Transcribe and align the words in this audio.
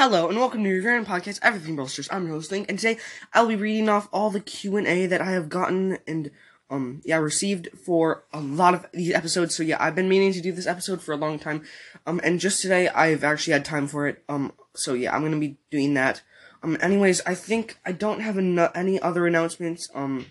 Hello 0.00 0.28
and 0.28 0.38
welcome 0.38 0.62
to 0.62 0.70
your 0.70 0.80
Grand 0.80 1.08
Podcast, 1.08 1.40
Everything 1.42 1.74
Bolsters. 1.74 2.08
I'm 2.12 2.24
your 2.24 2.36
host 2.36 2.52
Link, 2.52 2.66
and 2.68 2.78
today 2.78 3.00
I'll 3.34 3.48
be 3.48 3.56
reading 3.56 3.88
off 3.88 4.08
all 4.12 4.30
the 4.30 4.38
Q 4.38 4.76
and 4.76 4.86
A 4.86 5.06
that 5.06 5.20
I 5.20 5.32
have 5.32 5.48
gotten 5.48 5.98
and 6.06 6.30
um 6.70 7.02
yeah 7.04 7.16
received 7.16 7.68
for 7.84 8.22
a 8.32 8.38
lot 8.38 8.74
of 8.74 8.86
these 8.94 9.12
episodes. 9.12 9.56
So 9.56 9.64
yeah, 9.64 9.76
I've 9.80 9.96
been 9.96 10.08
meaning 10.08 10.32
to 10.34 10.40
do 10.40 10.52
this 10.52 10.68
episode 10.68 11.02
for 11.02 11.10
a 11.10 11.16
long 11.16 11.40
time, 11.40 11.64
um 12.06 12.20
and 12.22 12.38
just 12.38 12.62
today 12.62 12.86
I've 12.88 13.24
actually 13.24 13.54
had 13.54 13.64
time 13.64 13.88
for 13.88 14.06
it. 14.06 14.22
Um 14.28 14.52
so 14.72 14.94
yeah, 14.94 15.12
I'm 15.12 15.24
gonna 15.24 15.36
be 15.36 15.56
doing 15.68 15.94
that. 15.94 16.22
Um 16.62 16.78
anyways, 16.80 17.20
I 17.26 17.34
think 17.34 17.76
I 17.84 17.90
don't 17.90 18.20
have 18.20 18.38
any 18.38 19.00
other 19.00 19.26
announcements. 19.26 19.90
Um 19.96 20.26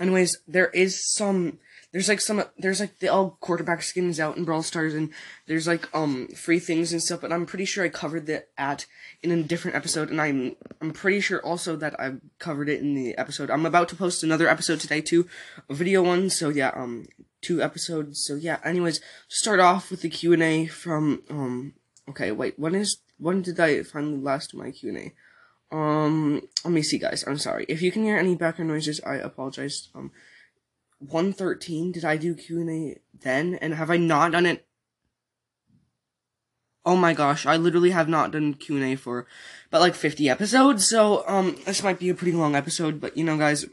anyways, 0.00 0.38
there 0.48 0.68
is 0.68 1.12
some 1.12 1.58
there's 1.92 2.08
like 2.08 2.20
some 2.20 2.42
there's 2.58 2.80
like 2.80 2.98
the 2.98 3.08
all 3.08 3.36
quarterback 3.40 3.82
skins 3.82 4.18
out 4.18 4.36
in 4.36 4.44
Brawl 4.44 4.62
Stars 4.62 4.94
and 4.94 5.10
there's 5.46 5.66
like 5.66 5.88
um 5.94 6.28
free 6.28 6.58
things 6.58 6.92
and 6.92 7.02
stuff, 7.02 7.20
but 7.20 7.32
I'm 7.32 7.46
pretty 7.46 7.66
sure 7.66 7.84
I 7.84 7.90
covered 7.90 8.26
that 8.26 8.48
at 8.56 8.86
in 9.22 9.30
a 9.30 9.42
different 9.42 9.76
episode 9.76 10.10
and 10.10 10.20
I'm 10.20 10.56
I'm 10.80 10.92
pretty 10.92 11.20
sure 11.20 11.44
also 11.44 11.76
that 11.76 11.98
I 12.00 12.14
covered 12.38 12.68
it 12.68 12.80
in 12.80 12.94
the 12.94 13.16
episode. 13.18 13.50
I'm 13.50 13.66
about 13.66 13.88
to 13.90 13.96
post 13.96 14.22
another 14.22 14.48
episode 14.48 14.80
today 14.80 15.02
too, 15.02 15.28
a 15.68 15.74
video 15.74 16.02
one, 16.02 16.30
so 16.30 16.48
yeah, 16.48 16.72
um 16.74 17.06
two 17.42 17.62
episodes. 17.62 18.24
So 18.24 18.34
yeah, 18.36 18.58
anyways, 18.64 19.00
start 19.28 19.60
off 19.60 19.90
with 19.90 20.00
the 20.00 20.08
Q&A 20.08 20.66
from 20.66 21.22
um 21.28 21.74
okay, 22.08 22.32
wait, 22.32 22.58
when 22.58 22.74
is 22.74 22.98
when 23.18 23.42
did 23.42 23.60
I 23.60 23.82
finally 23.82 24.18
last 24.18 24.54
my 24.54 24.70
Q&A? 24.70 25.12
Um, 25.74 26.42
let 26.64 26.72
me 26.72 26.82
see, 26.82 26.98
guys. 26.98 27.24
I'm 27.26 27.38
sorry 27.38 27.64
if 27.68 27.80
you 27.80 27.90
can 27.90 28.02
hear 28.02 28.18
any 28.18 28.34
background 28.34 28.70
noises. 28.70 29.00
I 29.06 29.16
apologize. 29.16 29.88
Um, 29.94 30.10
113 31.10 31.92
did 31.92 32.04
I 32.04 32.16
do 32.16 32.34
Q&A 32.34 32.98
then 33.20 33.56
and 33.56 33.74
have 33.74 33.90
I 33.90 33.96
not 33.96 34.32
done 34.32 34.46
it 34.46 34.66
Oh 36.84 36.96
my 36.96 37.14
gosh, 37.14 37.46
I 37.46 37.56
literally 37.56 37.90
have 37.90 38.08
not 38.08 38.32
done 38.32 38.54
Q&A 38.54 38.96
for 38.96 39.26
about 39.68 39.82
like 39.82 39.94
50 39.94 40.28
episodes. 40.28 40.88
So 40.88 41.24
um 41.28 41.56
this 41.64 41.82
might 41.82 42.00
be 42.00 42.08
a 42.08 42.14
pretty 42.14 42.36
long 42.36 42.56
episode, 42.56 43.00
but 43.00 43.16
you 43.16 43.24
know 43.24 43.38
guys, 43.38 43.66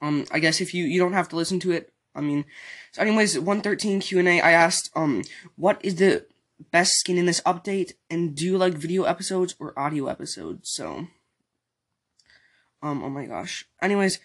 um 0.00 0.26
I 0.30 0.38
guess 0.38 0.60
if 0.60 0.72
you 0.72 0.84
you 0.84 1.00
don't 1.00 1.12
have 1.12 1.28
to 1.30 1.36
listen 1.36 1.58
to 1.60 1.72
it. 1.72 1.92
I 2.14 2.20
mean, 2.20 2.44
so 2.92 3.02
anyways, 3.02 3.38
113 3.38 4.00
Q&A 4.00 4.40
I 4.40 4.52
asked 4.52 4.90
um 4.94 5.22
what 5.56 5.84
is 5.84 5.96
the 5.96 6.24
best 6.70 6.92
skin 7.00 7.18
in 7.18 7.26
this 7.26 7.40
update 7.40 7.94
and 8.10 8.36
do 8.36 8.44
you 8.44 8.58
like 8.58 8.74
video 8.74 9.04
episodes 9.04 9.56
or 9.58 9.76
audio 9.76 10.06
episodes? 10.06 10.70
So 10.70 11.08
um 12.80 13.02
oh 13.02 13.10
my 13.10 13.26
gosh. 13.26 13.66
Anyways, 13.82 14.20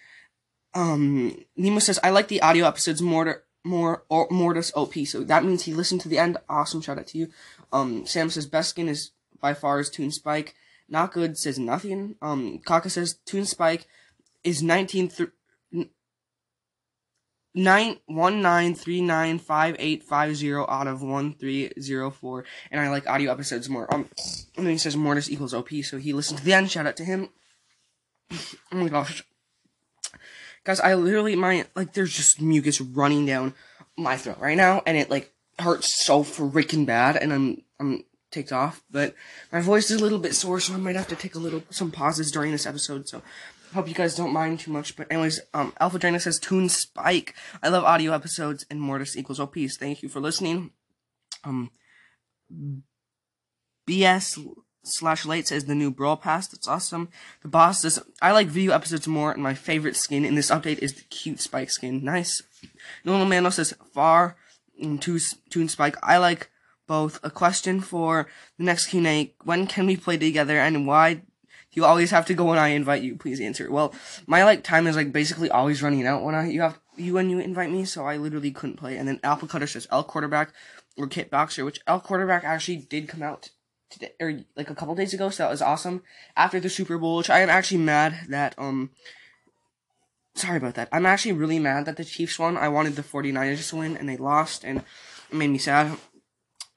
um, 0.76 1.36
Nemo 1.56 1.80
says, 1.80 2.00
I 2.04 2.12
like 2.12 2.28
the 2.28 2.42
audio 2.42 2.68
episodes 2.68 3.02
more, 3.02 3.44
more, 3.64 4.04
or 4.10 4.28
Mortis 4.30 4.72
OP. 4.76 4.94
So 5.08 5.24
that 5.24 5.44
means 5.44 5.64
he 5.64 5.74
listened 5.74 6.02
to 6.02 6.10
the 6.10 6.20
end. 6.20 6.38
Awesome. 6.48 6.82
Shout 6.82 7.00
out 7.00 7.08
to 7.08 7.18
you. 7.18 7.30
Um, 7.72 8.06
Sam 8.06 8.30
says, 8.30 8.46
best 8.46 8.70
skin 8.70 8.90
is 8.90 9.12
by 9.40 9.54
far 9.54 9.80
is 9.80 9.90
Toon 9.90 10.12
Spike. 10.12 10.54
Not 10.88 11.14
good 11.14 11.38
says 11.38 11.58
nothing. 11.58 12.16
Um, 12.22 12.60
Kaka 12.60 12.90
says, 12.90 13.16
Toon 13.26 13.46
Spike 13.46 13.88
is 14.44 14.62
19 14.62 15.08
th- 15.10 15.30
nine 17.56 17.98
one 18.06 18.42
nine 18.42 18.76
three 18.76 19.02
nine 19.02 19.40
five 19.40 19.76
eight 19.80 20.04
five 20.04 20.36
zero 20.36 20.66
out 20.70 20.88
of 20.88 21.02
one 21.02 21.34
three 21.34 21.72
zero 21.80 22.12
four, 22.12 22.44
and 22.70 22.82
I 22.82 22.90
like 22.90 23.08
audio 23.08 23.32
episodes 23.32 23.70
more. 23.70 23.92
Um, 23.92 24.10
and 24.58 24.66
then 24.66 24.74
he 24.74 24.78
says 24.78 24.98
Mortis 24.98 25.32
equals 25.32 25.54
OP, 25.54 25.70
so 25.84 25.98
he 25.98 26.14
listened 26.14 26.40
to 26.40 26.46
the 26.46 26.54
end. 26.54 26.70
Shout 26.70 26.86
out 26.86 26.98
to 26.98 27.06
him. 27.06 27.30
oh 28.32 28.38
my 28.72 28.90
gosh, 28.90 29.24
Guys, 30.66 30.80
I 30.82 30.96
literally, 30.96 31.36
my, 31.36 31.66
like, 31.76 31.94
there's 31.94 32.14
just 32.14 32.42
mucus 32.42 32.82
running 32.82 33.26
down 33.26 33.54
my 33.98 34.18
throat 34.18 34.40
right 34.40 34.58
now, 34.58 34.82
and 34.86 34.98
it, 34.98 35.10
like, 35.10 35.32
hurts 35.60 36.04
so 36.06 36.24
freaking 36.24 36.86
bad, 36.86 37.16
and 37.16 37.32
I'm, 37.32 37.62
I'm 37.80 38.04
ticked 38.32 38.52
off, 38.52 38.84
but 38.92 39.16
my 39.52 39.62
voice 39.62 39.90
is 39.90 40.02
a 40.02 40.04
little 40.04 40.20
bit 40.20 40.36
sore, 40.36 40.60
so 40.60 40.74
I 40.74 40.78
might 40.78 40.96
have 40.98 41.08
to 41.08 41.16
take 41.16 41.36
a 41.36 41.40
little, 41.40 41.64
some 41.70 41.92
pauses 41.92 42.32
during 42.32 42.52
this 42.52 42.66
episode, 42.66 43.08
so 43.08 43.22
hope 43.76 43.88
you 43.88 43.94
guys 43.94 44.16
don't 44.16 44.34
mind 44.34 44.60
too 44.60 44.72
much, 44.72 44.96
but 44.96 45.12
anyways, 45.12 45.40
um, 45.54 45.74
Alpha 45.80 46.00
Drana 46.00 46.20
says, 46.20 46.40
Toon 46.40 46.68
Spike. 46.68 47.36
I 47.62 47.70
love 47.70 47.84
audio 47.84 48.14
episodes, 48.14 48.66
and 48.70 48.82
Mortis 48.82 49.16
equals 49.16 49.40
OPs. 49.40 49.78
Thank 49.78 50.02
you 50.02 50.10
for 50.10 50.20
listening. 50.20 50.72
Um, 51.44 51.72
BS 53.88 54.44
slash 54.86 55.26
late 55.26 55.48
says 55.48 55.66
the 55.66 55.76
new 55.76 55.92
brawl 55.92 56.18
pass. 56.18 56.48
That's 56.48 56.68
awesome. 56.68 57.10
The 57.42 57.48
boss 57.48 57.82
says 57.82 58.00
I 58.22 58.32
like 58.32 58.48
video 58.48 58.74
episodes 58.74 59.08
more, 59.08 59.32
and 59.32 59.44
my 59.44 59.54
favorite 59.54 59.96
skin 59.96 60.26
in 60.26 60.36
this 60.36 60.52
update 60.52 60.80
is 60.80 60.94
the 60.94 61.04
cute 61.04 61.40
Spike 61.40 61.72
skin. 61.72 62.04
Nice. 62.04 62.42
Normal 63.04 63.28
Mano 63.28 63.50
says 63.50 63.74
far 63.94 64.36
and 64.80 65.02
Toon 65.02 65.70
Spike. 65.70 65.96
I 66.04 66.18
like 66.18 66.50
both. 66.88 67.20
A 67.24 67.30
question 67.30 67.82
for 67.82 68.28
the 68.58 68.64
next 68.64 68.88
Q&A: 68.88 69.34
When 69.44 69.68
can 69.68 69.86
we 69.86 69.98
play 69.98 70.18
together, 70.18 70.58
and 70.60 70.88
why? 70.88 71.22
You 71.72 71.84
always 71.84 72.12
have 72.12 72.26
to 72.28 72.34
go 72.34 72.46
when 72.46 72.58
I 72.58 72.70
invite 72.70 73.04
you. 73.04 73.18
Please 73.18 73.42
answer. 73.42 73.70
Well, 73.70 73.94
my 74.28 74.46
like 74.46 74.64
time 74.64 74.88
is 74.88 74.96
like 74.96 75.12
basically 75.12 75.50
always 75.50 75.84
running 75.84 76.08
out 76.08 76.24
when 76.24 76.34
I 76.34 76.48
you 76.50 76.62
have 76.62 76.80
you 76.96 77.14
when 77.14 77.30
you 77.30 77.40
invite 77.40 77.72
me, 77.72 77.84
so 77.84 78.06
I 78.06 78.16
literally 78.16 78.52
couldn't 78.52 78.78
play. 78.78 78.96
And 78.96 79.08
then 79.08 79.20
Alpha 79.24 79.46
Cutter 79.46 79.68
says 79.68 79.88
L 79.92 80.04
quarterback 80.04 80.54
or 80.98 81.08
Kit 81.08 81.30
Boxer, 81.30 81.66
which 81.66 81.82
L 81.86 82.00
quarterback 82.00 82.46
actually 82.46 82.78
did 82.78 83.10
come 83.10 83.22
out 83.22 83.50
today 83.90 84.14
or 84.20 84.40
like 84.56 84.70
a 84.70 84.76
couple 84.76 84.96
days 84.96 85.14
ago, 85.14 85.30
so 85.30 85.44
that 85.44 85.52
was 85.52 85.62
awesome. 85.62 86.04
After 86.36 86.60
the 86.60 86.70
Super 86.70 86.98
Bowl, 86.98 87.18
which 87.18 87.30
I 87.30 87.40
am 87.40 87.50
actually 87.50 87.80
mad 87.80 88.28
that 88.30 88.56
um 88.58 88.92
sorry 90.36 90.58
about 90.58 90.76
that. 90.76 90.90
I'm 90.92 91.06
actually 91.06 91.34
really 91.34 91.60
mad 91.60 91.86
that 91.86 91.98
the 91.98 92.06
Chiefs 92.06 92.40
won. 92.40 92.58
I 92.58 92.68
wanted 92.70 92.96
the 92.96 93.04
49ers 93.04 93.70
to 93.70 93.76
win 93.78 93.98
and 93.98 94.08
they 94.10 94.18
lost 94.18 94.64
and 94.64 94.80
it 94.80 95.36
made 95.36 95.50
me 95.50 95.58
sad. 95.58 95.98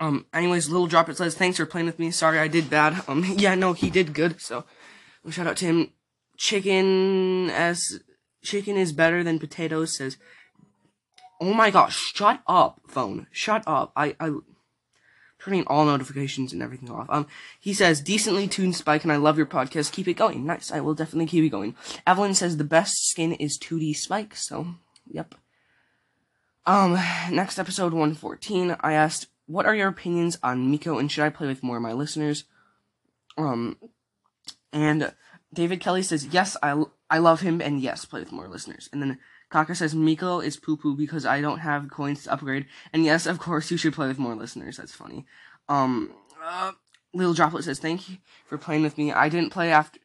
Um 0.01 0.27
anyways, 0.33 0.69
little 0.69 0.87
drop 0.87 1.09
it 1.09 1.17
says 1.17 1.35
thanks 1.35 1.59
for 1.59 1.67
playing 1.67 1.87
with 1.87 1.99
me. 1.99 2.11
Sorry 2.11 2.39
I 2.39 2.49
did 2.49 2.71
bad. 2.71 3.03
Um 3.09 3.25
yeah, 3.37 3.55
no, 3.55 3.73
he 3.73 3.91
did 3.91 4.15
good. 4.15 4.41
So 4.41 4.65
shout 5.31 5.47
out 5.47 5.57
to 5.59 5.67
him. 5.67 5.93
Chicken 6.37 7.51
as 7.51 8.01
chicken 8.43 8.77
is 8.77 8.93
better 8.93 9.25
than 9.25 9.39
potatoes 9.39 9.97
says 9.97 10.17
Oh 11.41 11.55
my 11.55 11.71
gosh, 11.71 11.97
shut 11.97 12.43
up, 12.49 12.81
phone. 12.89 13.29
Shut 13.31 13.63
up. 13.67 13.93
I 13.95 14.17
I 14.19 14.31
turning 15.49 15.65
all 15.67 15.87
notifications 15.87 16.53
and 16.53 16.63
everything 16.63 16.91
off. 16.91 17.07
Um, 17.09 17.27
he 17.59 17.73
says, 17.73 18.03
decently 18.03 18.47
Toon 18.47 18.75
Spike, 18.75 19.03
and 19.03 19.13
I 19.13 19.17
love 19.17 19.39
your 19.39 19.47
podcast. 19.47 19.93
Keep 19.93 20.09
it 20.09 20.15
going. 20.15 20.45
Nice. 20.45 20.71
I 20.71 20.81
will 20.81 20.95
definitely 20.95 21.25
keep 21.25 21.43
it 21.43 21.49
going. 21.49 21.75
Evelyn 22.07 22.35
says 22.35 22.57
the 22.59 22.65
best 22.65 23.09
skin 23.09 23.33
is 23.33 23.59
2D 23.59 23.97
Spike, 23.97 24.37
so, 24.37 24.67
yep. 25.11 25.35
Um, 26.67 26.99
next 27.31 27.59
episode 27.59 27.95
114, 27.95 28.77
I 28.81 28.93
asked, 28.93 29.29
what 29.47 29.65
are 29.65 29.75
your 29.75 29.89
opinions 29.89 30.39
on 30.43 30.71
Mico, 30.71 30.99
and 30.99 31.11
should 31.11 31.25
I 31.25 31.31
play 31.31 31.47
with 31.47 31.63
more 31.63 31.79
of 31.79 31.83
my 31.83 31.95
listeners? 31.95 32.45
Um, 33.39 33.79
and 34.71 35.15
David 35.55 35.81
Kelly 35.81 36.03
says, 36.03 36.27
yes, 36.27 36.59
I, 36.63 36.85
I 37.09 37.19
love 37.19 37.41
him, 37.41 37.63
and 37.63 37.81
yes, 37.81 38.05
play 38.05 38.21
with 38.21 38.33
more 38.33 38.49
listeners. 38.49 38.91
And 38.93 39.01
then 39.01 39.19
Kaka 39.51 39.75
says 39.75 39.95
Mico 39.95 40.41
is 40.41 40.57
poo 40.57 40.77
poo 40.77 40.95
because 40.95 41.25
I 41.25 41.41
don't 41.41 41.61
have 41.61 41.91
coins 41.91 42.25
to 42.25 42.33
upgrade. 42.33 42.67
And 42.93 43.05
yes, 43.05 43.27
of 43.27 43.39
course, 43.39 43.71
you 43.71 43.77
should 43.77 43.95
play 43.95 44.09
with 44.09 44.19
more 44.19 44.35
listeners. 44.35 44.77
That's 44.77 44.95
funny. 44.95 45.27
Um, 45.69 46.13
uh, 46.43 46.73
Little 47.15 47.35
Droplet 47.35 47.65
says 47.65 47.79
thank 47.79 48.09
you 48.09 48.19
for 48.47 48.59
playing 48.59 48.83
with 48.83 48.99
me. 48.99 49.13
I 49.13 49.29
didn't 49.29 49.51
play 49.51 49.73
after. 49.73 50.01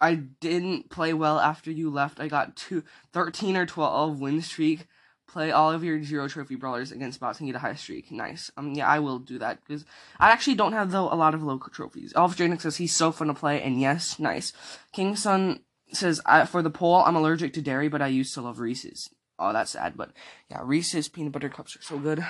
I 0.00 0.14
didn't 0.14 0.90
play 0.90 1.12
well 1.12 1.38
after 1.38 1.70
you 1.70 1.90
left. 1.90 2.20
I 2.20 2.28
got 2.28 2.56
two, 2.56 2.84
13 3.12 3.56
or 3.56 3.66
12 3.66 4.18
win 4.18 4.40
streak 4.40 4.86
play 5.30 5.52
all 5.52 5.70
of 5.70 5.84
your 5.84 6.02
zero 6.02 6.28
trophy 6.28 6.56
brawlers 6.56 6.92
against 6.92 7.20
bots 7.20 7.38
and 7.38 7.48
get 7.48 7.56
a 7.56 7.60
high 7.60 7.74
streak. 7.74 8.10
Nice. 8.10 8.50
Um, 8.56 8.74
yeah, 8.74 8.88
I 8.88 8.98
will 8.98 9.18
do 9.18 9.38
that 9.38 9.60
because 9.64 9.84
I 10.18 10.30
actually 10.30 10.56
don't 10.56 10.72
have 10.72 10.90
though 10.90 11.12
a 11.12 11.14
lot 11.14 11.34
of 11.34 11.42
local 11.42 11.70
trophies. 11.70 12.12
Elf 12.16 12.36
Dranic 12.36 12.60
says 12.60 12.76
he's 12.76 12.94
so 12.94 13.12
fun 13.12 13.28
to 13.28 13.34
play, 13.34 13.62
and 13.62 13.80
yes, 13.80 14.18
nice. 14.18 14.52
King 14.92 15.16
Sun 15.16 15.60
says 15.96 16.20
for 16.48 16.62
the 16.62 16.70
poll, 16.70 16.96
I'm 16.96 17.16
allergic 17.16 17.52
to 17.54 17.62
dairy, 17.62 17.88
but 17.88 18.02
I 18.02 18.08
used 18.08 18.34
to 18.34 18.40
love 18.40 18.60
Reese's. 18.60 19.10
Oh, 19.38 19.52
that's 19.52 19.70
sad, 19.70 19.96
but 19.96 20.10
yeah, 20.50 20.60
Reese's 20.62 21.08
peanut 21.08 21.32
butter 21.32 21.48
cups 21.48 21.74
are 21.74 21.82
so 21.82 21.98
good. 21.98 22.24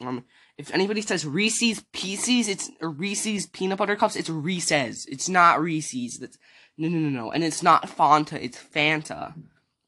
Um, 0.00 0.24
if 0.58 0.72
anybody 0.74 1.00
says 1.00 1.24
Reese's 1.24 1.84
Pieces, 1.92 2.48
it's 2.48 2.70
Reese's 2.80 3.46
peanut 3.46 3.78
butter 3.78 3.96
cups. 3.96 4.16
It's 4.16 4.28
Reese's. 4.28 5.06
It's 5.06 5.28
not 5.28 5.60
Reese's. 5.60 6.18
That's 6.18 6.38
no, 6.76 6.88
no, 6.88 6.98
no, 6.98 7.08
no. 7.08 7.30
And 7.30 7.44
it's 7.44 7.62
not 7.62 7.88
Fanta. 7.88 8.34
It's 8.34 8.58
Fanta. 8.58 9.34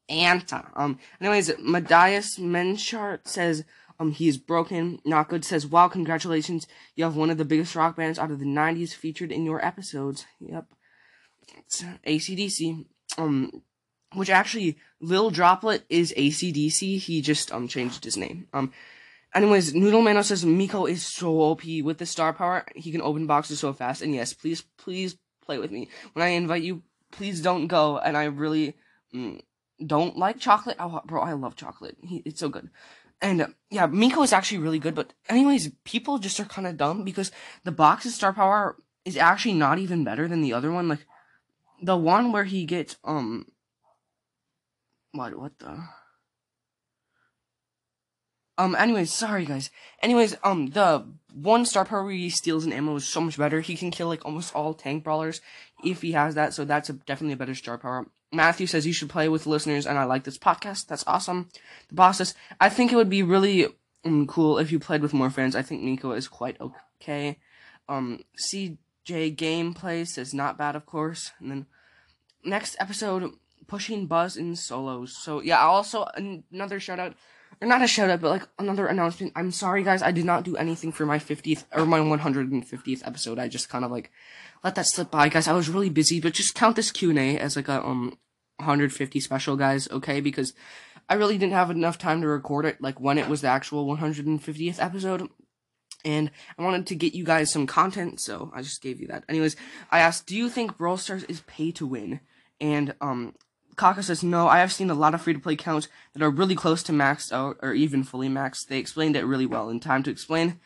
Anta. 0.09 0.71
Um. 0.75 0.99
Anyways, 1.21 1.51
Madias 1.57 2.39
Menchart 2.39 3.27
says 3.27 3.65
um 3.99 4.13
he 4.13 4.29
is 4.29 4.39
broken. 4.39 5.01
Not 5.05 5.29
good 5.29 5.45
says 5.45 5.67
wow 5.67 5.89
congratulations 5.89 6.67
you 6.95 7.05
have 7.05 7.17
one 7.17 7.31
of 7.31 7.39
the 7.39 7.45
biggest 7.45 7.75
rock 7.75 7.97
bands 7.97 8.19
out 8.19 8.31
of 8.31 8.39
the 8.39 8.47
'90s 8.47 8.95
featured 8.95 9.33
in 9.33 9.45
your 9.45 9.65
episodes. 9.65 10.27
Yep. 10.41 10.67
It's 11.59 11.83
ACDC. 12.07 12.87
Um. 13.19 13.63
Which 14.15 14.31
actually, 14.31 14.79
Lil 15.01 15.31
Droplet 15.31 15.85
is 15.91 16.15
ACDC. 16.17 16.99
He 16.99 17.21
just 17.21 17.53
um 17.53 17.69
changed 17.69 18.05
his 18.05 18.17
name. 18.17 18.49
Um. 18.55 18.73
Anyways, 19.35 19.75
Noodle 19.75 20.01
Mano 20.01 20.23
says 20.23 20.45
Mico 20.45 20.87
is 20.87 21.05
so 21.05 21.41
OP 21.43 21.63
with 21.83 21.99
the 21.99 22.07
star 22.07 22.33
power. 22.33 22.65
He 22.75 22.91
can 22.91 23.03
open 23.03 23.27
boxes 23.27 23.61
so 23.61 23.73
fast. 23.75 24.01
And 24.01 24.15
yes, 24.15 24.33
please, 24.33 24.63
please 24.79 25.17
play 25.45 25.59
with 25.59 25.71
me. 25.71 25.89
When 26.15 26.25
I 26.25 26.31
invite 26.31 26.63
you, 26.63 26.83
please 27.11 27.43
don't 27.43 27.67
go. 27.67 27.99
And 27.99 28.17
I 28.17 28.25
really 28.25 28.75
mm, 29.15 29.41
don't 29.85 30.17
like 30.17 30.39
chocolate. 30.39 30.77
Oh, 30.79 31.03
bro, 31.05 31.21
I 31.21 31.35
love 31.35 31.57
chocolate. 31.57 31.99
He, 32.03 32.23
it's 32.25 32.41
so 32.41 32.49
good. 32.49 32.71
And 33.21 33.43
uh, 33.43 33.47
yeah, 33.71 33.87
Mico 33.87 34.23
is 34.23 34.33
actually 34.33 34.59
really 34.59 34.79
good. 34.79 34.95
But 34.95 35.13
anyways, 35.29 35.73
people 35.85 36.19
just 36.19 36.41
are 36.41 36.45
kind 36.45 36.67
of 36.67 36.77
dumb 36.77 37.05
because 37.05 37.31
the 37.65 37.73
box's 37.73 38.15
star 38.15 38.33
power 38.33 38.77
is 39.05 39.17
actually 39.17 39.55
not 39.55 39.79
even 39.79 40.05
better 40.05 40.27
than 40.27 40.41
the 40.41 40.55
other 40.55 40.73
one. 40.73 40.89
Like 40.89 41.07
the 41.83 41.97
one 41.97 42.33
where 42.33 42.45
he 42.45 42.65
gets 42.65 42.97
um. 43.05 43.47
What? 45.13 45.39
What 45.39 45.59
the? 45.59 45.83
Um, 48.59 48.75
anyways, 48.75 49.13
sorry 49.13 49.45
guys. 49.45 49.71
Anyways, 50.03 50.37
um, 50.43 50.71
the 50.71 51.07
one 51.33 51.65
star 51.65 51.85
power 51.85 52.03
where 52.03 52.13
he 52.13 52.29
steals 52.29 52.65
an 52.65 52.73
ammo 52.73 52.97
is 52.97 53.07
so 53.07 53.21
much 53.21 53.39
better. 53.39 53.61
He 53.61 53.77
can 53.77 53.93
kill 53.93 54.09
like 54.09 54.25
almost 54.25 54.53
all 54.55 54.75
tank 54.75 55.05
brawlers 55.05 55.41
if 55.85 56.03
he 56.03 56.13
has 56.13 56.35
that, 56.35 56.55
so 56.55 56.65
that's 56.65 56.91
a, 56.91 56.95
definitely 56.95 57.35
a 57.35 57.37
better 57.39 57.55
star 57.55 57.79
power. 57.79 58.07
Matthew 58.33 58.67
says 58.67 58.87
you 58.87 58.93
should 58.93 59.09
play 59.09 59.29
with 59.29 59.47
listeners, 59.47 59.87
and 59.87 59.97
I 59.97 60.05
like 60.05 60.25
this 60.25 60.39
podcast. 60.39 60.89
That's 60.89 61.05
awesome. 61.07 61.49
The 61.89 61.95
boss 61.95 62.19
says, 62.19 62.35
I 62.61 62.69
think 62.69 62.93
it 62.93 62.97
would 62.97 63.09
be 63.09 63.23
really 63.23 63.69
um, 64.05 64.27
cool 64.27 64.59
if 64.59 64.73
you 64.73 64.81
played 64.81 65.03
with 65.03 65.15
more 65.15 65.31
friends. 65.31 65.55
I 65.55 65.63
think 65.63 65.83
Mico 65.83 66.11
is 66.13 66.27
quite 66.27 66.61
okay. 67.01 67.39
Um, 67.89 68.21
CJ 69.09 69.37
Gameplay 69.37 70.07
says 70.07 70.35
not 70.35 70.59
bad, 70.59 70.77
of 70.77 70.87
course. 70.87 71.33
And 71.41 71.51
then 71.51 71.67
next 72.45 72.77
episode, 72.79 73.33
pushing 73.67 74.07
Buzz 74.07 74.37
in 74.37 74.57
solos. 74.57 75.17
So 75.17 75.41
yeah, 75.41 75.61
also 75.61 76.07
another 76.15 76.81
shout 76.81 76.99
out 76.99 77.15
or 77.61 77.67
not 77.67 77.83
a 77.83 77.87
shout 77.87 78.11
out, 78.11 78.21
but 78.21 78.31
like 78.31 78.49
another 78.59 78.87
announcement. 78.87 79.33
I'm 79.35 79.51
sorry, 79.51 79.83
guys. 79.83 80.03
I 80.03 80.13
did 80.13 80.25
not 80.25 80.45
do 80.45 80.57
anything 80.57 80.93
for 80.93 81.07
my 81.07 81.19
50th 81.19 81.65
or 81.73 81.87
my 81.87 81.99
150th 81.99 83.07
episode. 83.07 83.39
I 83.39 83.49
just 83.49 83.69
kind 83.69 83.85
of 83.85 83.91
like 83.91 84.11
let 84.63 84.75
that 84.75 84.87
slip 84.87 85.11
by, 85.11 85.29
guys. 85.29 85.49
I 85.49 85.53
was 85.53 85.69
really 85.69 85.91
busy, 85.91 86.21
but 86.21 86.35
just 86.35 86.55
count 86.55 86.77
this 86.77 86.93
Q 86.93 87.11
and 87.11 87.19
A 87.19 87.39
as 87.39 87.57
like 87.57 87.69
a 87.69 87.85
um 87.85 88.19
150 88.57 89.21
special, 89.21 89.57
guys. 89.57 89.89
Okay, 89.91 90.21
because 90.21 90.53
I 91.09 91.15
really 91.15 91.39
didn't 91.39 91.55
have 91.55 91.71
enough 91.71 91.99
time 91.99 92.21
to 92.21 92.29
record 92.29 92.65
it 92.65 92.81
like 92.81 93.01
when 93.01 93.19
it 93.19 93.29
was 93.29 93.41
the 93.41 93.49
actual 93.49 93.87
150th 93.87 94.83
episode. 94.83 95.29
And 96.05 96.31
I 96.57 96.63
wanted 96.63 96.87
to 96.87 96.95
get 96.95 97.15
you 97.15 97.25
guys 97.25 97.51
some 97.51 97.67
content, 97.67 98.21
so 98.21 98.53
I 98.55 98.63
just 98.63 98.83
gave 98.83 99.01
you 99.01 99.09
that. 99.09 99.25
Anyways, 99.29 99.57
I 99.91 99.99
asked, 99.99 100.27
do 100.27 100.37
you 100.37 100.49
think 100.49 100.77
Brawl 100.77 100.97
Stars 100.97 101.25
is 101.25 101.41
pay 101.43 101.73
to 101.73 101.87
win? 101.87 102.21
And 102.61 102.95
um, 103.01 103.35
Kaka 103.77 104.03
says, 104.03 104.23
no, 104.23 104.47
I 104.49 104.59
have 104.61 104.73
seen 104.73 104.91
a 104.91 104.95
lot 104.95 105.15
of 105.15 105.23
free 105.23 105.35
to 105.35 105.41
play 105.41 105.55
accounts 105.55 105.89
that 106.15 106.23
are 106.23 106.31
really 106.31 106.55
close 106.55 106.83
to 106.85 106.93
maxed 106.93 107.33
out 107.33 107.57
or 107.63 107.75
even 107.75 108.05
fully 108.05 108.29
maxed. 108.29 108.69
They 108.69 108.79
explained 108.79 109.17
it 109.17 109.25
really 109.25 109.47
well 109.47 109.69
in 109.71 109.81
time 109.81 110.03
to 110.05 110.11
explain. 110.11 110.61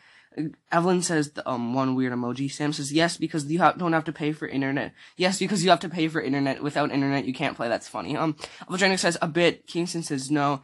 Evelyn 0.71 1.01
says 1.01 1.31
the, 1.31 1.47
um 1.47 1.73
one 1.73 1.95
weird 1.95 2.13
emoji. 2.13 2.51
Sam 2.51 2.73
says 2.73 2.91
yes 2.91 3.17
because 3.17 3.45
you 3.45 3.59
ha- 3.59 3.73
don't 3.73 3.93
have 3.93 4.05
to 4.05 4.11
pay 4.11 4.31
for 4.31 4.47
internet. 4.47 4.93
Yes 5.15 5.37
because 5.37 5.63
you 5.63 5.69
have 5.69 5.81
to 5.81 5.89
pay 5.89 6.07
for 6.07 6.21
internet. 6.21 6.63
Without 6.63 6.91
internet 6.91 7.25
you 7.25 7.33
can't 7.33 7.55
play. 7.55 7.69
That's 7.69 7.87
funny. 7.87 8.17
Um, 8.17 8.35
Eldrenic 8.67 8.97
says 8.97 9.17
a 9.21 9.27
bit. 9.27 9.67
Kingston 9.67 10.01
says 10.01 10.31
no. 10.31 10.63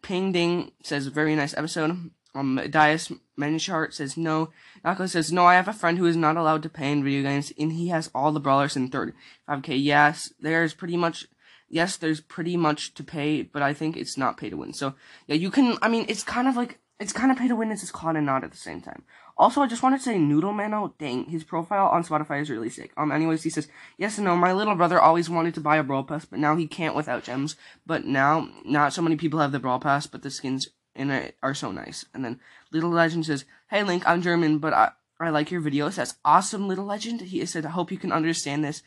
Ping 0.00 0.32
Ding 0.32 0.72
says 0.82 1.06
very 1.08 1.36
nice 1.36 1.54
episode. 1.54 2.10
Um, 2.34 2.60
Dias 2.68 3.12
Menchart 3.38 3.94
says 3.94 4.16
no. 4.16 4.50
Nako 4.84 5.08
says 5.08 5.32
no. 5.32 5.46
I 5.46 5.54
have 5.54 5.68
a 5.68 5.72
friend 5.72 5.98
who 5.98 6.06
is 6.06 6.16
not 6.16 6.36
allowed 6.36 6.62
to 6.64 6.68
pay 6.68 6.90
in 6.90 7.04
video 7.04 7.22
games, 7.22 7.52
and 7.58 7.72
he 7.72 7.88
has 7.88 8.10
all 8.14 8.32
the 8.32 8.40
brawlers 8.40 8.76
in 8.76 8.90
35k. 8.90 9.82
Yes, 9.82 10.32
there's 10.40 10.74
pretty 10.74 10.96
much 10.96 11.26
yes, 11.68 11.96
there's 11.96 12.20
pretty 12.20 12.56
much 12.56 12.94
to 12.94 13.04
pay, 13.04 13.42
but 13.42 13.62
I 13.62 13.74
think 13.74 13.96
it's 13.96 14.16
not 14.16 14.36
pay 14.36 14.50
to 14.50 14.56
win. 14.56 14.72
So 14.72 14.94
yeah, 15.26 15.36
you 15.36 15.50
can. 15.50 15.76
I 15.82 15.88
mean, 15.88 16.06
it's 16.08 16.22
kind 16.22 16.48
of 16.48 16.56
like 16.56 16.78
it's 17.00 17.12
kind 17.12 17.30
of 17.30 17.38
pay 17.38 17.48
to 17.48 17.56
win. 17.56 17.72
It's 17.72 17.90
caught 17.90 18.16
and 18.16 18.26
not 18.26 18.44
at 18.44 18.50
the 18.50 18.56
same 18.56 18.80
time. 18.80 19.02
Also, 19.36 19.60
I 19.60 19.66
just 19.66 19.82
wanted 19.82 19.98
to 19.98 20.04
say, 20.04 20.16
Noodle 20.16 20.52
Mano, 20.52 20.94
dang, 20.96 21.24
his 21.24 21.42
profile 21.42 21.88
on 21.88 22.04
Spotify 22.04 22.40
is 22.40 22.50
really 22.50 22.70
sick. 22.70 22.92
Um, 22.96 23.10
anyways, 23.10 23.42
he 23.42 23.50
says, 23.50 23.66
yes 23.98 24.16
and 24.16 24.26
no, 24.26 24.36
my 24.36 24.52
little 24.52 24.76
brother 24.76 25.00
always 25.00 25.28
wanted 25.28 25.54
to 25.54 25.60
buy 25.60 25.76
a 25.76 25.82
Brawl 25.82 26.04
Pass, 26.04 26.24
but 26.24 26.38
now 26.38 26.54
he 26.54 26.68
can't 26.68 26.94
without 26.94 27.24
gems. 27.24 27.56
But 27.84 28.04
now, 28.04 28.48
not 28.64 28.92
so 28.92 29.02
many 29.02 29.16
people 29.16 29.40
have 29.40 29.50
the 29.50 29.58
Brawl 29.58 29.80
Pass, 29.80 30.06
but 30.06 30.22
the 30.22 30.30
skins 30.30 30.68
it 30.94 31.36
are 31.42 31.54
so 31.54 31.72
nice. 31.72 32.04
And 32.14 32.24
then 32.24 32.40
Little 32.72 32.90
Legend 32.90 33.26
says, 33.26 33.44
hey 33.70 33.82
Link, 33.82 34.02
I'm 34.06 34.22
German, 34.22 34.58
but 34.58 34.72
I, 34.72 34.92
I 35.20 35.30
like 35.30 35.50
your 35.50 35.60
videos. 35.60 35.94
That's 35.94 36.16
awesome, 36.24 36.66
little 36.66 36.84
legend. 36.84 37.20
He 37.20 37.44
said, 37.46 37.64
I 37.64 37.70
hope 37.70 37.92
you 37.92 37.98
can 37.98 38.12
understand 38.12 38.64
this. 38.64 38.82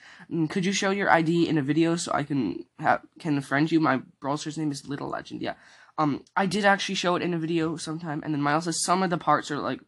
Could 0.50 0.66
you 0.66 0.74
show 0.74 0.92
your 0.92 1.10
ID 1.10 1.48
in 1.48 1.58
a 1.58 1.62
video 1.62 1.96
so 1.96 2.12
I 2.14 2.24
can 2.24 2.66
have, 2.80 3.02
can 3.20 3.40
friend 3.42 3.72
you? 3.72 3.80
My 3.80 4.02
browser's 4.20 4.58
name 4.58 4.72
is 4.72 4.88
Little 4.88 5.10
Legend. 5.10 5.42
Yeah. 5.42 5.54
Um, 5.98 6.24
I 6.36 6.46
did 6.46 6.66
actually 6.66 6.96
show 6.96 7.16
it 7.16 7.22
in 7.22 7.34
a 7.34 7.40
video 7.40 7.78
sometime. 7.78 8.22
And 8.24 8.34
then 8.34 8.42
Miles 8.42 8.66
says 8.66 8.84
some 8.84 9.04
of 9.04 9.10
the 9.10 9.18
parts 9.18 9.50
are 9.52 9.58
like, 9.58 9.80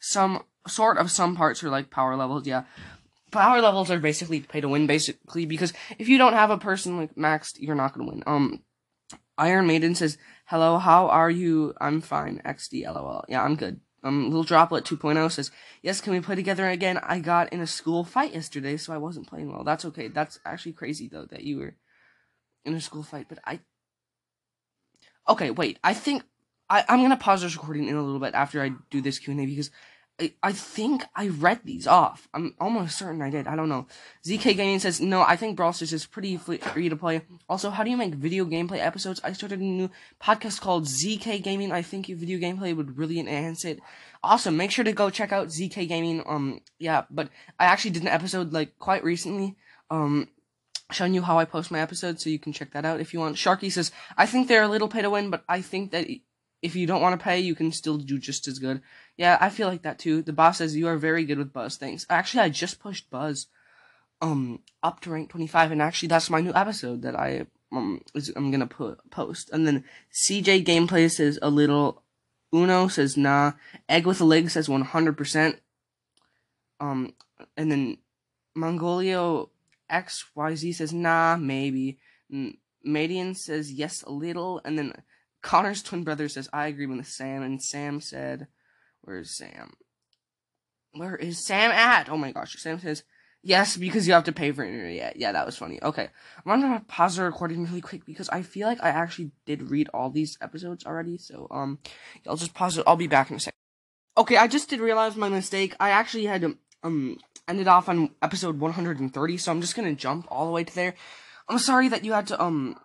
some 0.00 0.44
sort 0.66 0.98
of 0.98 1.10
some 1.10 1.36
parts 1.36 1.62
are 1.64 1.70
like 1.70 1.90
power 1.90 2.16
levels. 2.16 2.46
Yeah. 2.46 2.62
Power 3.32 3.60
levels 3.60 3.90
are 3.90 3.98
basically 3.98 4.40
pay 4.40 4.60
to 4.60 4.68
win, 4.68 4.86
basically, 4.86 5.46
because 5.46 5.72
if 5.98 6.08
you 6.08 6.18
don't 6.18 6.34
have 6.34 6.50
a 6.50 6.58
person 6.58 6.98
like 6.98 7.14
maxed, 7.16 7.58
you're 7.58 7.74
not 7.74 7.92
gonna 7.94 8.08
win. 8.08 8.22
Um, 8.26 8.62
Iron 9.38 9.66
Maiden 9.66 9.94
says, 9.94 10.18
"Hello, 10.52 10.76
how 10.76 11.08
are 11.08 11.30
you? 11.30 11.72
I'm 11.80 12.02
fine. 12.02 12.42
XD, 12.44 12.84
lol. 12.84 13.24
Yeah, 13.26 13.42
I'm 13.42 13.56
good. 13.56 13.80
Um, 14.04 14.24
Little 14.24 14.42
Droplet 14.42 14.84
2.0 14.84 15.32
says, 15.32 15.50
Yes, 15.80 16.02
can 16.02 16.12
we 16.12 16.20
play 16.20 16.34
together 16.34 16.68
again? 16.68 16.98
I 16.98 17.20
got 17.20 17.50
in 17.54 17.62
a 17.62 17.66
school 17.66 18.04
fight 18.04 18.34
yesterday, 18.34 18.76
so 18.76 18.92
I 18.92 18.98
wasn't 18.98 19.26
playing 19.26 19.50
well. 19.50 19.64
That's 19.64 19.86
okay. 19.86 20.08
That's 20.08 20.40
actually 20.44 20.74
crazy, 20.74 21.08
though, 21.08 21.24
that 21.24 21.44
you 21.44 21.56
were 21.56 21.74
in 22.66 22.74
a 22.74 22.82
school 22.82 23.02
fight, 23.02 23.30
but 23.30 23.38
I. 23.46 23.60
Okay, 25.26 25.50
wait. 25.50 25.78
I 25.82 25.94
think. 25.94 26.22
I, 26.68 26.84
I'm 26.86 27.00
gonna 27.00 27.16
pause 27.16 27.40
this 27.40 27.56
recording 27.56 27.88
in 27.88 27.96
a 27.96 28.02
little 28.02 28.20
bit 28.20 28.34
after 28.34 28.62
I 28.62 28.72
do 28.90 29.00
this 29.00 29.18
Q&A 29.18 29.46
because 29.46 29.70
I, 30.42 30.52
think 30.52 31.04
I 31.16 31.28
read 31.28 31.60
these 31.64 31.86
off. 31.86 32.28
I'm 32.32 32.54
almost 32.60 32.98
certain 32.98 33.22
I 33.22 33.30
did. 33.30 33.46
I 33.46 33.56
don't 33.56 33.68
know. 33.68 33.86
ZK 34.24 34.56
Gaming 34.56 34.78
says, 34.78 35.00
no, 35.00 35.22
I 35.22 35.36
think 35.36 35.56
Brawl 35.56 35.72
Stars 35.72 35.92
is 35.92 36.06
pretty 36.06 36.36
free 36.36 36.88
to 36.88 36.96
play. 36.96 37.22
Also, 37.48 37.70
how 37.70 37.82
do 37.82 37.90
you 37.90 37.96
make 37.96 38.14
video 38.14 38.44
gameplay 38.44 38.78
episodes? 38.78 39.20
I 39.24 39.32
started 39.32 39.60
a 39.60 39.64
new 39.64 39.90
podcast 40.22 40.60
called 40.60 40.84
ZK 40.84 41.42
Gaming. 41.42 41.72
I 41.72 41.82
think 41.82 42.08
your 42.08 42.18
video 42.18 42.38
gameplay 42.38 42.76
would 42.76 42.98
really 42.98 43.18
enhance 43.18 43.64
it. 43.64 43.80
Awesome. 44.22 44.56
Make 44.56 44.70
sure 44.70 44.84
to 44.84 44.92
go 44.92 45.10
check 45.10 45.32
out 45.32 45.48
ZK 45.48 45.88
Gaming. 45.88 46.22
Um, 46.26 46.60
yeah, 46.78 47.04
but 47.10 47.28
I 47.58 47.64
actually 47.64 47.92
did 47.92 48.02
an 48.02 48.08
episode, 48.08 48.52
like, 48.52 48.78
quite 48.78 49.02
recently. 49.02 49.56
Um, 49.90 50.28
showing 50.92 51.14
you 51.14 51.22
how 51.22 51.38
I 51.38 51.44
post 51.46 51.70
my 51.70 51.80
episodes, 51.80 52.22
so 52.22 52.30
you 52.30 52.38
can 52.38 52.52
check 52.52 52.72
that 52.72 52.84
out 52.84 53.00
if 53.00 53.12
you 53.12 53.20
want. 53.20 53.36
Sharky 53.36 53.72
says, 53.72 53.90
I 54.16 54.26
think 54.26 54.46
they're 54.46 54.62
a 54.62 54.68
little 54.68 54.88
pay 54.88 55.02
to 55.02 55.10
win, 55.10 55.30
but 55.30 55.42
I 55.48 55.62
think 55.62 55.90
that 55.92 56.06
if 56.62 56.76
you 56.76 56.86
don't 56.86 57.02
want 57.02 57.18
to 57.18 57.22
pay, 57.22 57.40
you 57.40 57.54
can 57.54 57.72
still 57.72 57.98
do 57.98 58.18
just 58.18 58.46
as 58.46 58.58
good. 58.58 58.82
Yeah, 59.16 59.36
I 59.40 59.50
feel 59.50 59.68
like 59.68 59.82
that 59.82 59.98
too. 59.98 60.22
The 60.22 60.32
boss 60.32 60.58
says 60.58 60.76
you 60.76 60.88
are 60.88 60.96
very 60.96 61.24
good 61.24 61.38
with 61.38 61.52
Buzz. 61.52 61.76
Thanks. 61.76 62.06
Actually, 62.08 62.44
I 62.44 62.48
just 62.48 62.80
pushed 62.80 63.10
Buzz 63.10 63.46
um 64.20 64.60
up 64.84 65.00
to 65.00 65.10
rank 65.10 65.28
25 65.30 65.72
and 65.72 65.82
actually 65.82 66.06
that's 66.06 66.30
my 66.30 66.40
new 66.40 66.54
episode 66.54 67.02
that 67.02 67.18
I 67.18 67.44
um 67.72 68.00
is, 68.14 68.32
I'm 68.36 68.50
going 68.50 68.60
to 68.60 68.66
put 68.66 69.10
post. 69.10 69.50
And 69.52 69.66
then 69.66 69.84
CJ 70.12 70.64
gameplay 70.64 71.10
says 71.10 71.38
a 71.42 71.50
little 71.50 72.02
Uno 72.54 72.88
says 72.88 73.16
nah. 73.16 73.52
Egg 73.88 74.06
with 74.06 74.20
a 74.20 74.24
leg 74.24 74.50
says 74.50 74.68
100%. 74.68 75.56
Um 76.80 77.14
and 77.56 77.70
then 77.70 77.98
Mongolio 78.56 79.50
XYZ 79.90 80.74
says 80.74 80.92
nah, 80.92 81.36
maybe. 81.36 81.98
Madian 82.86 83.36
says 83.36 83.72
yes 83.72 84.02
a 84.02 84.12
little 84.12 84.60
and 84.64 84.78
then 84.78 84.94
Connor's 85.42 85.82
twin 85.82 86.04
brother 86.04 86.28
says, 86.28 86.48
I 86.52 86.68
agree 86.68 86.86
with 86.86 87.06
Sam. 87.06 87.42
And 87.42 87.60
Sam 87.60 88.00
said, 88.00 88.46
Where's 89.02 89.36
Sam? 89.36 89.74
Where 90.94 91.16
is 91.16 91.44
Sam 91.44 91.70
at? 91.70 92.08
Oh 92.08 92.16
my 92.16 92.32
gosh. 92.32 92.54
Sam 92.58 92.78
says, 92.78 93.02
Yes, 93.44 93.76
because 93.76 94.06
you 94.06 94.14
have 94.14 94.24
to 94.24 94.32
pay 94.32 94.52
for 94.52 94.62
internet. 94.62 94.94
Yeah, 94.94 95.12
yeah, 95.16 95.32
that 95.32 95.44
was 95.44 95.56
funny. 95.56 95.82
Okay, 95.82 96.08
I'm 96.46 96.60
gonna 96.60 96.84
pause 96.86 97.16
the 97.16 97.24
recording 97.24 97.64
really 97.64 97.80
quick 97.80 98.06
because 98.06 98.28
I 98.28 98.42
feel 98.42 98.68
like 98.68 98.82
I 98.82 98.90
actually 98.90 99.32
did 99.46 99.68
read 99.68 99.88
all 99.92 100.10
these 100.10 100.38
episodes 100.40 100.86
already. 100.86 101.18
So 101.18 101.48
um, 101.50 101.80
I'll 102.26 102.36
just 102.36 102.54
pause 102.54 102.78
it. 102.78 102.84
I'll 102.86 102.94
be 102.94 103.08
back 103.08 103.30
in 103.30 103.36
a 103.36 103.40
second. 103.40 103.56
Okay, 104.16 104.36
I 104.36 104.46
just 104.46 104.70
did 104.70 104.78
realize 104.78 105.16
my 105.16 105.28
mistake. 105.28 105.74
I 105.80 105.90
actually 105.90 106.26
had 106.26 106.56
um 106.84 107.18
ended 107.48 107.66
off 107.66 107.88
on 107.88 108.10
episode 108.22 108.60
130, 108.60 109.36
so 109.38 109.50
I'm 109.50 109.60
just 109.60 109.74
gonna 109.74 109.94
jump 109.94 110.26
all 110.30 110.46
the 110.46 110.52
way 110.52 110.62
to 110.62 110.74
there. 110.74 110.94
I'm 111.48 111.58
sorry 111.58 111.88
that 111.88 112.04
you 112.04 112.12
had 112.12 112.28
to 112.28 112.40
um 112.40 112.76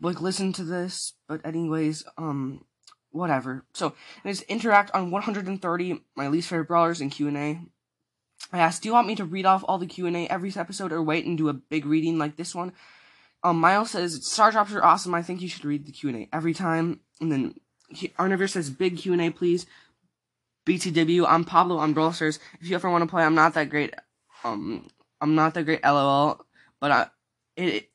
like 0.00 0.20
listen 0.20 0.52
to 0.52 0.62
this, 0.62 1.14
but 1.26 1.44
anyways, 1.44 2.04
um 2.16 2.64
whatever. 3.10 3.64
So 3.74 3.94
let's 4.24 4.42
interact 4.42 4.90
on 4.94 5.10
130, 5.10 6.00
my 6.16 6.28
least 6.28 6.48
favorite 6.48 6.68
brawlers 6.68 7.00
in 7.00 7.10
Q 7.10 7.28
and 7.28 7.36
A. 7.36 7.60
I 8.52 8.58
asked, 8.58 8.82
do 8.82 8.88
you 8.88 8.92
want 8.92 9.06
me 9.06 9.14
to 9.16 9.24
read 9.24 9.46
off 9.46 9.64
all 9.66 9.78
the 9.78 9.86
Q&A 9.86 10.26
every 10.28 10.52
episode 10.56 10.92
or 10.92 11.02
wait 11.02 11.26
and 11.26 11.38
do 11.38 11.48
a 11.48 11.54
big 11.54 11.86
reading 11.86 12.18
like 12.18 12.36
this 12.36 12.54
one? 12.54 12.72
Um, 13.42 13.60
Miles 13.60 13.90
says, 13.90 14.26
Star 14.26 14.50
Drops 14.50 14.72
are 14.72 14.84
awesome. 14.84 15.14
I 15.14 15.22
think 15.22 15.40
you 15.40 15.48
should 15.48 15.64
read 15.64 15.86
the 15.86 15.92
Q&A 15.92 16.28
every 16.32 16.52
time. 16.52 17.00
And 17.20 17.30
then 17.30 17.54
Arnavir 18.18 18.50
says, 18.50 18.70
big 18.70 18.98
Q&A, 18.98 19.30
please. 19.30 19.66
BTW, 20.66 21.24
I'm 21.26 21.44
Pablo 21.44 21.76
on 21.78 21.92
Brawl 21.92 22.12
Stars. 22.12 22.38
If 22.60 22.68
you 22.68 22.74
ever 22.74 22.90
want 22.90 23.02
to 23.02 23.08
play, 23.08 23.24
I'm 23.24 23.34
not 23.34 23.54
that 23.54 23.70
great. 23.70 23.94
Um, 24.44 24.88
I'm 25.20 25.34
not 25.34 25.54
that 25.54 25.64
great, 25.64 25.84
lol. 25.84 26.44
But 26.80 26.90
I, 26.90 27.06
it, 27.56 27.90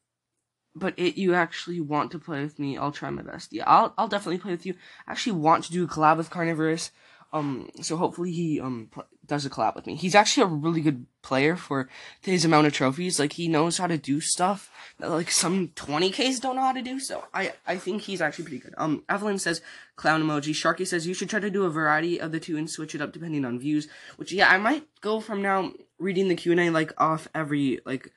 but 0.76 0.94
it, 0.98 1.18
you 1.18 1.34
actually 1.34 1.80
want 1.80 2.12
to 2.12 2.20
play 2.20 2.42
with 2.44 2.60
me, 2.60 2.78
I'll 2.78 2.92
try 2.92 3.10
my 3.10 3.22
best. 3.22 3.54
Yeah, 3.54 3.64
I'll, 3.66 3.94
I'll 3.98 4.08
definitely 4.08 4.40
play 4.40 4.52
with 4.52 4.66
you. 4.66 4.76
I 5.08 5.12
actually 5.14 5.34
want 5.34 5.64
to 5.66 5.72
do 5.72 5.86
a 5.86 5.88
collab 5.88 6.18
with 6.18 6.30
Carnivorous. 6.30 6.92
Um, 7.34 7.70
so 7.82 7.98
hopefully 7.98 8.32
he 8.32 8.62
um 8.62 8.88
pl- 8.92 9.08
does 9.26 9.46
a 9.46 9.50
collab 9.50 9.76
with 9.76 9.88
me. 9.88 9.96
He's 9.96 10.16
actually 10.16 10.44
a 10.44 10.56
really 10.56 10.80
good 10.80 11.06
player 11.22 11.58
for 11.58 11.90
his 12.22 12.46
amount 12.46 12.68
of 12.68 12.74
trophies. 12.74 13.20
Like 13.20 13.34
he 13.34 13.50
knows 13.50 13.78
how 13.78 13.88
to 13.88 13.98
do 13.98 14.22
stuff 14.22 14.72
that 15.00 15.10
like 15.10 15.30
some 15.30 15.70
20ks 15.70 16.40
don't 16.40 16.56
know 16.56 16.62
how 16.62 16.72
to 16.72 16.82
do. 16.82 16.98
So 17.00 17.26
I 17.34 17.54
I 17.68 17.76
think 17.76 18.04
he's 18.04 18.22
actually 18.22 18.46
pretty 18.46 18.60
good. 18.60 18.74
Um, 18.78 19.04
Evelyn 19.10 19.40
says 19.40 19.62
clown 19.98 20.24
emoji. 20.24 20.54
Sharky 20.54 20.88
says 20.88 21.08
you 21.08 21.14
should 21.14 21.30
try 21.30 21.42
to 21.42 21.50
do 21.50 21.66
a 21.66 21.70
variety 21.70 22.22
of 22.22 22.32
the 22.32 22.40
two 22.40 22.56
and 22.58 22.70
switch 22.70 22.96
it 22.96 23.02
up 23.02 23.12
depending 23.12 23.44
on 23.44 23.60
views. 23.60 23.90
Which 24.16 24.32
yeah, 24.32 24.50
I 24.50 24.58
might 24.58 24.88
go 25.02 25.20
from 25.20 25.42
now 25.42 25.74
reading 26.00 26.30
the 26.30 26.36
Q 26.36 26.54
and 26.54 26.62
A 26.62 26.70
like 26.70 26.94
off 26.98 27.28
every 27.36 27.82
like 27.86 28.14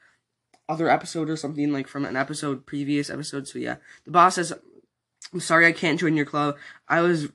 other 0.69 0.89
episode 0.89 1.31
or 1.31 1.37
something 1.37 1.73
like 1.73 1.89
from 1.89 2.05
an 2.05 2.17
episode 2.17 2.67
previous 2.67 3.11
episode. 3.11 3.49
So 3.49 3.59
yeah, 3.59 3.77
the 4.05 4.11
boss 4.11 4.37
says. 4.37 4.53
I'm 5.33 5.41
sorry 5.41 5.67
I 5.67 5.73
can't 5.73 6.01
join 6.01 6.17
your 6.17 6.25
club. 6.25 6.57
I 6.89 7.03
was 7.03 7.29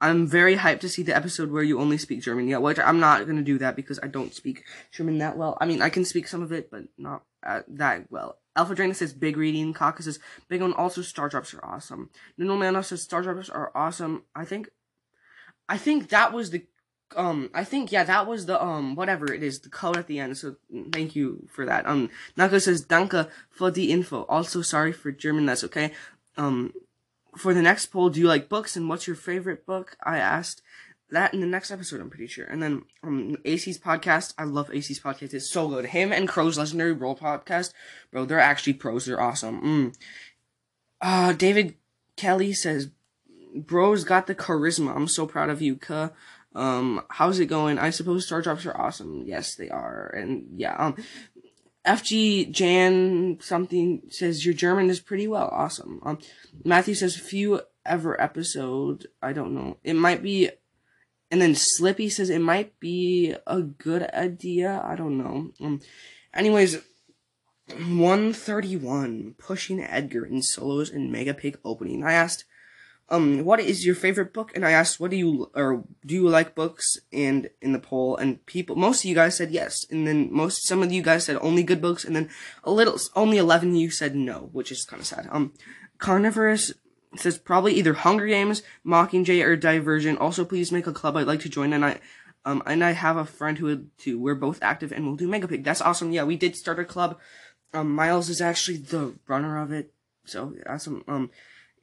I'm 0.00 0.26
very 0.26 0.56
hyped 0.56 0.80
to 0.80 0.88
see 0.88 1.02
the 1.02 1.16
episode 1.16 1.50
where 1.50 1.62
you 1.62 1.80
only 1.80 1.96
speak 1.96 2.20
German. 2.20 2.48
Yeah, 2.48 2.58
which 2.58 2.78
I'm 2.78 3.00
not 3.00 3.26
gonna 3.26 3.42
do 3.42 3.58
that 3.58 3.76
because 3.76 3.98
I 4.02 4.08
don't 4.08 4.34
speak 4.34 4.64
German 4.92 5.18
that 5.18 5.38
well. 5.38 5.56
I 5.60 5.66
mean, 5.66 5.80
I 5.80 5.88
can 5.88 6.04
speak 6.04 6.28
some 6.28 6.42
of 6.42 6.52
it, 6.52 6.70
but 6.70 6.84
not 6.98 7.22
uh, 7.42 7.62
that 7.68 8.10
well. 8.10 8.38
Alpha 8.56 8.74
Drana 8.74 8.94
says 8.94 9.12
big 9.12 9.36
reading. 9.36 9.72
Kaka 9.72 10.02
says 10.02 10.18
big 10.48 10.62
one. 10.62 10.72
Also, 10.74 11.02
Star 11.02 11.28
Drops 11.28 11.54
are 11.54 11.64
awesome. 11.64 12.10
Nuno 12.36 12.56
Mano 12.56 12.82
says 12.82 13.02
Star 13.02 13.22
Drops 13.22 13.48
are 13.48 13.70
awesome. 13.74 14.24
I 14.34 14.44
think, 14.44 14.70
I 15.68 15.78
think 15.78 16.08
that 16.08 16.32
was 16.32 16.50
the, 16.50 16.64
um, 17.14 17.50
I 17.54 17.64
think 17.64 17.92
yeah, 17.92 18.04
that 18.04 18.26
was 18.26 18.46
the 18.46 18.62
um, 18.62 18.94
whatever 18.94 19.32
it 19.32 19.42
is, 19.42 19.60
the 19.60 19.68
code 19.68 19.96
at 19.96 20.06
the 20.06 20.18
end. 20.18 20.36
So 20.36 20.56
thank 20.92 21.14
you 21.14 21.46
for 21.50 21.64
that. 21.66 21.86
Um, 21.86 22.10
Naka 22.36 22.60
says 22.60 22.84
Danke 22.84 23.28
for 23.50 23.70
the 23.70 23.92
info. 23.92 24.24
Also, 24.24 24.62
sorry 24.62 24.92
for 24.92 25.12
German. 25.12 25.46
That's 25.46 25.64
okay. 25.64 25.92
Um, 26.36 26.72
for 27.36 27.54
the 27.54 27.62
next 27.62 27.86
poll, 27.86 28.08
do 28.08 28.20
you 28.20 28.26
like 28.26 28.48
books 28.48 28.76
and 28.76 28.88
what's 28.88 29.06
your 29.06 29.16
favorite 29.16 29.66
book? 29.66 29.96
I 30.02 30.18
asked 30.18 30.62
that 31.10 31.32
in 31.32 31.40
the 31.40 31.46
next 31.46 31.70
episode, 31.70 32.00
I'm 32.00 32.10
pretty 32.10 32.26
sure. 32.26 32.46
And 32.46 32.62
then 32.62 32.82
um 33.02 33.36
AC's 33.44 33.78
podcast, 33.78 34.34
I 34.38 34.44
love 34.44 34.70
AC's 34.72 35.00
podcast. 35.00 35.34
It's 35.34 35.50
so 35.50 35.68
good. 35.68 35.86
Him 35.86 36.12
and 36.12 36.28
Crow's 36.28 36.58
Legendary 36.58 36.94
Brawl 36.94 37.16
podcast, 37.16 37.72
bro, 38.10 38.24
they're 38.24 38.40
actually 38.40 38.74
pros. 38.74 39.06
They're 39.06 39.20
awesome. 39.20 39.62
Mm. 39.62 39.96
Uh, 41.00 41.32
David 41.32 41.76
Kelly 42.16 42.52
says, 42.52 42.90
"Bro's 43.54 44.04
got 44.04 44.26
the 44.26 44.34
charisma. 44.34 44.96
I'm 44.96 45.08
so 45.08 45.26
proud 45.26 45.50
of 45.50 45.62
you, 45.62 45.76
Ka. 45.76 46.10
Um, 46.56 47.02
how's 47.10 47.38
it 47.38 47.46
going? 47.46 47.78
I 47.78 47.90
suppose 47.90 48.26
Star 48.26 48.40
Drops 48.40 48.64
are 48.64 48.76
awesome. 48.76 49.24
Yes, 49.26 49.54
they 49.54 49.68
are. 49.68 50.08
And 50.08 50.46
yeah, 50.56 50.74
um, 50.76 50.96
FG 51.86 52.50
Jan 52.50 53.38
something 53.40 54.02
says 54.08 54.44
your 54.44 54.54
German 54.54 54.88
is 54.88 54.98
pretty 54.98 55.28
well. 55.28 55.48
Awesome. 55.52 56.00
Um, 56.02 56.18
Matthew 56.64 56.94
says 56.94 57.14
few 57.14 57.60
ever 57.84 58.20
episode. 58.20 59.06
I 59.22 59.34
don't 59.34 59.54
know. 59.54 59.76
It 59.84 59.94
might 59.94 60.22
be, 60.22 60.50
and 61.30 61.42
then 61.42 61.54
Slippy 61.54 62.08
says 62.08 62.30
it 62.30 62.40
might 62.40 62.80
be 62.80 63.36
a 63.46 63.60
good 63.60 64.02
idea. 64.14 64.82
I 64.82 64.96
don't 64.96 65.18
know. 65.18 65.52
Um, 65.60 65.80
anyways, 66.34 66.78
one 67.86 68.32
thirty 68.32 68.76
one 68.76 69.34
pushing 69.36 69.82
Edgar 69.82 70.24
in 70.24 70.42
solos 70.42 70.88
and 70.88 71.12
Mega 71.12 71.34
Pig 71.34 71.58
opening. 71.64 72.02
I 72.02 72.14
asked 72.14 72.46
um, 73.08 73.44
what 73.44 73.60
is 73.60 73.86
your 73.86 73.94
favorite 73.94 74.32
book? 74.32 74.52
And 74.54 74.66
I 74.66 74.72
asked, 74.72 74.98
what 74.98 75.10
do 75.10 75.16
you, 75.16 75.50
or 75.54 75.84
do 76.04 76.14
you 76.14 76.28
like 76.28 76.56
books? 76.56 76.98
And 77.12 77.50
in 77.62 77.72
the 77.72 77.78
poll, 77.78 78.16
and 78.16 78.44
people, 78.46 78.74
most 78.74 79.04
of 79.04 79.08
you 79.08 79.14
guys 79.14 79.36
said 79.36 79.52
yes. 79.52 79.86
And 79.90 80.06
then 80.06 80.28
most, 80.32 80.66
some 80.66 80.82
of 80.82 80.90
you 80.90 81.02
guys 81.02 81.24
said 81.24 81.38
only 81.40 81.62
good 81.62 81.80
books. 81.80 82.04
And 82.04 82.16
then 82.16 82.28
a 82.64 82.72
little, 82.72 82.98
only 83.14 83.38
11 83.38 83.70
of 83.70 83.76
you 83.76 83.90
said 83.90 84.16
no, 84.16 84.48
which 84.52 84.72
is 84.72 84.84
kind 84.84 85.00
of 85.00 85.06
sad. 85.06 85.28
Um, 85.30 85.52
Carnivorous 85.98 86.72
says 87.14 87.38
probably 87.38 87.74
either 87.74 87.94
Hunger 87.94 88.26
Games, 88.26 88.62
Mockingjay, 88.84 89.44
or 89.44 89.56
Divergent. 89.56 90.18
Also, 90.18 90.44
please 90.44 90.72
make 90.72 90.88
a 90.88 90.92
club. 90.92 91.16
I'd 91.16 91.28
like 91.28 91.40
to 91.40 91.48
join. 91.48 91.72
And 91.72 91.84
I, 91.84 92.00
um, 92.44 92.62
and 92.66 92.82
I 92.82 92.90
have 92.90 93.16
a 93.16 93.24
friend 93.24 93.56
who 93.56 93.66
would 93.66 93.96
too. 93.98 94.18
We're 94.18 94.34
both 94.34 94.58
active 94.62 94.90
and 94.90 95.06
we'll 95.06 95.16
do 95.16 95.28
Mega 95.28 95.46
Pig. 95.46 95.62
That's 95.62 95.80
awesome. 95.80 96.10
Yeah, 96.10 96.24
we 96.24 96.36
did 96.36 96.56
start 96.56 96.80
a 96.80 96.84
club. 96.84 97.18
Um, 97.72 97.94
Miles 97.94 98.28
is 98.28 98.40
actually 98.40 98.78
the 98.78 99.14
runner 99.28 99.58
of 99.58 99.70
it. 99.70 99.92
So 100.24 100.54
awesome. 100.68 101.04
Um, 101.06 101.30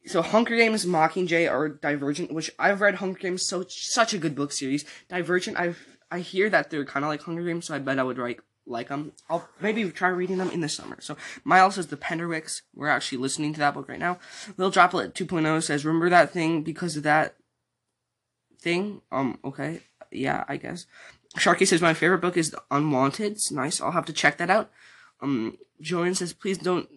so 0.06 0.22
Hunger 0.22 0.56
Games, 0.56 0.86
Mockingjay, 0.86 1.52
or 1.52 1.70
Divergent, 1.70 2.34
which 2.34 2.52
I've 2.60 2.82
read 2.82 2.96
Hunger 2.96 3.20
Games, 3.20 3.48
so 3.48 3.66
such 3.68 4.14
a 4.14 4.18
good 4.18 4.36
book 4.36 4.52
series. 4.52 4.86
Divergent, 5.10 5.58
I 5.58 5.76
I 6.12 6.20
hear 6.20 6.50
that 6.50 6.70
they're 6.70 6.86
kind 6.86 7.06
of 7.06 7.10
like 7.10 7.22
Hunger 7.24 7.44
Games, 7.44 7.66
so 7.66 7.76
I 7.76 7.80
bet 7.80 8.00
I 8.00 8.04
would 8.04 8.18
like 8.18 8.42
like 8.66 8.90
them. 8.90 9.14
I'll 9.30 9.48
maybe 9.62 9.90
try 9.92 10.10
reading 10.10 10.38
them 10.38 10.52
in 10.52 10.62
the 10.62 10.70
summer. 10.70 10.98
So 11.02 11.18
Miles 11.44 11.76
says 11.76 11.88
the 11.88 11.98
Penderwicks. 11.98 12.62
We're 12.74 12.88
actually 12.88 13.20
listening 13.20 13.54
to 13.54 13.60
that 13.60 13.74
book 13.74 13.90
right 13.90 14.00
now. 14.00 14.20
Little 14.58 14.72
Droplet 14.72 15.14
2.0 15.16 15.64
says, 15.64 15.86
"Remember 15.86 16.10
that 16.10 16.32
thing 16.32 16.64
because 16.64 16.96
of 16.98 17.04
that 17.04 17.36
thing." 18.60 19.02
Um, 19.12 19.40
okay, 19.44 19.82
yeah, 20.12 20.44
I 20.48 20.58
guess. 20.58 20.86
Sharky 21.38 21.68
says 21.68 21.82
my 21.82 21.94
favorite 21.94 22.22
book 22.22 22.38
is 22.38 22.52
The 22.52 22.62
Unwanted. 22.70 23.34
It's 23.34 23.52
nice. 23.52 23.82
I'll 23.82 23.92
have 23.92 24.06
to 24.06 24.14
check 24.14 24.38
that 24.38 24.50
out. 24.50 24.70
Um, 25.22 25.58
Joanne 25.82 26.16
says, 26.16 26.34
please 26.34 26.58
don't 26.58 26.88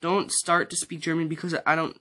don't 0.00 0.32
start 0.32 0.68
to 0.68 0.76
speak 0.76 1.00
German 1.00 1.28
because 1.28 1.54
I 1.64 1.76
don't 1.76 2.00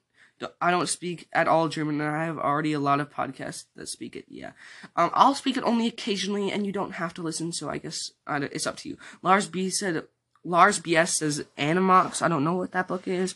I 0.61 0.71
don't 0.71 0.87
speak 0.87 1.27
at 1.33 1.47
all 1.47 1.69
German, 1.69 2.01
and 2.01 2.15
I 2.15 2.25
have 2.25 2.37
already 2.37 2.73
a 2.73 2.79
lot 2.79 2.99
of 2.99 3.11
podcasts 3.11 3.65
that 3.75 3.89
speak 3.89 4.15
it. 4.15 4.25
Yeah, 4.27 4.51
um, 4.95 5.11
I'll 5.13 5.35
speak 5.35 5.57
it 5.57 5.63
only 5.63 5.87
occasionally, 5.87 6.51
and 6.51 6.65
you 6.65 6.71
don't 6.71 6.93
have 6.93 7.13
to 7.15 7.21
listen. 7.21 7.51
So 7.51 7.69
I 7.69 7.77
guess 7.77 8.11
it's 8.27 8.67
up 8.67 8.77
to 8.77 8.89
you. 8.89 8.97
Lars 9.21 9.47
B 9.47 9.69
said. 9.69 10.03
Lars 10.43 10.79
BS 10.79 11.09
says 11.09 11.45
Animox. 11.55 12.23
I 12.23 12.27
don't 12.27 12.43
know 12.43 12.55
what 12.55 12.71
that 12.71 12.87
book 12.87 13.07
is. 13.07 13.35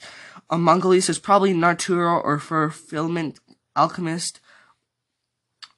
Um, 0.50 0.66
Mongoli 0.66 1.04
says 1.04 1.20
probably 1.20 1.54
Naruto 1.54 2.24
or 2.24 2.40
Fullmetal 2.40 3.38
Alchemist. 3.76 4.40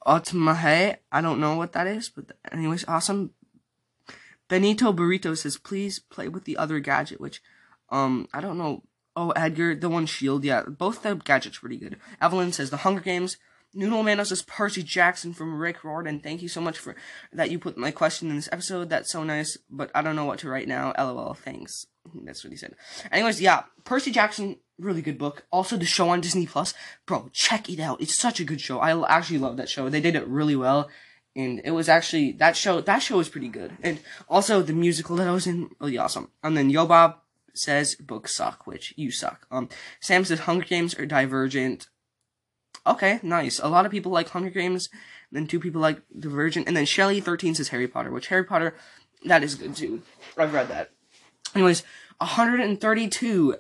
Otmahe. 0.07 0.95
I 1.11 1.21
don't 1.21 1.41
know 1.41 1.57
what 1.57 1.73
that 1.73 1.85
is, 1.85 2.07
but 2.09 2.31
anyways, 2.49 2.85
awesome. 2.87 3.31
Benito 4.47 4.93
Burrito 4.93 5.37
says 5.37 5.57
please 5.57 5.99
play 5.99 6.29
with 6.29 6.45
the 6.45 6.57
other 6.57 6.79
gadget, 6.79 7.19
which 7.19 7.41
um 7.89 8.27
I 8.33 8.39
don't 8.39 8.57
know 8.57 8.83
Oh, 9.19 9.31
Edgar, 9.31 9.73
the 9.73 9.89
one 9.89 10.05
shield, 10.05 10.43
yeah, 10.43 10.61
both 10.61 11.01
the 11.01 11.15
gadgets 11.15 11.57
pretty 11.57 11.77
good. 11.77 11.97
Evelyn 12.21 12.51
says 12.51 12.69
the 12.69 12.77
Hunger 12.77 13.01
Games. 13.01 13.37
Noodle 13.73 14.03
Mano 14.03 14.23
says 14.23 14.43
Percy 14.43 14.83
Jackson 14.83 15.33
from 15.33 15.57
Rick 15.57 15.83
Riordan. 15.83 16.19
Thank 16.19 16.43
you 16.43 16.47
so 16.47 16.61
much 16.61 16.77
for 16.77 16.95
that 17.33 17.49
you 17.49 17.57
put 17.57 17.79
my 17.79 17.89
question 17.89 18.29
in 18.29 18.35
this 18.35 18.47
episode. 18.51 18.89
That's 18.89 19.11
so 19.11 19.23
nice, 19.23 19.57
but 19.71 19.89
I 19.95 20.03
don't 20.03 20.15
know 20.15 20.25
what 20.25 20.37
to 20.39 20.49
write 20.49 20.67
now. 20.67 20.93
LOL. 20.95 21.33
Thanks. 21.33 21.87
That's 22.25 22.43
what 22.43 22.51
he 22.51 22.57
said. 22.57 22.75
Anyways, 23.11 23.41
yeah, 23.41 23.63
Percy 23.85 24.11
Jackson, 24.11 24.57
really 24.77 25.01
good 25.01 25.17
book. 25.17 25.47
Also, 25.51 25.77
the 25.77 25.85
show 25.85 26.09
on 26.09 26.21
Disney 26.21 26.45
Plus, 26.45 26.75
bro, 27.07 27.31
check 27.33 27.71
it 27.71 27.79
out. 27.79 27.99
It's 27.99 28.17
such 28.17 28.39
a 28.39 28.45
good 28.45 28.61
show. 28.61 28.77
I 28.77 29.15
actually 29.15 29.39
love 29.39 29.57
that 29.57 29.67
show. 29.67 29.89
They 29.89 29.99
did 29.99 30.15
it 30.15 30.27
really 30.27 30.55
well, 30.55 30.89
and 31.35 31.59
it 31.65 31.71
was 31.71 31.89
actually 31.89 32.33
that 32.33 32.55
show. 32.55 32.81
That 32.81 32.99
show 32.99 33.17
was 33.17 33.29
pretty 33.29 33.49
good, 33.49 33.77
and 33.81 33.99
also 34.29 34.61
the 34.61 34.73
musical 34.73 35.15
that 35.15 35.27
I 35.27 35.31
was 35.31 35.47
in, 35.47 35.71
really 35.79 35.97
awesome. 35.97 36.29
And 36.43 36.55
then 36.55 36.69
Yo 36.69 36.85
Bob, 36.85 37.17
says 37.57 37.95
books 37.95 38.33
suck, 38.35 38.67
which 38.67 38.93
you 38.97 39.11
suck. 39.11 39.47
Um, 39.51 39.69
Sam 39.99 40.25
says 40.25 40.39
Hunger 40.41 40.65
Games 40.65 40.97
are 40.97 41.05
Divergent. 41.05 41.87
Okay, 42.85 43.19
nice. 43.21 43.59
A 43.59 43.67
lot 43.67 43.85
of 43.85 43.91
people 43.91 44.11
like 44.11 44.29
Hunger 44.29 44.49
Games, 44.49 44.89
then 45.31 45.47
two 45.47 45.59
people 45.59 45.81
like 45.81 46.01
Divergent, 46.17 46.67
and 46.67 46.77
then 46.77 46.85
Shelly 46.85 47.19
thirteen 47.19 47.55
says 47.55 47.69
Harry 47.69 47.87
Potter, 47.87 48.11
which 48.11 48.27
Harry 48.27 48.43
Potter, 48.43 48.75
that 49.25 49.43
is 49.43 49.55
good 49.55 49.75
too. 49.75 50.01
I've 50.37 50.53
read 50.53 50.69
that. 50.69 50.91
Anyways, 51.53 51.83
132. 52.19 53.55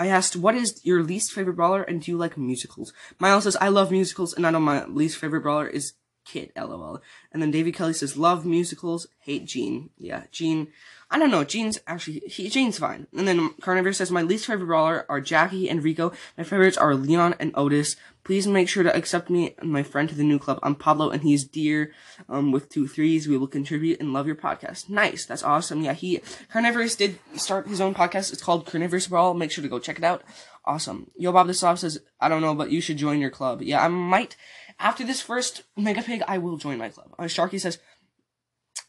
I 0.00 0.06
asked, 0.06 0.36
what 0.36 0.54
is 0.54 0.80
your 0.84 1.02
least 1.02 1.32
favorite 1.32 1.56
brawler 1.56 1.82
and 1.82 2.00
do 2.00 2.12
you 2.12 2.16
like 2.16 2.38
musicals? 2.38 2.92
Miles 3.18 3.44
says, 3.44 3.56
I 3.60 3.68
love 3.68 3.90
musicals 3.90 4.32
and 4.32 4.46
I 4.46 4.50
know 4.50 4.60
my 4.60 4.84
least 4.84 5.18
favorite 5.18 5.40
brawler 5.40 5.66
is 5.66 5.94
Kit, 6.30 6.52
lol. 6.56 7.00
And 7.32 7.40
then 7.40 7.50
David 7.50 7.74
Kelly 7.74 7.94
says, 7.94 8.18
love 8.18 8.44
musicals, 8.44 9.06
hate 9.20 9.46
Gene. 9.46 9.88
Yeah, 9.98 10.24
Gene, 10.30 10.68
I 11.10 11.18
don't 11.18 11.30
know, 11.30 11.42
Gene's 11.42 11.78
actually, 11.86 12.20
he, 12.26 12.50
Gene's 12.50 12.78
fine. 12.78 13.06
And 13.16 13.26
then 13.26 13.54
Carnivore 13.62 13.94
says, 13.94 14.10
my 14.10 14.20
least 14.20 14.46
favorite 14.46 14.66
brawler 14.66 15.06
are 15.08 15.22
Jacky 15.22 15.70
and 15.70 15.82
Rico. 15.82 16.12
My 16.36 16.44
favorites 16.44 16.76
are 16.76 16.94
Leon 16.94 17.34
and 17.40 17.52
Otis. 17.54 17.96
Please 18.24 18.46
make 18.46 18.68
sure 18.68 18.82
to 18.82 18.94
accept 18.94 19.30
me 19.30 19.54
and 19.58 19.72
my 19.72 19.82
friend 19.82 20.06
to 20.10 20.14
the 20.14 20.22
new 20.22 20.38
club. 20.38 20.58
I'm 20.62 20.74
Pablo 20.74 21.08
and 21.08 21.22
he's 21.22 21.44
dear, 21.44 21.92
um, 22.28 22.52
with 22.52 22.68
two 22.68 22.86
threes. 22.86 23.26
We 23.26 23.38
will 23.38 23.46
contribute 23.46 24.00
and 24.00 24.12
love 24.12 24.26
your 24.26 24.36
podcast. 24.36 24.90
Nice. 24.90 25.24
That's 25.24 25.42
awesome. 25.42 25.80
Yeah, 25.80 25.94
he, 25.94 26.20
Carnivorous 26.52 26.94
did 26.94 27.18
start 27.36 27.68
his 27.68 27.80
own 27.80 27.94
podcast. 27.94 28.34
It's 28.34 28.42
called 28.42 28.66
Carnivorous 28.66 29.06
Brawl. 29.06 29.32
Make 29.32 29.50
sure 29.50 29.62
to 29.62 29.68
go 29.68 29.78
check 29.78 29.96
it 29.96 30.04
out. 30.04 30.24
Awesome. 30.66 31.10
Yo, 31.16 31.32
Bob 31.32 31.46
the 31.46 31.54
Soft 31.54 31.80
says, 31.80 32.02
I 32.20 32.28
don't 32.28 32.42
know, 32.42 32.54
but 32.54 32.70
you 32.70 32.82
should 32.82 32.98
join 32.98 33.18
your 33.18 33.30
club. 33.30 33.62
Yeah, 33.62 33.82
I 33.82 33.88
might, 33.88 34.36
after 34.78 35.04
this 35.04 35.20
first 35.20 35.62
Mega 35.76 36.02
Pig, 36.02 36.22
I 36.26 36.38
will 36.38 36.56
join 36.56 36.78
my 36.78 36.88
club. 36.88 37.14
Uh, 37.18 37.24
Sharky 37.24 37.60
says, 37.60 37.78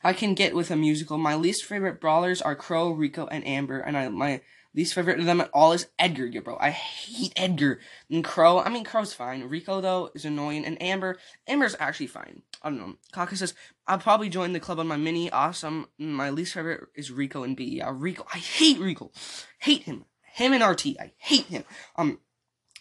I 0.04 0.14
can 0.14 0.34
get 0.34 0.56
with 0.56 0.72
a 0.72 0.76
musical. 0.76 1.18
My 1.18 1.36
least 1.36 1.66
favorite 1.66 2.00
brawlers 2.00 2.42
are 2.42 2.56
Crow, 2.56 2.92
Rico, 2.92 3.28
and 3.28 3.46
Amber, 3.46 3.80
and 3.80 3.98
I, 3.98 4.08
my, 4.10 4.42
Least 4.76 4.94
favorite 4.94 5.20
of 5.20 5.26
them 5.26 5.42
at 5.42 5.50
all 5.52 5.72
is 5.72 5.88
Edgar, 5.98 6.28
yeah, 6.28 6.42
bro. 6.42 6.56
I 6.60 6.70
hate 6.70 7.34
Edgar. 7.36 7.80
And 8.10 8.24
Crow, 8.24 8.60
I 8.60 8.70
mean, 8.70 8.84
Crow's 8.84 9.14
fine. 9.14 9.44
Rico, 9.46 9.82
though, 9.82 10.12
is 10.14 10.26
annoying. 10.26 10.64
And 10.64 10.80
Amber, 10.80 11.18
Amber's 11.48 11.76
actually 11.80 12.06
fine. 12.08 12.44
I 12.62 12.70
don't 12.70 12.78
know. 12.78 12.96
Kaka 13.12 13.36
says, 13.36 13.56
I'll 13.88 13.98
probably 13.98 14.30
join 14.30 14.54
the 14.54 14.60
club 14.60 14.80
on 14.80 14.88
my 14.88 14.96
mini. 14.96 15.32
Awesome. 15.32 15.88
My 15.98 16.30
least 16.30 16.54
favorite 16.54 16.88
is 16.94 17.12
Rico 17.12 17.42
and 17.42 17.58
Bea. 17.58 17.78
Yeah, 17.78 17.92
Rico. 17.92 18.28
I 18.32 18.38
hate 18.38 18.78
Rico. 18.78 19.12
Hate 19.60 19.84
him. 19.84 20.06
Him 20.34 20.54
and 20.54 20.62
R-T. 20.62 20.98
I 21.00 21.14
hate 21.18 21.46
him. 21.46 21.64
Um, 21.96 22.20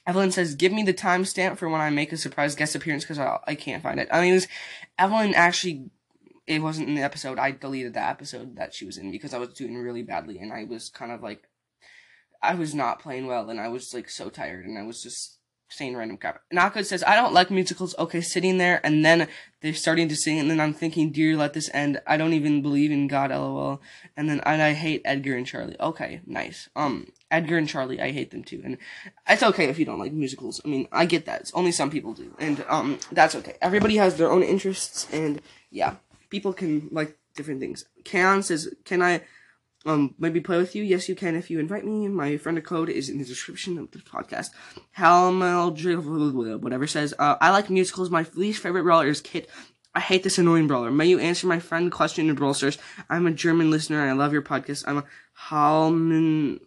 Evelyn 0.08 0.32
says, 0.32 0.54
give 0.54 0.72
me 0.72 0.82
the 0.82 0.94
timestamp 0.94 1.58
for 1.58 1.68
when 1.68 1.82
I 1.82 1.90
make 1.90 2.12
a 2.12 2.16
surprise 2.16 2.54
guest 2.54 2.74
appearance 2.74 3.04
because 3.04 3.18
I, 3.18 3.38
I 3.46 3.54
can't 3.54 3.82
find 3.82 4.00
it. 4.00 4.08
I 4.10 4.22
mean, 4.22 4.30
it 4.32 4.36
was, 4.36 4.48
Evelyn 4.98 5.34
actually 5.34 5.90
it 6.46 6.62
wasn't 6.62 6.88
in 6.88 6.94
the 6.94 7.02
episode. 7.02 7.38
I 7.38 7.50
deleted 7.50 7.92
the 7.92 8.02
episode 8.02 8.56
that 8.56 8.72
she 8.72 8.86
was 8.86 8.96
in 8.96 9.10
because 9.10 9.34
I 9.34 9.38
was 9.38 9.50
doing 9.50 9.76
really 9.76 10.02
badly 10.02 10.38
and 10.38 10.50
I 10.50 10.64
was 10.64 10.88
kind 10.88 11.12
of 11.12 11.22
like 11.22 11.46
I 12.42 12.54
was 12.54 12.74
not 12.74 13.00
playing 13.00 13.26
well 13.26 13.50
and 13.50 13.60
I 13.60 13.68
was 13.68 13.92
like 13.92 14.08
so 14.08 14.30
tired 14.30 14.64
and 14.64 14.78
I 14.78 14.82
was 14.82 15.02
just 15.02 15.37
saying 15.68 15.96
random 15.96 16.16
crap. 16.16 16.42
Naka 16.50 16.82
says, 16.84 17.04
I 17.06 17.14
don't 17.14 17.34
like 17.34 17.50
musicals. 17.50 17.94
Okay, 17.98 18.20
sitting 18.20 18.58
there 18.58 18.80
and 18.84 19.04
then 19.04 19.28
they're 19.60 19.74
starting 19.74 20.08
to 20.08 20.16
sing 20.16 20.38
and 20.38 20.50
then 20.50 20.60
I'm 20.60 20.72
thinking, 20.72 21.10
dear, 21.10 21.36
let 21.36 21.52
this 21.52 21.70
end. 21.74 22.00
I 22.06 22.16
don't 22.16 22.32
even 22.32 22.62
believe 22.62 22.90
in 22.90 23.08
God, 23.08 23.30
lol. 23.30 23.80
And 24.16 24.28
then 24.28 24.40
and 24.40 24.62
I 24.62 24.72
hate 24.72 25.02
Edgar 25.04 25.36
and 25.36 25.46
Charlie. 25.46 25.76
Okay, 25.78 26.20
nice. 26.26 26.68
Um, 26.74 27.12
Edgar 27.30 27.58
and 27.58 27.68
Charlie, 27.68 28.00
I 28.00 28.12
hate 28.12 28.30
them 28.30 28.42
too. 28.42 28.62
And 28.64 28.78
it's 29.28 29.42
okay 29.42 29.66
if 29.66 29.78
you 29.78 29.84
don't 29.84 29.98
like 29.98 30.12
musicals. 30.12 30.60
I 30.64 30.68
mean, 30.68 30.88
I 30.90 31.04
get 31.04 31.26
that. 31.26 31.42
It's 31.42 31.52
only 31.54 31.72
some 31.72 31.90
people 31.90 32.14
do. 32.14 32.34
And, 32.38 32.64
um, 32.68 32.98
that's 33.12 33.34
okay. 33.34 33.56
Everybody 33.60 33.96
has 33.96 34.16
their 34.16 34.30
own 34.30 34.42
interests 34.42 35.06
and 35.12 35.42
yeah, 35.70 35.96
people 36.30 36.52
can 36.52 36.88
like 36.90 37.16
different 37.36 37.60
things. 37.60 37.84
Kaon 38.04 38.42
says, 38.42 38.74
can 38.84 39.02
I, 39.02 39.22
um, 39.88 40.14
maybe 40.18 40.40
play 40.40 40.58
with 40.58 40.76
you? 40.76 40.82
Yes, 40.82 41.08
you 41.08 41.14
can 41.14 41.34
if 41.34 41.50
you 41.50 41.58
invite 41.58 41.84
me. 41.84 42.08
My 42.08 42.36
friend 42.36 42.62
code 42.62 42.90
is 42.90 43.08
in 43.08 43.18
the 43.18 43.24
description 43.24 43.78
of 43.78 43.90
the 43.90 43.98
podcast. 43.98 44.50
Halmel, 44.98 46.60
whatever 46.60 46.86
says, 46.86 47.14
uh, 47.18 47.36
I 47.40 47.50
like 47.50 47.70
musicals. 47.70 48.10
My 48.10 48.26
least 48.34 48.62
favorite 48.62 48.82
brawler 48.82 49.08
is 49.08 49.22
Kit. 49.22 49.48
I 49.94 50.00
hate 50.00 50.22
this 50.22 50.36
annoying 50.36 50.68
brawler. 50.68 50.90
May 50.90 51.06
you 51.06 51.18
answer 51.18 51.46
my 51.46 51.58
friend 51.58 51.90
question 51.90 52.28
in 52.28 52.34
Brawl 52.34 52.52
Stars? 52.52 52.76
I'm 53.08 53.26
a 53.26 53.32
German 53.32 53.70
listener 53.70 54.02
and 54.02 54.10
I 54.10 54.12
love 54.12 54.34
your 54.34 54.42
podcast. 54.42 54.84
I'm 54.86 54.98
a 54.98 55.04
Halman14. 55.48 56.60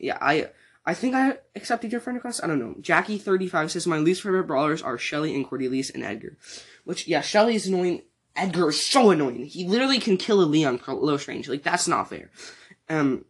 Yeah, 0.00 0.16
I, 0.20 0.50
I 0.86 0.94
think 0.94 1.16
I 1.16 1.38
accepted 1.56 1.90
your 1.90 2.00
friend 2.00 2.14
request. 2.14 2.42
I 2.44 2.46
don't 2.46 2.60
know. 2.60 2.76
Jackie35 2.80 3.70
says, 3.70 3.88
my 3.88 3.98
least 3.98 4.22
favorite 4.22 4.46
brawlers 4.46 4.82
are 4.82 4.96
Shelly 4.96 5.34
and 5.34 5.44
Cordelius 5.44 5.92
and 5.92 6.04
Edgar. 6.04 6.38
Which, 6.84 7.08
yeah, 7.08 7.22
Shelly 7.22 7.56
is 7.56 7.66
annoying. 7.66 8.02
Edgar 8.36 8.68
is 8.68 8.84
so 8.84 9.10
annoying. 9.10 9.46
He 9.46 9.66
literally 9.66 9.98
can 9.98 10.16
kill 10.16 10.42
a 10.42 10.44
Leon 10.44 10.78
close 10.78 11.28
range. 11.28 11.48
Like 11.48 11.62
that's 11.62 11.88
not 11.88 12.08
fair. 12.08 12.30
Um, 12.88 13.24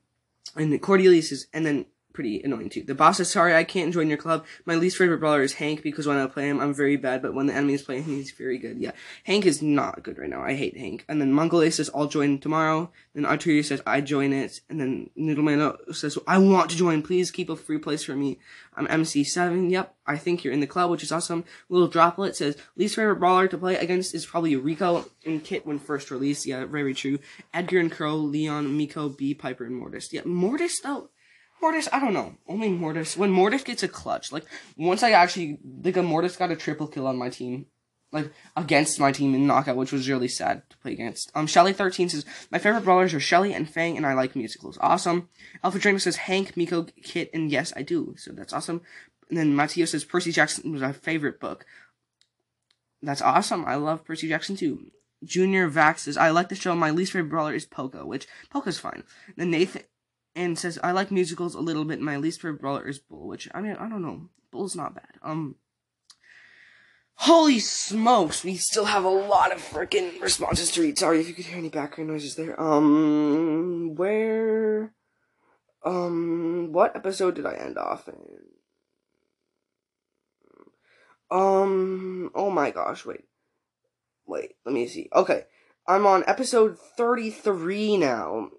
and 0.56 0.72
Cordelius 0.80 1.32
is, 1.32 1.46
and 1.52 1.64
then 1.64 1.86
pretty 2.12 2.42
annoying 2.42 2.68
too. 2.68 2.82
The 2.82 2.94
boss 2.94 3.18
says, 3.18 3.30
sorry, 3.30 3.54
I 3.54 3.64
can't 3.64 3.92
join 3.92 4.08
your 4.08 4.18
club. 4.18 4.44
My 4.64 4.74
least 4.74 4.96
favorite 4.96 5.18
brawler 5.18 5.42
is 5.42 5.54
Hank 5.54 5.82
because 5.82 6.06
when 6.06 6.16
I 6.16 6.26
play 6.26 6.48
him, 6.48 6.60
I'm 6.60 6.74
very 6.74 6.96
bad, 6.96 7.22
but 7.22 7.34
when 7.34 7.46
the 7.46 7.54
enemies 7.54 7.82
play 7.82 8.00
him, 8.00 8.16
he's 8.16 8.30
very 8.32 8.58
good. 8.58 8.78
Yeah. 8.78 8.92
Hank 9.24 9.46
is 9.46 9.62
not 9.62 10.02
good 10.02 10.18
right 10.18 10.28
now. 10.28 10.42
I 10.42 10.54
hate 10.54 10.76
Hank. 10.76 11.04
And 11.08 11.20
then 11.20 11.32
Mongolay 11.32 11.72
says, 11.72 11.90
I'll 11.94 12.06
join 12.08 12.38
tomorrow. 12.38 12.90
Then 13.14 13.24
Arturia 13.24 13.64
says, 13.64 13.82
I 13.86 14.00
join 14.00 14.32
it. 14.32 14.60
And 14.68 14.80
then 14.80 15.10
Noodleman 15.18 15.94
says, 15.94 16.18
I 16.26 16.38
want 16.38 16.70
to 16.70 16.76
join. 16.76 17.02
Please 17.02 17.30
keep 17.30 17.48
a 17.48 17.56
free 17.56 17.78
place 17.78 18.04
for 18.04 18.14
me. 18.14 18.38
I'm 18.74 18.86
MC7. 18.86 19.70
Yep. 19.70 19.94
I 20.06 20.16
think 20.16 20.42
you're 20.42 20.52
in 20.52 20.60
the 20.60 20.66
club, 20.66 20.90
which 20.90 21.02
is 21.02 21.12
awesome. 21.12 21.44
Little 21.68 21.88
Droplet 21.88 22.36
says, 22.36 22.56
least 22.76 22.96
favorite 22.96 23.16
brawler 23.16 23.48
to 23.48 23.58
play 23.58 23.76
against 23.76 24.14
is 24.14 24.26
probably 24.26 24.56
Rico 24.56 25.06
and 25.24 25.42
Kit 25.44 25.66
when 25.66 25.78
first 25.78 26.10
released. 26.10 26.46
Yeah, 26.46 26.64
very 26.64 26.94
true. 26.94 27.18
Edgar 27.54 27.78
and 27.78 27.92
Crow, 27.92 28.16
Leon, 28.16 28.76
Mico, 28.76 29.08
Bea, 29.08 29.34
Piper, 29.34 29.64
and 29.64 29.76
Mortis. 29.76 30.12
Yeah, 30.12 30.22
Mortis 30.24 30.80
though 30.80 31.10
Mortis, 31.62 31.88
I 31.92 32.00
don't 32.00 32.14
know. 32.14 32.34
Only 32.48 32.70
Mortis. 32.70 33.16
When 33.16 33.30
Mortis 33.30 33.62
gets 33.62 33.82
a 33.82 33.88
clutch, 33.88 34.32
like 34.32 34.44
once 34.76 35.02
I 35.02 35.10
actually 35.10 35.58
like 35.82 35.96
a 35.96 36.02
Mortis 36.02 36.36
got 36.36 36.50
a 36.50 36.56
triple 36.56 36.86
kill 36.86 37.06
on 37.06 37.16
my 37.18 37.28
team, 37.28 37.66
like 38.12 38.32
against 38.56 38.98
my 38.98 39.12
team 39.12 39.34
in 39.34 39.46
knockout, 39.46 39.76
which 39.76 39.92
was 39.92 40.08
really 40.08 40.28
sad 40.28 40.62
to 40.70 40.78
play 40.78 40.92
against. 40.92 41.30
Um, 41.34 41.46
Shelly 41.46 41.72
thirteen 41.72 42.08
says 42.08 42.24
my 42.50 42.58
favorite 42.58 42.84
brawlers 42.84 43.14
are 43.14 43.20
Shelly 43.20 43.52
and 43.52 43.68
Fang, 43.68 43.96
and 43.96 44.06
I 44.06 44.14
like 44.14 44.34
musicals. 44.34 44.78
Awesome. 44.80 45.28
Alpha 45.62 45.78
Draco 45.78 45.98
says 45.98 46.16
Hank, 46.16 46.56
Mico, 46.56 46.86
Kit, 47.02 47.30
and 47.34 47.50
yes, 47.50 47.72
I 47.76 47.82
do. 47.82 48.14
So 48.16 48.32
that's 48.32 48.52
awesome. 48.52 48.80
And 49.28 49.38
then 49.38 49.54
Matteo 49.54 49.84
says 49.84 50.04
Percy 50.04 50.32
Jackson 50.32 50.72
was 50.72 50.82
my 50.82 50.92
favorite 50.92 51.38
book. 51.38 51.64
That's 53.02 53.22
awesome. 53.22 53.64
I 53.64 53.76
love 53.76 54.04
Percy 54.04 54.28
Jackson 54.28 54.56
too. 54.56 54.90
Junior 55.22 55.70
Vax 55.70 56.00
says 56.00 56.16
I 56.16 56.30
like 56.30 56.48
the 56.48 56.54
show. 56.54 56.74
My 56.74 56.90
least 56.90 57.12
favorite 57.12 57.30
brawler 57.30 57.54
is 57.54 57.66
Poco, 57.66 58.06
which 58.06 58.26
Poco's 58.48 58.78
fine. 58.78 59.04
Then 59.36 59.50
Nathan 59.50 59.82
and 60.40 60.58
says 60.58 60.78
I 60.82 60.92
like 60.92 61.10
musicals 61.10 61.54
a 61.54 61.60
little 61.60 61.84
bit. 61.84 62.00
My 62.00 62.16
least 62.16 62.40
favorite 62.40 62.60
brawler 62.60 62.88
is 62.88 62.98
Bull, 62.98 63.28
which 63.28 63.48
I 63.54 63.60
mean 63.60 63.76
I 63.78 63.88
don't 63.88 64.02
know. 64.02 64.28
Bull's 64.50 64.74
not 64.74 64.94
bad. 64.94 65.18
Um, 65.22 65.56
holy 67.14 67.58
smokes, 67.58 68.42
we 68.42 68.56
still 68.56 68.86
have 68.86 69.04
a 69.04 69.08
lot 69.08 69.52
of 69.52 69.58
freaking 69.58 70.20
responses 70.20 70.70
to 70.72 70.80
read. 70.80 70.98
Sorry 70.98 71.20
if 71.20 71.28
you 71.28 71.34
could 71.34 71.44
hear 71.44 71.58
any 71.58 71.68
background 71.68 72.10
noises 72.10 72.34
there. 72.34 72.60
Um, 72.60 73.94
where, 73.94 74.92
um, 75.84 76.70
what 76.72 76.96
episode 76.96 77.36
did 77.36 77.46
I 77.46 77.54
end 77.54 77.78
off 77.78 78.08
in? 78.08 78.16
Um, 81.30 82.32
oh 82.34 82.50
my 82.50 82.72
gosh, 82.72 83.06
wait, 83.06 83.24
wait, 84.26 84.54
let 84.66 84.74
me 84.74 84.88
see. 84.88 85.08
Okay, 85.14 85.44
I'm 85.86 86.06
on 86.06 86.24
episode 86.26 86.76
33 86.96 87.98
now 87.98 88.50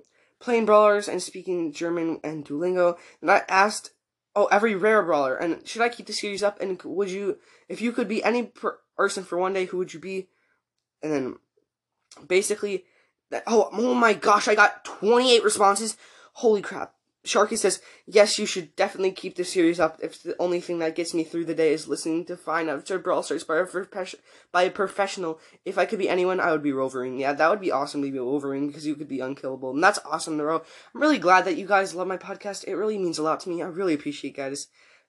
playing 0.41 0.65
brawlers 0.65 1.07
and 1.07 1.21
speaking 1.21 1.71
German 1.71 2.19
and 2.23 2.45
Duolingo. 2.45 2.97
And 3.21 3.31
I 3.31 3.43
asked, 3.47 3.91
oh, 4.35 4.45
every 4.45 4.75
rare 4.75 5.03
brawler, 5.03 5.35
and 5.35 5.65
should 5.67 5.81
I 5.81 5.89
keep 5.89 6.07
the 6.07 6.13
series 6.13 6.43
up? 6.43 6.59
And 6.61 6.81
would 6.83 7.09
you, 7.09 7.37
if 7.69 7.81
you 7.81 7.91
could 7.91 8.07
be 8.07 8.23
any 8.23 8.43
per- 8.43 8.79
person 8.97 9.23
for 9.23 9.37
one 9.37 9.53
day, 9.53 9.65
who 9.65 9.77
would 9.77 9.93
you 9.93 9.99
be? 9.99 10.27
And 11.03 11.11
then 11.11 11.35
basically, 12.27 12.85
that, 13.29 13.43
oh, 13.47 13.69
oh 13.71 13.93
my 13.93 14.13
gosh, 14.13 14.47
I 14.47 14.55
got 14.55 14.85
28 14.85 15.43
responses. 15.43 15.97
Holy 16.33 16.61
crap. 16.61 16.93
Sharky 17.23 17.57
says, 17.57 17.81
yes, 18.07 18.39
you 18.39 18.47
should 18.47 18.75
definitely 18.75 19.11
keep 19.11 19.35
the 19.35 19.43
series 19.43 19.79
up 19.79 19.99
if 20.01 20.23
the 20.23 20.35
only 20.39 20.59
thing 20.59 20.79
that 20.79 20.95
gets 20.95 21.13
me 21.13 21.23
through 21.23 21.45
the 21.45 21.53
day 21.53 21.71
is 21.71 21.87
listening 21.87 22.25
to 22.25 22.35
fine 22.35 22.67
absurd 22.67 23.03
brawl 23.03 23.21
stars 23.21 23.43
by 23.43 23.57
a, 23.57 23.65
prof- 23.65 24.15
by 24.51 24.63
a 24.63 24.71
professional. 24.71 25.39
If 25.63 25.77
I 25.77 25.85
could 25.85 25.99
be 25.99 26.09
anyone, 26.09 26.39
I 26.39 26.51
would 26.51 26.63
be 26.63 26.73
Wolverine. 26.73 27.19
Yeah, 27.19 27.33
that 27.33 27.49
would 27.49 27.61
be 27.61 27.71
awesome 27.71 28.01
to 28.01 28.11
be 28.11 28.19
Wolverine 28.19 28.67
because 28.67 28.87
you 28.87 28.95
could 28.95 29.07
be 29.07 29.19
unkillable. 29.19 29.69
And 29.69 29.83
that's 29.83 29.99
awesome, 30.03 30.35
Nero. 30.35 30.63
I'm 30.95 31.01
really 31.01 31.19
glad 31.19 31.45
that 31.45 31.57
you 31.57 31.67
guys 31.67 31.93
love 31.93 32.07
my 32.07 32.17
podcast. 32.17 32.63
It 32.65 32.75
really 32.75 32.97
means 32.97 33.19
a 33.19 33.23
lot 33.23 33.39
to 33.41 33.49
me. 33.49 33.61
I 33.61 33.67
really 33.67 33.93
appreciate 33.93 34.35
guys. 34.35 34.67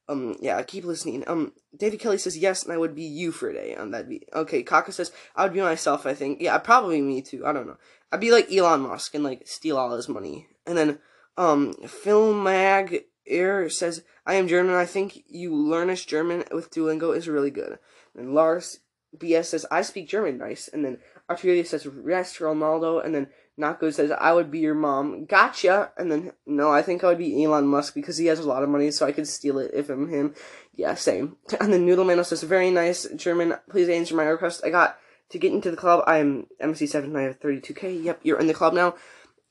Um, 0.08 0.36
yeah, 0.40 0.60
keep 0.62 0.84
listening. 0.84 1.24
Um, 1.26 1.52
David 1.74 2.00
Kelly 2.00 2.18
says 2.18 2.36
yes, 2.36 2.64
and 2.64 2.72
I 2.72 2.76
would 2.76 2.94
be 2.94 3.04
you 3.04 3.32
for 3.32 3.48
a 3.48 3.54
day. 3.54 3.74
Um, 3.74 3.92
that'd 3.92 4.08
be 4.08 4.26
okay. 4.34 4.62
Kaka 4.62 4.92
says 4.92 5.12
I 5.34 5.44
would 5.44 5.54
be 5.54 5.60
myself. 5.60 6.04
I 6.04 6.12
think. 6.12 6.42
Yeah, 6.42 6.58
probably 6.58 7.00
me 7.00 7.22
too. 7.22 7.46
I 7.46 7.52
don't 7.52 7.66
know. 7.66 7.78
I'd 8.10 8.20
be 8.20 8.32
like 8.32 8.52
Elon 8.52 8.80
Musk 8.80 9.14
and 9.14 9.24
like 9.24 9.46
steal 9.46 9.78
all 9.78 9.94
his 9.94 10.08
money, 10.08 10.48
and 10.66 10.76
then 10.76 10.98
um, 11.36 11.74
Film 11.86 12.42
Mag 12.42 13.04
Air 13.26 13.68
says, 13.68 14.02
I 14.26 14.34
am 14.34 14.48
German. 14.48 14.74
I 14.74 14.86
think 14.86 15.24
you 15.28 15.54
learnish 15.54 16.06
German 16.06 16.44
with 16.52 16.70
Duolingo 16.70 17.16
is 17.16 17.28
really 17.28 17.50
good. 17.50 17.78
And 18.16 18.34
Lars 18.34 18.80
BS 19.16 19.46
says, 19.46 19.66
I 19.70 19.82
speak 19.82 20.08
German 20.08 20.38
nice. 20.38 20.68
And 20.68 20.84
then 20.84 20.98
Arturia 21.30 21.66
says, 21.66 21.86
rest 21.86 22.38
Ronaldo. 22.38 23.04
And 23.04 23.14
then 23.14 23.28
Nako 23.58 23.92
says, 23.92 24.10
I 24.10 24.32
would 24.32 24.50
be 24.50 24.60
your 24.60 24.74
mom. 24.74 25.26
Gotcha. 25.26 25.92
And 25.96 26.10
then, 26.10 26.32
no, 26.46 26.70
I 26.70 26.82
think 26.82 27.04
I 27.04 27.08
would 27.08 27.18
be 27.18 27.44
Elon 27.44 27.66
Musk 27.66 27.94
because 27.94 28.16
he 28.16 28.26
has 28.26 28.38
a 28.38 28.48
lot 28.48 28.62
of 28.62 28.68
money, 28.68 28.90
so 28.90 29.06
I 29.06 29.12
could 29.12 29.28
steal 29.28 29.58
it 29.58 29.72
if 29.74 29.90
I'm 29.90 30.08
him. 30.08 30.34
Yeah, 30.74 30.94
same. 30.94 31.36
And 31.60 31.72
then 31.72 31.86
Noodleman 31.86 32.24
says, 32.24 32.42
very 32.42 32.70
nice 32.70 33.06
German. 33.16 33.54
Please 33.70 33.88
answer 33.88 34.14
my 34.14 34.24
request. 34.24 34.62
I 34.64 34.70
got 34.70 34.98
to 35.30 35.38
get 35.38 35.52
into 35.52 35.70
the 35.70 35.76
club. 35.76 36.04
I 36.06 36.18
am 36.18 36.46
MC7 36.62 37.04
and 37.04 37.18
I 37.18 37.22
have 37.22 37.40
32k. 37.40 38.02
Yep, 38.02 38.20
you're 38.22 38.40
in 38.40 38.46
the 38.46 38.54
club 38.54 38.74
now. 38.74 38.94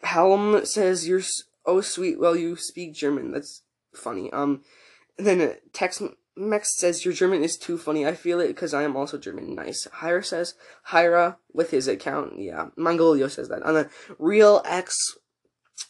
Helm 0.03 0.65
says, 0.65 1.07
you're 1.07 1.21
Oh, 1.65 1.81
sweet. 1.81 2.19
Well, 2.19 2.35
you 2.35 2.55
speak 2.55 2.93
German. 2.93 3.31
That's 3.31 3.63
funny. 3.93 4.31
Um, 4.31 4.63
then 5.17 5.55
text 5.73 6.01
Mex 6.35 6.77
says 6.77 7.03
your 7.03 7.13
German 7.13 7.43
is 7.43 7.57
too 7.57 7.77
funny. 7.77 8.05
I 8.05 8.15
feel 8.15 8.39
it 8.39 8.47
because 8.47 8.73
I 8.73 8.83
am 8.83 8.95
also 8.95 9.17
German. 9.17 9.53
Nice. 9.53 9.87
Hyra 9.95 10.23
says 10.23 10.55
Hyra 10.89 11.37
with 11.53 11.71
his 11.71 11.87
account. 11.87 12.39
Yeah. 12.39 12.69
Mongolio 12.77 13.29
says 13.29 13.49
that. 13.49 13.61
And 13.65 13.75
then 13.75 13.89
Real 14.17 14.61
X 14.65 15.17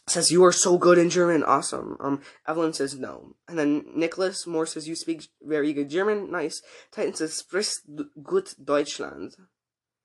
says 0.08 0.32
you 0.32 0.44
are 0.44 0.52
so 0.52 0.78
good 0.78 0.98
in 0.98 1.10
German. 1.10 1.44
Awesome. 1.44 1.96
Um. 2.00 2.22
Evelyn 2.46 2.72
says 2.72 2.98
no. 2.98 3.36
And 3.48 3.58
then 3.58 3.84
Nicholas 3.94 4.46
Moore 4.46 4.66
says 4.66 4.88
you 4.88 4.96
speak 4.96 5.28
very 5.42 5.72
good 5.72 5.88
German. 5.88 6.30
Nice. 6.30 6.60
Titan 6.90 7.14
says 7.14 7.42
sprichst 7.42 7.86
gut 8.22 8.54
Deutschland. 8.62 9.36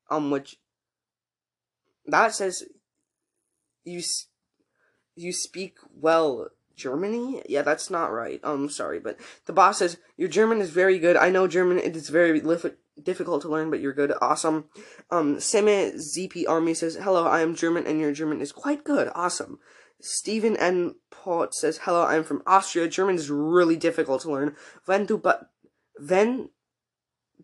Um. 0.09 0.29
Which 0.29 0.57
that 2.05 2.33
says 2.35 2.63
you 3.83 4.01
you 5.17 5.33
speak 5.33 5.75
well 5.93 6.49
Germany? 6.75 7.41
Yeah, 7.47 7.63
that's 7.63 7.89
not 7.89 8.11
right. 8.11 8.39
Um, 8.43 8.69
sorry, 8.69 8.99
but 8.99 9.17
the 9.45 9.53
boss 9.53 9.79
says 9.79 9.97
your 10.15 10.29
German 10.29 10.61
is 10.61 10.69
very 10.69 10.99
good. 10.99 11.17
I 11.17 11.29
know 11.29 11.47
German; 11.47 11.79
it 11.79 11.95
is 11.95 12.09
very 12.09 12.41
difficult 13.01 13.41
to 13.41 13.49
learn, 13.49 13.69
but 13.69 13.79
you're 13.79 13.93
good. 13.93 14.13
Awesome. 14.21 14.65
Um, 15.11 15.37
Seme 15.37 15.95
ZP 15.95 16.45
Army 16.47 16.73
says 16.73 16.95
hello. 16.95 17.25
I 17.27 17.41
am 17.41 17.55
German, 17.55 17.85
and 17.87 17.99
your 17.99 18.11
German 18.11 18.41
is 18.41 18.51
quite 18.51 18.83
good. 18.83 19.09
Awesome. 19.13 19.59
Stephen 19.99 20.55
N. 20.57 20.95
Port 21.09 21.55
says 21.55 21.79
hello. 21.83 22.03
I 22.03 22.15
am 22.15 22.23
from 22.23 22.43
Austria. 22.45 22.87
German 22.87 23.15
is 23.15 23.31
really 23.31 23.75
difficult 23.75 24.21
to 24.21 24.31
learn. 24.31 24.55
Wenn 24.87 25.05
du 25.05 25.17
but 25.17 25.49
wenn 25.99 26.49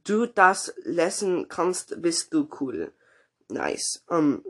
du 0.04 0.28
das 0.28 0.70
lesen 0.86 1.48
kannst, 1.48 2.02
bist 2.02 2.32
du 2.32 2.46
cool. 2.46 2.92
Nice. 3.50 4.00
Um, 4.10 4.44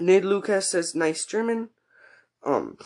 Ned 0.00 0.24
Lucas 0.24 0.70
says 0.70 0.94
nice 0.94 1.26
German. 1.26 1.70
Um, 2.46 2.78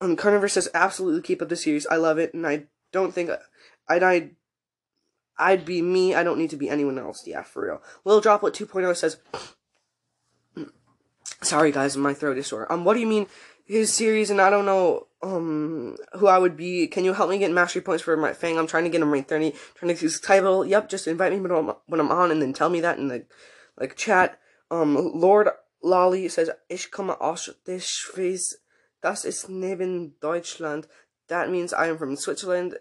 um, 0.00 0.16
Carnivorous 0.16 0.54
says 0.54 0.68
absolutely 0.74 1.22
keep 1.22 1.40
up 1.40 1.48
the 1.48 1.56
series. 1.56 1.86
I 1.86 1.96
love 1.96 2.18
it, 2.18 2.34
and 2.34 2.46
I 2.46 2.64
don't 2.92 3.14
think 3.14 3.30
I'd 3.88 4.02
I'd 4.02 4.36
I'd 5.38 5.64
be 5.64 5.80
me. 5.80 6.14
I 6.14 6.22
don't 6.22 6.38
need 6.38 6.50
to 6.50 6.56
be 6.56 6.68
anyone 6.68 6.98
else. 6.98 7.26
Yeah, 7.26 7.42
for 7.42 7.64
real. 7.64 7.82
Little 8.04 8.20
Droplet 8.20 8.54
2.0 8.54 8.96
says, 8.96 9.16
"Sorry 11.42 11.72
guys, 11.72 11.96
my 11.96 12.12
throat 12.12 12.38
is 12.38 12.48
sore." 12.48 12.70
Um, 12.70 12.84
what 12.84 12.94
do 12.94 13.00
you 13.00 13.06
mean 13.06 13.26
his 13.64 13.92
series? 13.92 14.30
And 14.30 14.40
I 14.40 14.50
don't 14.50 14.66
know 14.66 15.06
um 15.22 15.96
who 16.18 16.26
I 16.26 16.38
would 16.38 16.56
be. 16.56 16.86
Can 16.86 17.04
you 17.04 17.14
help 17.14 17.30
me 17.30 17.38
get 17.38 17.50
mastery 17.50 17.82
points 17.82 18.02
for 18.02 18.16
my 18.16 18.32
Fang? 18.32 18.58
I'm 18.58 18.66
trying 18.66 18.84
to 18.84 18.90
get 18.90 19.00
him 19.00 19.10
rank 19.12 19.28
30. 19.28 19.54
Trying 19.74 19.94
to 19.94 20.02
use 20.02 20.20
title. 20.20 20.66
Yep, 20.66 20.88
just 20.88 21.06
invite 21.06 21.32
me 21.32 21.40
when 21.40 21.50
I'm, 21.50 21.72
when 21.86 22.00
I'm 22.00 22.12
on, 22.12 22.30
and 22.30 22.42
then 22.42 22.52
tell 22.52 22.68
me 22.68 22.80
that 22.80 22.98
in 22.98 23.08
the 23.08 23.24
like 23.78 23.96
chat. 23.96 24.38
Um, 24.70 25.12
Lord 25.14 25.48
Lolly 25.82 26.28
says, 26.28 26.50
"Ich 26.68 26.90
komme 26.90 27.16
aus 27.20 27.48
der 27.66 27.78
Schweiz." 27.78 28.54
Das 29.04 29.26
ist 29.26 29.50
neben 29.50 30.18
Deutschland. 30.20 30.88
That 31.28 31.50
means 31.50 31.74
I 31.74 31.88
am 31.88 31.98
from 31.98 32.16
Switzerland. 32.16 32.78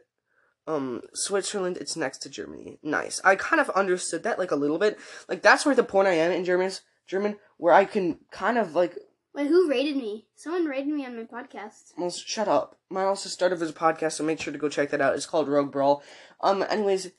Um, 0.65 1.01
Switzerland, 1.13 1.75
it's 1.75 1.97
next 1.97 2.19
to 2.19 2.29
Germany. 2.29 2.79
Nice. 2.81 3.19
I 3.25 3.35
kind 3.35 3.59
of 3.59 3.69
understood 3.71 4.23
that, 4.23 4.39
like, 4.39 4.51
a 4.51 4.55
little 4.55 4.79
bit. 4.79 4.97
Like, 5.27 5.41
that's 5.41 5.65
where 5.65 5.75
the 5.75 5.83
point 5.83 6.07
I 6.07 6.13
am 6.13 6.31
in 6.31 6.45
German, 6.45 6.71
German, 7.07 7.35
where 7.57 7.73
I 7.73 7.83
can 7.83 8.19
kind 8.31 8.57
of, 8.57 8.73
like... 8.73 8.97
Wait, 9.35 9.47
who 9.47 9.69
rated 9.69 9.97
me? 9.97 10.27
Someone 10.37 10.63
rated 10.63 10.87
me 10.87 11.05
on 11.05 11.17
my 11.17 11.23
podcast. 11.23 11.91
Well, 11.97 12.09
shut 12.09 12.47
up. 12.47 12.77
Mine 12.89 13.07
also 13.07 13.27
started 13.27 13.61
as 13.61 13.71
a 13.71 13.73
podcast, 13.73 14.13
so 14.13 14.23
make 14.23 14.39
sure 14.39 14.53
to 14.53 14.59
go 14.59 14.69
check 14.69 14.91
that 14.91 15.01
out. 15.01 15.15
It's 15.15 15.25
called 15.25 15.49
Rogue 15.49 15.73
Brawl. 15.73 16.03
Um, 16.39 16.63
anyways, 16.69 17.11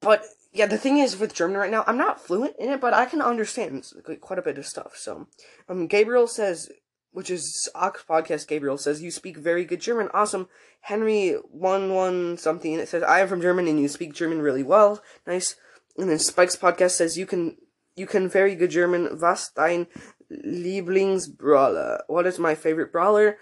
but, 0.00 0.24
yeah, 0.52 0.66
the 0.66 0.78
thing 0.78 0.98
is, 0.98 1.16
with 1.16 1.32
German 1.32 1.58
right 1.58 1.70
now, 1.70 1.84
I'm 1.86 1.98
not 1.98 2.20
fluent 2.20 2.56
in 2.58 2.70
it, 2.70 2.80
but 2.80 2.92
I 2.92 3.04
can 3.04 3.22
understand 3.22 3.86
quite 4.20 4.40
a 4.40 4.42
bit 4.42 4.58
of 4.58 4.66
stuff, 4.66 4.96
so... 4.96 5.28
Um, 5.68 5.86
Gabriel 5.86 6.26
says, 6.26 6.72
which 7.16 7.30
is 7.30 7.66
Ox 7.74 8.04
Podcast 8.06 8.46
Gabriel 8.46 8.76
says 8.76 9.00
you 9.00 9.10
speak 9.10 9.38
very 9.38 9.64
good 9.64 9.80
German. 9.80 10.10
Awesome. 10.12 10.50
Henry 10.82 11.30
one 11.50 11.94
one 11.94 12.36
something 12.36 12.74
it 12.74 12.90
says 12.90 13.02
I 13.02 13.20
am 13.20 13.28
from 13.28 13.40
German 13.40 13.66
and 13.68 13.80
you 13.80 13.88
speak 13.88 14.12
German 14.12 14.42
really 14.42 14.62
well. 14.62 15.02
Nice. 15.26 15.56
And 15.96 16.10
then 16.10 16.18
Spike's 16.18 16.56
podcast 16.56 16.90
says 16.90 17.16
you 17.16 17.24
can 17.24 17.56
you 17.94 18.06
can 18.06 18.28
very 18.28 18.54
good 18.54 18.68
German. 18.68 19.18
Was 19.18 19.50
dein 19.56 19.86
Lieblingsbrawler? 20.30 22.00
What 22.06 22.26
is 22.26 22.38
my 22.38 22.54
favorite 22.54 22.92
brawler? 22.92 23.38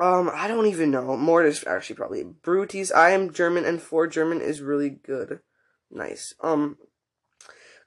Um, 0.00 0.28
I 0.34 0.48
don't 0.48 0.66
even 0.66 0.90
know. 0.90 1.16
More 1.16 1.44
is 1.44 1.64
actually 1.68 1.94
probably 1.94 2.24
Bruties. 2.24 2.90
I 2.90 3.10
am 3.10 3.32
German 3.32 3.64
and 3.64 3.80
for 3.80 4.08
German 4.08 4.40
is 4.40 4.60
really 4.60 4.90
good. 4.90 5.38
Nice. 5.88 6.34
Um. 6.40 6.78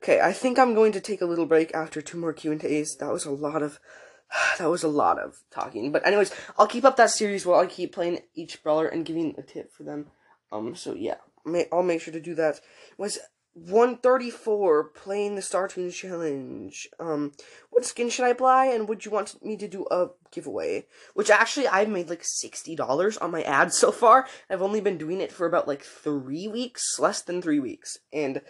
Okay, 0.02 0.22
I 0.22 0.32
think 0.32 0.58
I'm 0.58 0.74
going 0.74 0.94
to 0.94 1.02
take 1.02 1.20
a 1.22 1.26
little 1.26 1.48
break 1.48 1.74
after 1.74 2.02
two 2.02 2.18
more 2.18 2.32
Q 2.32 2.54
and 2.54 2.63
A's. 2.63 2.96
That 3.02 3.12
was 3.12 3.26
a 3.26 3.32
lot 3.32 3.62
of 3.62 3.82
that 4.60 4.70
was 4.70 4.84
a 4.84 4.88
lot 4.88 5.20
of 5.20 5.44
talking. 5.52 5.92
But 5.92 6.06
anyways, 6.06 6.34
I'll 6.58 6.68
keep 6.68 6.86
up 6.86 6.98
that 6.98 7.12
series 7.12 7.46
while 7.46 7.60
I 7.60 7.66
keep 7.66 7.94
playing 7.94 8.22
each 8.36 8.62
brawler 8.63 8.88
and 8.88 9.06
giving 9.06 9.36
a 9.38 9.42
tip 9.42 9.72
for 9.72 9.84
them. 9.84 10.08
Um, 10.52 10.76
so 10.76 10.94
yeah, 10.94 11.18
may, 11.46 11.68
I'll 11.72 11.84
make 11.84 12.02
sure 12.02 12.13
to 12.13 12.20
do 12.20 12.36
that. 12.36 12.56
It 12.56 12.62
was 12.98 13.20
134 13.54 14.84
playing 14.90 15.36
the 15.36 15.42
Star 15.42 15.68
Toons 15.68 15.96
challenge. 15.96 16.88
Um, 17.00 17.32
what 17.72 17.86
skin 17.86 18.10
should 18.10 18.26
I 18.26 18.34
buy? 18.34 18.66
And 18.66 18.88
would 18.88 19.04
you 19.04 19.12
want 19.12 19.44
me 19.44 19.58
to 19.58 19.68
do 19.68 19.86
a 19.90 20.10
giveaway? 20.32 20.86
Which 21.16 21.32
actually 21.32 21.68
I've 21.68 21.90
made 21.90 22.10
like 22.10 22.22
$60 22.22 23.18
on 23.20 23.32
my 23.32 23.42
ads 23.42 23.78
so 23.80 23.92
far. 23.92 24.28
I've 24.50 24.62
only 24.62 24.82
been 24.82 24.98
doing 24.98 25.22
it 25.22 25.32
for 25.32 25.48
about 25.48 25.68
like 25.68 25.84
three 25.84 26.48
weeks, 26.48 27.00
less 27.00 27.22
than 27.22 27.42
three 27.42 27.60
weeks. 27.60 27.98
And 28.13 28.42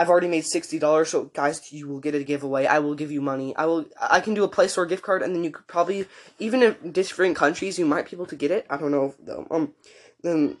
I've 0.00 0.08
already 0.08 0.28
made 0.28 0.46
sixty 0.46 0.78
dollars, 0.78 1.10
so 1.10 1.24
guys, 1.24 1.70
you 1.70 1.86
will 1.86 2.00
get 2.00 2.14
a 2.14 2.24
giveaway. 2.24 2.64
I 2.64 2.78
will 2.78 2.94
give 2.94 3.12
you 3.12 3.20
money. 3.20 3.54
I 3.54 3.66
will. 3.66 3.84
I 4.00 4.20
can 4.20 4.32
do 4.32 4.44
a 4.44 4.48
Play 4.48 4.68
Store 4.68 4.86
gift 4.86 5.02
card, 5.02 5.22
and 5.22 5.34
then 5.34 5.44
you 5.44 5.50
could 5.50 5.66
probably, 5.66 6.06
even 6.38 6.62
in 6.62 6.92
different 6.92 7.36
countries, 7.36 7.78
you 7.78 7.84
might 7.84 8.06
be 8.08 8.16
able 8.16 8.24
to 8.32 8.36
get 8.36 8.50
it. 8.50 8.64
I 8.70 8.78
don't 8.78 8.92
know 8.92 9.14
though. 9.20 9.46
Um, 9.50 9.74
then 10.22 10.56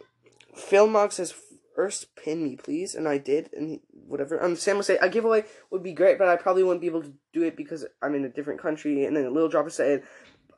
Philmog 0.54 1.12
says 1.12 1.32
first 1.74 2.14
pin 2.16 2.44
me, 2.44 2.56
please, 2.56 2.94
and 2.94 3.08
I 3.08 3.16
did, 3.16 3.48
and 3.54 3.80
whatever. 4.06 4.42
Um, 4.44 4.56
Sam 4.56 4.76
will 4.76 4.82
say 4.82 4.98
a 4.98 5.08
giveaway 5.08 5.44
would 5.70 5.82
be 5.82 5.94
great, 5.94 6.18
but 6.18 6.28
I 6.28 6.36
probably 6.36 6.62
wouldn't 6.62 6.82
be 6.82 6.88
able 6.88 7.02
to 7.02 7.14
do 7.32 7.42
it 7.42 7.56
because 7.56 7.86
I'm 8.02 8.14
in 8.14 8.26
a 8.26 8.28
different 8.28 8.60
country. 8.60 9.06
And 9.06 9.16
then 9.16 9.24
a 9.24 9.30
little 9.30 9.48
dropper 9.48 9.70
said, 9.70 10.02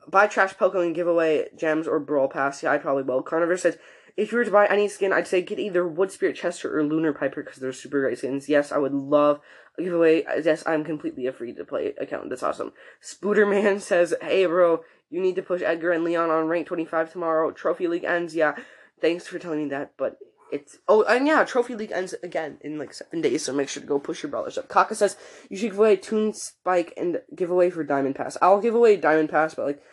buy 0.09 0.27
trash 0.27 0.55
Pokemon 0.55 0.93
giveaway 0.93 1.47
gems 1.55 1.87
or 1.87 1.99
brawl 2.01 2.27
pass. 2.27 2.63
Yeah, 2.63 2.73
I 2.73 2.79
probably 2.79 3.03
will. 3.03 3.21
Carnivore 3.21 3.55
says 3.55 3.77
if 4.15 4.31
you 4.31 4.37
were 4.37 4.45
to 4.45 4.51
buy 4.51 4.67
any 4.67 4.87
skin, 4.87 5.11
I'd 5.11 5.27
say 5.27 5.41
get 5.41 5.59
either 5.59 5.87
Wood 5.87 6.11
Spirit 6.11 6.35
Chester 6.35 6.77
or 6.77 6.83
Lunar 6.83 7.13
Piper 7.13 7.43
because 7.43 7.59
they're 7.59 7.73
super 7.73 8.01
great 8.01 8.17
skins. 8.19 8.47
Yes, 8.47 8.71
I 8.71 8.77
would 8.77 8.93
love 8.93 9.39
a 9.77 9.83
giveaway. 9.83 10.23
Uh, 10.23 10.41
yes, 10.43 10.63
I'm 10.67 10.83
completely 10.83 11.25
a 11.25 11.31
free 11.31 11.53
to 11.53 11.65
play 11.65 11.93
account. 11.99 12.29
That's 12.29 12.43
awesome. 12.43 12.73
Spooderman 13.01 13.81
says, 13.81 14.13
"Hey, 14.21 14.45
bro, 14.45 14.83
you 15.09 15.19
need 15.19 15.35
to 15.35 15.41
push 15.41 15.61
Edgar 15.63 15.91
and 15.91 16.03
Leon 16.03 16.29
on 16.29 16.47
rank 16.47 16.67
25 16.67 17.11
tomorrow. 17.11 17.51
Trophy 17.51 17.87
League 17.87 18.03
ends. 18.03 18.35
Yeah, 18.35 18.55
thanks 19.01 19.27
for 19.27 19.39
telling 19.39 19.63
me 19.63 19.69
that, 19.69 19.93
but." 19.97 20.17
It's 20.51 20.77
oh 20.87 21.01
and 21.05 21.25
yeah, 21.25 21.43
Trophy 21.45 21.73
League 21.73 21.91
ends 21.91 22.13
again 22.21 22.59
in 22.61 22.77
like 22.77 22.93
seven 22.93 23.21
days, 23.21 23.43
so 23.43 23.53
make 23.53 23.69
sure 23.69 23.81
to 23.81 23.87
go 23.87 23.97
push 23.97 24.21
your 24.21 24.29
brawlers 24.29 24.55
up. 24.55 24.67
Kaka 24.69 24.93
says 24.93 25.17
you 25.49 25.57
should 25.57 25.71
give 25.71 25.79
away 25.79 25.95
Toon 25.95 26.31
Spike 26.31 26.93
and 26.95 27.21
give 27.35 27.49
away 27.49 27.71
for 27.71 27.83
Diamond 27.83 28.13
Pass. 28.13 28.37
I'll 28.39 28.61
give 28.61 28.75
away 28.75 28.95
Diamond 28.95 29.29
Pass, 29.29 29.55
but 29.55 29.65
like 29.65 29.83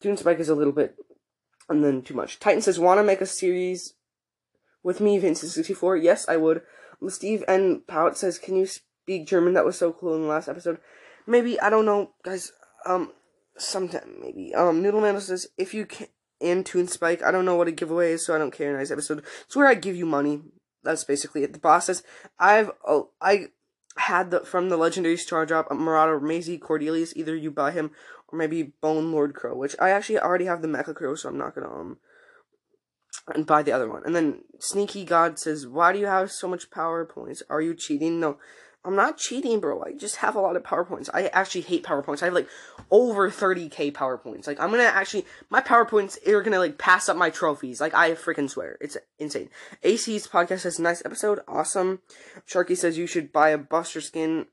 Toon 0.00 0.16
Spike 0.16 0.40
is 0.40 0.48
a 0.48 0.56
little 0.56 0.72
bit 0.72 0.96
and 1.68 1.84
then 1.84 2.02
too 2.02 2.14
much. 2.14 2.38
Titan 2.38 2.62
says, 2.62 2.78
want 2.78 2.98
to 2.98 3.04
make 3.04 3.20
a 3.20 3.26
series 3.26 3.94
with 4.82 5.00
me, 5.00 5.20
Vincent64? 5.20 6.02
Yes, 6.02 6.28
I 6.28 6.36
would. 6.36 6.62
Steve 7.08 7.44
and 7.46 7.86
Pout 7.86 8.16
says, 8.16 8.38
can 8.38 8.56
you 8.56 8.66
speak 8.66 9.26
German? 9.26 9.54
That 9.54 9.64
was 9.64 9.78
so 9.78 9.92
cool 9.92 10.14
in 10.16 10.22
the 10.22 10.28
last 10.28 10.48
episode. 10.48 10.78
Maybe, 11.26 11.60
I 11.60 11.70
don't 11.70 11.86
know, 11.86 12.10
guys. 12.24 12.52
Um, 12.86 13.12
sometime, 13.56 14.16
maybe. 14.20 14.54
Um, 14.54 14.82
Noodleman 14.82 15.20
says, 15.20 15.48
if 15.56 15.74
you 15.74 15.86
can, 15.86 16.08
and 16.40 16.64
Toon 16.64 16.88
Spike, 16.88 17.22
I 17.22 17.30
don't 17.30 17.44
know 17.44 17.56
what 17.56 17.68
a 17.68 17.72
giveaway 17.72 18.12
is, 18.12 18.24
so 18.24 18.34
I 18.34 18.38
don't 18.38 18.52
care. 18.52 18.76
Nice 18.76 18.90
episode. 18.90 19.24
It's 19.44 19.56
where 19.56 19.66
I 19.66 19.74
give 19.74 19.96
you 19.96 20.06
money. 20.06 20.40
That's 20.84 21.04
basically 21.04 21.42
it. 21.42 21.52
The 21.52 21.58
boss 21.58 21.86
says, 21.86 22.02
I've, 22.38 22.70
oh, 22.86 23.10
I 23.20 23.48
had 23.96 24.30
the, 24.30 24.40
from 24.40 24.68
the 24.68 24.76
legendary 24.76 25.16
star 25.16 25.44
drop, 25.44 25.70
Marauder, 25.72 26.20
Maisie, 26.20 26.58
Cordelius, 26.58 27.12
either 27.16 27.34
you 27.34 27.50
buy 27.50 27.72
him 27.72 27.90
or 28.28 28.38
maybe 28.38 28.74
Bone 28.80 29.12
Lord 29.12 29.34
Crow, 29.34 29.56
which 29.56 29.76
I 29.80 29.90
actually 29.90 30.18
already 30.18 30.44
have 30.46 30.62
the 30.62 30.68
Mecha 30.68 30.94
Crow, 30.94 31.14
so 31.14 31.28
I'm 31.28 31.38
not 31.38 31.54
gonna 31.54 31.72
um 31.72 31.98
and 33.34 33.46
buy 33.46 33.62
the 33.62 33.72
other 33.72 33.88
one. 33.88 34.02
And 34.04 34.14
then 34.14 34.42
Sneaky 34.58 35.04
God 35.04 35.38
says, 35.38 35.66
"Why 35.66 35.92
do 35.92 35.98
you 35.98 36.06
have 36.06 36.30
so 36.30 36.48
much 36.48 36.70
power 36.70 37.04
points? 37.04 37.42
Are 37.50 37.60
you 37.60 37.74
cheating?" 37.74 38.20
No, 38.20 38.38
I'm 38.84 38.96
not 38.96 39.18
cheating, 39.18 39.60
bro. 39.60 39.82
I 39.82 39.92
just 39.92 40.16
have 40.16 40.34
a 40.34 40.40
lot 40.40 40.56
of 40.56 40.64
power 40.64 40.84
points. 40.84 41.10
I 41.12 41.26
actually 41.26 41.60
hate 41.62 41.82
power 41.82 42.02
points. 42.02 42.22
I 42.22 42.26
have 42.26 42.34
like 42.34 42.48
over 42.90 43.30
30k 43.30 43.92
power 43.92 44.16
points. 44.16 44.46
Like 44.46 44.60
I'm 44.60 44.70
gonna 44.70 44.84
actually 44.84 45.26
my 45.50 45.60
power 45.60 45.84
points 45.84 46.18
are 46.26 46.42
gonna 46.42 46.58
like 46.58 46.78
pass 46.78 47.08
up 47.08 47.16
my 47.16 47.28
trophies. 47.28 47.80
Like 47.80 47.92
I 47.92 48.12
freaking 48.12 48.48
swear, 48.48 48.78
it's 48.80 48.96
insane. 49.18 49.50
AC's 49.82 50.26
podcast 50.26 50.60
says 50.60 50.78
nice 50.78 51.02
episode, 51.04 51.40
awesome. 51.46 52.00
Sharky 52.48 52.76
says 52.76 52.96
you 52.96 53.06
should 53.06 53.32
buy 53.32 53.50
a 53.50 53.58
Buster 53.58 54.00
skin 54.00 54.46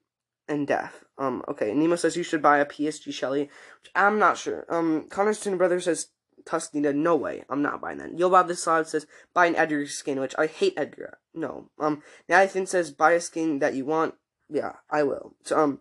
and 0.50 0.68
death. 0.68 1.05
Um, 1.17 1.43
okay. 1.47 1.73
Nemo 1.73 1.95
says 1.95 2.17
you 2.17 2.23
should 2.23 2.41
buy 2.41 2.60
a 2.60 2.65
PSG 2.65 3.13
Shelly, 3.13 3.41
which 3.41 3.91
I'm 3.95 4.19
not 4.19 4.38
sure. 4.38 4.65
Um, 4.69 5.08
Connor's 5.10 5.39
twin 5.39 5.58
brother 5.58 5.80
says 5.80 6.08
Tusnita, 6.45 6.93
no 6.93 7.15
way, 7.15 7.43
I'm 7.49 7.62
not 7.62 7.82
buying 7.82 7.97
that. 7.97 8.17
You'll 8.17 8.43
the 8.43 8.56
slide 8.56 8.88
says 8.88 9.08
buy 9.34 9.47
an 9.47 9.56
Edgar 9.56 9.88
skin, 9.88 10.19
which 10.19 10.36
I 10.38 10.47
hate 10.47 10.73
Edgar. 10.78 11.17
No. 11.34 11.69
Um, 11.80 12.04
Nathan 12.30 12.67
says 12.67 12.91
buy 12.91 13.13
a 13.13 13.21
skin 13.21 13.60
that 13.60 13.73
you 13.73 13.86
want. 13.86 14.15
Yeah, 14.49 14.73
I 14.89 15.04
will. 15.04 15.36
So 15.43 15.60
um, 15.60 15.80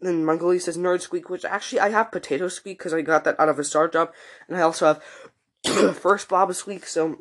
then 0.00 0.24
Mongolia 0.24 0.60
says 0.60 0.78
Nerd 0.78 1.02
Squeak, 1.02 1.28
which 1.28 1.44
actually 1.44 1.80
I 1.80 1.90
have 1.90 2.10
Potato 2.10 2.48
Squeak 2.48 2.78
because 2.78 2.94
I 2.94 3.02
got 3.02 3.24
that 3.24 3.38
out 3.38 3.50
of 3.50 3.58
a 3.58 3.64
star 3.64 3.88
drop, 3.88 4.14
and 4.48 4.56
I 4.56 4.62
also 4.62 4.86
have 5.64 5.96
first 5.96 6.28
Blob 6.28 6.54
Squeak, 6.54 6.86
so 6.86 7.18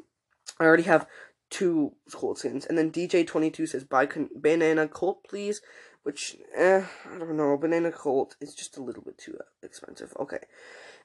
I 0.60 0.64
already 0.64 0.84
have 0.84 1.08
two 1.50 1.94
Colt 2.12 2.40
skins. 2.40 2.66
And 2.66 2.78
then 2.78 2.92
DJ22 2.92 3.68
says, 3.68 3.84
buy 3.84 4.06
con- 4.06 4.30
Banana 4.36 4.88
Colt, 4.88 5.24
please. 5.28 5.62
Which, 6.08 6.38
eh, 6.56 6.86
I 7.14 7.18
don't 7.18 7.36
know. 7.36 7.58
Banana 7.58 7.92
Colt 7.92 8.38
is 8.40 8.56
just 8.56 8.78
a 8.78 8.82
little 8.82 9.04
bit 9.04 9.18
too 9.18 9.38
expensive. 9.62 10.14
Okay. 10.18 10.40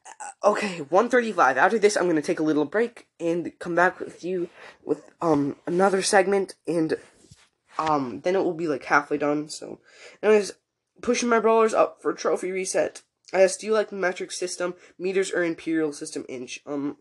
Uh, 0.06 0.50
okay, 0.50 0.78
135. 0.78 1.56
After 1.56 1.76
this, 1.76 1.96
I'm 1.96 2.04
to 2.14 2.22
take 2.22 2.38
a 2.38 2.44
little 2.44 2.64
break 2.64 3.08
and 3.18 3.50
come 3.58 3.74
back 3.74 3.98
with 3.98 4.22
you 4.22 4.48
with 4.84 5.02
um 5.20 5.56
another 5.66 6.02
segment. 6.02 6.54
And 6.68 6.94
um 7.80 8.20
then 8.20 8.36
it 8.36 8.44
will 8.44 8.54
be 8.54 8.68
like 8.68 8.84
halfway 8.84 9.18
done. 9.18 9.48
So, 9.48 9.80
anyways, 10.22 10.52
pushing 11.00 11.28
my 11.28 11.40
brawlers 11.40 11.74
up 11.74 12.00
for 12.00 12.12
trophy 12.12 12.52
reset. 12.52 13.02
I 13.34 13.42
asked, 13.42 13.62
do 13.62 13.66
you 13.66 13.72
like 13.72 13.90
the 13.90 13.96
metric 13.96 14.30
system, 14.30 14.76
meters, 15.00 15.32
or 15.32 15.42
imperial 15.42 15.92
system 15.92 16.24
inch? 16.28 16.60
Um, 16.64 16.96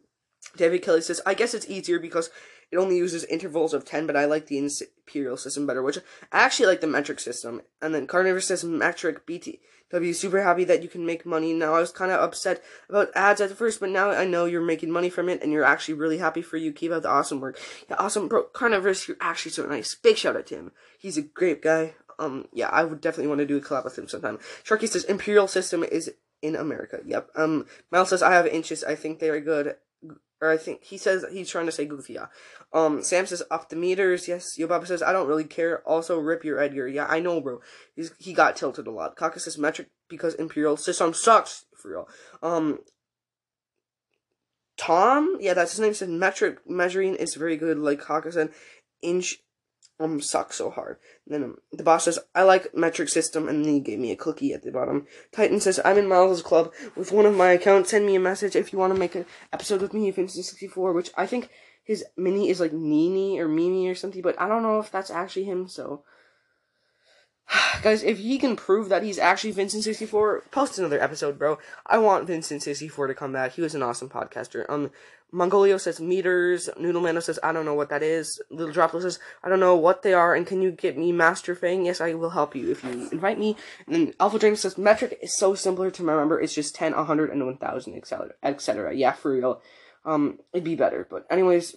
David 0.58 0.82
Kelly 0.82 1.02
says, 1.02 1.22
I 1.24 1.36
guess 1.36 1.54
it's 1.54 1.70
easier 1.70 2.00
because 2.00 2.32
it 2.72 2.78
only 2.78 2.98
uses 2.98 3.26
intervals 3.26 3.74
of 3.74 3.84
10, 3.84 4.08
but 4.08 4.16
I 4.16 4.26
like 4.26 4.48
the 4.48 4.58
imperial 4.58 5.36
system 5.36 5.68
better, 5.68 5.84
which 5.84 5.98
I 6.32 6.40
actually 6.40 6.68
like 6.68 6.82
the 6.82 6.88
metric 6.88 7.20
system. 7.20 7.62
And 7.82 7.94
then 7.94 8.08
Carnivore 8.08 8.40
says, 8.40 8.64
metric 8.64 9.28
BTW, 9.28 10.16
super 10.16 10.42
happy 10.42 10.64
that 10.64 10.82
you 10.82 10.88
can 10.88 11.06
make 11.06 11.26
money. 11.26 11.52
Now, 11.52 11.74
I 11.74 11.82
was 11.82 11.92
kind 11.92 12.12
of 12.12 12.22
upset 12.22 12.64
about 12.88 13.10
ads 13.14 13.42
at 13.42 13.52
first, 13.52 13.82
but 13.82 13.90
now 13.90 14.12
I 14.12 14.26
know 14.26 14.46
you're 14.46 14.62
making 14.62 14.90
money 14.90 15.10
from 15.10 15.28
it, 15.28 15.44
and 15.44 15.52
you're 15.52 15.66
actually 15.66 15.96
really 15.96 16.20
happy 16.20 16.42
for 16.42 16.56
you. 16.56 16.72
Keep 16.72 16.94
up 16.94 17.04
the 17.04 17.10
awesome 17.10 17.42
work. 17.42 17.60
Yeah, 17.90 17.98
awesome, 18.00 18.30
bro. 18.30 18.44
Carnivore, 18.44 18.96
you're 19.06 19.18
actually 19.20 19.52
so 19.52 19.68
nice. 19.68 19.94
Big 19.96 20.16
shout 20.16 20.38
out 20.38 20.48
to 20.48 20.56
him. 20.56 20.72
He's 20.98 21.18
a 21.18 21.22
great 21.22 21.62
guy. 21.62 21.96
Um, 22.20 22.48
yeah, 22.54 22.70
I 22.70 22.86
would 22.86 23.02
definitely 23.02 23.28
want 23.28 23.40
to 23.40 23.46
do 23.46 23.58
a 23.58 23.62
collab 23.62 23.84
with 23.84 23.98
him 23.98 24.08
sometime. 24.08 24.40
Sharky 24.64 24.88
says, 24.88 25.04
imperial 25.04 25.48
system 25.48 25.84
is 25.84 26.10
in 26.42 26.56
America. 26.56 27.00
Yep. 27.06 27.32
Um, 27.36 27.66
Miles 27.92 28.10
says, 28.10 28.24
I 28.24 28.32
have 28.34 28.48
inches. 28.48 28.84
I 28.84 28.96
think 28.96 29.20
they 29.20 29.30
are 29.30 29.42
good 29.42 29.76
or 30.42 30.50
I 30.50 30.58
think 30.58 30.84
he 30.84 30.98
says 30.98 31.24
he's 31.32 31.50
trying 31.50 31.68
to 31.68 31.72
say 31.72 31.86
goofy. 31.86 32.14
Yeah. 32.14 32.26
Um, 32.74 33.04
Sam 33.04 33.26
says 33.26 33.44
up 33.52 33.70
the 33.70 33.76
meters. 33.76 34.28
Yes. 34.28 34.58
Yobaba 34.58 34.88
says 34.88 35.04
I 35.04 35.14
don't 35.14 35.28
really 35.28 35.44
care. 35.44 35.82
Also, 35.88 36.20
rip 36.20 36.44
your 36.44 36.60
Edgar. 36.60 36.88
Yeah, 36.88 37.06
I 37.08 37.20
know, 37.20 37.40
bro. 37.40 37.62
He's 37.96 38.12
he 38.18 38.34
got 38.34 38.56
tilted 38.56 38.88
a 38.88 38.92
lot. 38.92 39.16
Kaka 39.16 39.40
says 39.40 39.58
metric 39.58 39.90
because 40.10 40.34
Imperial 40.36 40.78
system 40.78 41.14
sucks 41.14 41.66
for 41.78 41.92
real. 41.92 42.10
Um, 42.42 42.80
Tom, 44.78 45.38
yeah, 45.40 45.54
that's 45.54 45.72
his 45.72 45.80
name. 45.80 45.94
Said 45.94 46.10
metric 46.10 46.58
measuring 46.68 47.16
is 47.16 47.36
very 47.36 47.56
good. 47.56 47.78
Like 47.78 48.02
Kaka 48.02 48.32
said, 48.32 48.50
inch 49.04 49.38
um 50.02 50.22
sucks 50.22 50.58
so 50.58 50.70
hard. 50.70 50.98
And 51.26 51.34
then 51.34 51.44
um, 51.44 51.58
the 51.72 51.84
boss 51.84 52.06
says, 52.06 52.20
I 52.34 52.44
like 52.44 52.76
metric 52.76 53.10
system, 53.10 53.48
and 53.48 53.64
then 53.64 53.74
he 53.74 53.80
gave 53.80 54.00
me 54.00 54.12
a 54.12 54.16
cookie 54.16 54.54
at 54.54 54.64
the 54.64 54.72
bottom. 54.72 55.08
Titan 55.32 55.60
says, 55.60 55.80
I'm 55.84 55.98
in 55.98 56.08
Miles' 56.08 56.42
club 56.42 56.72
with 56.96 57.12
one 57.12 57.26
of 57.26 57.36
my 57.36 57.52
accounts. 57.52 57.92
Send 57.92 58.06
me 58.06 58.16
a 58.16 58.20
message 58.20 58.56
if 58.56 58.74
you 58.74 58.80
want 58.80 58.94
to 58.94 59.00
make 59.00 59.16
an 59.16 59.26
episode 59.54 59.82
with 59.82 59.94
me 59.94 60.10
of 60.10 60.18
Instant 60.18 60.46
64, 60.46 60.94
which 60.94 61.12
I 61.16 61.26
think 61.26 61.50
his 61.84 62.06
mini 62.18 62.50
is 62.50 62.60
like 62.60 62.74
Nini 62.74 63.40
or 63.40 63.48
Mimi 63.48 63.88
or 63.88 63.96
something, 63.96 64.22
but 64.22 64.40
I 64.40 64.48
don't 64.48 64.64
know 64.64 64.80
if 64.80 64.92
that's 64.92 65.12
actually 65.12 65.46
him, 65.46 65.68
so. 65.68 66.04
Guys, 67.82 68.04
if 68.04 68.20
he 68.20 68.38
can 68.38 68.56
prove 68.56 68.90
that 68.90 69.04
he's 69.04 69.20
actually 69.20 69.54
Vincent64, 69.54 70.52
post 70.52 70.80
another 70.80 71.02
episode, 71.02 71.38
bro. 71.38 71.58
I 71.86 71.98
want 71.98 72.28
Vincent64 72.28 73.08
to 73.08 73.14
come 73.14 73.34
back. 73.34 73.54
He 73.54 73.62
was 73.62 73.76
an 73.76 73.84
awesome 73.84 74.10
podcaster. 74.10 74.66
Um, 74.70 74.92
Mongolio 75.34 75.80
says 75.80 76.00
meters. 76.00 76.70
Noodlemano 76.78 77.22
says, 77.22 77.40
I 77.42 77.52
don't 77.52 77.66
know 77.66 77.74
what 77.74 77.90
that 77.90 78.04
is. 78.04 78.42
Little 78.50 78.74
Droplet 78.74 79.04
says, 79.04 79.20
I 79.44 79.50
don't 79.50 79.60
know 79.60 79.76
what 79.76 80.02
they 80.02 80.14
are, 80.14 80.36
and 80.36 80.46
can 80.46 80.62
you 80.62 80.72
get 80.72 80.98
me 80.98 81.12
Master 81.12 81.56
Fang? 81.56 81.86
Yes, 81.86 82.02
I 82.02 82.14
will 82.14 82.32
help 82.32 82.56
you 82.56 82.72
if 82.72 82.84
you 82.84 83.10
invite 83.12 83.40
me. 83.40 83.56
And 83.86 83.96
then 83.96 84.14
Alpha 84.20 84.40
Dream 84.40 84.56
says, 84.56 84.78
metric 84.78 85.18
is 85.22 85.38
so 85.38 85.56
simpler 85.56 85.90
to 85.92 86.04
remember. 86.04 86.40
It's 86.40 86.54
just 86.54 86.76
10, 86.76 86.96
100, 86.96 87.30
and 87.30 87.46
1000, 87.46 87.96
etc. 87.96 88.32
etc. 88.44 88.94
Yeah, 88.96 89.14
for 89.14 89.32
real. 89.32 89.62
Um, 90.06 90.40
it'd 90.54 90.64
be 90.64 90.76
better. 90.76 91.08
But 91.10 91.26
anyways, 91.30 91.76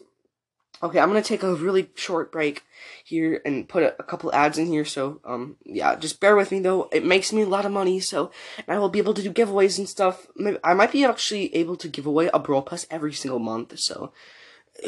Okay, 0.85 1.01
I'm 1.01 1.09
gonna 1.09 1.23
take 1.23 1.43
a 1.43 1.55
really 1.55 1.89
short 1.95 2.31
break 2.31 2.63
here 3.03 3.41
and 3.47 3.67
put 3.67 3.83
a, 3.83 3.95
a, 3.99 4.03
couple 4.03 4.31
ads 4.35 4.59
in 4.59 4.67
here. 4.67 4.85
So, 4.85 5.19
um, 5.25 5.57
yeah, 5.65 5.97
just 5.97 6.21
bear 6.21 6.37
with 6.37 6.53
me 6.53 6.61
though. 6.61 6.91
It 6.93 7.07
makes 7.07 7.33
me 7.33 7.41
a 7.41 7.47
lot 7.47 7.65
of 7.65 7.73
money, 7.73 8.01
so 8.01 8.31
I 8.69 8.79
will 8.79 8.91
be 8.91 8.99
able 8.99 9.15
to 9.15 9.23
do 9.23 9.33
giveaways 9.33 9.79
and 9.79 9.89
stuff. 9.89 10.27
Maybe, 10.37 10.59
I 10.63 10.75
might 10.75 10.93
be 10.93 11.03
actually 11.03 11.55
able 11.55 11.77
to 11.77 11.89
give 11.89 12.05
away 12.05 12.29
a 12.35 12.39
Brawl 12.39 12.61
Pass 12.61 12.87
every 12.91 13.15
single 13.15 13.39
month. 13.39 13.79
So, 13.79 14.13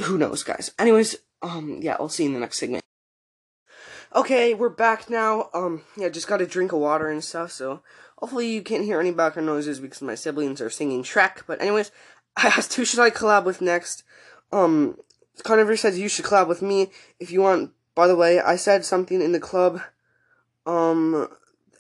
who 0.04 0.18
knows, 0.18 0.42
guys? 0.42 0.70
Anyways, 0.78 1.16
um, 1.40 1.78
yeah, 1.80 1.96
I'll 1.98 2.10
see 2.10 2.24
you 2.24 2.28
in 2.28 2.34
the 2.34 2.40
next 2.40 2.58
segment. 2.58 2.84
Okay, 4.14 4.52
we're 4.52 4.68
back 4.68 5.08
now. 5.08 5.48
Um, 5.54 5.80
yeah, 5.96 6.10
just 6.10 6.28
got 6.28 6.42
a 6.42 6.46
drink 6.46 6.72
of 6.72 6.78
water 6.78 7.08
and 7.08 7.24
stuff. 7.24 7.52
So, 7.52 7.80
hopefully 8.18 8.50
you 8.50 8.60
can't 8.60 8.84
hear 8.84 9.00
any 9.00 9.12
background 9.12 9.46
noises 9.46 9.80
because 9.80 10.02
my 10.02 10.14
siblings 10.14 10.60
are 10.60 10.68
singing 10.68 11.04
Shrek. 11.04 11.44
But 11.46 11.62
anyways, 11.62 11.90
I 12.36 12.48
asked 12.48 12.74
who 12.74 12.84
should 12.84 13.00
I 13.00 13.08
collab 13.08 13.44
with 13.44 13.62
next. 13.62 14.02
Um, 14.52 14.98
Carnivore 15.42 15.76
says 15.76 15.98
you 15.98 16.08
should 16.08 16.24
collab 16.24 16.48
with 16.48 16.62
me 16.62 16.90
if 17.20 17.30
you 17.30 17.42
want. 17.42 17.72
By 17.94 18.06
the 18.06 18.16
way, 18.16 18.40
I 18.40 18.56
said 18.56 18.84
something 18.84 19.22
in 19.22 19.32
the 19.32 19.40
club, 19.40 19.80
um, 20.66 21.28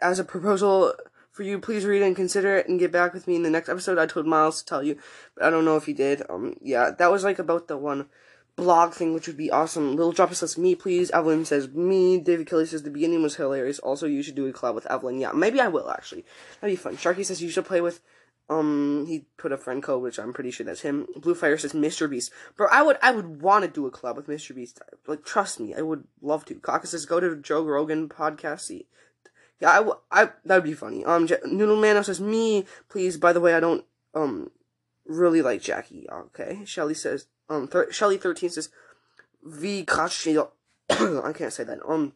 as 0.00 0.18
a 0.18 0.24
proposal 0.24 0.94
for 1.30 1.42
you. 1.42 1.58
Please 1.58 1.84
read 1.84 2.02
and 2.02 2.16
consider 2.16 2.56
it 2.56 2.68
and 2.68 2.78
get 2.78 2.92
back 2.92 3.12
with 3.12 3.28
me 3.28 3.36
in 3.36 3.42
the 3.42 3.50
next 3.50 3.68
episode. 3.68 3.98
I 3.98 4.06
told 4.06 4.26
Miles 4.26 4.62
to 4.62 4.66
tell 4.66 4.82
you, 4.82 4.96
but 5.34 5.44
I 5.44 5.50
don't 5.50 5.64
know 5.64 5.76
if 5.76 5.84
he 5.84 5.92
did. 5.92 6.22
Um, 6.30 6.56
yeah, 6.62 6.90
that 6.98 7.10
was 7.10 7.24
like 7.24 7.38
about 7.38 7.68
the 7.68 7.76
one 7.76 8.08
blog 8.56 8.94
thing, 8.94 9.12
which 9.12 9.26
would 9.26 9.36
be 9.36 9.50
awesome. 9.50 9.96
Little 9.96 10.12
Dropper 10.12 10.34
says 10.34 10.56
me, 10.56 10.74
please. 10.74 11.10
Evelyn 11.10 11.44
says 11.44 11.68
me. 11.68 12.18
David 12.18 12.46
Kelly 12.46 12.64
says 12.64 12.82
the 12.82 12.90
beginning 12.90 13.22
was 13.22 13.36
hilarious. 13.36 13.78
Also, 13.78 14.06
you 14.06 14.22
should 14.22 14.34
do 14.34 14.46
a 14.46 14.52
collab 14.52 14.74
with 14.74 14.90
Evelyn. 14.90 15.20
Yeah, 15.20 15.32
maybe 15.32 15.60
I 15.60 15.68
will 15.68 15.90
actually. 15.90 16.24
That'd 16.60 16.72
be 16.72 16.82
fun. 16.82 16.96
Sharky 16.96 17.24
says 17.24 17.42
you 17.42 17.50
should 17.50 17.66
play 17.66 17.82
with 17.82 18.00
um, 18.48 19.06
he 19.08 19.26
put 19.36 19.52
a 19.52 19.56
friend 19.56 19.82
code, 19.82 20.02
which 20.02 20.18
I'm 20.18 20.32
pretty 20.32 20.50
sure 20.50 20.64
that's 20.64 20.82
him. 20.82 21.06
Blue 21.16 21.34
Fire 21.34 21.58
says 21.58 21.72
Mr. 21.72 22.08
Beast. 22.08 22.30
Bro, 22.56 22.68
I 22.70 22.82
would, 22.82 22.96
I 23.02 23.10
would 23.10 23.42
want 23.42 23.64
to 23.64 23.70
do 23.70 23.86
a 23.86 23.90
club 23.90 24.16
with 24.16 24.28
Mr. 24.28 24.54
Beast. 24.54 24.80
Like, 25.06 25.24
trust 25.24 25.58
me, 25.58 25.74
I 25.74 25.82
would 25.82 26.04
love 26.22 26.44
to. 26.46 26.54
Caucus 26.54 26.90
says 26.90 27.06
go 27.06 27.18
to 27.18 27.36
Joe 27.36 27.64
Rogan 27.64 28.08
podcast. 28.08 28.60
See, 28.60 28.86
yeah, 29.60 29.70
I, 29.70 29.76
w- 29.76 29.98
I, 30.12 30.30
that'd 30.44 30.64
be 30.64 30.74
funny. 30.74 31.04
Um, 31.04 31.26
J- 31.26 31.38
Noodle 31.44 31.80
Man 31.80 32.02
says 32.04 32.20
me, 32.20 32.66
please. 32.88 33.16
By 33.16 33.32
the 33.32 33.40
way, 33.40 33.54
I 33.54 33.60
don't, 33.60 33.84
um, 34.14 34.50
really 35.06 35.42
like 35.42 35.60
Jacky. 35.62 36.06
Okay. 36.10 36.60
Shelly 36.64 36.94
says, 36.94 37.26
um, 37.48 37.66
thir- 37.66 37.90
Shelly 37.90 38.16
13 38.16 38.50
says, 38.50 38.68
V 39.42 39.84
Kachil. 39.84 40.50
I 40.90 41.32
can't 41.32 41.52
say 41.52 41.64
that. 41.64 41.78
Um, 41.88 42.12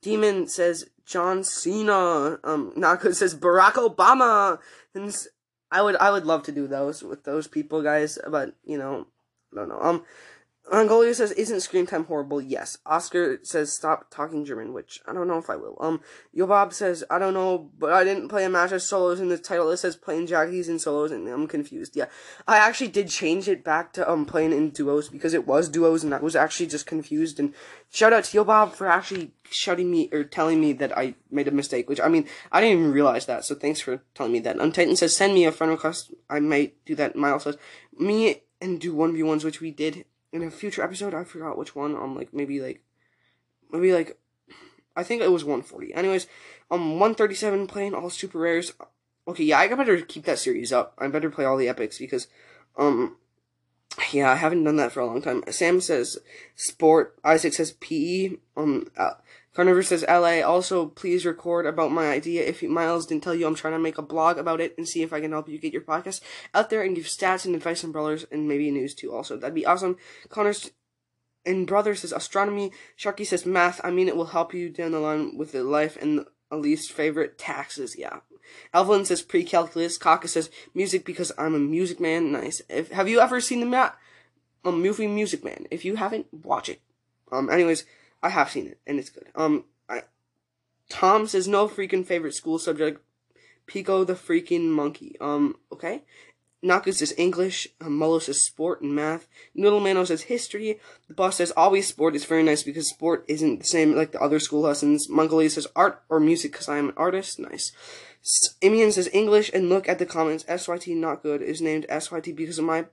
Demon 0.00 0.48
says 0.48 0.88
John 1.04 1.44
Cena. 1.44 2.38
Um, 2.44 2.72
Nako 2.76 3.14
says 3.14 3.34
Barack 3.34 3.72
Obama. 3.72 4.58
And 4.94 5.14
I 5.74 5.82
would 5.82 5.96
I 5.96 6.10
would 6.10 6.24
love 6.24 6.44
to 6.44 6.52
do 6.52 6.68
those 6.68 7.02
with 7.02 7.24
those 7.24 7.48
people, 7.48 7.82
guys. 7.82 8.18
But 8.28 8.54
you 8.64 8.78
know, 8.78 9.08
I 9.52 9.56
don't 9.56 9.68
know. 9.68 9.80
Um, 9.80 10.04
Mongolia 10.70 11.14
says, 11.14 11.30
"Isn't 11.32 11.60
screen 11.60 11.86
time 11.86 12.06
horrible?" 12.06 12.40
Yes. 12.40 12.78
Oscar 12.86 13.38
says, 13.42 13.72
"Stop 13.72 14.10
talking 14.10 14.46
German," 14.46 14.72
which 14.72 15.00
I 15.06 15.12
don't 15.12 15.28
know 15.28 15.38
if 15.38 15.50
I 15.50 15.56
will. 15.56 15.76
Um, 15.78 16.00
Yobob 16.32 16.72
says, 16.72 17.04
"I 17.10 17.18
don't 17.18 17.34
know, 17.34 17.70
but 17.78 17.92
I 17.92 18.02
didn't 18.02 18.28
play 18.28 18.44
a 18.44 18.48
match 18.48 18.72
of 18.72 18.82
solos 18.82 19.20
in 19.20 19.28
the 19.28 19.36
title. 19.36 19.70
It 19.70 19.76
says 19.76 19.94
playing 19.94 20.26
jackies 20.26 20.68
and 20.68 20.80
solos, 20.80 21.12
and 21.12 21.28
I'm 21.28 21.46
confused." 21.46 21.94
Yeah, 21.94 22.06
I 22.48 22.56
actually 22.56 22.88
did 22.88 23.08
change 23.08 23.46
it 23.46 23.62
back 23.62 23.92
to 23.92 24.10
um 24.10 24.24
playing 24.24 24.52
in 24.52 24.70
duos 24.70 25.10
because 25.10 25.34
it 25.34 25.46
was 25.46 25.68
duos, 25.68 26.02
and 26.02 26.14
I 26.14 26.18
was 26.18 26.34
actually 26.34 26.66
just 26.66 26.86
confused. 26.86 27.38
And 27.38 27.52
shout 27.90 28.14
out 28.14 28.24
to 28.24 28.36
Yobob 28.38 28.74
for 28.74 28.86
actually 28.86 29.34
shouting 29.50 29.90
me 29.90 30.08
or 30.12 30.24
telling 30.24 30.60
me 30.62 30.72
that 30.72 30.96
I 30.96 31.14
made 31.30 31.46
a 31.46 31.50
mistake. 31.52 31.90
Which 31.90 32.00
I 32.00 32.08
mean, 32.08 32.26
I 32.50 32.62
didn't 32.62 32.78
even 32.78 32.92
realize 32.92 33.26
that. 33.26 33.44
So 33.44 33.54
thanks 33.54 33.80
for 33.82 34.00
telling 34.14 34.32
me 34.32 34.40
that. 34.40 34.58
Um, 34.58 34.72
Titan 34.72 34.96
says, 34.96 35.14
"Send 35.14 35.34
me 35.34 35.44
a 35.44 35.52
friend 35.52 35.70
request." 35.70 36.14
I 36.30 36.40
might 36.40 36.82
do 36.86 36.94
that. 36.94 37.16
Miles 37.16 37.42
says, 37.44 37.58
"Me." 37.98 38.40
And 38.60 38.80
do 38.80 38.94
one 38.94 39.12
v 39.12 39.22
ones, 39.22 39.44
which 39.44 39.60
we 39.60 39.70
did 39.72 40.06
in 40.34 40.42
a 40.42 40.50
future 40.50 40.82
episode. 40.82 41.14
I 41.14 41.24
forgot 41.24 41.56
which 41.56 41.74
one. 41.74 41.94
Um, 41.94 42.14
like 42.16 42.34
maybe 42.34 42.60
like 42.60 42.82
maybe 43.72 43.92
like 43.92 44.18
I 44.96 45.02
think 45.02 45.22
it 45.22 45.32
was 45.32 45.44
140. 45.44 45.94
Anyways, 45.94 46.26
um, 46.70 46.98
137 46.98 47.66
playing 47.66 47.94
all 47.94 48.10
super 48.10 48.38
rares. 48.38 48.72
Okay, 49.26 49.44
yeah, 49.44 49.58
I 49.58 49.68
better 49.68 50.00
keep 50.02 50.24
that 50.24 50.38
series 50.38 50.72
up. 50.72 50.94
I 50.98 51.08
better 51.08 51.30
play 51.30 51.44
all 51.44 51.56
the 51.56 51.68
epics 51.68 51.98
because, 51.98 52.26
um, 52.76 53.16
yeah, 54.12 54.30
I 54.30 54.36
haven't 54.36 54.64
done 54.64 54.76
that 54.76 54.92
for 54.92 55.00
a 55.00 55.06
long 55.06 55.22
time. 55.22 55.42
Sam 55.50 55.80
says 55.80 56.18
sport. 56.54 57.16
Isaac 57.24 57.54
says 57.54 57.72
PE. 57.72 58.36
Um, 58.56 58.88
uh, 58.96 59.14
Carnivore 59.54 59.82
says 59.82 60.04
LA. 60.08 60.40
Also, 60.40 60.86
please 60.86 61.24
record 61.24 61.64
about 61.64 61.92
my 61.92 62.10
idea. 62.10 62.44
If 62.44 62.62
Miles 62.62 63.06
didn't 63.06 63.22
tell 63.22 63.34
you, 63.34 63.46
I'm 63.46 63.54
trying 63.54 63.74
to 63.74 63.78
make 63.78 63.98
a 63.98 64.02
blog 64.02 64.36
about 64.36 64.60
it 64.60 64.74
and 64.76 64.88
see 64.88 65.02
if 65.02 65.12
I 65.12 65.20
can 65.20 65.30
help 65.30 65.48
you 65.48 65.58
get 65.58 65.72
your 65.72 65.82
podcast 65.82 66.20
out 66.52 66.70
there 66.70 66.82
and 66.82 66.96
give 66.96 67.04
stats 67.04 67.44
and 67.44 67.54
advice 67.54 67.84
on 67.84 67.92
brawlers 67.92 68.26
and 68.30 68.48
maybe 68.48 68.70
news 68.70 68.94
too. 68.94 69.14
Also, 69.14 69.36
that'd 69.36 69.54
be 69.54 69.66
awesome. 69.66 69.96
Connors 70.28 70.72
and 71.46 71.66
brother 71.66 71.94
says 71.94 72.12
astronomy. 72.12 72.72
Sharky 72.98 73.24
says 73.24 73.46
math. 73.46 73.80
I 73.84 73.90
mean, 73.90 74.08
it 74.08 74.16
will 74.16 74.26
help 74.26 74.52
you 74.52 74.68
down 74.68 74.90
the 74.90 74.98
line 74.98 75.38
with 75.38 75.52
the 75.52 75.62
life 75.62 75.96
and 76.00 76.26
a 76.50 76.56
least 76.56 76.92
favorite 76.92 77.38
taxes. 77.38 77.96
Yeah. 77.96 78.20
Evelyn 78.72 79.04
says 79.04 79.22
pre-calculus. 79.22 79.98
Kaka 79.98 80.28
says 80.28 80.50
music 80.74 81.04
because 81.04 81.32
I'm 81.38 81.54
a 81.54 81.58
music 81.58 82.00
man. 82.00 82.32
Nice. 82.32 82.60
If 82.68 82.90
have 82.90 83.08
you 83.08 83.20
ever 83.20 83.40
seen 83.40 83.60
the 83.60 83.66
mat, 83.66 83.96
movie 84.64 85.06
Music 85.06 85.44
Man? 85.44 85.66
If 85.70 85.84
you 85.84 85.96
haven't, 85.96 86.26
watch 86.32 86.68
it. 86.68 86.80
Um. 87.30 87.48
Anyways. 87.50 87.84
I 88.24 88.30
have 88.30 88.50
seen 88.50 88.66
it, 88.66 88.80
and 88.86 88.98
it's 88.98 89.10
good. 89.10 89.26
Um, 89.34 89.66
I, 89.86 90.04
Tom 90.88 91.26
says 91.26 91.46
no 91.46 91.68
freaking 91.68 92.06
favorite 92.06 92.34
school 92.34 92.58
subject. 92.58 93.02
Pico 93.66 94.02
the 94.02 94.14
freaking 94.14 94.70
monkey. 94.70 95.16
Um, 95.20 95.56
okay. 95.70 96.04
Naka 96.62 96.94
says 96.94 97.12
English. 97.18 97.68
Um, 97.82 97.98
Molo 97.98 98.18
says 98.18 98.42
sport 98.42 98.80
and 98.80 98.94
math. 98.94 99.28
Noodlemano 99.54 100.06
says 100.06 100.22
history. 100.22 100.80
The 101.06 101.12
boss 101.12 101.36
says 101.36 101.52
always 101.54 101.86
sport 101.86 102.16
is 102.16 102.24
very 102.24 102.42
nice 102.42 102.62
because 102.62 102.88
sport 102.88 103.26
isn't 103.28 103.58
the 103.58 103.66
same 103.66 103.94
like 103.94 104.12
the 104.12 104.22
other 104.22 104.40
school 104.40 104.62
lessons. 104.62 105.10
Mongolia 105.10 105.50
says 105.50 105.66
art 105.76 106.02
or 106.08 106.18
music 106.18 106.52
because 106.52 106.68
I 106.70 106.78
am 106.78 106.88
an 106.88 106.94
artist. 106.96 107.38
Nice. 107.38 107.72
Imian 108.62 108.90
says 108.90 109.10
English 109.12 109.50
and 109.52 109.68
look 109.68 109.86
at 109.86 109.98
the 109.98 110.06
comments. 110.06 110.46
SYT 110.48 110.88
not 110.88 111.22
good 111.22 111.42
is 111.42 111.60
named 111.60 111.84
SYT 111.90 112.34
because 112.34 112.58
of 112.58 112.64
my 112.64 112.86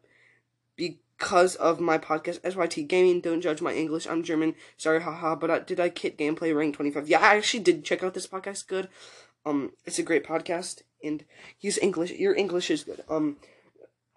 because 1.22 1.56
of 1.58 1.80
my 1.80 2.00
podcast 2.00 2.42
SYT 2.42 2.88
Gaming. 2.88 3.22
Don't 3.22 3.42
judge 3.42 3.62
my 3.62 3.74
English. 3.74 4.08
I'm 4.08 4.24
German. 4.24 4.56
Sorry, 4.76 5.02
haha. 5.04 5.36
But 5.36 5.52
I, 5.52 5.60
did 5.60 5.80
I 5.80 5.90
kit 5.90 6.18
gameplay 6.18 6.54
rank 6.54 6.76
25? 6.76 7.08
Yeah, 7.08 7.20
I 7.20 7.38
actually 7.38 7.64
did 7.64 7.86
check 7.86 8.02
out 8.02 8.16
this 8.16 8.26
podcast. 8.26 8.68
Good. 8.68 8.90
Um, 9.46 9.74
it's 9.86 10.00
a 10.00 10.04
great 10.04 10.26
podcast, 10.26 10.82
and 11.04 11.24
he's 11.58 11.78
English. 11.78 12.12
Your 12.12 12.36
English 12.36 12.72
is 12.72 12.84
good. 12.84 13.04
Um, 13.08 13.38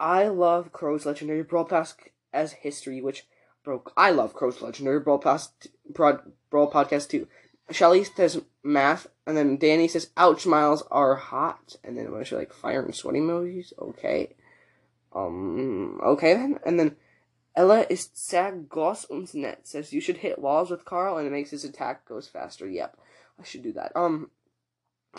I 0.01 0.29
love 0.29 0.73
Crow's 0.73 1.05
Legendary 1.05 1.43
Brawl 1.43 1.67
Pass 1.67 1.95
as 2.33 2.53
history, 2.53 3.03
which 3.03 3.27
broke. 3.62 3.93
I 3.99 4.11
love 4.11 4.33
Crow's 4.33 4.62
Legendary 4.62 5.01
Brawl 5.01 5.19
Pass 5.19 5.51
Brawl 5.93 6.73
Podcast 6.73 7.11
too. 7.11 7.29
Shelly 7.71 8.05
says 8.05 8.40
math, 8.62 9.07
and 9.27 9.37
then 9.37 9.59
Danny 9.59 9.88
says, 9.88 10.09
"Ouch, 10.17 10.47
Miles 10.47 10.83
are 10.90 11.17
hot," 11.17 11.77
and 11.85 11.99
then 11.99 12.11
bunch 12.11 12.33
of 12.33 12.38
like 12.38 12.55
fire 12.55 12.83
and 12.83 12.95
sweaty 12.95 13.21
emojis. 13.21 13.73
Okay, 13.79 14.35
um, 15.14 16.00
okay 16.03 16.35
then, 16.35 16.59
and 16.64 16.79
then 16.79 16.96
Ella 17.57 17.87
is 17.88 18.11
sad 18.14 18.68
Goss 18.68 19.05
und 19.09 19.33
net 19.35 19.66
says 19.66 19.92
you 19.92 20.00
should 20.00 20.18
hit 20.18 20.38
walls 20.38 20.70
with 20.70 20.85
Carl, 20.85 21.18
and 21.18 21.27
it 21.27 21.31
makes 21.31 21.50
his 21.50 21.64
attack 21.64 22.07
goes 22.07 22.29
faster. 22.29 22.68
Yep, 22.68 22.98
I 23.40 23.44
should 23.44 23.62
do 23.62 23.72
that. 23.72 23.92
Um, 23.94 24.31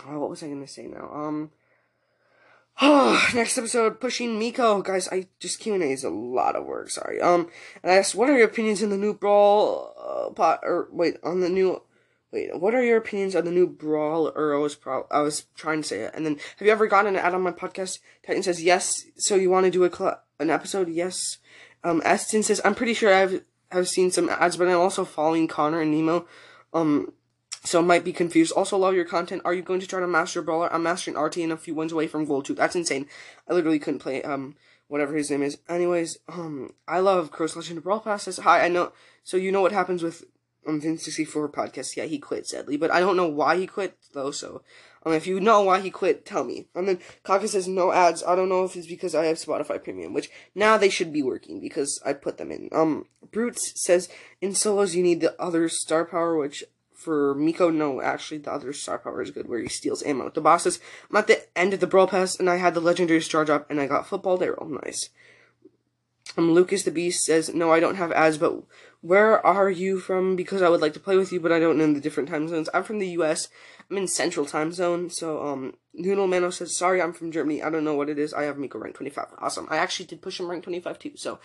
oh, 0.06 0.18
what 0.18 0.30
was 0.30 0.42
I 0.42 0.48
gonna 0.48 0.66
say 0.66 0.86
now? 0.86 1.10
Um. 1.12 1.50
Oh, 2.80 3.26
next 3.34 3.56
episode, 3.56 4.00
pushing 4.00 4.38
Mico. 4.38 4.82
Guys, 4.82 5.08
I 5.08 5.28
just 5.40 5.60
Q&A 5.60 5.78
is 5.78 6.04
a 6.04 6.10
lot 6.10 6.56
of 6.56 6.66
work, 6.66 6.90
sorry. 6.90 7.20
Um, 7.20 7.48
and 7.82 7.90
I 7.90 7.96
asked, 7.96 8.14
what 8.14 8.28
are 8.28 8.36
your 8.36 8.46
opinions 8.46 8.82
in 8.82 8.90
the 8.90 8.98
new 8.98 9.14
Brawl, 9.14 9.94
uh, 9.98 10.30
pot, 10.34 10.60
or, 10.62 10.88
wait, 10.92 11.16
on 11.22 11.40
the 11.40 11.48
new, 11.48 11.80
wait, 12.32 12.58
what 12.58 12.74
are 12.74 12.82
your 12.82 12.96
opinions 12.96 13.36
on 13.36 13.44
the 13.44 13.50
new 13.50 13.66
Brawl, 13.66 14.32
was 14.34 14.74
pro, 14.74 15.06
I 15.10 15.20
was 15.20 15.46
trying 15.54 15.82
to 15.82 15.88
say 15.88 16.00
it. 16.00 16.12
And 16.14 16.26
then, 16.26 16.38
have 16.58 16.66
you 16.66 16.72
ever 16.72 16.86
gotten 16.86 17.14
an 17.14 17.22
ad 17.22 17.34
on 17.34 17.42
my 17.42 17.52
podcast? 17.52 18.00
Titan 18.26 18.42
says, 18.42 18.62
yes, 18.62 19.04
so 19.16 19.36
you 19.36 19.50
want 19.50 19.64
to 19.64 19.70
do 19.70 19.84
a, 19.84 19.94
cl- 19.94 20.20
an 20.38 20.50
episode? 20.50 20.88
Yes. 20.88 21.38
Um, 21.84 22.02
Aston 22.04 22.42
says, 22.42 22.60
I'm 22.64 22.74
pretty 22.74 22.94
sure 22.94 23.14
I've, 23.14 23.44
have 23.70 23.88
seen 23.88 24.10
some 24.10 24.28
ads, 24.28 24.56
but 24.56 24.68
I'm 24.68 24.78
also 24.78 25.04
following 25.04 25.48
Connor 25.48 25.80
and 25.80 25.92
Nemo. 25.92 26.26
Um, 26.72 27.12
so 27.64 27.82
might 27.82 28.04
be 28.04 28.12
confused. 28.12 28.52
Also, 28.52 28.76
love 28.78 28.94
your 28.94 29.04
content. 29.04 29.42
Are 29.44 29.54
you 29.54 29.62
going 29.62 29.80
to 29.80 29.88
try 29.88 29.98
to 29.98 30.06
master 30.06 30.40
brawler? 30.40 30.72
I'm 30.72 30.84
mastering 30.84 31.16
R-T 31.16 31.42
and 31.42 31.52
a 31.52 31.56
few 31.56 31.74
wins 31.74 31.90
away 31.90 32.06
from 32.06 32.24
gold 32.24 32.44
too. 32.44 32.54
That's 32.54 32.76
insane. 32.76 33.06
I 33.48 33.54
literally 33.54 33.80
couldn't 33.80 34.00
play 34.00 34.22
um 34.22 34.54
whatever 34.86 35.16
his 35.16 35.30
name 35.30 35.42
is. 35.42 35.58
Anyways, 35.68 36.18
um 36.28 36.74
I 36.86 37.00
love 37.00 37.32
Cross 37.32 37.56
Legend 37.56 37.82
Brawl 37.82 37.98
Passes. 37.98 38.38
Hi, 38.38 38.64
I 38.64 38.68
know. 38.68 38.92
So 39.24 39.36
you 39.36 39.50
know 39.50 39.62
what 39.62 39.72
happens 39.72 40.04
with 40.04 40.24
um 40.66 40.80
Vince 40.80 41.04
sixty 41.04 41.24
four 41.24 41.48
podcast? 41.48 41.96
Yeah, 41.96 42.04
he 42.04 42.18
quit 42.18 42.46
sadly, 42.46 42.76
but 42.76 42.90
I 42.90 43.00
don't 43.00 43.16
know 43.16 43.28
why 43.28 43.56
he 43.56 43.66
quit 43.66 43.96
though. 44.12 44.30
So 44.30 44.62
um 45.04 45.12
if 45.12 45.26
you 45.26 45.40
know 45.40 45.62
why 45.62 45.80
he 45.80 45.90
quit, 45.90 46.26
tell 46.26 46.44
me. 46.44 46.66
And 46.74 46.88
then 46.88 47.00
Kaka 47.24 47.48
says 47.48 47.68
no 47.68 47.92
ads. 47.92 48.22
I 48.24 48.34
don't 48.34 48.48
know 48.48 48.64
if 48.64 48.76
it's 48.76 48.86
because 48.86 49.14
I 49.14 49.26
have 49.26 49.36
Spotify 49.36 49.82
Premium, 49.82 50.12
which 50.12 50.30
now 50.54 50.76
they 50.76 50.90
should 50.90 51.12
be 51.12 51.22
working 51.22 51.60
because 51.60 52.00
I 52.04 52.12
put 52.12 52.38
them 52.38 52.50
in. 52.50 52.68
Um 52.72 53.06
Brutes 53.30 53.72
says 53.74 54.08
in 54.40 54.54
solos 54.54 54.94
you 54.94 55.02
need 55.02 55.20
the 55.20 55.40
other 55.40 55.68
star 55.68 56.04
power, 56.04 56.36
which 56.36 56.64
for 56.96 57.34
Mico, 57.34 57.70
no, 57.70 58.00
actually, 58.00 58.38
the 58.38 58.52
other 58.52 58.72
star 58.72 58.98
power 58.98 59.20
is 59.20 59.30
good, 59.30 59.48
where 59.48 59.60
he 59.60 59.68
steals 59.68 60.02
ammo. 60.02 60.30
The 60.30 60.40
boss 60.40 60.66
is, 60.66 60.80
I'm 61.10 61.16
at 61.16 61.26
the 61.26 61.42
end 61.56 61.74
of 61.74 61.80
the 61.80 61.86
Brawl 61.86 62.06
Pass, 62.08 62.40
and 62.40 62.48
I 62.48 62.56
had 62.56 62.72
the 62.72 62.80
legendary 62.80 63.20
star 63.20 63.44
drop, 63.44 63.70
and 63.70 63.78
I 63.78 63.86
got 63.86 64.08
Football 64.08 64.38
Daryl. 64.38 64.82
Nice. 64.82 65.10
Um, 66.36 66.52
Lucas 66.52 66.82
the 66.82 66.90
Beast 66.90 67.22
says, 67.22 67.54
no, 67.54 67.70
I 67.70 67.80
don't 67.80 67.96
have 67.96 68.12
ads, 68.12 68.38
but 68.38 68.62
where 69.06 69.44
are 69.46 69.70
you 69.70 69.98
from? 69.98 70.36
Because 70.36 70.62
I 70.62 70.68
would 70.68 70.80
like 70.80 70.94
to 70.94 71.00
play 71.00 71.16
with 71.16 71.32
you, 71.32 71.40
but 71.40 71.52
I 71.52 71.58
don't 71.58 71.78
know 71.78 71.92
the 71.92 72.00
different 72.00 72.28
time 72.28 72.48
zones. 72.48 72.68
I'm 72.72 72.84
from 72.84 72.98
the 72.98 73.08
U.S. 73.08 73.48
I'm 73.90 73.96
in 73.96 74.08
Central 74.08 74.46
Time 74.46 74.72
Zone, 74.72 75.10
so, 75.10 75.46
um, 75.46 75.74
Noodle 75.94 76.26
Mano 76.26 76.50
says, 76.50 76.76
sorry, 76.76 77.00
I'm 77.00 77.12
from 77.12 77.30
Germany. 77.30 77.62
I 77.62 77.70
don't 77.70 77.84
know 77.84 77.94
what 77.94 78.08
it 78.08 78.18
is. 78.18 78.34
I 78.34 78.42
have 78.44 78.58
Mico 78.58 78.78
rank 78.78 78.96
25. 78.96 79.26
Awesome. 79.38 79.68
I 79.70 79.76
actually 79.76 80.06
did 80.06 80.22
push 80.22 80.40
him 80.40 80.48
rank 80.48 80.64
25 80.64 80.98
too, 80.98 81.12
so. 81.16 81.38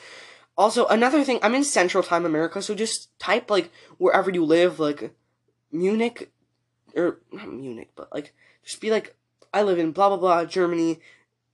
Also, 0.58 0.86
another 0.88 1.24
thing, 1.24 1.40
I'm 1.42 1.56
in 1.56 1.64
Central 1.64 2.04
Time 2.04 2.26
America, 2.26 2.62
so 2.62 2.76
just 2.76 3.18
type, 3.20 3.50
like, 3.50 3.72
wherever 3.98 4.30
you 4.30 4.44
live, 4.44 4.80
like, 4.80 5.16
Munich, 5.72 6.32
or 6.96 7.20
not 7.32 7.52
Munich, 7.52 7.92
but 7.96 8.14
like 8.14 8.34
just 8.64 8.82
be 8.82 8.92
like, 8.92 9.16
I 9.54 9.64
live 9.64 9.80
in 9.80 9.92
blah 9.92 10.10
blah 10.10 10.18
blah 10.18 10.46
Germany, 10.46 11.00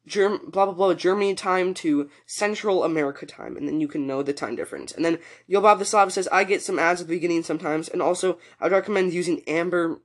Germ 0.08 0.50
blah 0.50 0.66
blah 0.66 0.74
blah 0.74 0.94
Germany 0.94 1.36
time 1.36 1.74
to 1.76 2.10
Central 2.26 2.84
America 2.84 3.26
time, 3.26 3.58
and 3.58 3.68
then 3.68 3.80
you 3.80 3.88
can 3.88 4.08
know 4.08 4.24
the 4.24 4.34
time 4.34 4.56
difference. 4.56 4.92
And 4.92 5.04
then 5.04 5.20
Yo 5.46 5.62
Bob 5.62 5.80
the 5.80 5.86
Slav 5.86 6.12
says 6.14 6.28
I 6.32 6.44
get 6.44 6.62
some 6.62 6.80
ads 6.80 7.02
at 7.02 7.08
the 7.08 7.14
beginning 7.14 7.44
sometimes, 7.44 7.88
and 7.90 8.02
also 8.02 8.40
I'd 8.60 8.72
recommend 8.72 9.14
using 9.14 9.42
Amber 9.48 10.00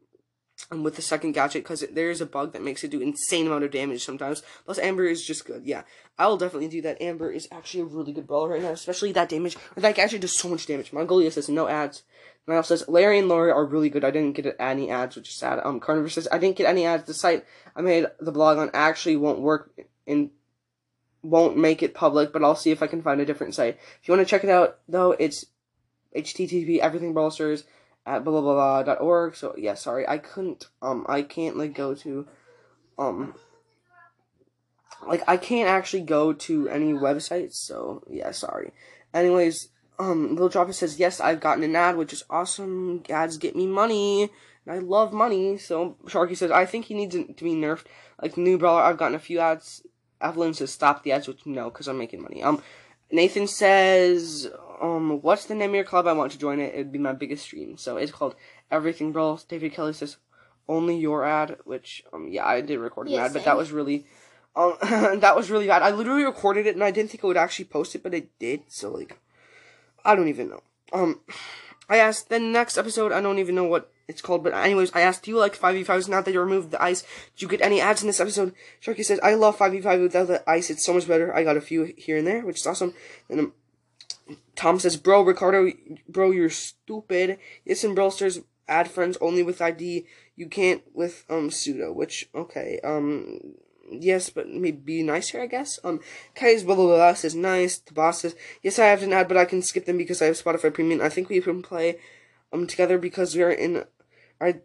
um, 0.71 0.83
with 0.83 0.97
the 0.97 1.03
second 1.03 1.33
gadget 1.33 1.65
because 1.65 1.85
there 1.93 2.11
is 2.11 2.21
a 2.21 2.27
bug 2.27 2.53
that 2.53 2.63
makes 2.63 2.85
it 2.85 2.91
do 2.91 3.01
insane 3.01 3.47
amount 3.47 3.65
of 3.65 3.71
damage 3.71 4.05
sometimes. 4.05 4.43
Plus, 4.65 4.79
Amber 4.79 5.05
is 5.05 5.25
just 5.25 5.45
good. 5.45 5.65
Yeah, 5.65 5.83
I 6.19 6.27
will 6.27 6.37
definitely 6.37 6.69
do 6.69 6.83
that. 6.83 7.01
Amber 7.01 7.31
is 7.31 7.49
actually 7.51 7.81
a 7.81 7.87
really 7.87 8.13
good 8.13 8.27
brawler 8.27 8.51
right 8.51 8.63
now, 8.63 8.71
especially 8.71 9.13
that 9.13 9.29
damage. 9.29 9.57
That 9.77 9.95
gadget 9.95 10.21
does 10.21 10.37
so 10.37 10.49
much 10.49 10.67
damage. 10.67 10.93
Mongolia 10.93 11.31
says 11.31 11.49
no 11.49 11.69
ads. 11.69 12.03
Niall 12.47 12.65
says 12.65 12.89
Larry 12.89 13.19
and 13.19 13.29
Lori 13.29 13.53
are 13.53 13.65
really 13.65 13.89
good. 13.89 14.05
I 14.05 14.11
didn't 14.11 14.35
get 14.35 14.57
any 14.59 14.91
ads, 14.91 15.17
which 15.17 15.29
is 15.29 15.35
sad. 15.35 15.61
Um, 15.65 15.79
Carnivore 15.79 16.09
says 16.09 16.29
I 16.31 16.39
didn't 16.39 16.57
get 16.57 16.67
any 16.67 16.85
ads. 16.85 17.05
The 17.05 17.15
site 17.15 17.45
I 17.77 17.83
made 17.83 18.07
the 18.21 18.33
blog 18.33 18.59
on 18.59 18.71
actually 18.75 19.17
won't 19.17 19.41
work 19.41 19.73
and 20.07 20.31
won't 21.23 21.57
make 21.57 21.83
it 21.83 21.95
public, 21.95 22.33
but 22.33 22.43
I'll 22.43 22.57
see 22.57 22.71
if 22.71 22.83
I 22.83 22.87
can 22.89 23.03
find 23.03 23.21
a 23.21 23.25
different 23.27 23.55
site. 23.55 23.79
If 24.01 24.09
you 24.09 24.15
want 24.15 24.27
to 24.27 24.31
check 24.31 24.45
it 24.45 24.51
out, 24.51 24.79
though, 24.89 25.13
it's 25.13 25.47
http 26.17 26.79
everything 26.81 27.17
at 28.05 28.25
blah 28.25 28.41
blah, 28.41 28.41
blah 28.41 28.83
dot 28.83 29.01
org. 29.01 29.37
So 29.37 29.55
yeah, 29.57 29.75
sorry, 29.75 30.07
I 30.07 30.19
couldn't. 30.19 30.67
Um, 30.81 31.07
I 31.09 31.23
can't 31.23 31.57
like 31.57 31.75
go 31.75 31.95
to, 31.95 32.27
um, 32.99 33.35
like 35.07 35.23
I 35.29 35.37
can't 35.37 35.69
actually 35.69 36.03
go 36.03 36.33
to 36.33 36.69
any 36.69 36.93
websites. 36.93 37.55
So 37.55 38.03
yeah, 38.11 38.33
sorry. 38.33 38.73
Anyways, 39.15 39.69
um, 39.99 40.31
Little 40.31 40.49
Dropper 40.49 40.73
says, 40.73 40.99
yes, 40.99 41.21
I've 41.21 41.41
gotten 41.41 41.63
an 41.63 41.77
ad, 41.77 41.97
which 41.97 42.13
is 42.13 42.25
awesome. 42.29 43.03
Ads 43.09 43.37
get 43.37 43.55
me 43.55 43.67
money. 43.67 44.31
And 44.65 44.75
I 44.75 44.79
love 44.79 45.13
money. 45.13 45.59
So 45.59 45.97
Sharky 46.07 46.37
says, 46.37 46.51
I 46.51 46.67
think 46.67 46.87
he 46.87 46.95
needs 46.95 47.15
to 47.15 47.45
be 47.45 47.55
nerfed. 47.55 47.87
Like 48.21 48.37
new 48.37 48.59
brawler, 48.59 48.83
I've 48.83 48.97
gotten 48.97 49.15
a 49.15 49.21
few 49.21 49.39
ads. 49.39 49.83
Evelyn 50.23 50.55
says, 50.55 50.71
stop 50.73 51.03
the 51.03 51.13
ads, 51.13 51.29
which 51.29 51.45
no, 51.47 51.71
because 51.71 51.89
I'm 51.89 51.99
making 51.99 52.23
money. 52.23 52.43
Um, 52.43 52.63
Nathan 53.11 53.47
says, 53.47 54.49
um, 54.81 55.21
what's 55.23 55.47
the 55.47 55.55
name 55.55 55.71
of 55.71 55.75
your 55.77 55.85
club? 55.85 56.07
I 56.07 56.13
want 56.13 56.33
to 56.33 56.39
join 56.39 56.61
it. 56.61 56.75
It'd 56.75 56.93
be 56.93 56.99
my 56.99 57.13
biggest 57.13 57.45
stream. 57.45 57.77
So 57.77 57.97
it's 57.97 58.13
called 58.13 58.35
Everything 58.71 59.13
Brawl. 59.13 59.41
David 59.49 59.75
Kelly 59.75 59.93
says, 59.93 60.17
only 60.69 60.97
your 60.97 61.25
ad, 61.25 61.59
which, 61.65 62.05
um, 62.13 62.29
yeah, 62.29 62.47
I 62.47 62.61
did 62.61 62.79
record 62.79 63.09
an 63.09 63.15
Yeah, 63.15 63.25
ad, 63.25 63.33
but 63.33 63.45
that 63.45 63.57
was 63.57 63.73
really, 63.73 64.07
um, 64.57 64.77
that 65.21 65.37
was 65.37 65.51
really 65.51 65.67
bad. 65.67 65.83
I 65.83 65.91
literally 65.91 66.25
recorded 66.25 66.67
it 66.67 66.75
and 66.75 66.85
I 66.85 66.91
didn't 66.91 67.11
think 67.11 67.25
I 67.25 67.27
would 67.27 67.37
actually 67.37 67.67
post 67.67 67.95
it, 67.95 68.03
but 68.03 68.15
it 68.15 68.31
did. 68.39 68.63
So 68.69 68.91
like, 68.91 69.19
I 70.05 70.15
don't 70.15 70.29
even 70.29 70.49
know. 70.49 70.63
Um, 70.93 71.21
I 71.89 71.99
asked 71.99 72.29
the 72.29 72.39
next 72.39 72.79
episode. 72.79 73.13
I 73.13 73.21
don't 73.21 73.39
even 73.39 73.55
know 73.55 73.65
what 73.65 73.92
it's 74.13 74.23
called, 74.23 74.45
but 74.45 74.55
anyways, 74.55 74.93
I 74.95 75.01
asked, 75.01 75.25
do 75.25 75.31
you 75.31 75.39
like 75.39 75.57
5v5s 75.57 76.09
now 76.09 76.21
that 76.21 76.33
you 76.33 76.41
removed 76.41 76.71
the 76.71 76.83
ice? 76.83 77.03
Did 77.35 77.43
you 77.43 77.49
get 77.49 77.63
any 77.63 77.81
ads 77.81 78.03
in 78.03 78.07
this 78.07 78.21
episode? 78.21 78.55
Sharky 78.81 79.05
says, 79.05 79.19
I 79.23 79.35
love 79.35 79.59
5v5 79.59 80.03
without 80.03 80.29
the 80.29 80.49
ice. 80.49 80.71
It's 80.71 80.85
so 80.85 80.95
much 80.95 81.09
better. 81.09 81.35
I 81.35 81.43
got 81.43 81.57
a 81.57 81.61
few 81.61 81.95
here 81.97 82.19
and 82.19 82.27
there, 82.27 82.43
which 82.43 82.61
is 82.61 82.67
awesome. 82.67 82.95
And 83.29 83.41
um, 83.41 83.53
Tom 84.55 84.79
says, 84.79 84.97
bro, 84.97 85.23
Ricardo, 85.23 85.73
bro, 86.09 86.31
you're 86.31 86.51
stupid. 86.51 87.39
Yes, 87.65 87.85
in 87.85 87.95
Brawl 87.95 88.11
Stars, 88.11 88.41
add 88.69 88.91
friends 88.91 89.17
only 89.21 89.43
with 89.43 89.63
ID. 89.63 90.07
You 90.37 90.49
can't 90.49 90.83
with, 90.95 91.25
um, 91.29 91.51
pseudo, 91.51 91.93
which, 91.93 92.29
okay, 92.35 92.81
um, 92.85 93.55
yes, 93.91 94.31
but 94.31 94.49
maybe 94.49 94.79
be 94.79 95.03
nicer, 95.03 95.41
I 95.41 95.47
guess. 95.47 95.79
Um, 95.85 96.01
Kai's 96.35 96.65
blah 96.65 96.75
blah 96.75 96.87
blah 96.87 97.15
says 97.15 97.35
nice. 97.35 97.79
The 97.79 97.93
boss 97.93 98.21
says, 98.21 98.35
yes, 98.63 98.79
I 98.79 98.87
have 98.87 99.03
an 99.03 99.13
ad, 99.13 99.29
but 99.29 99.37
I 99.37 99.45
can 99.45 99.63
skip 99.63 99.85
them 99.85 99.99
because 99.99 100.23
I 100.23 100.27
have 100.27 100.43
Spotify 100.43 100.73
Premium. 100.73 101.01
I 101.01 101.09
think 101.09 101.29
we 101.29 101.41
can 101.41 101.63
play, 101.63 101.99
um, 102.53 102.67
together 102.67 102.99
because 102.99 103.37
we're 103.37 103.51
in, 103.51 103.85
I, 104.43 104.61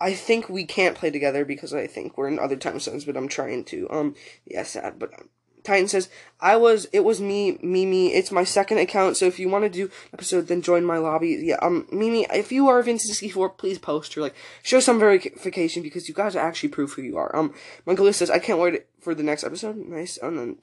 I 0.00 0.14
think 0.14 0.48
we 0.48 0.64
can't 0.64 0.96
play 0.96 1.10
together 1.10 1.44
because 1.44 1.74
I 1.74 1.86
think 1.86 2.16
we're 2.16 2.28
in 2.28 2.38
other 2.38 2.56
time 2.56 2.78
zones, 2.80 3.04
but 3.04 3.16
I'm 3.16 3.28
trying 3.28 3.64
to. 3.64 3.88
Um, 3.90 4.14
yeah, 4.44 4.62
sad, 4.62 4.98
but 4.98 5.12
um, 5.18 5.28
Titan 5.64 5.88
says, 5.88 6.08
I 6.40 6.56
was, 6.56 6.86
it 6.92 7.00
was 7.00 7.20
me, 7.20 7.58
Mimi, 7.62 8.14
it's 8.14 8.32
my 8.32 8.44
second 8.44 8.78
account, 8.78 9.16
so 9.16 9.26
if 9.26 9.38
you 9.38 9.48
want 9.48 9.64
to 9.64 9.68
do 9.68 9.90
episode, 10.12 10.46
then 10.46 10.62
join 10.62 10.84
my 10.84 10.98
lobby. 10.98 11.40
Yeah, 11.42 11.58
um, 11.60 11.86
Mimi, 11.92 12.26
if 12.32 12.52
you 12.52 12.68
are 12.68 12.82
Vince64, 12.82 13.58
please 13.58 13.78
post 13.78 14.16
or, 14.16 14.22
like, 14.22 14.34
show 14.62 14.80
some 14.80 14.98
verification, 14.98 15.82
because 15.82 16.08
you 16.08 16.14
guys 16.14 16.36
actually 16.36 16.70
prove 16.70 16.92
who 16.92 17.02
you 17.02 17.16
are. 17.16 17.34
Um, 17.34 17.52
Mongolia 17.86 18.12
says, 18.12 18.30
I 18.30 18.38
can't 18.38 18.58
wait 18.58 18.86
for 19.00 19.14
the 19.14 19.22
next 19.22 19.44
episode. 19.44 19.76
Nice, 19.76 20.16
and 20.16 20.38
then, 20.38 20.56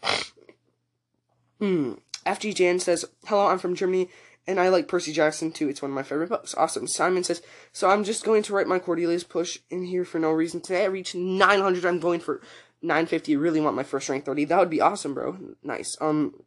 hmm, 1.59 1.93
FG 2.25 2.55
Jan 2.55 2.79
says, 2.79 3.05
hello, 3.25 3.47
I'm 3.47 3.59
from 3.59 3.75
Germany, 3.75 4.09
and 4.47 4.59
I 4.59 4.69
like 4.69 4.87
Percy 4.87 5.11
Jackson 5.11 5.51
too. 5.51 5.69
It's 5.69 5.81
one 5.81 5.91
of 5.91 5.95
my 5.95 6.03
favorite 6.03 6.29
books. 6.29 6.55
Awesome. 6.55 6.87
Simon 6.87 7.23
says, 7.23 7.41
so 7.71 7.89
I'm 7.89 8.03
just 8.03 8.23
going 8.23 8.43
to 8.43 8.53
write 8.53 8.67
my 8.67 8.79
Cordelius 8.79 9.27
push 9.27 9.59
in 9.69 9.85
here 9.85 10.05
for 10.05 10.19
no 10.19 10.31
reason. 10.31 10.61
Today 10.61 10.83
I 10.83 10.87
reached 10.87 11.15
900. 11.15 11.85
I'm 11.85 11.99
going 11.99 12.19
for 12.19 12.41
950 12.81 13.33
I 13.33 13.37
really 13.37 13.61
want 13.61 13.75
my 13.75 13.83
first 13.83 14.09
rank 14.09 14.25
30. 14.25 14.45
That 14.45 14.59
would 14.59 14.69
be 14.69 14.81
awesome, 14.81 15.13
bro. 15.13 15.37
Nice. 15.63 15.97
Um, 15.99 16.43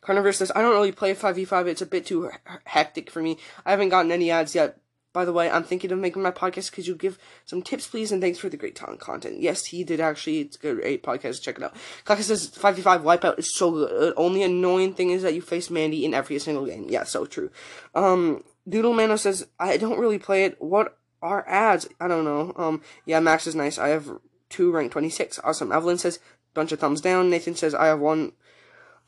Carnivorous 0.00 0.38
says, 0.38 0.52
I 0.54 0.62
don't 0.62 0.74
really 0.74 0.92
play 0.92 1.14
5v5. 1.14 1.66
It's 1.66 1.82
a 1.82 1.86
bit 1.86 2.06
too 2.06 2.30
hectic 2.64 3.10
for 3.10 3.22
me. 3.22 3.38
I 3.64 3.70
haven't 3.70 3.90
gotten 3.90 4.12
any 4.12 4.30
ads 4.30 4.54
yet. 4.54 4.78
By 5.12 5.24
the 5.24 5.32
way, 5.32 5.50
I'm 5.50 5.64
thinking 5.64 5.92
of 5.92 5.98
making 5.98 6.22
my 6.22 6.30
podcast. 6.30 6.72
Could 6.72 6.86
you 6.86 6.94
give 6.94 7.18
some 7.44 7.62
tips, 7.62 7.86
please? 7.86 8.12
And 8.12 8.22
thanks 8.22 8.38
for 8.38 8.48
the 8.48 8.56
great 8.56 8.74
content. 8.74 9.40
Yes, 9.40 9.66
he 9.66 9.84
did 9.84 10.00
actually. 10.00 10.40
It's 10.40 10.56
a 10.56 10.74
great 10.74 11.02
podcast. 11.02 11.42
Check 11.42 11.56
it 11.56 11.62
out. 11.62 11.74
Kaka 12.04 12.22
says 12.22 12.50
5v5 12.50 13.02
Wipeout 13.02 13.38
is 13.38 13.54
so 13.54 13.70
good. 13.70 14.14
Only 14.16 14.42
annoying 14.42 14.94
thing 14.94 15.10
is 15.10 15.22
that 15.22 15.34
you 15.34 15.42
face 15.42 15.70
Mandy 15.70 16.04
in 16.04 16.14
every 16.14 16.38
single 16.38 16.66
game. 16.66 16.86
Yeah, 16.88 17.04
so 17.04 17.26
true. 17.26 17.50
Um, 17.94 18.44
Doodle 18.68 18.94
Mano 18.94 19.16
says, 19.16 19.46
I 19.58 19.76
don't 19.76 19.98
really 19.98 20.18
play 20.18 20.44
it. 20.44 20.60
What 20.60 20.96
are 21.20 21.46
ads? 21.48 21.88
I 22.00 22.08
don't 22.08 22.24
know. 22.24 22.52
Um, 22.56 22.82
yeah, 23.04 23.20
Max 23.20 23.46
is 23.46 23.54
nice. 23.54 23.78
I 23.78 23.88
have 23.88 24.10
two 24.48 24.70
rank 24.70 24.92
26. 24.92 25.40
Awesome. 25.44 25.72
Evelyn 25.72 25.98
says, 25.98 26.18
bunch 26.54 26.72
of 26.72 26.78
thumbs 26.78 27.00
down. 27.00 27.30
Nathan 27.30 27.54
says, 27.54 27.74
I 27.74 27.86
have 27.86 28.00
one 28.00 28.32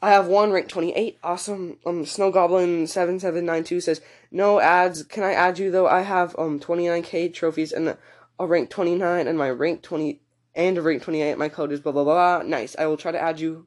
I 0.04 0.10
have 0.10 0.26
one 0.26 0.52
rank 0.52 0.68
28. 0.68 1.18
Awesome. 1.22 1.78
Um, 1.86 2.04
Snow 2.04 2.30
Goblin 2.30 2.86
7792 2.86 3.80
says, 3.80 4.02
no 4.30 4.60
ads. 4.60 5.02
Can 5.02 5.24
I 5.24 5.32
add 5.32 5.58
you 5.58 5.70
though? 5.70 5.86
I 5.86 6.02
have, 6.02 6.36
um, 6.38 6.60
29k 6.60 7.32
trophies 7.32 7.72
and 7.72 7.96
a 8.38 8.46
rank 8.46 8.68
29 8.68 9.26
and 9.26 9.38
my 9.38 9.48
rank 9.48 9.80
20 9.80 10.20
and 10.54 10.76
a 10.76 10.82
rank 10.82 11.04
28. 11.04 11.38
My 11.38 11.48
code 11.48 11.72
is 11.72 11.80
blah 11.80 11.92
blah 11.92 12.04
blah. 12.04 12.42
Nice. 12.42 12.76
I 12.78 12.84
will 12.84 12.98
try 12.98 13.12
to 13.12 13.18
add 13.18 13.40
you. 13.40 13.66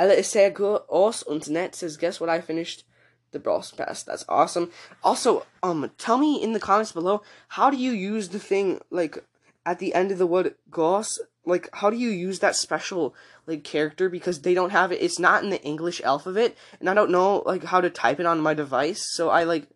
Ella 0.00 0.14
is 0.14 0.26
sehr 0.26 0.52
aus 0.88 1.22
und 1.22 1.48
net 1.48 1.76
says, 1.76 1.96
guess 1.96 2.18
what 2.18 2.28
I 2.28 2.40
finished? 2.40 2.82
The 3.30 3.38
Brawl 3.38 3.64
Pass. 3.76 4.02
That's 4.02 4.24
awesome. 4.28 4.72
Also, 5.04 5.46
um, 5.62 5.92
tell 5.96 6.18
me 6.18 6.42
in 6.42 6.54
the 6.54 6.58
comments 6.58 6.90
below, 6.90 7.22
how 7.50 7.70
do 7.70 7.76
you 7.76 7.92
use 7.92 8.30
the 8.30 8.40
thing, 8.40 8.80
like, 8.90 9.24
at 9.64 9.78
the 9.78 9.94
end 9.94 10.10
of 10.10 10.18
the 10.18 10.26
word 10.26 10.56
Goss? 10.72 11.20
Like, 11.44 11.68
how 11.72 11.90
do 11.90 11.96
you 11.96 12.10
use 12.10 12.40
that 12.40 12.54
special, 12.54 13.14
like 13.46 13.64
character 13.64 14.08
because 14.08 14.42
they 14.42 14.54
don't 14.54 14.70
have 14.70 14.92
it. 14.92 15.02
It's 15.02 15.18
not 15.18 15.42
in 15.42 15.50
the 15.50 15.62
English 15.62 16.00
alphabet, 16.02 16.56
and 16.78 16.88
I 16.88 16.94
don't 16.94 17.10
know 17.10 17.42
like 17.46 17.64
how 17.64 17.80
to 17.80 17.90
type 17.90 18.20
it 18.20 18.26
on 18.26 18.40
my 18.40 18.54
device. 18.54 19.12
So 19.12 19.30
I 19.30 19.44
like 19.44 19.68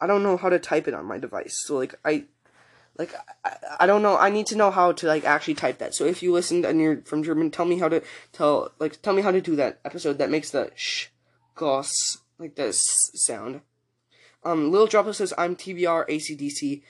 I 0.00 0.06
don't 0.06 0.22
know 0.22 0.36
how 0.36 0.48
to 0.48 0.58
type 0.58 0.88
it 0.88 0.94
on 0.94 1.06
my 1.06 1.18
device. 1.18 1.62
So 1.64 1.76
like 1.76 1.94
I 2.04 2.24
like 2.98 3.14
I, 3.44 3.56
I 3.80 3.86
don't 3.86 4.02
know. 4.02 4.16
I 4.18 4.30
need 4.30 4.46
to 4.48 4.56
know 4.56 4.70
how 4.70 4.92
to 4.92 5.06
like 5.06 5.24
actually 5.24 5.54
type 5.54 5.78
that. 5.78 5.94
So 5.94 6.04
if 6.04 6.22
you 6.22 6.32
listened 6.32 6.64
and 6.64 6.80
you're 6.80 7.02
from 7.02 7.22
German, 7.22 7.50
tell 7.50 7.64
me 7.64 7.78
how 7.78 7.88
to 7.88 8.02
tell 8.32 8.72
like 8.78 9.00
tell 9.02 9.14
me 9.14 9.22
how 9.22 9.30
to 9.30 9.40
do 9.40 9.56
that 9.56 9.80
episode 9.84 10.18
that 10.18 10.30
makes 10.30 10.50
the 10.50 10.70
sh 10.74 11.06
goss 11.54 12.18
like 12.38 12.56
this 12.56 13.10
sound. 13.14 13.60
Um, 14.44 14.72
Lil 14.72 14.88
Droplet 14.88 15.16
says 15.16 15.32
I'm 15.38 15.56
TBR 15.56 16.08
ACDC. 16.08 16.82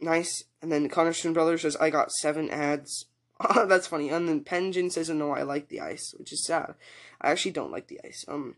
Nice. 0.00 0.44
And 0.60 0.70
then 0.70 0.88
Connerston 0.88 1.32
Brothers 1.32 1.62
says 1.62 1.76
I 1.76 1.90
got 1.90 2.12
seven 2.12 2.50
ads 2.50 3.06
that's 3.66 3.86
funny. 3.86 4.10
And 4.10 4.28
then 4.28 4.44
Penjin 4.44 4.90
says, 4.90 5.08
"No, 5.10 5.32
I 5.32 5.42
like 5.42 5.68
the 5.68 5.80
ice," 5.80 6.14
which 6.18 6.32
is 6.32 6.44
sad. 6.44 6.74
I 7.20 7.30
actually 7.30 7.52
don't 7.52 7.70
like 7.70 7.88
the 7.88 8.00
ice. 8.04 8.24
Um, 8.26 8.56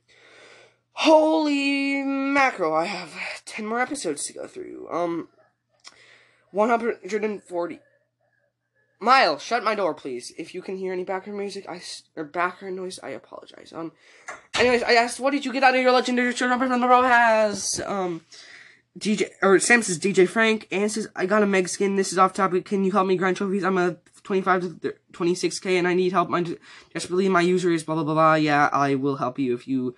holy 0.92 2.02
macro! 2.02 2.74
I 2.74 2.86
have 2.86 3.44
ten 3.44 3.66
more 3.66 3.80
episodes 3.80 4.24
to 4.26 4.32
go 4.32 4.46
through. 4.46 4.88
Um, 4.90 5.28
one 6.50 6.70
hundred 6.70 7.24
and 7.24 7.42
forty. 7.42 7.80
Miles, 9.02 9.42
shut 9.42 9.64
my 9.64 9.74
door, 9.74 9.94
please. 9.94 10.30
If 10.36 10.54
you 10.54 10.60
can 10.60 10.76
hear 10.76 10.92
any 10.92 11.04
background 11.04 11.38
music, 11.38 11.66
I 11.68 11.80
or 12.16 12.24
background 12.24 12.76
noise, 12.76 13.00
I 13.02 13.10
apologize. 13.10 13.72
Um, 13.74 13.92
anyways, 14.58 14.82
I 14.82 14.92
asked, 14.92 15.18
what 15.18 15.30
did 15.30 15.46
you 15.46 15.54
get 15.54 15.62
out 15.62 15.74
of 15.74 15.80
your 15.80 15.92
legendary 15.92 16.34
shirt 16.34 16.58
from 16.58 16.80
the 16.80 16.86
row 16.86 17.02
has? 17.02 17.80
Um, 17.86 18.20
DJ 18.98 19.30
or 19.42 19.58
Sam 19.58 19.82
says 19.82 19.98
DJ 19.98 20.28
Frank 20.28 20.66
and 20.70 20.90
says 20.90 21.08
I 21.14 21.26
got 21.26 21.42
a 21.42 21.46
Meg 21.46 21.68
skin. 21.68 21.96
This 21.96 22.12
is 22.12 22.18
off 22.18 22.32
topic. 22.32 22.64
Can 22.64 22.84
you 22.84 22.92
help 22.92 23.06
me 23.06 23.16
grind 23.16 23.36
trophies? 23.36 23.64
I'm 23.64 23.78
a 23.78 23.96
25 24.22 24.80
to 24.80 24.94
26k 25.12 25.78
and 25.78 25.88
I 25.88 25.94
need 25.94 26.12
help. 26.12 26.28
My 26.28 26.44
desperately 26.92 27.28
my 27.28 27.40
user 27.40 27.70
is 27.70 27.84
blah 27.84 27.94
blah 27.94 28.04
blah 28.04 28.14
blah. 28.14 28.34
Yeah, 28.34 28.68
I 28.72 28.94
will 28.94 29.16
help 29.16 29.38
you 29.38 29.54
if 29.54 29.66
you 29.66 29.94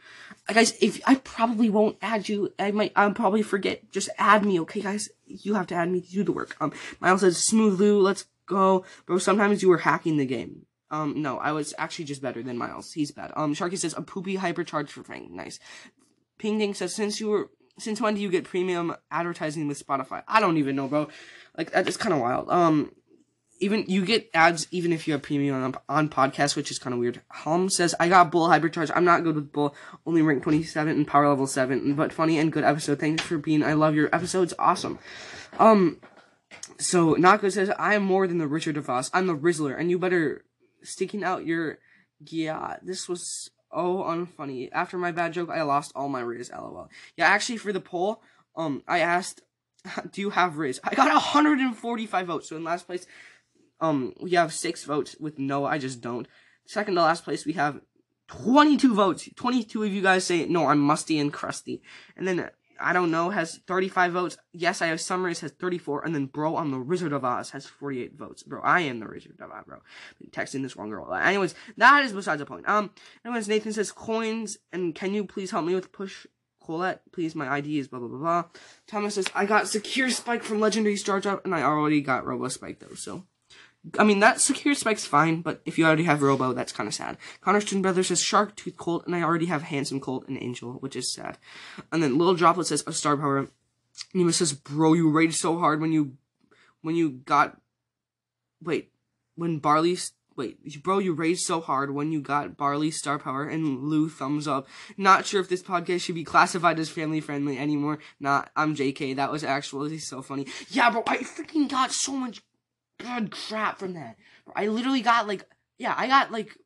guys. 0.47 0.75
If 0.81 1.01
I 1.07 1.17
probably 1.17 1.71
won't 1.71 1.97
add 2.03 2.29
you, 2.29 2.53
I 2.59 2.71
might. 2.71 2.93
I'll 2.97 3.13
probably 3.13 3.43
forget. 3.43 3.91
Just 3.91 4.09
add 4.19 4.45
me, 4.45 4.61
okay, 4.61 4.81
guys. 4.81 5.09
You 5.27 5.55
have 5.55 5.67
to 5.69 5.75
add 5.75 5.91
me 5.91 6.01
to 6.01 6.11
do 6.11 6.25
the 6.25 6.33
work. 6.33 6.57
Um, 6.61 6.73
Miles 7.01 7.21
says 7.21 7.39
smooth 7.39 7.81
Lou. 7.81 8.01
Let's 8.01 8.27
go, 8.47 8.85
bro. 9.07 9.19
Sometimes 9.19 9.63
you 9.63 9.69
were 9.69 9.79
hacking 9.79 10.17
the 10.17 10.27
game. 10.27 10.67
Um, 10.91 11.23
no, 11.23 11.39
I 11.39 11.53
was 11.53 11.73
actually 11.79 12.05
just 12.05 12.21
better 12.21 12.43
than 12.43 12.59
Miles. 12.59 12.93
He's 12.93 13.11
bad. 13.11 13.33
Um, 13.35 13.55
Sharky 13.55 13.79
says 13.79 13.95
a 13.97 14.03
poopy 14.03 14.37
hypercharge 14.37 14.91
for 14.91 15.03
Frank. 15.03 15.31
Nice. 15.31 15.59
Ping 16.39 16.59
Ding 16.59 16.75
says 16.75 16.95
since 16.95 17.19
you 17.19 17.29
were 17.29 17.51
since 17.79 18.01
when 18.01 18.15
do 18.15 18.21
you 18.21 18.29
get 18.29 18.45
premium 18.45 18.95
advertising 19.11 19.69
with 19.69 19.85
Spotify? 19.85 20.23
I 20.29 20.41
don't 20.41 20.59
even 20.59 20.77
know, 20.77 20.89
bro. 20.89 21.09
Like 21.57 21.73
that 21.73 21.89
is 21.89 21.97
kind 21.97 22.13
of 22.13 22.21
wild. 22.21 22.51
Um, 22.51 22.93
even 23.63 23.85
you 23.87 24.05
get 24.05 24.29
ads 24.35 24.67
even 24.71 24.93
if 24.93 25.07
you 25.07 25.13
have 25.13 25.23
premium 25.23 25.63
on 25.63 25.75
on 25.89 26.09
podcast, 26.09 26.57
which 26.57 26.71
is 26.71 26.79
kind 26.79 26.93
of 26.93 27.01
weird. 27.01 27.23
Helm 27.31 27.71
says 27.71 27.95
I 28.01 28.09
got 28.09 28.31
Bull 28.31 28.49
Hypercharge. 28.49 28.91
I'm 28.95 29.05
not 29.05 29.23
good 29.23 29.37
with 29.37 29.53
Bull. 29.53 29.75
Only 30.05 30.21
rank 30.21 30.43
27 30.43 30.95
and 30.95 31.07
power 31.07 31.29
level 31.29 31.47
7, 31.47 31.95
but 31.95 32.13
funny 32.13 32.39
and 32.39 32.53
good 32.53 32.65
episode. 32.65 32.99
Thanks 32.99 33.23
for 33.23 33.39
being. 33.39 33.63
I 33.63 33.75
love 33.75 33.95
your 33.95 34.15
episodes. 34.15 34.53
Awesome. 34.59 34.99
Um, 35.59 36.01
so 36.79 37.15
good 37.15 37.53
says 37.53 37.71
I 37.79 37.95
am 37.95 38.03
more 38.03 38.27
than 38.27 38.39
the 38.39 38.49
Richard 38.49 38.77
DeVos. 38.77 39.11
I'm 39.15 39.27
the 39.27 39.37
Rizzler, 39.37 39.79
and 39.79 39.91
you 39.91 39.99
better 39.99 40.45
sticking 40.83 41.25
out 41.25 41.47
your. 41.47 41.79
Yeah, 42.25 42.77
this 42.83 43.09
was 43.09 43.51
oh 43.71 44.05
unfunny. 44.05 44.69
After 44.73 44.99
my 44.99 45.13
bad 45.13 45.33
joke, 45.33 45.51
I 45.51 45.63
lost 45.63 45.93
all 45.95 46.09
my 46.09 46.21
Riz. 46.21 46.51
LOL. 46.51 46.91
Yeah, 47.17 47.27
actually 47.27 47.59
for 47.59 47.73
the 47.73 47.81
poll, 47.81 48.23
um, 48.57 48.83
I 48.87 49.01
asked, 49.01 49.43
do 50.13 50.21
you 50.21 50.31
have 50.31 50.59
Riz? 50.59 50.81
I 50.85 50.95
got 50.95 51.13
145 51.13 52.27
votes. 52.27 52.49
So 52.49 52.57
in 52.57 52.65
last 52.65 52.87
place, 52.87 53.07
um, 53.83 54.15
we 54.21 54.31
have 54.31 54.55
six 54.55 54.85
votes 54.85 55.17
with 55.19 55.39
no, 55.39 55.67
I 55.67 55.77
just 55.77 56.01
don't. 56.01 56.27
Second 56.65 56.95
to 56.95 57.03
last 57.03 57.25
place, 57.25 57.45
we 57.45 57.55
have 57.55 57.81
22 58.29 58.95
votes. 58.95 59.29
22 59.35 59.83
of 59.83 59.93
you 59.93 60.01
guys 60.01 60.25
say, 60.25 60.47
no, 60.47 60.69
I'm 60.69 60.79
musty 60.79 61.19
and 61.19 61.33
crusty. 61.33 61.83
And 62.17 62.27
then, 62.27 62.49
I 62.81 62.93
don't 62.93 63.11
know, 63.11 63.31
has 63.31 63.59
35 63.67 64.13
votes. 64.13 64.37
Yes, 64.53 64.81
I 64.81 64.87
have 64.87 65.01
Summers 65.01 65.41
has 65.41 65.51
34. 65.51 66.05
And 66.05 66.15
then, 66.15 66.27
bro, 66.27 66.57
I'm 66.57 66.71
the 66.71 66.81
Wizard 66.81 67.13
of 67.13 67.25
Oz 67.25 67.51
has 67.51 67.67
48 67.67 68.15
votes. 68.17 68.45
Bro, 68.45 68.63
I 68.63 68.83
am 68.83 69.01
the 69.01 69.09
Wizard 69.09 69.41
of 69.41 69.51
Oz, 69.51 69.65
bro. 69.67 69.79
Been 70.21 70.31
texting 70.31 70.63
this 70.63 70.77
wrong 70.77 70.89
girl. 70.89 71.13
Anyways, 71.13 71.57
that 71.77 72.05
is 72.05 72.13
besides 72.13 72.39
the 72.39 72.47
point. 72.47 72.69
Um, 72.69 72.93
anyways, 73.25 73.49
Nathan 73.49 73.73
says, 73.73 73.91
coins, 73.91 74.59
and 74.73 74.95
can 74.95 75.13
you 75.13 75.25
please 75.25 75.51
help 75.51 75.67
me 75.67 75.75
with 75.75 75.93
push 75.93 76.27
Colette, 76.65 77.03
please, 77.13 77.35
my 77.35 77.49
ID 77.49 77.81
is 77.81 77.89
blah 77.89 77.99
blah 77.99 78.07
blah 78.07 78.19
blah. 78.19 78.45
Thomas 78.87 79.17
says, 79.17 79.27
I 79.35 79.47
got 79.47 79.67
Sakura 79.67 80.13
spike 80.13 80.45
from 80.45 80.61
Legendary 80.61 80.95
Star 80.95 81.19
Drop, 81.19 81.45
and 81.45 81.53
I 81.53 81.63
already 81.63 82.01
got 82.01 82.25
Robo 82.25 82.47
Spike 82.47 82.79
though, 82.79 82.95
so 82.95 83.25
I 83.99 84.05
mean, 84.05 84.21
that 84.21 84.41
Sakura 84.41 84.77
spike's 84.77 85.05
fine, 85.05 85.41
but 85.41 85.61
if 85.65 85.77
you 85.77 85.85
already 85.85 86.05
have 86.05 86.23
Robo, 86.23 86.53
that's 86.53 86.73
kind 86.73 86.87
of 86.87 86.95
sad. 86.95 87.17
Connerston 87.41 87.83
Brothers 87.83 88.09
says 88.09 88.23
Shark, 88.23 88.55
Tooth, 88.55 88.77
Colt, 88.77 89.07
and 89.07 89.17
I 89.17 89.23
already 89.23 89.47
have 89.47 89.63
Handsome 89.63 89.99
Colt 89.99 90.29
and 90.29 90.41
Angel, 90.41 90.75
which 90.75 90.95
is 90.95 91.13
sad. 91.13 91.39
And 91.91 92.03
then 92.03 92.17
Little 92.17 92.35
Droplet 92.35 92.69
says 92.69 92.85
a 92.87 92.93
Star 92.93 93.17
Power. 93.17 93.49
Nima 94.15 94.33
says, 94.33 94.53
bro, 94.53 94.93
you 94.93 95.11
raged 95.11 95.35
so 95.35 95.59
hard 95.59 95.81
when 95.81 95.91
you, 95.91 96.17
when 96.83 96.95
you 96.95 97.11
got, 97.11 97.61
wait, 98.63 98.93
when 99.35 99.59
Barley, 99.59 99.99
wait, 100.37 100.83
bro, 100.85 101.01
you 101.01 101.13
raged 101.13 101.43
so 101.43 101.61
hard 101.61 101.93
when 101.93 102.13
you 102.13 102.21
got 102.21 102.57
Barley 102.57 102.93
Star 102.93 103.19
Power 103.19 103.49
and 103.49 103.83
Lou 103.83 104.09
thumbs 104.09 104.47
up. 104.47 104.69
Not 104.97 105.27
sure 105.27 105.41
if 105.41 105.49
this 105.49 105.63
podcast 105.63 106.03
should 106.03 106.15
be 106.15 106.25
classified 106.25 106.79
as 106.79 106.89
family 106.89 107.21
friendly 107.21 107.59
anymore. 107.59 107.99
Not, 108.21 108.49
I'm 108.55 108.77
JK. 108.77 109.17
That 109.17 109.33
was 109.33 109.43
actually 109.43 109.99
so 109.99 110.23
funny. 110.23 110.47
Yeah, 110.69 110.91
bro, 110.91 111.03
I 111.09 111.19
freaking 111.19 111.69
got 111.69 111.91
so 111.91 112.13
much 112.13 112.43
good 113.03 113.31
crap 113.31 113.79
from 113.79 113.95
that. 113.95 114.17
I 114.55 114.67
literally 114.69 115.03
got 115.03 115.27
like, 115.29 115.45
yeah, 115.79 115.95
I 115.97 116.07
got 116.07 116.33
like 116.33 116.57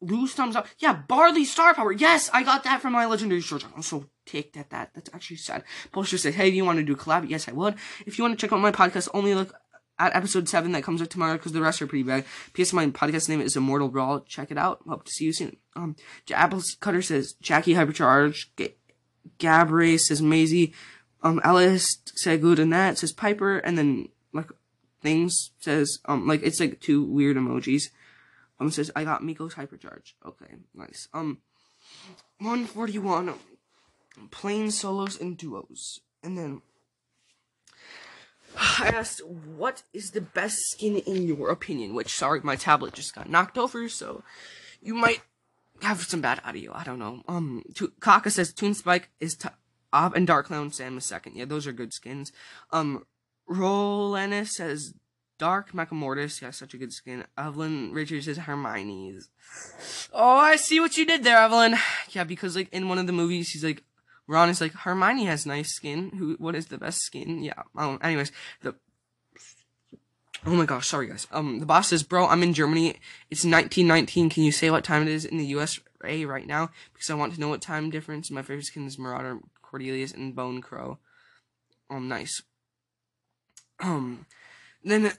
loose 0.00 0.34
thumbs 0.34 0.56
up. 0.56 0.66
Yeah, 0.78 0.94
Barley 0.94 1.44
Star 1.44 1.74
Power. 1.74 1.92
Yes, 1.92 2.30
I 2.32 2.42
got 2.42 2.64
that 2.64 2.80
from 2.80 2.92
my 2.92 3.06
legendary 3.06 3.40
short. 3.40 3.64
I'm 3.74 3.82
so 3.82 4.06
ticked 4.26 4.56
at 4.56 4.70
that. 4.70 4.90
That's 4.94 5.10
actually 5.12 5.36
sad. 5.36 5.64
Poster 5.92 6.18
said, 6.18 6.34
hey, 6.34 6.50
do 6.50 6.56
you 6.56 6.64
want 6.64 6.78
to 6.78 6.84
do 6.84 6.92
a 6.92 6.96
collab? 6.96 7.28
Yes, 7.28 7.48
I 7.48 7.52
would. 7.52 7.74
If 8.06 8.18
you 8.18 8.24
want 8.24 8.38
to 8.38 8.40
check 8.40 8.52
out 8.52 8.60
my 8.60 8.72
podcast, 8.72 9.08
only 9.14 9.34
look 9.34 9.54
at 9.98 10.16
episode 10.16 10.48
7 10.48 10.72
that 10.72 10.82
comes 10.82 11.02
out 11.02 11.10
tomorrow 11.10 11.34
because 11.34 11.52
the 11.52 11.60
rest 11.60 11.82
are 11.82 11.86
pretty 11.86 12.02
bad. 12.02 12.24
P.S. 12.54 12.72
My 12.72 12.86
podcast 12.86 13.28
name 13.28 13.40
is 13.40 13.56
Immortal 13.56 13.88
Brawl. 13.88 14.20
Check 14.20 14.50
it 14.50 14.58
out. 14.58 14.80
Hope 14.88 15.04
to 15.04 15.12
see 15.12 15.26
you 15.26 15.32
soon. 15.32 15.56
Um, 15.76 15.96
Apple 16.32 16.62
Cutter 16.80 17.02
says, 17.02 17.34
Jacky 17.34 17.74
Hypercharge. 17.74 18.46
G- 18.56 19.98
says 19.98 20.22
Maisie. 20.22 20.72
Um, 21.22 21.40
Alice 21.44 21.98
said 22.14 22.40
good 22.40 22.58
and 22.58 22.72
that 22.72 22.96
says 22.96 23.12
Piper. 23.12 23.58
And 23.58 23.76
then, 23.76 24.08
like, 24.32 24.48
things 25.00 25.50
says 25.58 25.98
um 26.06 26.26
like 26.26 26.42
it's 26.42 26.60
like 26.60 26.80
two 26.80 27.02
weird 27.02 27.36
emojis. 27.36 27.90
Um 28.58 28.70
says 28.70 28.90
I 28.94 29.04
got 29.04 29.24
Mico's 29.24 29.54
hypercharge. 29.54 30.14
Okay, 30.24 30.56
nice. 30.74 31.08
Um 31.12 31.38
141 32.38 33.34
plain 34.30 34.70
solos 34.70 35.20
and 35.20 35.36
duos. 35.36 36.00
And 36.22 36.36
then 36.36 36.62
I 38.56 38.90
asked 38.94 39.24
what 39.26 39.82
is 39.92 40.10
the 40.10 40.20
best 40.20 40.58
skin 40.70 40.96
in 40.98 41.26
your 41.26 41.50
opinion, 41.50 41.94
which 41.94 42.14
sorry 42.14 42.40
my 42.42 42.56
tablet 42.56 42.94
just 42.94 43.14
got 43.14 43.28
knocked 43.28 43.56
over, 43.56 43.88
so 43.88 44.22
you 44.82 44.94
might 44.94 45.22
have 45.82 46.02
some 46.02 46.20
bad 46.20 46.40
audio. 46.44 46.72
I 46.74 46.84
don't 46.84 46.98
know. 46.98 47.22
Um 47.28 47.62
Kaka 48.00 48.30
says 48.30 48.52
Toon 48.52 48.74
Spike 48.74 49.10
is 49.20 49.36
top 49.36 49.56
and 49.92 50.26
Dark 50.26 50.46
Clown 50.46 50.72
Sam 50.72 50.98
is 50.98 51.04
second. 51.04 51.36
Yeah, 51.36 51.46
those 51.46 51.66
are 51.66 51.72
good 51.72 51.92
skins. 51.92 52.32
Um 52.72 53.06
Rolenis 53.50 54.48
says 54.48 54.94
Dark 55.38 55.72
Mecha 55.72 56.40
has 56.42 56.56
such 56.56 56.74
a 56.74 56.78
good 56.78 56.92
skin. 56.92 57.24
Evelyn 57.36 57.92
Richards 57.92 58.28
is 58.28 58.38
Hermione's. 58.38 59.30
Oh, 60.12 60.36
I 60.36 60.56
see 60.56 60.78
what 60.78 60.96
you 60.96 61.04
did 61.04 61.24
there, 61.24 61.38
Evelyn. 61.38 61.76
Yeah, 62.10 62.24
because 62.24 62.54
like 62.54 62.72
in 62.72 62.88
one 62.88 62.98
of 62.98 63.06
the 63.06 63.12
movies, 63.12 63.50
he's 63.50 63.64
like, 63.64 63.82
Ron 64.26 64.50
is 64.50 64.60
like, 64.60 64.72
Hermione 64.72 65.24
has 65.24 65.46
nice 65.46 65.70
skin. 65.70 66.10
Who? 66.18 66.36
What 66.38 66.54
is 66.54 66.66
the 66.66 66.78
best 66.78 67.00
skin? 67.00 67.42
Yeah. 67.42 67.62
Um. 67.74 67.98
Anyways, 68.02 68.30
the. 68.62 68.74
Oh 70.46 70.50
my 70.50 70.66
gosh, 70.66 70.86
sorry 70.86 71.08
guys. 71.08 71.26
Um, 71.32 71.58
the 71.58 71.66
boss 71.66 71.88
says, 71.88 72.02
"Bro, 72.02 72.26
I'm 72.26 72.42
in 72.42 72.54
Germany. 72.54 72.90
It's 73.30 73.44
1919. 73.44 74.30
Can 74.30 74.44
you 74.44 74.52
say 74.52 74.70
what 74.70 74.84
time 74.84 75.02
it 75.02 75.08
is 75.08 75.24
in 75.24 75.38
the 75.38 75.46
USA 75.46 76.24
right 76.24 76.46
now? 76.46 76.70
Because 76.92 77.10
I 77.10 77.14
want 77.14 77.34
to 77.34 77.40
know 77.40 77.48
what 77.48 77.60
time 77.60 77.90
difference. 77.90 78.30
My 78.30 78.42
favorite 78.42 78.66
skin 78.66 78.86
is 78.86 78.98
Marauder, 78.98 79.40
Cordelius, 79.64 80.14
and 80.14 80.36
Bone 80.36 80.60
Crow. 80.62 80.98
Um, 81.90 82.08
nice. 82.08 82.42
Um, 83.80 84.26
then 84.84 85.12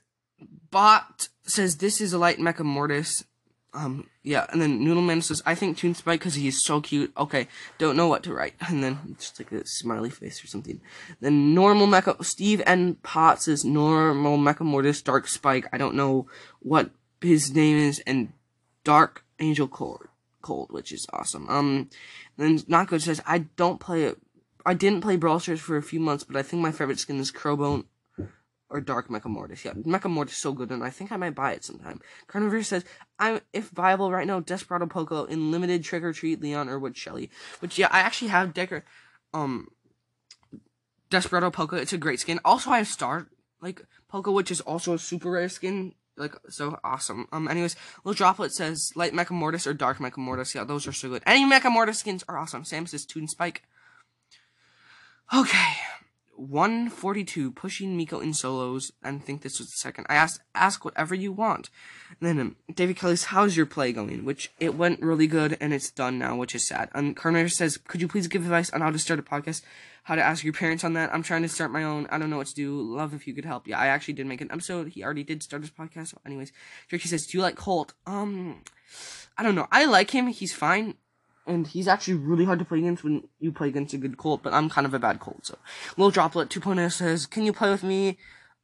Bot 0.69 1.29
says 1.43 1.77
this 1.77 2.01
is 2.01 2.13
a 2.13 2.17
light 2.17 2.39
mecha 2.39 2.63
mortis. 2.63 3.25
Um, 3.73 4.09
yeah, 4.21 4.47
and 4.51 4.61
then 4.61 4.81
Noodleman 4.81 5.23
says, 5.23 5.41
I 5.45 5.55
think 5.55 5.77
Toon 5.77 5.95
Spike 5.95 6.19
because 6.19 6.35
he 6.35 6.47
is 6.47 6.61
so 6.61 6.81
cute. 6.81 7.13
Okay, 7.17 7.47
don't 7.77 7.95
know 7.95 8.07
what 8.07 8.23
to 8.23 8.33
write. 8.33 8.55
And 8.67 8.83
then 8.83 9.15
just 9.17 9.39
like 9.39 9.51
a 9.51 9.65
smiley 9.65 10.09
face 10.09 10.43
or 10.43 10.47
something. 10.47 10.81
Then 11.21 11.53
normal 11.53 11.87
mecha, 11.87 12.23
Steve 12.25 12.61
and 12.65 13.01
Pot 13.01 13.41
says 13.41 13.63
normal 13.63 14.37
mecha 14.37 14.61
mortis, 14.61 15.01
Dark 15.01 15.27
Spike. 15.27 15.67
I 15.71 15.77
don't 15.77 15.95
know 15.95 16.27
what 16.59 16.91
his 17.21 17.53
name 17.53 17.77
is, 17.77 17.99
and 17.99 18.33
Dark 18.83 19.23
Angel 19.39 19.67
Cold, 19.67 20.07
Cold, 20.41 20.71
which 20.71 20.91
is 20.91 21.07
awesome. 21.13 21.47
Um, 21.49 21.89
then 22.37 22.57
Good 22.57 23.01
says, 23.01 23.21
I 23.25 23.39
don't 23.55 23.79
play 23.79 24.03
it. 24.03 24.17
I 24.65 24.73
didn't 24.73 25.01
play 25.01 25.15
Brawl 25.15 25.39
Stars 25.39 25.59
for 25.59 25.77
a 25.77 25.83
few 25.83 25.99
months, 25.99 26.23
but 26.23 26.35
I 26.35 26.43
think 26.43 26.61
my 26.61 26.71
favorite 26.71 26.99
skin 26.99 27.19
is 27.19 27.31
Crowbone 27.31 27.85
or 28.71 28.79
Dark 28.79 29.09
Mecha 29.09 29.25
Mortis. 29.25 29.65
Yeah, 29.65 29.73
Mecha 29.73 30.09
Mortis 30.09 30.33
is 30.33 30.41
so 30.41 30.53
good, 30.53 30.71
and 30.71 30.83
I 30.83 30.89
think 30.89 31.11
I 31.11 31.17
might 31.17 31.35
buy 31.35 31.51
it 31.51 31.63
sometime. 31.63 31.99
Carnivore 32.27 32.63
says, 32.63 32.85
I'm, 33.19 33.41
if 33.51 33.69
viable 33.69 34.11
right 34.11 34.25
now, 34.25 34.39
Desperado 34.39 34.87
Poco 34.87 35.25
in 35.25 35.51
limited 35.51 35.83
Trick 35.83 36.03
or 36.03 36.13
Treat, 36.13 36.41
Leon, 36.41 36.69
or 36.69 36.79
Wood 36.79 36.97
Shelly. 36.97 37.29
Which, 37.59 37.77
yeah, 37.77 37.89
I 37.91 37.99
actually 37.99 38.29
have 38.29 38.53
Decker, 38.53 38.85
um, 39.33 39.67
Desperado 41.09 41.51
Poco. 41.51 41.75
It's 41.75 41.93
a 41.93 41.97
great 41.97 42.21
skin. 42.21 42.39
Also, 42.45 42.71
I 42.71 42.77
have 42.77 42.87
Star, 42.87 43.27
like, 43.61 43.85
Poco, 44.07 44.31
which 44.31 44.51
is 44.51 44.61
also 44.61 44.93
a 44.93 44.99
super 44.99 45.31
rare 45.31 45.49
skin. 45.49 45.93
Like, 46.17 46.35
so 46.49 46.79
awesome. 46.83 47.27
Um, 47.31 47.47
anyways, 47.47 47.75
Little 48.03 48.17
Droplet 48.17 48.53
says, 48.53 48.91
Light 48.95 49.13
Mecha 49.13 49.31
Mortis 49.31 49.67
or 49.67 49.73
Dark 49.73 49.97
Mecha 49.97 50.17
Mortis. 50.17 50.55
Yeah, 50.55 50.63
those 50.63 50.87
are 50.87 50.93
so 50.93 51.09
good. 51.09 51.23
Any 51.25 51.49
Mecha 51.49 51.71
Mortis 51.71 51.99
skins 51.99 52.23
are 52.29 52.37
awesome. 52.37 52.63
Sam 52.63 52.85
says, 52.85 53.05
Toon 53.05 53.27
Spike. 53.27 53.63
Okay. 55.33 55.73
142 56.41 57.51
pushing 57.51 57.95
Mico 57.95 58.19
in 58.19 58.33
solos 58.33 58.91
and 59.03 59.23
think 59.23 59.41
this 59.41 59.59
was 59.59 59.69
the 59.69 59.77
second. 59.77 60.07
I 60.09 60.15
asked 60.15 60.41
ask 60.55 60.83
whatever 60.83 61.13
you 61.13 61.31
want. 61.31 61.69
And 62.19 62.27
then 62.27 62.39
um, 62.39 62.55
David 62.73 62.97
Kelly's 62.97 63.25
how's 63.25 63.55
your 63.55 63.65
play 63.65 63.93
going? 63.93 64.25
Which 64.25 64.51
it 64.59 64.75
went 64.75 65.01
really 65.01 65.27
good 65.27 65.57
and 65.61 65.73
it's 65.73 65.91
done 65.91 66.17
now, 66.17 66.35
which 66.35 66.55
is 66.55 66.67
sad. 66.67 66.89
And 66.93 67.15
Carter 67.15 67.47
says, 67.47 67.77
could 67.77 68.01
you 68.01 68.07
please 68.07 68.27
give 68.27 68.41
advice 68.41 68.71
on 68.71 68.81
how 68.81 68.89
to 68.91 68.99
start 68.99 69.19
a 69.19 69.23
podcast? 69.23 69.61
How 70.03 70.15
to 70.15 70.23
ask 70.23 70.43
your 70.43 70.53
parents 70.53 70.83
on 70.83 70.93
that? 70.93 71.13
I'm 71.13 71.21
trying 71.21 71.43
to 71.43 71.49
start 71.49 71.71
my 71.71 71.83
own. 71.83 72.07
I 72.09 72.17
don't 72.17 72.31
know 72.31 72.37
what 72.37 72.47
to 72.47 72.55
do. 72.55 72.81
Love 72.81 73.13
if 73.13 73.27
you 73.27 73.35
could 73.35 73.45
help. 73.45 73.67
Yeah, 73.67 73.79
I 73.79 73.87
actually 73.87 74.15
did 74.15 74.25
make 74.25 74.41
an 74.41 74.51
episode. 74.51 74.89
He 74.89 75.03
already 75.03 75.23
did 75.23 75.43
start 75.43 75.61
his 75.61 75.69
podcast. 75.69 76.07
So 76.07 76.17
anyways, 76.25 76.51
Jerky 76.89 77.07
says, 77.07 77.27
do 77.27 77.37
you 77.37 77.43
like 77.43 77.55
Colt? 77.55 77.93
Um, 78.07 78.63
I 79.37 79.43
don't 79.43 79.53
know. 79.53 79.67
I 79.71 79.85
like 79.85 80.09
him. 80.09 80.27
He's 80.27 80.53
fine 80.53 80.95
and 81.51 81.67
he's 81.67 81.87
actually 81.87 82.13
really 82.13 82.45
hard 82.45 82.59
to 82.59 82.65
play 82.65 82.79
against 82.79 83.03
when 83.03 83.27
you 83.39 83.51
play 83.51 83.67
against 83.67 83.93
a 83.93 83.97
good 83.97 84.17
Colt, 84.17 84.41
but 84.41 84.53
I'm 84.53 84.69
kind 84.69 84.87
of 84.87 84.93
a 84.93 84.99
bad 84.99 85.19
Colt, 85.19 85.45
so. 85.45 85.57
Little 85.97 86.11
Droplet 86.11 86.49
2.0 86.49 86.91
says, 86.91 87.25
Can 87.25 87.45
you 87.45 87.53
play 87.53 87.69
with 87.69 87.83
me? 87.83 88.17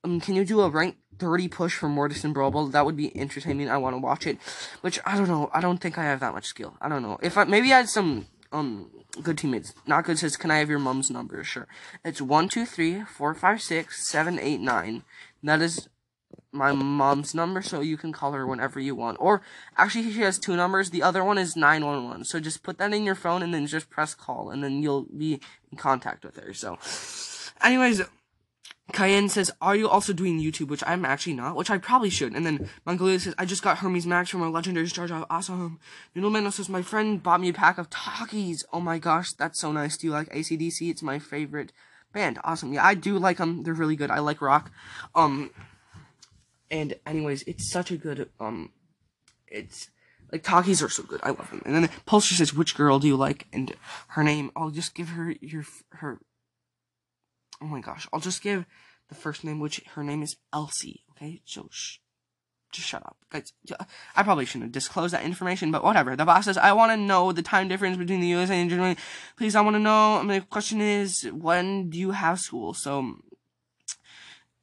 Um, 0.03 0.21
can 0.21 0.35
you 0.35 0.45
do 0.45 0.61
a 0.61 0.69
rank 0.69 0.95
30 1.19 1.49
push 1.49 1.75
for 1.75 1.89
Mortis 1.89 2.23
and 2.23 2.33
Brawl? 2.33 2.67
That 2.67 2.85
would 2.85 2.95
be 2.95 3.15
entertaining. 3.17 3.69
I 3.69 3.77
want 3.77 3.95
to 3.95 3.99
watch 3.99 4.25
it. 4.25 4.37
Which, 4.81 4.99
I 5.05 5.17
don't 5.17 5.27
know. 5.27 5.49
I 5.53 5.59
don't 5.59 5.79
think 5.79 5.97
I 5.97 6.03
have 6.03 6.21
that 6.21 6.33
much 6.33 6.45
skill. 6.45 6.77
I 6.79 6.87
don't 6.87 7.01
know. 7.01 7.17
If 7.21 7.37
I, 7.37 7.43
maybe 7.43 7.73
I 7.73 7.77
had 7.77 7.89
some, 7.89 8.27
um, 8.51 8.89
good 9.21 9.37
teammates. 9.37 9.73
Not 9.85 10.05
good 10.05 10.17
says, 10.17 10.37
Can 10.37 10.51
I 10.51 10.59
have 10.59 10.69
your 10.69 10.79
mom's 10.79 11.11
number? 11.11 11.43
Sure. 11.43 11.67
It's 12.05 12.21
1, 12.21 12.49
2, 12.49 12.65
3, 12.65 13.03
4, 13.03 13.33
5, 13.33 13.61
6, 13.61 14.07
7, 14.07 14.39
8, 14.39 14.59
9. 14.61 15.03
That 15.43 15.61
is 15.61 15.89
my 16.51 16.71
mom's 16.71 17.35
number, 17.35 17.61
so 17.61 17.81
you 17.81 17.97
can 17.97 18.11
call 18.11 18.31
her 18.33 18.45
whenever 18.45 18.79
you 18.79 18.95
want. 18.95 19.17
Or 19.19 19.41
actually, 19.77 20.11
she 20.11 20.21
has 20.21 20.39
two 20.39 20.55
numbers. 20.55 20.89
The 20.89 21.03
other 21.03 21.23
one 21.23 21.37
is 21.37 21.55
nine 21.55 21.85
one 21.85 22.05
one. 22.05 22.23
So 22.23 22.39
just 22.39 22.63
put 22.63 22.77
that 22.79 22.93
in 22.93 23.03
your 23.03 23.15
phone 23.15 23.43
and 23.43 23.53
then 23.53 23.67
just 23.67 23.89
press 23.89 24.15
call, 24.15 24.49
and 24.49 24.63
then 24.63 24.81
you'll 24.81 25.03
be 25.03 25.39
in 25.71 25.77
contact 25.77 26.23
with 26.23 26.37
her. 26.37 26.53
So, 26.53 26.77
anyways. 27.61 28.01
Cayenne 28.93 29.27
says, 29.27 29.51
Are 29.61 29.75
you 29.75 29.89
also 29.89 30.13
doing 30.13 30.39
YouTube? 30.39 30.69
Which 30.69 30.83
I'm 30.87 31.03
actually 31.03 31.33
not, 31.33 31.57
which 31.57 31.69
I 31.69 31.77
probably 31.77 32.09
should. 32.09 32.33
And 32.33 32.45
then 32.45 32.69
Mongolia 32.85 33.19
says, 33.19 33.35
I 33.37 33.43
just 33.43 33.61
got 33.61 33.79
Hermes 33.79 34.07
Max 34.07 34.29
from 34.29 34.41
a 34.41 34.49
legendary 34.49 34.87
Star 34.87 35.07
Drop. 35.07 35.27
Awesome. 35.29 35.79
Noodlemano 36.15 36.53
says, 36.53 36.69
My 36.69 36.81
friend 36.81 37.21
bought 37.21 37.41
me 37.41 37.49
a 37.49 37.53
pack 37.53 37.77
of 37.77 37.89
Takis. 37.89 38.63
Oh 38.71 38.79
my 38.79 38.97
gosh, 38.97 39.33
that's 39.33 39.59
so 39.59 39.73
nice. 39.73 39.97
Do 39.97 40.07
you 40.07 40.13
like 40.13 40.29
ACDC? 40.29 40.89
It's 40.89 41.03
my 41.03 41.19
favorite 41.19 41.73
band. 42.13 42.39
Awesome. 42.45 42.71
Yeah, 42.71 42.85
I 42.85 42.93
do 42.93 43.19
like 43.19 43.37
them. 43.37 43.63
They're 43.63 43.73
really 43.73 43.97
good. 43.97 44.09
I 44.09 44.19
like 44.19 44.41
rock. 44.41 44.71
Um, 45.13 45.51
and 46.69 46.95
anyways, 47.05 47.43
it's 47.43 47.69
such 47.69 47.91
a 47.91 47.97
good 47.97 48.29
um, 48.39 48.71
it's 49.47 49.89
like 50.31 50.43
Takis 50.43 50.83
are 50.83 50.89
so 50.89 51.03
good. 51.03 51.21
I 51.23 51.29
love 51.29 51.49
them. 51.49 51.61
And 51.65 51.75
then 51.75 51.89
Pulsar 52.05 52.33
says, 52.33 52.53
"Which 52.53 52.75
girl 52.75 52.99
do 52.99 53.07
you 53.07 53.15
like?" 53.15 53.47
And 53.53 53.75
her 54.09 54.23
name, 54.23 54.51
I'll 54.55 54.71
just 54.71 54.93
give 54.93 55.09
her 55.09 55.33
your 55.41 55.63
her. 55.91 56.19
Oh 57.61 57.65
my 57.65 57.81
gosh, 57.81 58.07
I'll 58.11 58.19
just 58.19 58.41
give 58.41 58.65
the 59.09 59.15
first 59.15 59.43
name, 59.43 59.59
which 59.59 59.81
her 59.95 60.03
name 60.03 60.21
is 60.21 60.35
Elsie. 60.53 61.03
Okay, 61.11 61.41
so 61.45 61.69
shh, 61.71 61.97
just 62.71 62.87
shut 62.87 63.03
up, 63.05 63.17
guys. 63.29 63.53
I 64.15 64.23
probably 64.23 64.45
shouldn't 64.45 64.65
have 64.65 64.71
disclosed 64.71 65.13
that 65.13 65.23
information, 65.23 65.71
but 65.71 65.83
whatever. 65.83 66.15
The 66.15 66.25
boss 66.25 66.45
says, 66.45 66.57
"I 66.57 66.73
want 66.73 66.91
to 66.91 66.97
know 66.97 67.31
the 67.31 67.41
time 67.41 67.67
difference 67.67 67.97
between 67.97 68.19
the 68.19 68.27
USA 68.27 68.59
and 68.59 68.69
Germany. 68.69 68.97
Please, 69.37 69.55
I 69.55 69.61
want 69.61 69.75
to 69.75 69.79
know." 69.79 70.21
My 70.23 70.41
question 70.41 70.81
is, 70.81 71.23
when 71.31 71.89
do 71.89 71.97
you 71.97 72.11
have 72.11 72.39
school? 72.39 72.73
So, 72.73 73.15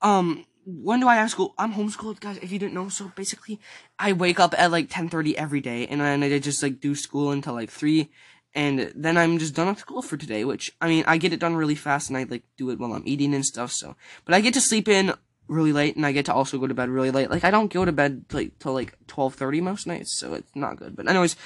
um 0.03 0.45
when 0.67 1.01
do 1.01 1.09
I 1.09 1.17
have 1.17 1.31
school? 1.31 1.55
I'm 1.59 1.75
homeschooled, 1.75 2.21
guys. 2.21 2.39
If 2.39 2.53
you 2.53 2.59
didn't 2.59 2.75
know, 2.75 2.89
so 2.89 3.13
basically, 3.15 3.61
I 3.99 4.13
wake 4.13 4.41
up 4.41 4.55
at 4.59 4.71
like 4.71 4.89
10:30 4.89 5.35
every 5.35 5.61
day, 5.61 5.87
and 5.87 6.01
then 6.01 6.23
I 6.23 6.39
just 6.39 6.63
like 6.63 6.81
do 6.81 6.95
school 6.95 7.31
until 7.31 7.55
like 7.55 7.71
three, 7.71 8.11
and 8.55 8.93
then 8.95 9.17
I'm 9.17 9.39
just 9.39 9.55
done 9.55 9.69
with 9.69 9.79
school 9.79 10.03
for 10.03 10.17
today. 10.17 10.45
Which 10.45 10.73
I 10.81 10.89
mean, 10.89 11.05
I 11.07 11.19
get 11.19 11.33
it 11.33 11.41
done 11.41 11.57
really 11.57 11.75
fast, 11.75 12.09
and 12.09 12.17
I 12.17 12.25
like 12.25 12.45
do 12.57 12.71
it 12.71 12.79
while 12.79 12.93
I'm 12.93 13.07
eating 13.07 13.35
and 13.35 13.45
stuff. 13.45 13.73
So, 13.73 13.97
but 14.25 14.35
I 14.35 14.41
get 14.41 14.55
to 14.55 14.61
sleep 14.61 14.89
in 14.89 15.15
really 15.49 15.73
late, 15.73 15.97
and 15.97 16.07
I 16.07 16.13
get 16.13 16.27
to 16.27 16.35
also 16.35 16.59
go 16.59 16.67
to 16.67 16.75
bed 16.75 16.89
really 16.89 17.11
late. 17.11 17.31
Like 17.31 17.45
I 17.45 17.51
don't 17.51 17.73
go 17.73 17.85
to 17.85 17.93
bed 17.93 18.25
like 18.33 18.59
till 18.59 18.73
like 18.73 18.97
12:30 19.07 19.63
most 19.63 19.87
nights, 19.87 20.19
so 20.19 20.35
it's 20.35 20.55
not 20.55 20.77
good. 20.77 20.97
But 20.97 21.09
anyways, 21.09 21.37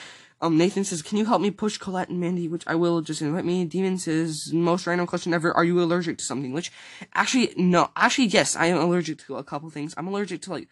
um, 0.40 0.56
Nathan 0.56 0.84
says, 0.84 1.02
can 1.02 1.18
you 1.18 1.24
help 1.24 1.42
me 1.42 1.50
push 1.50 1.78
Colette 1.78 2.08
and 2.08 2.20
Mandy? 2.20 2.46
Which 2.46 2.64
I 2.66 2.76
will 2.76 3.00
just 3.00 3.20
invite 3.20 3.44
me. 3.44 3.64
Demon 3.64 3.98
says, 3.98 4.52
most 4.52 4.86
random 4.86 5.06
question 5.06 5.34
ever. 5.34 5.52
Are 5.52 5.64
you 5.64 5.80
allergic 5.82 6.18
to 6.18 6.24
something? 6.24 6.52
Which, 6.52 6.70
actually, 7.14 7.52
no. 7.56 7.90
Actually, 7.96 8.26
yes, 8.26 8.54
I 8.54 8.66
am 8.66 8.78
allergic 8.78 9.18
to 9.26 9.36
a 9.36 9.44
couple 9.44 9.68
things. 9.70 9.94
I'm 9.96 10.06
allergic 10.06 10.42
to, 10.42 10.50
like, 10.50 10.68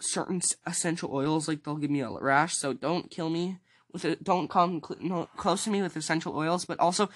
certain 0.00 0.40
essential 0.66 1.12
oils. 1.12 1.48
Like, 1.48 1.64
they'll 1.64 1.76
give 1.76 1.90
me 1.90 2.00
a 2.00 2.10
rash. 2.10 2.56
So 2.56 2.72
don't 2.72 3.10
kill 3.10 3.28
me 3.28 3.58
with 3.92 4.04
it. 4.04 4.24
Don't 4.24 4.48
come 4.48 4.80
cl- 4.86 5.00
no, 5.02 5.28
close 5.36 5.64
to 5.64 5.70
me 5.70 5.82
with 5.82 5.96
essential 5.96 6.34
oils. 6.34 6.64
But 6.64 6.80
also, 6.80 7.10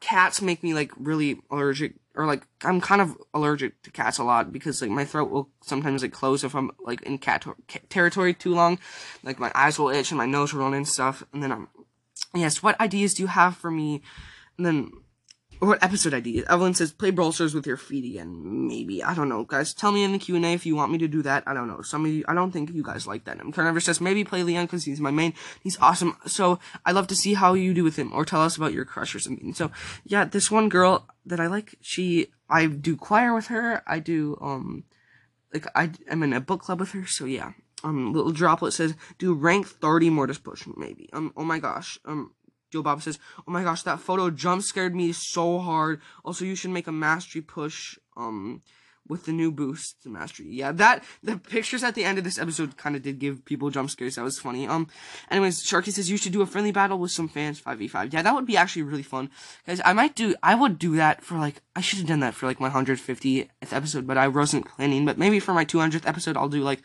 cats 0.00 0.40
make 0.42 0.62
me, 0.62 0.74
like, 0.74 0.92
really 0.96 1.40
allergic 1.50 1.94
or 2.18 2.26
like 2.26 2.42
I'm 2.64 2.80
kind 2.80 3.00
of 3.00 3.16
allergic 3.32 3.80
to 3.82 3.92
cats 3.92 4.18
a 4.18 4.24
lot 4.24 4.52
because 4.52 4.82
like 4.82 4.90
my 4.90 5.04
throat 5.04 5.30
will 5.30 5.48
sometimes 5.62 6.02
like 6.02 6.12
close 6.12 6.42
if 6.42 6.54
I'm 6.54 6.72
like 6.80 7.00
in 7.02 7.18
cat, 7.18 7.46
cat 7.68 7.88
territory 7.88 8.34
too 8.34 8.52
long, 8.54 8.80
like 9.22 9.38
my 9.38 9.52
eyes 9.54 9.78
will 9.78 9.88
itch 9.88 10.10
and 10.10 10.18
my 10.18 10.26
nose 10.26 10.52
will 10.52 10.62
run 10.62 10.74
and 10.74 10.86
stuff. 10.86 11.22
And 11.32 11.42
then 11.42 11.52
I'm, 11.52 11.68
yes, 12.34 12.60
what 12.60 12.78
ideas 12.80 13.14
do 13.14 13.22
you 13.22 13.28
have 13.28 13.56
for 13.56 13.70
me? 13.70 14.02
And 14.56 14.66
then 14.66 14.90
what 15.60 15.82
episode 15.82 16.14
ID? 16.14 16.44
Evelyn 16.46 16.74
says, 16.74 16.92
play 16.92 17.10
Brawl 17.10 17.32
Stars 17.32 17.54
with 17.54 17.66
your 17.66 17.76
feet 17.76 18.04
again. 18.04 18.68
Maybe. 18.68 19.02
I 19.02 19.14
don't 19.14 19.28
know. 19.28 19.44
Guys, 19.44 19.74
tell 19.74 19.90
me 19.90 20.04
in 20.04 20.12
the 20.12 20.18
Q&A 20.18 20.52
if 20.52 20.64
you 20.64 20.76
want 20.76 20.92
me 20.92 20.98
to 20.98 21.08
do 21.08 21.22
that. 21.22 21.42
I 21.46 21.54
don't 21.54 21.66
know. 21.66 21.82
Some 21.82 22.04
of 22.04 22.12
you, 22.12 22.24
I 22.28 22.34
don't 22.34 22.52
think 22.52 22.70
you 22.70 22.82
guys 22.82 23.06
like 23.06 23.24
that. 23.24 23.40
And 23.40 23.52
Carniver 23.52 23.82
says, 23.82 24.00
maybe 24.00 24.24
play 24.24 24.42
Leon 24.42 24.66
because 24.66 24.84
he's 24.84 25.00
my 25.00 25.10
main. 25.10 25.34
He's 25.62 25.78
awesome. 25.80 26.16
So, 26.26 26.60
i 26.86 26.92
love 26.92 27.08
to 27.08 27.16
see 27.16 27.34
how 27.34 27.54
you 27.54 27.74
do 27.74 27.82
with 27.82 27.96
him. 27.96 28.12
Or 28.12 28.24
tell 28.24 28.42
us 28.42 28.56
about 28.56 28.72
your 28.72 28.84
crush 28.84 29.14
or 29.14 29.18
something. 29.18 29.52
So, 29.54 29.70
yeah, 30.04 30.24
this 30.24 30.50
one 30.50 30.68
girl 30.68 31.08
that 31.26 31.40
I 31.40 31.48
like, 31.48 31.74
she, 31.80 32.28
I 32.48 32.66
do 32.66 32.96
choir 32.96 33.34
with 33.34 33.46
her. 33.48 33.82
I 33.86 33.98
do, 33.98 34.38
um, 34.40 34.84
like, 35.52 35.66
I, 35.74 35.90
I'm 36.10 36.22
in 36.22 36.32
a 36.32 36.40
book 36.40 36.62
club 36.62 36.80
with 36.80 36.92
her. 36.92 37.06
So, 37.06 37.24
yeah. 37.24 37.52
Um, 37.84 38.12
little 38.12 38.32
droplet 38.32 38.72
says, 38.72 38.94
do 39.18 39.34
rank 39.34 39.66
30 39.66 40.10
Mortis 40.10 40.38
push, 40.38 40.66
maybe. 40.76 41.08
Um, 41.12 41.32
oh 41.36 41.44
my 41.44 41.58
gosh. 41.58 41.98
Um, 42.04 42.32
Joe 42.70 42.82
Bob 42.82 43.02
says, 43.02 43.18
"Oh 43.46 43.50
my 43.50 43.62
gosh, 43.62 43.82
that 43.82 44.00
photo 44.00 44.30
jump 44.30 44.62
scared 44.62 44.94
me 44.94 45.12
so 45.12 45.58
hard. 45.58 46.00
Also, 46.24 46.44
you 46.44 46.54
should 46.54 46.70
make 46.70 46.86
a 46.86 46.92
mastery 46.92 47.42
push. 47.42 47.98
Um, 48.16 48.62
with 49.08 49.24
the 49.24 49.32
new 49.32 49.50
boost 49.50 50.06
mastery. 50.06 50.48
Yeah, 50.50 50.72
that 50.72 51.02
the 51.22 51.38
pictures 51.38 51.82
at 51.82 51.94
the 51.94 52.04
end 52.04 52.18
of 52.18 52.24
this 52.24 52.38
episode 52.38 52.76
kind 52.76 52.94
of 52.94 53.02
did 53.02 53.18
give 53.18 53.44
people 53.44 53.70
jump 53.70 53.90
scares. 53.90 54.16
That 54.16 54.22
was 54.22 54.38
funny. 54.38 54.68
Um, 54.68 54.88
anyways, 55.30 55.64
Sharky 55.64 55.92
says 55.92 56.10
you 56.10 56.16
should 56.16 56.32
do 56.32 56.42
a 56.42 56.46
friendly 56.46 56.72
battle 56.72 56.98
with 56.98 57.10
some 57.10 57.28
fans, 57.28 57.58
five 57.58 57.78
v 57.78 57.88
five. 57.88 58.12
Yeah, 58.12 58.22
that 58.22 58.34
would 58.34 58.46
be 58.46 58.56
actually 58.56 58.82
really 58.82 59.02
fun, 59.02 59.30
guys. 59.66 59.80
I 59.84 59.92
might 59.94 60.14
do. 60.14 60.34
I 60.42 60.54
would 60.54 60.78
do 60.78 60.96
that 60.96 61.24
for 61.24 61.38
like. 61.38 61.62
I 61.74 61.80
should 61.80 61.98
have 61.98 62.08
done 62.08 62.20
that 62.20 62.34
for 62.34 62.46
like 62.46 62.60
my 62.60 62.68
hundred 62.68 63.00
fiftieth 63.00 63.48
episode, 63.72 64.06
but 64.06 64.18
I 64.18 64.28
wasn't 64.28 64.68
planning. 64.68 65.06
But 65.06 65.18
maybe 65.18 65.40
for 65.40 65.54
my 65.54 65.64
two 65.64 65.80
hundredth 65.80 66.06
episode, 66.06 66.36
I'll 66.36 66.48
do 66.48 66.62
like 66.62 66.82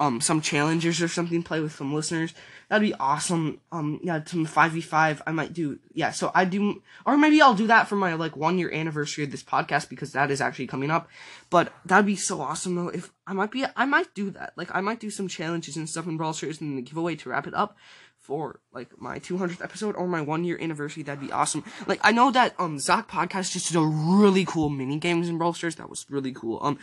um 0.00 0.20
some 0.20 0.40
challenges 0.40 1.00
or 1.00 1.08
something, 1.08 1.42
play 1.42 1.60
with 1.60 1.72
some 1.72 1.94
listeners. 1.94 2.34
That'd 2.68 2.88
be 2.88 2.94
awesome. 2.94 3.60
Um 3.70 4.00
yeah, 4.02 4.20
some 4.24 4.46
five 4.46 4.72
v 4.72 4.80
five 4.80 5.22
I 5.26 5.32
might 5.32 5.52
do 5.52 5.78
yeah, 5.92 6.10
so 6.10 6.32
I 6.34 6.46
do 6.46 6.82
or 7.06 7.16
maybe 7.16 7.40
I'll 7.40 7.54
do 7.54 7.68
that 7.68 7.86
for 7.86 7.96
my 7.96 8.14
like 8.14 8.36
one 8.36 8.58
year 8.58 8.72
anniversary 8.72 9.22
of 9.24 9.30
this 9.30 9.42
podcast 9.42 9.88
because 9.88 10.12
that 10.12 10.30
is 10.30 10.40
actually 10.40 10.66
coming 10.66 10.90
up. 10.90 11.08
But 11.50 11.72
that'd 11.84 12.06
be 12.06 12.16
so 12.16 12.40
awesome 12.40 12.74
though 12.74 12.88
if 12.88 13.12
I 13.26 13.34
might 13.34 13.52
be 13.52 13.64
I 13.76 13.84
might 13.84 14.12
do 14.14 14.30
that. 14.30 14.54
Like 14.56 14.74
I 14.74 14.80
might 14.80 14.98
do 14.98 15.10
some 15.10 15.28
challenges 15.28 15.76
and 15.76 15.88
stuff 15.88 16.06
in 16.06 16.16
Brawl 16.16 16.32
Stars 16.32 16.60
and 16.60 16.78
the 16.78 16.82
giveaway 16.82 17.14
to 17.16 17.28
wrap 17.28 17.46
it 17.46 17.54
up 17.54 17.76
for 18.18 18.60
like 18.72 19.00
my 19.00 19.18
200th 19.18 19.62
episode 19.62 19.96
or 19.96 20.06
my 20.06 20.20
one 20.20 20.44
year 20.44 20.58
anniversary. 20.60 21.02
That'd 21.02 21.26
be 21.26 21.32
awesome. 21.32 21.64
Like 21.86 22.00
I 22.02 22.12
know 22.12 22.30
that 22.30 22.54
um 22.58 22.78
Zach 22.78 23.08
podcast 23.08 23.52
just 23.52 23.68
did 23.68 23.76
a 23.76 23.84
really 23.84 24.46
cool 24.46 24.70
mini 24.70 24.98
games 24.98 25.28
in 25.28 25.36
Brawl 25.36 25.52
Stars. 25.52 25.76
That 25.76 25.90
was 25.90 26.06
really 26.08 26.32
cool. 26.32 26.58
Um 26.62 26.78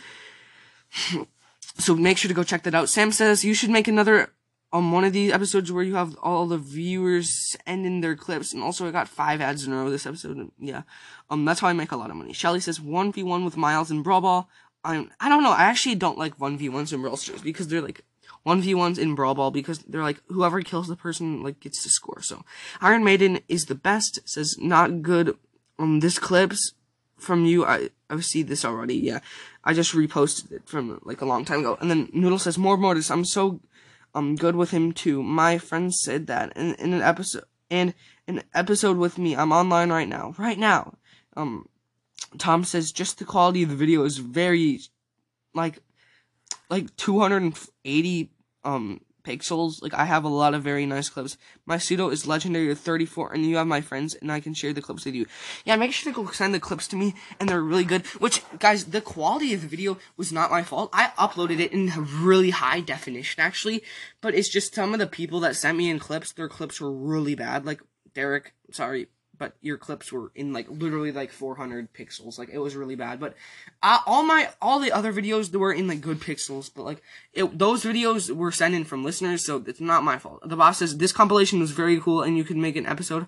so 1.78 1.94
make 1.94 2.18
sure 2.18 2.28
to 2.28 2.34
go 2.34 2.42
check 2.42 2.64
that 2.64 2.74
out. 2.74 2.88
Sam 2.88 3.12
says 3.12 3.44
you 3.44 3.54
should 3.54 3.70
make 3.70 3.88
another 3.88 4.32
um 4.72 4.92
one 4.92 5.04
of 5.04 5.12
these 5.12 5.32
episodes 5.32 5.72
where 5.72 5.84
you 5.84 5.94
have 5.94 6.16
all 6.22 6.46
the 6.46 6.58
viewers 6.58 7.56
ending 7.66 8.00
their 8.00 8.16
clips, 8.16 8.52
and 8.52 8.62
also 8.62 8.86
I 8.86 8.90
got 8.90 9.08
five 9.08 9.40
ads 9.40 9.66
in 9.66 9.72
a 9.72 9.76
row 9.76 9.90
this 9.90 10.06
episode. 10.06 10.50
Yeah, 10.58 10.82
um 11.30 11.44
that's 11.44 11.60
how 11.60 11.68
I 11.68 11.72
make 11.72 11.92
a 11.92 11.96
lot 11.96 12.10
of 12.10 12.16
money. 12.16 12.32
Shelly 12.32 12.60
says 12.60 12.80
one 12.80 13.12
v 13.12 13.22
one 13.22 13.44
with 13.44 13.56
Miles 13.56 13.90
and 13.90 14.04
Brawl 14.04 14.20
Ball. 14.20 14.48
I 14.84 15.06
I 15.20 15.28
don't 15.28 15.42
know. 15.42 15.52
I 15.52 15.64
actually 15.64 15.94
don't 15.94 16.18
like 16.18 16.40
one 16.40 16.58
v 16.58 16.68
ones 16.68 16.92
in 16.92 17.00
Brawl 17.00 17.16
Stars 17.16 17.42
because 17.42 17.68
they're 17.68 17.82
like 17.82 18.04
one 18.42 18.60
v 18.60 18.74
ones 18.74 18.98
in 18.98 19.14
Brawl 19.14 19.34
Ball 19.34 19.50
because 19.50 19.78
they're 19.80 20.02
like 20.02 20.20
whoever 20.28 20.60
kills 20.62 20.88
the 20.88 20.96
person 20.96 21.42
like 21.42 21.60
gets 21.60 21.82
to 21.82 21.88
score. 21.88 22.22
So 22.22 22.44
Iron 22.80 23.04
Maiden 23.04 23.40
is 23.48 23.66
the 23.66 23.74
best. 23.74 24.20
Says 24.28 24.56
not 24.58 25.02
good. 25.02 25.36
Um, 25.78 26.00
this 26.00 26.18
clips 26.18 26.72
from 27.18 27.44
you. 27.44 27.64
I 27.64 27.90
I 28.10 28.20
see 28.20 28.42
this 28.42 28.64
already. 28.64 28.96
Yeah, 28.96 29.20
I 29.64 29.74
just 29.74 29.94
reposted 29.94 30.52
it 30.52 30.68
from 30.68 31.00
like 31.04 31.20
a 31.20 31.26
long 31.26 31.44
time 31.44 31.60
ago. 31.60 31.76
And 31.80 31.90
then 31.90 32.08
Noodle 32.12 32.38
says 32.38 32.58
more 32.58 32.76
Mortis. 32.76 33.10
I'm 33.10 33.24
so 33.24 33.60
um 34.14 34.36
good 34.36 34.56
with 34.56 34.70
him 34.70 34.92
too. 34.92 35.22
My 35.22 35.58
friend 35.58 35.94
said 35.94 36.26
that 36.28 36.56
in, 36.56 36.74
in 36.74 36.92
an 36.92 37.02
episode 37.02 37.44
and 37.70 37.94
an 38.26 38.42
episode 38.54 38.96
with 38.96 39.18
me. 39.18 39.36
I'm 39.36 39.52
online 39.52 39.90
right 39.90 40.08
now. 40.08 40.34
Right 40.38 40.58
now. 40.58 40.94
Um 41.36 41.68
Tom 42.38 42.64
says 42.64 42.92
just 42.92 43.18
the 43.18 43.24
quality 43.24 43.62
of 43.62 43.70
the 43.70 43.76
video 43.76 44.04
is 44.04 44.18
very 44.18 44.80
like 45.54 45.80
like 46.70 46.94
280 46.96 48.30
um 48.64 49.00
pixels. 49.28 49.82
Like 49.82 49.94
I 49.94 50.04
have 50.06 50.24
a 50.24 50.28
lot 50.28 50.54
of 50.54 50.62
very 50.62 50.86
nice 50.86 51.08
clips. 51.08 51.36
My 51.66 51.78
pseudo 51.78 52.08
is 52.08 52.26
legendary 52.26 52.68
to 52.68 52.74
34, 52.74 53.32
and 53.32 53.44
you 53.44 53.56
have 53.56 53.66
my 53.66 53.80
friends, 53.80 54.14
and 54.14 54.32
I 54.32 54.40
can 54.40 54.54
share 54.54 54.72
the 54.72 54.82
clips 54.82 55.04
with 55.04 55.14
you. 55.14 55.26
Yeah, 55.64 55.76
make 55.76 55.92
sure 55.92 56.12
to 56.12 56.16
go 56.16 56.30
send 56.30 56.54
the 56.54 56.60
clips 56.60 56.88
to 56.88 56.96
me, 56.96 57.14
and 57.38 57.48
they're 57.48 57.62
really 57.62 57.84
good. 57.84 58.06
Which 58.18 58.42
guys, 58.58 58.86
the 58.86 59.00
quality 59.00 59.52
of 59.52 59.62
the 59.62 59.68
video 59.68 59.98
was 60.16 60.32
not 60.32 60.50
my 60.50 60.62
fault. 60.62 60.90
I 60.92 61.12
uploaded 61.18 61.60
it 61.60 61.72
in 61.72 61.92
really 62.22 62.50
high 62.50 62.80
definition 62.80 63.40
actually, 63.40 63.82
but 64.20 64.34
it's 64.34 64.48
just 64.48 64.74
some 64.74 64.92
of 64.92 64.98
the 64.98 65.06
people 65.06 65.40
that 65.40 65.56
sent 65.56 65.76
me 65.76 65.90
in 65.90 65.98
clips. 65.98 66.32
Their 66.32 66.48
clips 66.48 66.80
were 66.80 66.92
really 66.92 67.34
bad. 67.34 67.66
Like 67.66 67.82
Derek, 68.14 68.54
sorry, 68.72 69.08
but 69.38 69.54
your 69.60 69.78
clips 69.78 70.12
were 70.12 70.32
in 70.34 70.52
like 70.52 70.66
literally 70.68 71.12
like 71.12 71.30
400 71.30 71.92
pixels. 71.92 72.38
Like 72.38 72.50
it 72.50 72.58
was 72.58 72.76
really 72.76 72.96
bad. 72.96 73.20
But 73.20 73.34
uh, 73.82 73.98
all 74.06 74.22
my 74.22 74.50
all 74.60 74.80
the 74.80 74.92
other 74.92 75.12
videos 75.12 75.54
were 75.54 75.72
in 75.72 75.86
like 75.86 76.00
good 76.00 76.20
pixels. 76.20 76.70
But 76.74 76.84
like 76.84 77.02
it, 77.32 77.58
those 77.58 77.84
videos 77.84 78.30
were 78.34 78.52
sent 78.52 78.74
in 78.74 78.84
from 78.84 79.04
listeners, 79.04 79.44
so 79.44 79.62
it's 79.66 79.80
not 79.80 80.04
my 80.04 80.18
fault. 80.18 80.48
The 80.48 80.56
boss 80.56 80.78
says 80.78 80.98
this 80.98 81.12
compilation 81.12 81.60
was 81.60 81.70
very 81.70 82.00
cool, 82.00 82.22
and 82.22 82.36
you 82.36 82.44
could 82.44 82.56
make 82.56 82.76
an 82.76 82.86
episode 82.86 83.26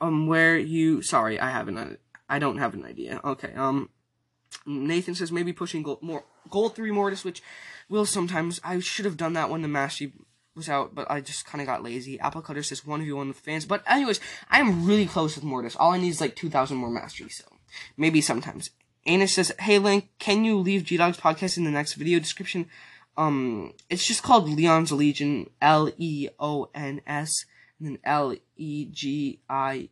um 0.00 0.26
where 0.26 0.58
you. 0.58 1.02
Sorry, 1.02 1.38
I 1.38 1.50
haven't. 1.50 1.98
I 2.28 2.38
don't 2.38 2.58
have 2.58 2.74
an 2.74 2.84
idea. 2.84 3.20
Okay. 3.24 3.52
Um. 3.54 3.90
Nathan 4.66 5.14
says 5.14 5.30
maybe 5.30 5.52
pushing 5.52 5.82
gold 5.82 6.02
more 6.02 6.24
gold 6.48 6.74
three 6.74 6.90
Mortis, 6.90 7.24
which 7.24 7.42
will 7.88 8.06
sometimes. 8.06 8.60
I 8.64 8.80
should 8.80 9.04
have 9.04 9.16
done 9.16 9.34
that 9.34 9.50
when 9.50 9.62
the 9.62 9.68
mastery 9.68 10.12
was 10.60 10.68
out, 10.68 10.94
but 10.94 11.10
I 11.10 11.20
just 11.20 11.46
kind 11.46 11.60
of 11.60 11.66
got 11.66 11.82
lazy. 11.82 12.20
Apple 12.20 12.42
Cutter 12.42 12.62
says 12.62 12.82
1v1 12.82 13.28
with 13.28 13.38
fans. 13.38 13.64
But 13.64 13.82
anyways, 13.86 14.20
I 14.50 14.60
am 14.60 14.86
really 14.86 15.06
close 15.06 15.34
with 15.34 15.44
Mortis. 15.44 15.76
All 15.76 15.92
I 15.92 15.98
need 15.98 16.10
is 16.10 16.20
like 16.20 16.36
2,000 16.36 16.76
more 16.76 16.90
mastery, 16.90 17.30
so 17.30 17.44
maybe 17.96 18.20
sometimes. 18.20 18.70
Anus 19.06 19.32
says, 19.32 19.52
Hey 19.58 19.78
Link, 19.78 20.10
can 20.18 20.44
you 20.44 20.58
leave 20.58 20.84
G 20.84 20.96
Dog's 20.96 21.16
podcast 21.16 21.56
in 21.56 21.64
the 21.64 21.70
next 21.70 21.94
video 21.94 22.18
description? 22.18 22.66
Um, 23.16 23.72
it's 23.88 24.06
just 24.06 24.22
called 24.22 24.48
Leon's 24.48 24.92
Legion, 24.92 25.50
L 25.60 25.90
E 25.96 26.28
O 26.38 26.68
N 26.74 27.00
S, 27.06 27.46
and 27.78 27.88
then 27.88 27.98
L 28.04 28.34
E 28.56 28.84
G 28.86 29.40
I 29.48 29.88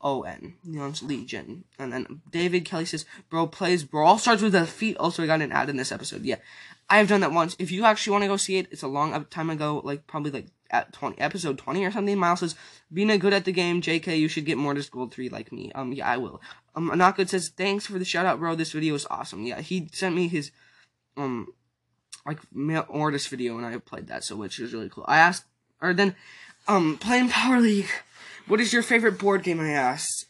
O 0.00 0.22
N. 0.22 0.54
Leon's 0.64 1.02
Legion. 1.02 1.64
And 1.78 1.92
then 1.92 2.22
David 2.30 2.64
Kelly 2.64 2.84
says, 2.84 3.04
Bro 3.28 3.48
plays 3.48 3.84
Brawl 3.84 4.18
starts 4.18 4.42
with 4.42 4.54
a 4.54 4.66
feat. 4.66 4.96
Also, 4.96 5.22
I 5.22 5.26
got 5.26 5.42
an 5.42 5.52
ad 5.52 5.68
in 5.68 5.76
this 5.76 5.92
episode. 5.92 6.22
Yeah. 6.22 6.36
I 6.90 6.98
have 6.98 7.08
done 7.08 7.20
that 7.20 7.32
once. 7.32 7.54
If 7.60 7.70
you 7.70 7.84
actually 7.84 8.10
want 8.12 8.24
to 8.24 8.28
go 8.28 8.36
see 8.36 8.58
it, 8.58 8.66
it's 8.72 8.82
a 8.82 8.88
long 8.88 9.24
time 9.26 9.48
ago, 9.48 9.80
like 9.84 10.08
probably 10.08 10.32
like 10.32 10.48
at 10.72 10.92
20, 10.92 11.20
episode 11.20 11.56
20 11.56 11.84
or 11.84 11.92
something. 11.92 12.18
Miles 12.18 12.40
says, 12.40 12.56
being 12.92 13.10
a 13.10 13.18
good 13.18 13.32
at 13.32 13.44
the 13.44 13.52
game, 13.52 13.80
JK, 13.80 14.18
you 14.18 14.26
should 14.26 14.44
get 14.44 14.58
Mortis 14.58 14.88
Gold 14.88 15.14
3 15.14 15.28
like 15.28 15.52
me. 15.52 15.70
Um, 15.72 15.92
yeah, 15.92 16.08
I 16.08 16.16
will. 16.16 16.40
Um, 16.74 16.90
Not 16.96 17.16
Good 17.16 17.30
says, 17.30 17.48
thanks 17.48 17.86
for 17.86 17.98
the 17.98 18.04
shout 18.04 18.26
out, 18.26 18.40
bro. 18.40 18.56
This 18.56 18.72
video 18.72 18.94
is 18.94 19.06
awesome. 19.08 19.46
Yeah, 19.46 19.60
he 19.60 19.88
sent 19.92 20.16
me 20.16 20.28
his, 20.28 20.50
um, 21.16 21.54
like, 22.26 22.40
Mortis 22.52 23.28
video 23.28 23.56
and 23.56 23.66
I 23.66 23.78
played 23.78 24.08
that, 24.08 24.24
so 24.24 24.36
which 24.36 24.58
is 24.58 24.72
really 24.72 24.88
cool. 24.88 25.04
I 25.06 25.18
asked, 25.18 25.44
or 25.80 25.94
then, 25.94 26.16
um, 26.66 26.98
playing 26.98 27.28
Power 27.28 27.60
League. 27.60 27.90
What 28.46 28.60
is 28.60 28.72
your 28.72 28.82
favorite 28.82 29.18
board 29.18 29.44
game? 29.44 29.60
I 29.60 29.70
asked. 29.70 30.26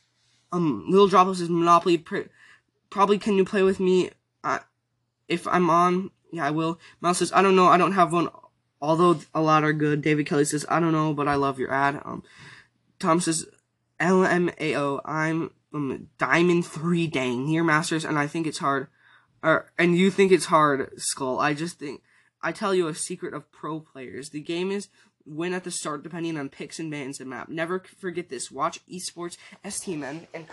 Um, 0.53 0.85
Little 0.89 1.09
Droplet 1.09 1.39
says 1.39 1.49
Monopoly. 1.49 1.97
Pr- 1.99 2.29
probably 2.91 3.19
can 3.19 3.37
you 3.37 3.45
play 3.45 3.63
with 3.63 3.81
me? 3.81 4.11
Uh, 4.45 4.59
if 5.29 5.47
I'm 5.47 5.71
on, 5.71 6.11
yeah, 6.33 6.47
I 6.47 6.51
will. 6.51 6.79
Miles 7.01 7.19
says, 7.19 7.33
I 7.33 7.43
don't 7.43 7.57
know, 7.57 7.67
I 7.67 7.77
don't 7.77 7.93
have 7.93 8.13
one, 8.13 8.29
although 8.81 9.21
a 9.35 9.41
lot 9.41 9.65
are 9.65 9.73
good. 9.73 10.03
David 10.03 10.27
Kelly 10.27 10.45
says, 10.45 10.67
I 10.69 10.81
don't 10.81 10.93
know, 10.93 11.13
but 11.15 11.29
I 11.29 11.35
love 11.35 11.59
your 11.59 11.73
ad. 11.73 12.01
Um, 12.05 12.23
Tom 12.99 13.21
says, 13.21 13.47
LMAO, 14.01 15.01
I'm 15.05 15.51
um, 15.75 16.09
Diamond 16.19 16.67
3 16.67 17.07
dang, 17.07 17.47
near 17.47 17.65
Masters, 17.65 18.05
and 18.05 18.19
I 18.19 18.27
think 18.27 18.47
it's 18.47 18.59
hard. 18.59 18.89
Or, 19.43 19.71
and 19.79 19.97
you 19.97 20.11
think 20.11 20.33
it's 20.33 20.47
hard, 20.47 20.91
Skull. 20.97 21.39
I 21.39 21.55
just 21.55 21.79
think, 21.79 22.03
I 22.43 22.53
tell 22.53 22.75
you 22.75 22.89
a 22.89 22.95
secret 22.95 23.35
of 23.35 23.51
pro 23.53 23.81
players. 23.81 24.31
The 24.31 24.41
game 24.41 24.71
is 24.71 24.89
win 25.31 25.55
at 25.55 25.65
the 25.65 25.71
start 25.71 26.03
depending 26.03 26.37
on 26.37 26.49
picks 26.49 26.79
and 26.79 26.91
bans 26.91 27.21
and 27.21 27.31
map. 27.31 27.49
Never 27.49 27.83
forget 27.99 28.29
this. 28.29 28.51
Watch 28.51 28.81
esports, 28.87 29.37
STMN, 29.65 30.27
and 30.35 30.47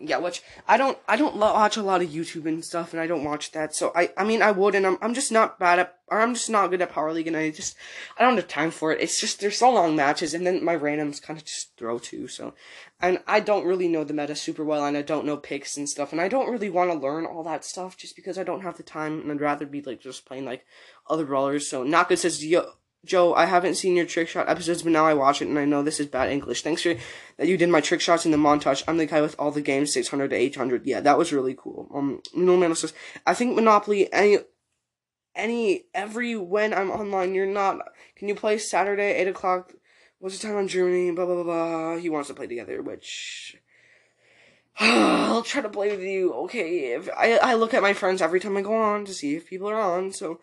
yeah, 0.00 0.18
which 0.18 0.42
I 0.66 0.76
don't 0.76 0.98
I 1.06 1.16
don't 1.16 1.36
watch 1.36 1.76
a 1.76 1.82
lot 1.82 2.02
of 2.02 2.08
YouTube 2.08 2.46
and 2.46 2.64
stuff, 2.64 2.92
and 2.92 3.00
I 3.00 3.06
don't 3.06 3.24
watch 3.24 3.52
that. 3.52 3.74
So 3.74 3.92
I 3.94 4.10
I 4.16 4.24
mean 4.24 4.42
I 4.42 4.50
would, 4.50 4.74
and 4.74 4.86
I'm 4.86 4.98
I'm 5.02 5.14
just 5.14 5.30
not 5.30 5.58
bad 5.58 5.78
at 5.78 5.98
I'm 6.10 6.34
just 6.34 6.50
not 6.50 6.70
good 6.70 6.82
at 6.82 6.92
Power 6.92 7.12
League, 7.12 7.26
and 7.26 7.36
I 7.36 7.50
just 7.50 7.76
I 8.18 8.22
don't 8.22 8.36
have 8.36 8.48
time 8.48 8.70
for 8.70 8.92
it. 8.92 9.00
It's 9.00 9.20
just 9.20 9.40
there's 9.40 9.58
so 9.58 9.72
long 9.72 9.96
matches, 9.96 10.34
and 10.34 10.46
then 10.46 10.64
my 10.64 10.76
randoms 10.76 11.22
kind 11.22 11.38
of 11.38 11.44
just 11.44 11.76
throw 11.76 11.98
too. 11.98 12.28
So, 12.28 12.54
and 13.00 13.20
I 13.26 13.40
don't 13.40 13.66
really 13.66 13.88
know 13.88 14.04
the 14.04 14.14
meta 14.14 14.34
super 14.34 14.64
well, 14.64 14.84
and 14.84 14.96
I 14.96 15.02
don't 15.02 15.26
know 15.26 15.36
picks 15.36 15.76
and 15.76 15.88
stuff, 15.88 16.12
and 16.12 16.20
I 16.20 16.28
don't 16.28 16.50
really 16.50 16.70
want 16.70 16.90
to 16.90 16.98
learn 16.98 17.26
all 17.26 17.42
that 17.44 17.64
stuff 17.64 17.96
just 17.96 18.16
because 18.16 18.38
I 18.38 18.44
don't 18.44 18.62
have 18.62 18.76
the 18.76 18.82
time, 18.82 19.20
and 19.20 19.32
I'd 19.32 19.40
rather 19.40 19.66
be 19.66 19.82
like 19.82 20.00
just 20.00 20.26
playing 20.26 20.44
like 20.44 20.64
other 21.08 21.24
brawlers. 21.24 21.68
So 21.68 21.84
good 21.84 22.18
says 22.18 22.44
yo 22.44 22.72
Joe, 23.04 23.34
I 23.34 23.46
haven't 23.46 23.74
seen 23.74 23.96
your 23.96 24.06
trick 24.06 24.28
shot 24.28 24.48
episodes, 24.48 24.82
but 24.82 24.92
now 24.92 25.04
I 25.04 25.14
watch 25.14 25.42
it 25.42 25.48
and 25.48 25.58
I 25.58 25.64
know 25.64 25.82
this 25.82 25.98
is 25.98 26.06
bad 26.06 26.30
English. 26.30 26.62
Thanks 26.62 26.82
for 26.82 26.94
that 27.36 27.48
you 27.48 27.56
did 27.56 27.68
my 27.68 27.80
trick 27.80 28.00
shots 28.00 28.24
in 28.24 28.30
the 28.30 28.38
montage. 28.38 28.84
I'm 28.86 28.96
the 28.96 29.06
guy 29.06 29.20
with 29.20 29.34
all 29.40 29.50
the 29.50 29.60
games, 29.60 29.92
600 29.92 30.30
to 30.30 30.36
800. 30.36 30.86
Yeah, 30.86 31.00
that 31.00 31.18
was 31.18 31.32
really 31.32 31.56
cool. 31.58 31.88
Um, 31.92 32.22
no 32.32 32.56
man 32.56 32.74
says, 32.76 32.92
I 33.26 33.34
think 33.34 33.56
Monopoly, 33.56 34.12
any, 34.12 34.38
any, 35.34 35.86
every, 35.92 36.36
when 36.36 36.72
I'm 36.72 36.92
online, 36.92 37.34
you're 37.34 37.44
not, 37.44 37.80
can 38.14 38.28
you 38.28 38.36
play 38.36 38.58
Saturday, 38.58 39.14
8 39.14 39.28
o'clock? 39.28 39.72
What's 40.20 40.38
the 40.38 40.46
time 40.46 40.56
on 40.56 40.68
Germany? 40.68 41.10
Blah, 41.10 41.26
blah, 41.26 41.34
blah, 41.34 41.42
blah. 41.42 41.96
He 41.96 42.08
wants 42.08 42.28
to 42.28 42.34
play 42.34 42.46
together, 42.46 42.82
which, 42.82 43.56
I'll 44.78 45.42
try 45.42 45.60
to 45.60 45.68
play 45.68 45.90
with 45.90 46.06
you. 46.06 46.32
Okay, 46.44 46.92
if 46.92 47.08
I, 47.18 47.38
I 47.38 47.54
look 47.54 47.74
at 47.74 47.82
my 47.82 47.94
friends 47.94 48.22
every 48.22 48.38
time 48.38 48.56
I 48.56 48.62
go 48.62 48.76
on 48.76 49.04
to 49.06 49.12
see 49.12 49.34
if 49.34 49.48
people 49.48 49.68
are 49.68 49.80
on, 49.80 50.12
so, 50.12 50.38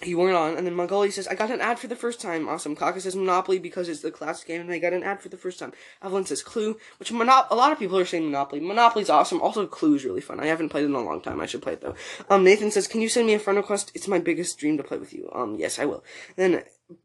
he 0.00 0.14
went 0.14 0.34
on, 0.34 0.56
and 0.56 0.66
then 0.66 0.74
Mongoli 0.74 1.12
says, 1.12 1.28
I 1.28 1.34
got 1.34 1.50
an 1.50 1.60
ad 1.60 1.78
for 1.78 1.86
the 1.86 1.96
first 1.96 2.20
time. 2.20 2.48
Awesome. 2.48 2.74
Kaka 2.74 3.00
says 3.00 3.14
Monopoly 3.14 3.58
because 3.58 3.88
it's 3.88 4.02
the 4.02 4.10
classic 4.10 4.48
game, 4.48 4.60
and 4.60 4.70
I 4.70 4.78
got 4.78 4.92
an 4.92 5.02
ad 5.02 5.20
for 5.20 5.28
the 5.28 5.36
first 5.36 5.58
time. 5.58 5.72
Evelyn 6.02 6.26
says 6.26 6.42
Clue, 6.42 6.78
which 6.98 7.10
a 7.10 7.14
lot 7.14 7.72
of 7.72 7.78
people 7.78 7.98
are 7.98 8.04
saying 8.04 8.24
Monopoly. 8.24 8.60
Monopoly's 8.60 9.08
awesome. 9.08 9.40
Also, 9.40 9.66
Clue's 9.66 10.04
really 10.04 10.20
fun. 10.20 10.40
I 10.40 10.46
haven't 10.46 10.70
played 10.70 10.84
it 10.84 10.88
in 10.88 10.94
a 10.94 11.00
long 11.00 11.20
time. 11.20 11.40
I 11.40 11.46
should 11.46 11.62
play 11.62 11.74
it 11.74 11.80
though. 11.80 11.94
Um, 12.28 12.44
Nathan 12.44 12.70
says, 12.70 12.88
Can 12.88 13.00
you 13.00 13.08
send 13.08 13.26
me 13.26 13.34
a 13.34 13.38
friend 13.38 13.56
request? 13.56 13.92
It's 13.94 14.08
my 14.08 14.18
biggest 14.18 14.58
dream 14.58 14.76
to 14.78 14.82
play 14.82 14.98
with 14.98 15.12
you. 15.12 15.30
Um, 15.32 15.56
yes, 15.58 15.78
I 15.78 15.84
will. 15.84 16.02
Then 16.36 16.64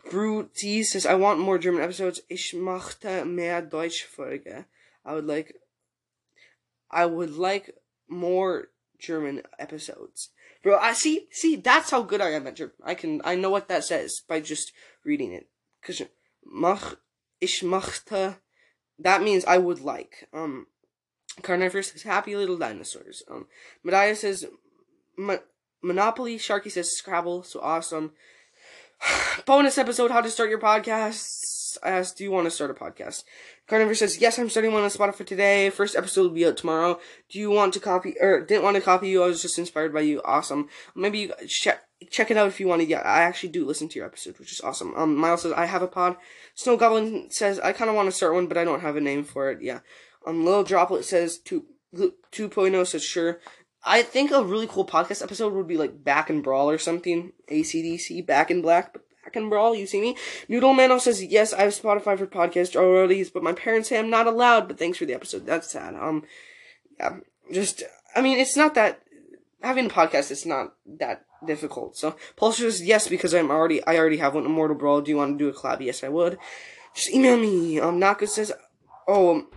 Bruti 0.09 0.83
says, 0.83 1.05
I 1.05 1.13
want 1.13 1.39
more 1.39 1.57
German 1.57 1.83
episodes. 1.83 2.21
Ich 2.27 2.53
möchte 2.53 3.25
mehr 3.25 3.61
Deutsch 3.61 4.05
Folge. 4.05 4.65
I 5.05 5.13
would 5.13 5.25
like, 5.25 5.55
I 6.91 7.05
would 7.05 7.35
like 7.35 7.75
more 8.07 8.69
German 8.97 9.43
episodes. 9.57 10.31
Bro, 10.61 10.77
I 10.79 10.93
see, 10.93 11.27
see, 11.31 11.55
that's 11.55 11.91
how 11.91 12.01
good 12.01 12.21
I 12.21 12.31
am 12.31 12.47
at 12.47 12.55
German. 12.55 12.75
I 12.83 12.93
can, 12.93 13.21
I 13.23 13.35
know 13.35 13.49
what 13.49 13.69
that 13.69 13.83
says 13.83 14.21
by 14.27 14.41
just 14.41 14.73
reading 15.05 15.31
it. 15.31 15.47
Cause, 15.81 16.01
mach, 16.45 16.97
ich 17.39 17.61
machte, 17.61 18.35
that 18.99 19.23
means 19.23 19.45
I 19.45 19.57
would 19.57 19.79
like. 19.79 20.27
Um, 20.33 20.67
Carnivorous 21.41 21.91
says 21.91 22.03
happy 22.03 22.35
little 22.35 22.57
dinosaurs. 22.57 23.23
Um, 23.29 23.47
Medea 23.83 24.15
says 24.15 24.45
Mo- 25.17 25.43
Monopoly. 25.81 26.37
Sharky 26.37 26.71
says 26.71 26.91
Scrabble. 26.91 27.43
So 27.43 27.61
awesome. 27.61 28.11
Bonus 29.45 29.77
episode: 29.77 30.11
How 30.11 30.21
to 30.21 30.29
start 30.29 30.49
your 30.49 30.59
podcast. 30.59 31.58
I 31.83 31.89
asked, 31.89 32.17
do 32.17 32.23
you 32.23 32.31
want 32.31 32.45
to 32.45 32.51
start 32.51 32.71
a 32.71 32.73
podcast? 32.73 33.23
Carnivore 33.67 33.95
says, 33.95 34.19
yes, 34.19 34.39
I'm 34.39 34.49
starting 34.49 34.71
one 34.73 34.83
on 34.83 34.89
Spotify 34.89 35.25
today. 35.25 35.69
First 35.69 35.95
episode 35.95 36.23
will 36.23 36.29
be 36.29 36.45
out 36.45 36.57
tomorrow. 36.57 36.99
Do 37.29 37.39
you 37.39 37.51
want 37.51 37.73
to 37.73 37.79
copy, 37.79 38.15
or 38.19 38.45
didn't 38.45 38.63
want 38.63 38.75
to 38.75 38.81
copy 38.81 39.09
you? 39.09 39.23
I 39.23 39.27
was 39.27 39.41
just 39.41 39.59
inspired 39.59 39.93
by 39.93 40.01
you. 40.01 40.21
Awesome. 40.23 40.69
Maybe 40.95 41.19
you 41.19 41.33
check, 41.47 41.81
check 42.09 42.31
it 42.31 42.37
out 42.37 42.47
if 42.47 42.59
you 42.59 42.67
want 42.67 42.81
to. 42.81 42.87
Yeah, 42.87 43.01
I 43.01 43.21
actually 43.21 43.49
do 43.49 43.65
listen 43.65 43.89
to 43.89 43.99
your 43.99 44.07
episode, 44.07 44.39
which 44.39 44.51
is 44.51 44.61
awesome. 44.61 44.93
Um, 44.95 45.15
Miles 45.15 45.43
says, 45.43 45.53
I 45.53 45.65
have 45.65 45.81
a 45.81 45.87
pod. 45.87 46.17
Snow 46.55 46.77
Goblin 46.77 47.29
says, 47.29 47.59
I 47.59 47.73
kind 47.73 47.89
of 47.89 47.95
want 47.95 48.07
to 48.07 48.15
start 48.15 48.33
one, 48.33 48.47
but 48.47 48.57
I 48.57 48.63
don't 48.63 48.81
have 48.81 48.95
a 48.95 49.01
name 49.01 49.23
for 49.23 49.51
it. 49.51 49.61
Yeah. 49.61 49.79
Um, 50.25 50.45
Little 50.45 50.63
Droplet 50.63 51.05
says, 51.05 51.37
2, 51.39 51.65
2.0 51.95 52.87
says, 52.87 53.03
sure. 53.03 53.39
I 53.83 54.01
think 54.01 54.31
a 54.31 54.43
really 54.43 54.67
cool 54.67 54.85
podcast 54.85 55.23
episode 55.23 55.53
would 55.53 55.67
be 55.67 55.77
like 55.77 56.03
Back 56.03 56.29
in 56.29 56.41
Brawl 56.41 56.69
or 56.69 56.77
something. 56.77 57.31
ACDC, 57.49 58.25
Back 58.25 58.51
in 58.51 58.61
Black, 58.61 58.93
but 58.93 59.03
Back 59.33 59.49
Brawl, 59.49 59.75
you 59.75 59.87
see 59.87 60.01
me? 60.01 60.15
Noodle 60.47 60.73
Mano 60.73 60.97
says, 60.97 61.23
yes, 61.23 61.53
I 61.53 61.63
have 61.63 61.73
Spotify 61.73 62.17
for 62.17 62.27
podcast 62.27 62.75
already, 62.75 63.23
but 63.33 63.43
my 63.43 63.53
parents 63.53 63.89
say 63.89 63.99
I'm 63.99 64.09
not 64.09 64.27
allowed, 64.27 64.67
but 64.67 64.77
thanks 64.77 64.97
for 64.97 65.05
the 65.05 65.13
episode. 65.13 65.45
That's 65.45 65.71
sad. 65.71 65.95
Um, 65.95 66.23
yeah, 66.99 67.17
just, 67.51 67.83
I 68.15 68.21
mean, 68.21 68.37
it's 68.37 68.57
not 68.57 68.75
that, 68.75 69.01
having 69.61 69.87
a 69.87 69.89
podcast 69.89 70.31
is 70.31 70.45
not 70.45 70.73
that 70.85 71.25
difficult. 71.45 71.97
So, 71.97 72.15
Pulse 72.35 72.57
says, 72.57 72.83
yes, 72.83 73.07
because 73.07 73.33
I'm 73.33 73.51
already, 73.51 73.85
I 73.85 73.97
already 73.97 74.17
have 74.17 74.35
one, 74.35 74.45
Immortal 74.45 74.77
Brawl. 74.77 75.01
Do 75.01 75.11
you 75.11 75.17
want 75.17 75.37
to 75.37 75.43
do 75.43 75.49
a 75.49 75.53
collab? 75.53 75.81
Yes, 75.81 76.03
I 76.03 76.09
would. 76.09 76.37
Just 76.95 77.11
email 77.11 77.37
me. 77.37 77.79
Um, 77.79 77.99
Naka 77.99 78.27
says, 78.27 78.51
oh, 79.07 79.47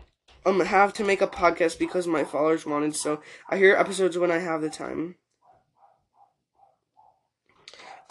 um, 0.45 0.61
have 0.61 0.93
to 0.95 1.05
make 1.05 1.20
a 1.23 1.27
podcast 1.27 1.79
because 1.79 2.07
my 2.07 2.25
followers 2.25 2.66
wanted, 2.66 2.97
so 2.97 3.20
I 3.49 3.57
hear 3.57 3.77
episodes 3.77 4.18
when 4.18 4.31
I 4.31 4.39
have 4.39 4.61
the 4.61 4.70
time. 4.70 5.16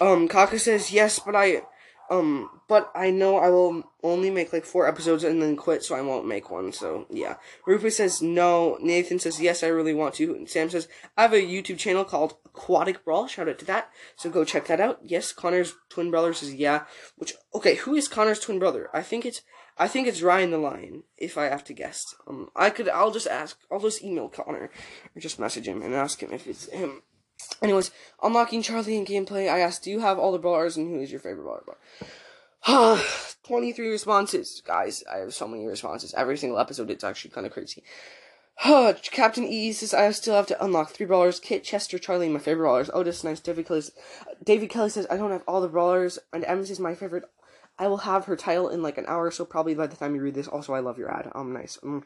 Um, 0.02 0.28
Kaka 0.28 0.58
says 0.58 0.92
yes, 0.92 1.20
but 1.20 1.36
I, 1.36 1.62
um, 2.10 2.50
but 2.68 2.92
I 2.96 3.12
know 3.12 3.38
I 3.38 3.50
will 3.50 3.84
only 4.02 4.32
make 4.32 4.52
like 4.52 4.66
four 4.66 4.88
episodes 4.88 5.24
and 5.24 5.42
then 5.42 5.56
quit, 5.56 5.84
so 5.84 5.96
I 5.96 6.02
won't 6.02 6.28
make 6.28 6.50
one. 6.50 6.74
So 6.74 7.06
yeah. 7.12 7.36
Rufus 7.68 7.98
says 7.98 8.20
no. 8.22 8.78
Nathan 8.82 9.20
says 9.20 9.40
yes, 9.40 9.64
I 9.64 9.68
really 9.68 9.94
want 9.94 10.16
to. 10.16 10.34
And 10.34 10.50
Sam 10.50 10.72
says 10.72 10.88
I 11.16 11.22
have 11.22 11.34
a 11.34 11.38
YouTube 11.38 11.78
channel 11.78 12.04
called 12.04 12.36
Aquatic 12.46 13.06
Brawl. 13.06 13.28
Shout 13.28 13.48
out 13.48 13.60
to 13.60 13.66
that. 13.66 13.92
So 14.16 14.32
go 14.32 14.44
check 14.44 14.66
that 14.68 14.82
out. 14.82 15.00
Yes, 15.04 15.32
Connor's 15.32 15.76
twin 15.90 16.10
brother 16.10 16.34
says 16.34 16.56
yeah. 16.56 16.86
Which 17.16 17.34
okay, 17.54 17.76
who 17.76 17.94
is 17.94 18.08
Connor's 18.08 18.40
twin 18.40 18.58
brother? 18.58 18.90
I 18.94 19.04
think 19.04 19.24
it's 19.24 19.44
I 19.78 19.88
think 19.88 20.08
it's 20.08 20.24
Ryan 20.24 20.52
the 20.52 20.58
Lion. 20.58 21.04
If 21.18 21.38
I 21.38 21.46
have 21.46 21.64
to 21.66 21.74
guess, 21.74 22.16
um, 22.28 22.50
I 22.56 22.72
could. 22.72 22.90
I'll 22.90 23.12
just 23.12 23.28
ask. 23.28 23.58
I'll 23.72 23.80
just 23.80 24.04
email 24.04 24.30
Connor 24.30 24.72
or 25.16 25.20
just 25.20 25.40
message 25.40 25.68
him 25.68 25.82
and 25.82 25.94
ask 25.94 26.22
him 26.22 26.34
if 26.34 26.48
it's 26.48 26.68
him. 26.70 27.04
Anyways, 27.62 27.92
unlocking 28.22 28.62
Charlie 28.62 28.98
in 28.98 29.06
gameplay. 29.06 29.50
I 29.50 29.60
asked, 29.60 29.84
do 29.84 29.92
you 29.92 30.00
have 30.00 30.18
all 30.18 30.32
the 30.32 30.40
brawlers 30.40 30.78
and 30.78 30.90
who 30.90 31.02
is 31.02 31.12
your 31.12 31.20
favorite 31.20 31.44
brawler? 31.44 31.78
23 33.44 33.90
responses. 33.90 34.62
Guys, 34.66 35.04
I 35.12 35.18
have 35.18 35.34
so 35.34 35.48
many 35.48 35.66
responses. 35.66 36.14
Every 36.14 36.38
single 36.38 36.60
episode, 36.60 36.90
it's 36.90 37.04
actually 37.04 37.32
kind 37.32 37.48
of 37.48 37.54
crazy. 37.54 37.84
Captain 39.12 39.46
E 39.46 39.72
says, 39.74 39.94
I 39.94 40.12
still 40.12 40.36
have 40.36 40.48
to 40.48 40.64
unlock 40.64 40.92
three 40.92 41.06
brawlers. 41.06 41.40
Kit, 41.40 41.64
Chester, 41.64 41.98
Charlie, 41.98 42.30
my 42.30 42.40
favorite 42.40 42.66
brawlers. 42.66 42.90
Otis, 42.94 43.24
nice. 43.24 43.40
David 43.40 43.68
Kelly, 43.68 43.84
David 44.44 44.70
Kelly 44.70 44.90
says, 44.90 45.08
I 45.10 45.18
don't 45.18 45.32
have 45.32 45.44
all 45.48 45.62
the 45.62 45.68
brawlers. 45.68 46.20
And 46.32 46.44
Emz 46.44 46.70
is 46.70 46.80
my 46.80 46.94
favorite. 46.94 47.24
I 47.82 47.88
will 47.88 47.98
have 47.98 48.26
her 48.26 48.36
title 48.36 48.70
in 48.70 48.84
like 48.84 49.00
an 49.00 49.08
hour, 49.08 49.32
so 49.32 49.44
probably 49.44 49.74
by 49.74 49.88
the 49.88 49.96
time 49.96 50.14
you 50.14 50.22
read 50.22 50.36
this. 50.36 50.48
Also, 50.48 50.72
I 50.72 50.82
love 50.82 51.00
your 51.00 51.12
ad. 51.12 51.32
Um, 51.34 51.52
nice. 51.52 51.80
Um, 51.82 52.06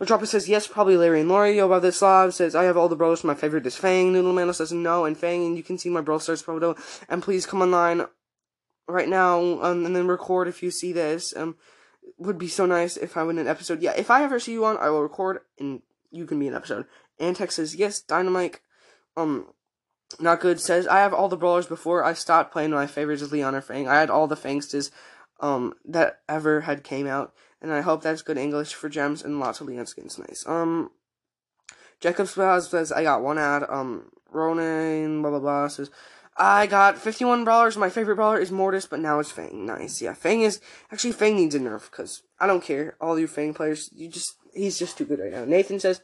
Ladropper 0.00 0.26
says 0.26 0.48
yes, 0.48 0.66
probably 0.66 0.96
Larry 0.96 1.20
and 1.20 1.28
Lori. 1.28 1.56
Yo, 1.56 1.66
about 1.66 1.82
this 1.82 1.98
Slav 1.98 2.34
says 2.34 2.56
I 2.56 2.64
have 2.64 2.76
all 2.76 2.88
the 2.88 2.96
bros. 2.96 3.22
My 3.22 3.36
favorite 3.36 3.64
is 3.64 3.76
Fang. 3.76 4.12
Noodle 4.12 4.52
says 4.52 4.72
no, 4.72 5.04
and 5.04 5.16
Fang, 5.16 5.46
and 5.46 5.56
you 5.56 5.62
can 5.62 5.78
see 5.78 5.88
my 5.88 6.00
Brawl 6.00 6.18
Stars 6.18 6.42
photo. 6.42 6.74
And 7.08 7.22
please 7.22 7.46
come 7.46 7.62
online 7.62 8.06
right 8.88 9.08
now, 9.08 9.38
um, 9.62 9.86
and 9.86 9.94
then 9.94 10.08
record 10.08 10.48
if 10.48 10.64
you 10.64 10.72
see 10.72 10.92
this. 10.92 11.32
Um, 11.36 11.54
would 12.18 12.36
be 12.36 12.48
so 12.48 12.66
nice 12.66 12.96
if 12.96 13.16
I 13.16 13.22
win 13.22 13.38
an 13.38 13.46
episode. 13.46 13.82
Yeah, 13.82 13.94
if 13.96 14.10
I 14.10 14.24
ever 14.24 14.40
see 14.40 14.52
you 14.52 14.64
on, 14.64 14.76
I 14.78 14.90
will 14.90 15.02
record, 15.02 15.42
and 15.60 15.82
you 16.10 16.26
can 16.26 16.40
be 16.40 16.48
an 16.48 16.56
episode. 16.56 16.86
Antec 17.20 17.52
says 17.52 17.76
yes, 17.76 18.02
Dynamike. 18.02 18.56
Um, 19.16 19.46
not 20.20 20.40
good 20.40 20.60
says 20.60 20.86
I 20.86 20.98
have 21.00 21.14
all 21.14 21.28
the 21.28 21.36
brawlers 21.36 21.66
before 21.66 22.04
I 22.04 22.12
stopped 22.12 22.52
playing. 22.52 22.70
My 22.70 22.86
favorites 22.86 23.22
is 23.22 23.32
Leon 23.32 23.54
or 23.54 23.60
Fang. 23.60 23.88
I 23.88 24.00
had 24.00 24.10
all 24.10 24.26
the 24.26 24.36
Fangstas 24.36 24.90
um 25.40 25.74
that 25.84 26.20
ever 26.28 26.62
had 26.62 26.84
came 26.84 27.06
out, 27.06 27.34
and 27.60 27.72
I 27.72 27.80
hope 27.80 28.02
that's 28.02 28.22
good 28.22 28.38
English 28.38 28.74
for 28.74 28.88
gems 28.88 29.22
and 29.22 29.40
lots 29.40 29.60
of 29.60 29.66
Leon 29.66 29.86
skins. 29.86 30.18
Nice. 30.18 30.44
Um, 30.46 30.90
Jacob 32.00 32.28
says 32.28 32.92
I 32.92 33.02
got 33.02 33.22
one 33.22 33.38
ad. 33.38 33.64
Um, 33.68 34.10
Ronan 34.30 35.22
blah 35.22 35.30
blah 35.30 35.40
blah 35.40 35.68
says 35.68 35.90
I 36.36 36.66
got 36.66 36.98
51 36.98 37.44
brawlers. 37.44 37.76
My 37.76 37.88
favorite 37.88 38.16
brawler 38.16 38.38
is 38.38 38.50
Mortis, 38.50 38.86
but 38.86 38.98
now 38.98 39.20
it's 39.20 39.30
Fang. 39.30 39.66
Nice. 39.66 40.02
Yeah, 40.02 40.14
Fang 40.14 40.42
is 40.42 40.60
actually 40.90 41.12
Fang 41.12 41.36
needs 41.36 41.54
a 41.54 41.60
nerf 41.60 41.90
because 41.90 42.22
I 42.40 42.46
don't 42.46 42.62
care. 42.62 42.96
All 43.00 43.18
you 43.18 43.28
Fang 43.28 43.54
players, 43.54 43.88
you 43.92 44.08
just 44.08 44.36
he's 44.52 44.78
just 44.78 44.98
too 44.98 45.04
good 45.04 45.20
right 45.20 45.32
now. 45.32 45.44
Nathan 45.44 45.78
says 45.78 46.00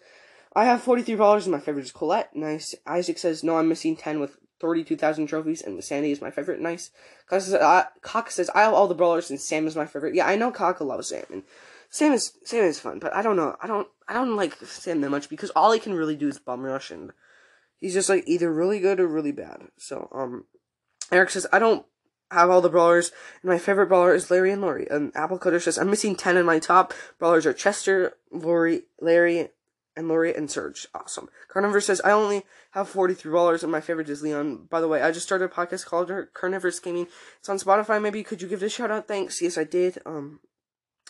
I 0.54 0.64
have 0.64 0.82
43 0.82 1.14
brawlers 1.14 1.46
and 1.46 1.52
my 1.52 1.60
favorite 1.60 1.84
is 1.84 1.92
Colette. 1.92 2.34
Nice. 2.34 2.74
Isaac 2.86 3.18
says, 3.18 3.44
no, 3.44 3.56
I'm 3.56 3.68
missing 3.68 3.96
10 3.96 4.20
with 4.20 4.36
32,000 4.60 5.26
trophies 5.26 5.62
and 5.62 5.82
Sandy 5.82 6.10
is 6.10 6.20
my 6.20 6.30
favorite. 6.30 6.60
Nice. 6.60 6.90
Kaka 7.28 7.42
says, 7.42 7.84
Kaka 8.02 8.30
says, 8.30 8.50
I 8.50 8.62
have 8.62 8.74
all 8.74 8.88
the 8.88 8.94
brawlers 8.94 9.30
and 9.30 9.40
Sam 9.40 9.66
is 9.66 9.76
my 9.76 9.86
favorite. 9.86 10.14
Yeah, 10.14 10.26
I 10.26 10.36
know 10.36 10.50
Kaka 10.50 10.84
loves 10.84 11.08
Sam 11.08 11.24
and 11.32 11.42
Sam 11.88 12.12
is, 12.12 12.32
Sam 12.44 12.64
is 12.64 12.80
fun, 12.80 12.98
but 12.98 13.14
I 13.14 13.22
don't 13.22 13.36
know. 13.36 13.56
I 13.60 13.66
don't, 13.66 13.88
I 14.08 14.12
don't 14.12 14.36
like 14.36 14.54
Sam 14.64 15.00
that 15.00 15.10
much 15.10 15.28
because 15.28 15.50
all 15.50 15.72
he 15.72 15.80
can 15.80 15.94
really 15.94 16.16
do 16.16 16.28
is 16.28 16.38
bum 16.38 16.62
rush 16.62 16.90
and 16.90 17.12
he's 17.80 17.94
just 17.94 18.08
like 18.08 18.24
either 18.26 18.52
really 18.52 18.80
good 18.80 19.00
or 19.00 19.06
really 19.06 19.32
bad. 19.32 19.62
So, 19.76 20.08
um, 20.12 20.44
Eric 21.12 21.30
says, 21.30 21.46
I 21.52 21.58
don't 21.58 21.84
have 22.30 22.50
all 22.50 22.60
the 22.60 22.68
brawlers, 22.68 23.10
and 23.42 23.50
my 23.50 23.58
favorite 23.58 23.88
brawler 23.88 24.14
is 24.14 24.30
Larry 24.30 24.52
and 24.52 24.62
Lori. 24.62 24.86
And 24.88 25.10
Apple 25.16 25.38
Cutter 25.38 25.58
says, 25.58 25.78
I'm 25.78 25.90
missing 25.90 26.14
10 26.14 26.36
in 26.36 26.46
my 26.46 26.58
top. 26.58 26.94
Brawlers 27.18 27.46
are 27.46 27.52
Chester, 27.52 28.16
Lori, 28.30 28.82
Larry, 29.00 29.48
and 29.96 30.08
Lori 30.08 30.34
and 30.34 30.50
Surge. 30.50 30.86
Awesome. 30.94 31.28
Carnivore 31.48 31.80
says, 31.80 32.00
I 32.02 32.12
only 32.12 32.42
have 32.72 32.88
43 32.88 33.30
brawlers 33.30 33.62
and 33.62 33.72
my 33.72 33.80
favorite 33.80 34.08
is 34.08 34.22
Leon. 34.22 34.66
By 34.70 34.80
the 34.80 34.88
way, 34.88 35.02
I 35.02 35.10
just 35.10 35.26
started 35.26 35.44
a 35.44 35.48
podcast 35.48 35.86
called 35.86 36.10
Carnivorous 36.34 36.80
Gaming. 36.80 37.08
It's 37.38 37.48
on 37.48 37.58
Spotify. 37.58 38.00
Maybe 38.00 38.22
could 38.22 38.42
you 38.42 38.48
give 38.48 38.62
it 38.62 38.66
a 38.66 38.70
shout 38.70 38.90
out? 38.90 39.08
Thanks. 39.08 39.42
Yes, 39.42 39.58
I 39.58 39.64
did. 39.64 39.98
Um, 40.06 40.40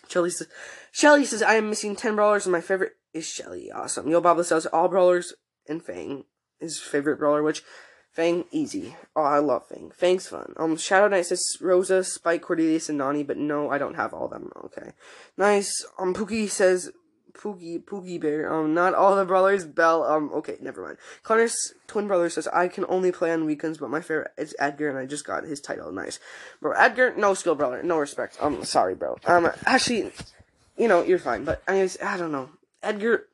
Shelly 0.08 0.30
says, 0.30 0.48
Shelly 0.92 1.24
says, 1.24 1.42
I 1.42 1.54
am 1.54 1.68
missing 1.68 1.94
10 1.94 2.16
brawlers 2.16 2.46
and 2.46 2.52
my 2.52 2.60
favorite 2.60 2.92
is 3.12 3.26
Shelly. 3.26 3.70
Awesome. 3.70 4.08
Yo 4.08 4.20
Baba 4.20 4.44
says, 4.44 4.66
all 4.66 4.88
brawlers 4.88 5.34
and 5.68 5.82
Fang. 5.82 6.24
His 6.58 6.78
favorite 6.78 7.18
brawler, 7.18 7.42
which 7.42 7.62
Fang, 8.10 8.44
easy. 8.50 8.96
Oh, 9.14 9.22
I 9.22 9.38
love 9.38 9.68
Fang. 9.68 9.92
Fang's 9.94 10.26
fun. 10.26 10.52
Um, 10.56 10.76
Shadow 10.76 11.06
Knight 11.08 11.26
says 11.26 11.56
Rosa, 11.60 12.02
Spike, 12.02 12.42
Cordelius, 12.42 12.88
and 12.88 12.98
Nani, 12.98 13.22
but 13.22 13.36
no, 13.36 13.70
I 13.70 13.78
don't 13.78 13.94
have 13.94 14.12
all 14.12 14.24
of 14.24 14.32
them. 14.32 14.50
Okay. 14.64 14.92
Nice. 15.36 15.86
Um, 15.98 16.12
Pookie 16.12 16.50
says 16.50 16.90
Poogie, 17.32 17.84
Poogie 17.84 18.20
Bear. 18.20 18.52
Um, 18.52 18.74
not 18.74 18.94
all 18.94 19.16
the 19.16 19.24
brothers. 19.24 19.64
Bell. 19.64 20.04
Um, 20.04 20.30
okay, 20.32 20.56
never 20.60 20.82
mind. 20.82 20.98
Connor's 21.22 21.74
twin 21.86 22.06
brother 22.06 22.28
says 22.30 22.48
I 22.48 22.68
can 22.68 22.84
only 22.88 23.12
play 23.12 23.32
on 23.32 23.44
weekends, 23.44 23.78
but 23.78 23.90
my 23.90 24.00
favorite 24.00 24.32
is 24.36 24.54
Edgar, 24.58 24.88
and 24.88 24.98
I 24.98 25.06
just 25.06 25.26
got 25.26 25.44
his 25.44 25.60
title. 25.60 25.92
Nice, 25.92 26.18
bro. 26.60 26.72
Edgar, 26.72 27.14
no 27.16 27.34
skill, 27.34 27.54
brother. 27.54 27.82
No 27.82 27.98
respect. 27.98 28.36
Um, 28.40 28.64
sorry, 28.64 28.94
bro. 28.94 29.16
Um, 29.26 29.50
actually, 29.66 30.12
you 30.76 30.88
know 30.88 31.02
you're 31.02 31.18
fine, 31.18 31.44
but 31.44 31.62
anyways, 31.68 32.00
I 32.02 32.16
don't 32.16 32.32
know. 32.32 32.50
Edgar 32.82 33.26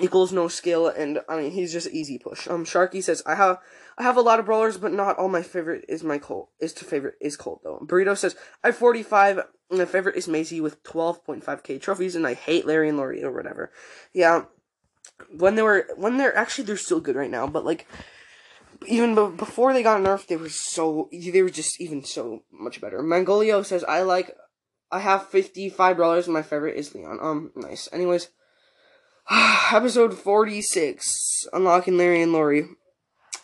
equals 0.00 0.32
no 0.32 0.48
skill, 0.48 0.88
and 0.88 1.20
I 1.28 1.36
mean 1.40 1.50
he's 1.52 1.72
just 1.72 1.88
easy 1.88 2.18
push. 2.18 2.48
Um, 2.48 2.64
Sharky 2.64 3.02
says 3.02 3.22
I 3.26 3.34
have 3.34 3.58
I 3.98 4.04
have 4.04 4.16
a 4.16 4.22
lot 4.22 4.38
of 4.38 4.46
brawlers, 4.46 4.78
but 4.78 4.92
not 4.92 5.18
all 5.18 5.28
my 5.28 5.42
favorite 5.42 5.84
is 5.88 6.04
my 6.04 6.18
Colt. 6.18 6.50
Is 6.60 6.72
to 6.74 6.84
favorite 6.84 7.16
is 7.20 7.36
Colt 7.36 7.62
though. 7.64 7.80
Burrito 7.84 8.16
says 8.16 8.36
I 8.62 8.68
have 8.68 8.76
45. 8.76 9.40
My 9.70 9.84
favorite 9.84 10.16
is 10.16 10.28
Maisie 10.28 10.60
with 10.60 10.82
12.5k 10.84 11.80
trophies, 11.80 12.14
and 12.14 12.26
I 12.26 12.34
hate 12.34 12.64
Larry 12.64 12.88
and 12.88 12.96
Lori 12.96 13.24
or 13.24 13.32
whatever. 13.32 13.72
Yeah, 14.12 14.44
when 15.36 15.56
they 15.56 15.62
were 15.62 15.88
when 15.96 16.16
they're 16.16 16.36
actually 16.36 16.64
they're 16.64 16.76
still 16.76 17.00
good 17.00 17.16
right 17.16 17.30
now, 17.30 17.48
but 17.48 17.64
like 17.64 17.88
even 18.86 19.16
b- 19.16 19.36
before 19.36 19.72
they 19.72 19.82
got 19.82 20.00
nerfed, 20.00 20.28
they 20.28 20.36
were 20.36 20.48
so 20.48 21.08
they 21.12 21.42
were 21.42 21.50
just 21.50 21.80
even 21.80 22.04
so 22.04 22.44
much 22.52 22.80
better. 22.80 23.02
Mangolio 23.02 23.64
says 23.64 23.82
I 23.82 24.02
like 24.02 24.36
I 24.92 25.00
have 25.00 25.26
55 25.26 25.96
brawlers, 25.96 26.28
and 26.28 26.34
my 26.34 26.42
favorite 26.42 26.76
is 26.76 26.94
Leon. 26.94 27.18
Um, 27.20 27.50
nice. 27.56 27.88
Anyways. 27.92 28.28
Episode 29.70 30.16
46 30.16 31.48
Unlocking 31.52 31.98
Larry 31.98 32.22
and 32.22 32.32
Lori. 32.32 32.68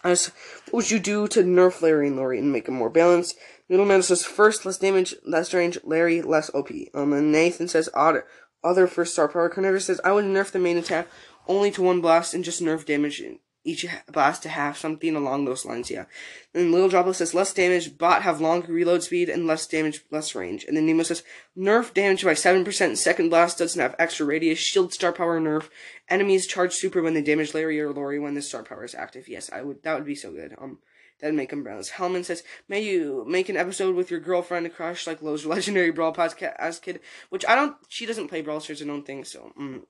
As 0.04 0.26
what 0.66 0.74
would 0.74 0.90
you 0.90 0.98
do 0.98 1.26
to 1.28 1.42
nerf 1.42 1.80
Larry 1.80 2.08
and 2.08 2.16
Lori 2.16 2.38
and 2.38 2.52
make 2.52 2.66
them 2.66 2.74
more 2.74 2.90
balanced? 2.90 3.36
Noodleman 3.70 4.02
says 4.02 4.22
first 4.22 4.66
less 4.66 4.76
damage, 4.76 5.14
less 5.24 5.54
range, 5.54 5.78
Larry 5.82 6.20
less 6.20 6.50
OP. 6.54 6.70
Um 6.92 7.14
and 7.14 7.32
Nathan 7.32 7.68
says 7.68 7.88
other 7.94 8.26
other 8.62 8.86
first 8.86 9.14
star 9.14 9.28
power. 9.28 9.48
Carnivore 9.48 9.80
says 9.80 10.00
I 10.04 10.12
would 10.12 10.26
nerf 10.26 10.50
the 10.50 10.58
main 10.58 10.76
attack 10.76 11.08
only 11.48 11.70
to 11.70 11.82
one 11.82 12.02
blast 12.02 12.34
and 12.34 12.44
just 12.44 12.62
nerf 12.62 12.84
damage 12.84 13.22
each 13.64 13.86
blast 14.12 14.42
to 14.42 14.50
have 14.50 14.76
something 14.76 15.16
along 15.16 15.44
those 15.44 15.64
lines, 15.64 15.90
yeah. 15.90 16.04
And 16.52 16.70
Little 16.70 16.90
Droplet 16.90 17.16
says 17.16 17.34
less 17.34 17.52
damage, 17.52 17.96
bot 17.96 18.22
have 18.22 18.40
longer 18.40 18.72
reload 18.72 19.02
speed, 19.02 19.30
and 19.30 19.46
less 19.46 19.66
damage, 19.66 20.02
less 20.10 20.34
range. 20.34 20.64
And 20.64 20.76
then 20.76 20.86
Nemo 20.86 21.02
says 21.02 21.22
nerf 21.56 21.94
damage 21.94 22.24
by 22.24 22.34
7%, 22.34 22.96
second 22.96 23.30
blast 23.30 23.58
doesn't 23.58 23.80
have 23.80 23.96
extra 23.98 24.26
radius, 24.26 24.58
shield 24.58 24.92
star 24.92 25.12
power 25.12 25.40
nerf, 25.40 25.70
enemies 26.08 26.46
charge 26.46 26.74
super 26.74 27.02
when 27.02 27.14
they 27.14 27.22
damage 27.22 27.54
Larry 27.54 27.80
or 27.80 27.92
Lori 27.92 28.18
when 28.18 28.34
the 28.34 28.42
star 28.42 28.62
power 28.62 28.84
is 28.84 28.94
active. 28.94 29.28
Yes, 29.28 29.50
I 29.50 29.62
would, 29.62 29.82
that 29.82 29.94
would 29.94 30.06
be 30.06 30.14
so 30.14 30.30
good. 30.30 30.54
Um, 30.58 30.78
that'd 31.20 31.34
make 31.34 31.50
them 31.50 31.62
browns. 31.62 31.92
Hellman 31.92 32.24
says, 32.24 32.42
may 32.68 32.82
you 32.82 33.24
make 33.26 33.48
an 33.48 33.56
episode 33.56 33.96
with 33.96 34.10
your 34.10 34.20
girlfriend 34.20 34.70
crush 34.74 35.06
like 35.06 35.22
Lowe's 35.22 35.46
legendary 35.46 35.90
Brawl 35.90 36.12
podcast 36.12 36.82
kid, 36.82 37.00
which 37.30 37.46
I 37.48 37.54
don't, 37.54 37.76
she 37.88 38.04
doesn't 38.04 38.28
play 38.28 38.42
Brawl 38.42 38.60
Stars, 38.60 38.82
I 38.82 38.84
don't 38.84 39.06
think, 39.06 39.24
so, 39.24 39.52
mm, 39.58 39.82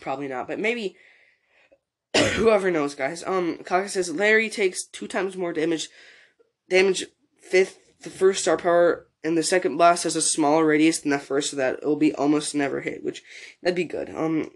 probably 0.00 0.26
not, 0.26 0.48
but 0.48 0.58
maybe, 0.58 0.96
whoever 2.34 2.70
knows, 2.70 2.94
guys. 2.94 3.24
Um, 3.24 3.58
Kaka 3.58 3.88
says 3.88 4.10
Larry 4.10 4.50
takes 4.50 4.86
two 4.86 5.08
times 5.08 5.36
more 5.36 5.52
damage. 5.52 5.88
Damage 6.68 7.04
fifth, 7.40 7.78
the 8.02 8.10
first 8.10 8.42
star 8.42 8.56
power, 8.56 9.06
and 9.24 9.36
the 9.36 9.42
second 9.42 9.76
blast 9.76 10.04
has 10.04 10.16
a 10.16 10.22
smaller 10.22 10.66
radius 10.66 11.00
than 11.00 11.10
the 11.10 11.18
first, 11.18 11.50
so 11.50 11.56
that 11.56 11.80
it 11.82 11.86
will 11.86 11.96
be 11.96 12.14
almost 12.14 12.54
never 12.54 12.80
hit, 12.80 13.04
which 13.04 13.22
that'd 13.62 13.76
be 13.76 13.84
good. 13.84 14.10
Um, 14.10 14.50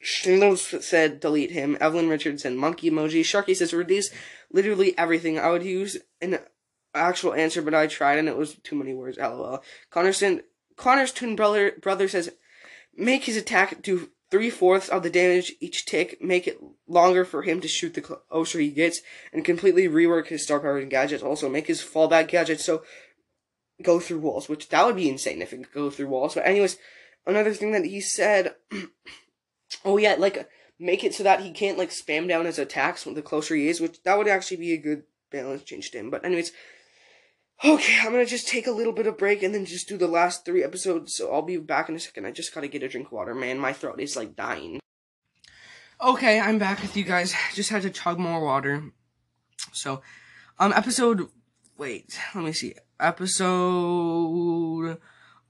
Schindler 0.00 0.56
said 0.56 1.20
delete 1.20 1.50
him. 1.50 1.76
Evelyn 1.80 2.08
Richards 2.08 2.42
said 2.42 2.54
monkey 2.54 2.90
emoji. 2.90 3.22
Sharky 3.22 3.56
says 3.56 3.72
reduce 3.72 4.10
literally 4.52 4.96
everything. 4.98 5.38
I 5.38 5.50
would 5.50 5.64
use 5.64 5.96
an 6.20 6.38
actual 6.94 7.34
answer, 7.34 7.62
but 7.62 7.74
I 7.74 7.86
tried 7.86 8.18
and 8.18 8.28
it 8.28 8.36
was 8.36 8.54
too 8.56 8.76
many 8.76 8.94
words. 8.94 9.18
LOL. 9.18 9.62
Connor's 9.90 11.12
twin 11.12 11.36
brother 11.36 11.72
brother 11.80 12.08
says 12.08 12.30
make 12.96 13.24
his 13.24 13.36
attack 13.36 13.82
do 13.82 14.10
three 14.30 14.50
fourths 14.50 14.88
of 14.88 15.02
the 15.02 15.10
damage 15.10 15.52
each 15.60 15.84
tick, 15.86 16.22
make 16.22 16.46
it 16.46 16.58
longer 16.86 17.24
for 17.24 17.42
him 17.42 17.60
to 17.60 17.68
shoot 17.68 17.94
the 17.94 18.00
closer 18.00 18.58
oh, 18.58 18.60
he 18.60 18.70
gets, 18.70 19.00
and 19.32 19.44
completely 19.44 19.88
rework 19.88 20.28
his 20.28 20.42
star 20.42 20.60
power 20.60 20.78
and 20.78 20.90
gadgets. 20.90 21.22
Also, 21.22 21.48
make 21.48 21.66
his 21.66 21.82
fallback 21.82 22.28
gadget 22.28 22.60
so 22.60 22.82
go 23.82 24.00
through 24.00 24.18
walls, 24.18 24.48
which 24.48 24.68
that 24.68 24.84
would 24.86 24.96
be 24.96 25.08
insane 25.08 25.42
if 25.42 25.52
it 25.52 25.58
could 25.58 25.72
go 25.72 25.90
through 25.90 26.08
walls. 26.08 26.34
But 26.34 26.46
anyways, 26.46 26.78
another 27.26 27.54
thing 27.54 27.72
that 27.72 27.84
he 27.84 28.00
said, 28.00 28.54
oh 29.84 29.96
yeah, 29.96 30.16
like 30.18 30.48
make 30.78 31.04
it 31.04 31.14
so 31.14 31.22
that 31.22 31.40
he 31.40 31.50
can't 31.52 31.78
like 31.78 31.90
spam 31.90 32.28
down 32.28 32.44
his 32.44 32.58
attacks 32.58 33.04
the 33.04 33.22
closer 33.22 33.54
he 33.54 33.68
is, 33.68 33.80
which 33.80 34.02
that 34.02 34.18
would 34.18 34.28
actually 34.28 34.58
be 34.58 34.72
a 34.72 34.78
good 34.78 35.04
balance 35.30 35.62
change 35.62 35.90
to 35.90 35.98
him. 35.98 36.10
But 36.10 36.24
anyways, 36.24 36.52
Okay, 37.64 37.98
I'm 38.00 38.12
gonna 38.12 38.26
just 38.26 38.48
take 38.48 38.66
a 38.66 38.72
little 38.72 38.92
bit 38.92 39.06
of 39.06 39.16
break 39.16 39.42
and 39.42 39.54
then 39.54 39.64
just 39.64 39.88
do 39.88 39.96
the 39.96 40.06
last 40.06 40.44
three 40.44 40.62
episodes. 40.62 41.14
So 41.14 41.32
I'll 41.32 41.42
be 41.42 41.56
back 41.56 41.88
in 41.88 41.96
a 41.96 41.98
second. 41.98 42.26
I 42.26 42.30
just 42.30 42.54
gotta 42.54 42.68
get 42.68 42.82
a 42.82 42.88
drink 42.88 43.06
of 43.06 43.12
water, 43.12 43.34
man. 43.34 43.58
My 43.58 43.72
throat 43.72 44.00
is 44.00 44.16
like 44.16 44.36
dying. 44.36 44.78
Okay, 45.98 46.38
I'm 46.38 46.58
back 46.58 46.82
with 46.82 46.96
you 46.96 47.04
guys. 47.04 47.34
Just 47.54 47.70
had 47.70 47.80
to 47.82 47.90
chug 47.90 48.18
more 48.18 48.44
water. 48.44 48.92
So, 49.72 50.02
um, 50.58 50.74
episode. 50.74 51.28
Wait, 51.78 52.18
let 52.34 52.44
me 52.44 52.52
see. 52.52 52.74
Episode. 53.00 54.98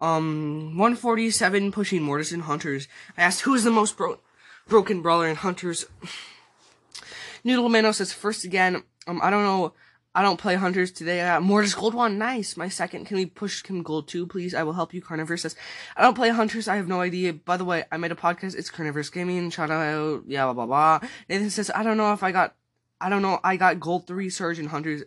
Um, 0.01 0.77
147 0.77 1.73
pushing 1.73 2.03
Mortis 2.03 2.31
and 2.31 2.43
Hunters. 2.43 2.87
I 3.19 3.23
asked 3.23 3.41
who 3.41 3.55
is 3.55 3.65
the 3.65 3.71
most 3.73 3.97
bro- 3.97 4.21
broken 4.69 5.03
brawler 5.03 5.27
in 5.27 5.37
Hunters. 5.37 5.87
Noodle 7.45 7.69
Mano 7.69 7.91
says 7.91 8.13
first 8.13 8.45
again. 8.45 8.85
Um, 9.09 9.21
I 9.23 9.31
don't 9.31 9.43
know 9.43 9.73
I 10.17 10.23
don't 10.23 10.41
play 10.41 10.55
hunters 10.55 10.91
today. 10.91 11.21
I 11.21 11.35
got 11.35 11.43
Mortis 11.43 11.75
Gold 11.75 11.93
one. 11.93 12.17
Nice. 12.17 12.57
My 12.57 12.71
second. 12.71 13.05
Can 13.05 13.19
we 13.19 13.27
push 13.27 13.63
him 13.67 13.83
gold 13.83 14.09
two, 14.09 14.27
please? 14.27 14.55
I 14.55 14.63
will 14.63 14.73
help 14.73 14.95
you. 14.95 15.03
Carnivorous 15.03 15.43
says, 15.43 15.57
I 15.95 16.01
don't 16.01 16.15
play 16.15 16.31
hunters. 16.31 16.69
I 16.69 16.77
have 16.77 16.89
no 16.89 17.03
idea. 17.03 17.35
By 17.35 17.59
the 17.59 17.67
way, 17.67 17.85
I 17.93 17.99
made 17.99 18.13
a 18.13 18.15
podcast. 18.15 18.57
It's 18.57 18.71
Carnivorous 18.71 19.11
Gaming. 19.11 19.51
Shout 19.51 19.71
out. 19.71 20.23
Yeah, 20.27 20.45
blah, 20.45 20.55
blah, 20.55 20.65
blah. 20.65 21.09
Nathan 21.29 21.51
says, 21.51 21.71
I 21.75 21.83
don't 21.83 21.99
know 21.99 22.15
if 22.15 22.23
I 22.23 22.33
got, 22.33 22.55
I 22.99 23.11
don't 23.11 23.21
know. 23.21 23.41
I 23.45 23.57
got 23.57 23.79
gold 23.79 24.07
three 24.07 24.31
surge 24.31 24.59
and 24.59 24.71
hunters. 24.71 25.03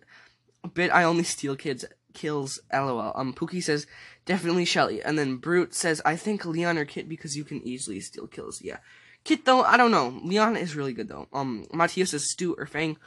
Bit. 0.75 0.91
I 0.91 1.05
only 1.05 1.23
steal 1.23 1.55
kids 1.55 1.85
kills. 2.13 2.59
LOL. 2.71 3.11
Um, 3.15 3.33
Pookie 3.33 3.63
says, 3.63 3.87
definitely 4.25 4.65
Shelly. 4.65 5.01
And 5.01 5.17
then 5.17 5.37
Brute 5.37 5.73
says, 5.73 6.03
I 6.05 6.17
think 6.17 6.45
Leon 6.45 6.77
or 6.77 6.85
Kit 6.85 7.09
because 7.09 7.35
you 7.35 7.43
can 7.43 7.65
easily 7.67 7.99
steal 7.99 8.27
kills. 8.27 8.61
Yeah. 8.61 8.77
Kit 9.23 9.43
though, 9.43 9.63
I 9.63 9.75
don't 9.75 9.89
know. 9.89 10.21
Leon 10.23 10.55
is 10.55 10.75
really 10.75 10.93
good 10.93 11.07
though. 11.07 11.27
Um, 11.33 11.65
Matthias 11.73 12.11
says 12.11 12.29
Stu 12.29 12.53
or 12.53 12.67
Fang. 12.67 12.97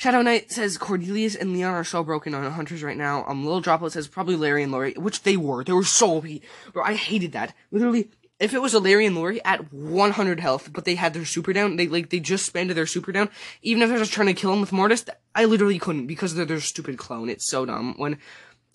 Shadow 0.00 0.22
Knight 0.22 0.50
says 0.50 0.78
Cordelius 0.78 1.38
and 1.38 1.52
Leon 1.52 1.74
are 1.74 1.84
so 1.84 2.02
broken 2.02 2.34
on 2.34 2.50
Hunters 2.50 2.82
right 2.82 2.96
now. 2.96 3.22
Um, 3.28 3.44
Little 3.44 3.60
Droplet 3.60 3.92
says 3.92 4.08
probably 4.08 4.34
Larry 4.34 4.62
and 4.62 4.72
Lori, 4.72 4.94
which 4.94 5.24
they 5.24 5.36
were. 5.36 5.62
They 5.62 5.74
were 5.74 5.84
so 5.84 6.16
OP. 6.16 6.24
Bro, 6.72 6.84
I 6.84 6.94
hated 6.94 7.32
that. 7.32 7.54
Literally, 7.70 8.08
if 8.38 8.54
it 8.54 8.62
was 8.62 8.72
a 8.72 8.78
Larry 8.78 9.04
and 9.04 9.14
Lori 9.14 9.44
at 9.44 9.70
100 9.70 10.40
health, 10.40 10.72
but 10.72 10.86
they 10.86 10.94
had 10.94 11.12
their 11.12 11.26
super 11.26 11.52
down, 11.52 11.76
they 11.76 11.86
like 11.86 12.08
they 12.08 12.18
just 12.18 12.46
spanned 12.46 12.70
their 12.70 12.86
super 12.86 13.12
down. 13.12 13.28
Even 13.60 13.82
if 13.82 13.90
I 13.90 13.98
was 13.98 14.08
trying 14.08 14.28
to 14.28 14.32
kill 14.32 14.54
him 14.54 14.62
with 14.62 14.72
Mortis, 14.72 15.04
I 15.34 15.44
literally 15.44 15.78
couldn't 15.78 16.06
because 16.06 16.34
they're 16.34 16.46
their 16.46 16.62
stupid 16.62 16.96
clone. 16.96 17.28
It's 17.28 17.50
so 17.50 17.66
dumb. 17.66 17.92
When, 17.98 18.16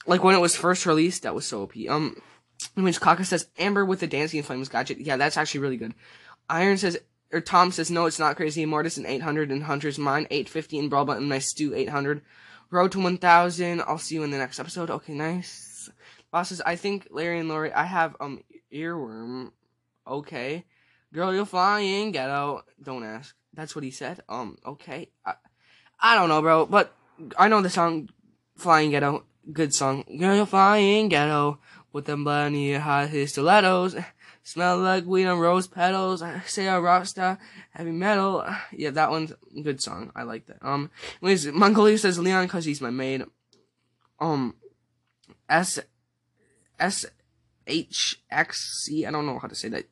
like 0.06 0.24
when 0.24 0.36
it 0.36 0.42
was 0.42 0.56
first 0.56 0.86
released, 0.86 1.24
that 1.24 1.34
was 1.34 1.48
so 1.48 1.64
OP. 1.64 1.74
Um, 1.90 2.22
which 2.76 3.02
Kaka 3.02 3.26
says 3.26 3.48
Amber 3.58 3.84
with 3.84 4.00
the 4.00 4.06
dancing 4.06 4.44
flames 4.44 4.70
gadget. 4.70 5.00
Yeah, 5.00 5.18
that's 5.18 5.38
actually 5.38 5.62
really 5.62 5.78
good. 5.78 5.96
Iron 6.52 6.78
says 6.78 7.00
or 7.36 7.42
Tom 7.42 7.70
says, 7.70 7.92
no, 7.92 8.06
it's 8.06 8.18
not 8.18 8.38
crazy. 8.38 8.66
Mortis 8.66 8.96
and 8.96 9.06
800 9.06 9.52
and 9.52 9.64
Hunter's 9.64 10.00
mine, 10.00 10.26
850 10.32 10.80
and 10.80 10.90
Brawl 10.90 11.04
Button, 11.04 11.28
nice 11.28 11.48
stew, 11.50 11.76
800. 11.76 12.22
Road 12.72 12.94
to 12.94 13.00
1000. 13.00 13.82
I'll 13.82 13.98
see 13.98 14.16
you 14.16 14.24
in 14.24 14.32
the 14.32 14.38
next 14.38 14.58
episode. 14.58 14.90
Okay, 14.90 15.14
nice. 15.14 15.90
Boss 16.32 16.48
says, 16.48 16.62
I 16.66 16.78
think 16.78 17.10
Larry 17.12 17.40
and 17.40 17.50
Lori, 17.50 17.74
I 17.74 17.84
have, 17.84 18.16
um, 18.22 18.42
earworm. 18.74 19.52
Okay. 20.08 20.64
Girl, 21.14 21.34
you're 21.34 21.46
flying, 21.46 22.14
ghetto. 22.14 22.64
Don't 22.82 23.04
ask. 23.04 23.36
That's 23.54 23.76
what 23.76 23.84
he 23.84 23.92
said. 23.92 24.22
Um, 24.30 24.58
okay. 24.66 25.10
I, 25.26 25.34
I 26.00 26.16
don't 26.16 26.30
know, 26.30 26.42
bro, 26.42 26.66
but 26.66 26.94
I 27.38 27.50
know 27.50 27.62
the 27.62 27.70
song 27.70 28.08
Flying 28.56 28.92
Ghetto. 28.92 29.26
Good 29.52 29.74
song. 29.74 30.06
Girl, 30.18 30.38
you're 30.38 30.46
flying, 30.46 31.10
ghetto. 31.10 31.60
With 31.92 32.06
them 32.06 32.24
bunny 32.24 32.76
high 32.76 33.26
stilettos. 33.26 33.96
Smell 34.46 34.78
like 34.78 35.06
weed 35.08 35.26
and 35.26 35.42
rose 35.42 35.66
petals. 35.66 36.22
I 36.22 36.40
say 36.42 36.68
a 36.68 36.80
rock 36.80 37.08
heavy 37.72 37.92
metal. 37.92 38.46
Yeah, 38.72 38.92
that 38.92 39.10
one's 39.10 39.32
a 39.32 39.62
good 39.62 39.82
song. 39.82 40.12
I 40.16 40.22
like 40.22 40.46
that. 40.46 40.60
Um, 40.62 40.92
anyways, 41.20 41.48
Mongolia 41.48 41.98
says 41.98 42.20
Leon 42.20 42.46
because 42.46 42.64
he's 42.64 42.80
my 42.80 42.92
maid. 42.92 43.24
Um, 44.20 44.54
S, 45.50 45.80
S, 46.80 47.08
H, 47.66 48.22
X, 48.30 48.84
C. 48.84 49.08
I 49.08 49.10
don't 49.10 49.26
know 49.26 49.40
how 49.40 49.48
to 49.48 49.56
say 49.56 49.68
that. 49.70 49.86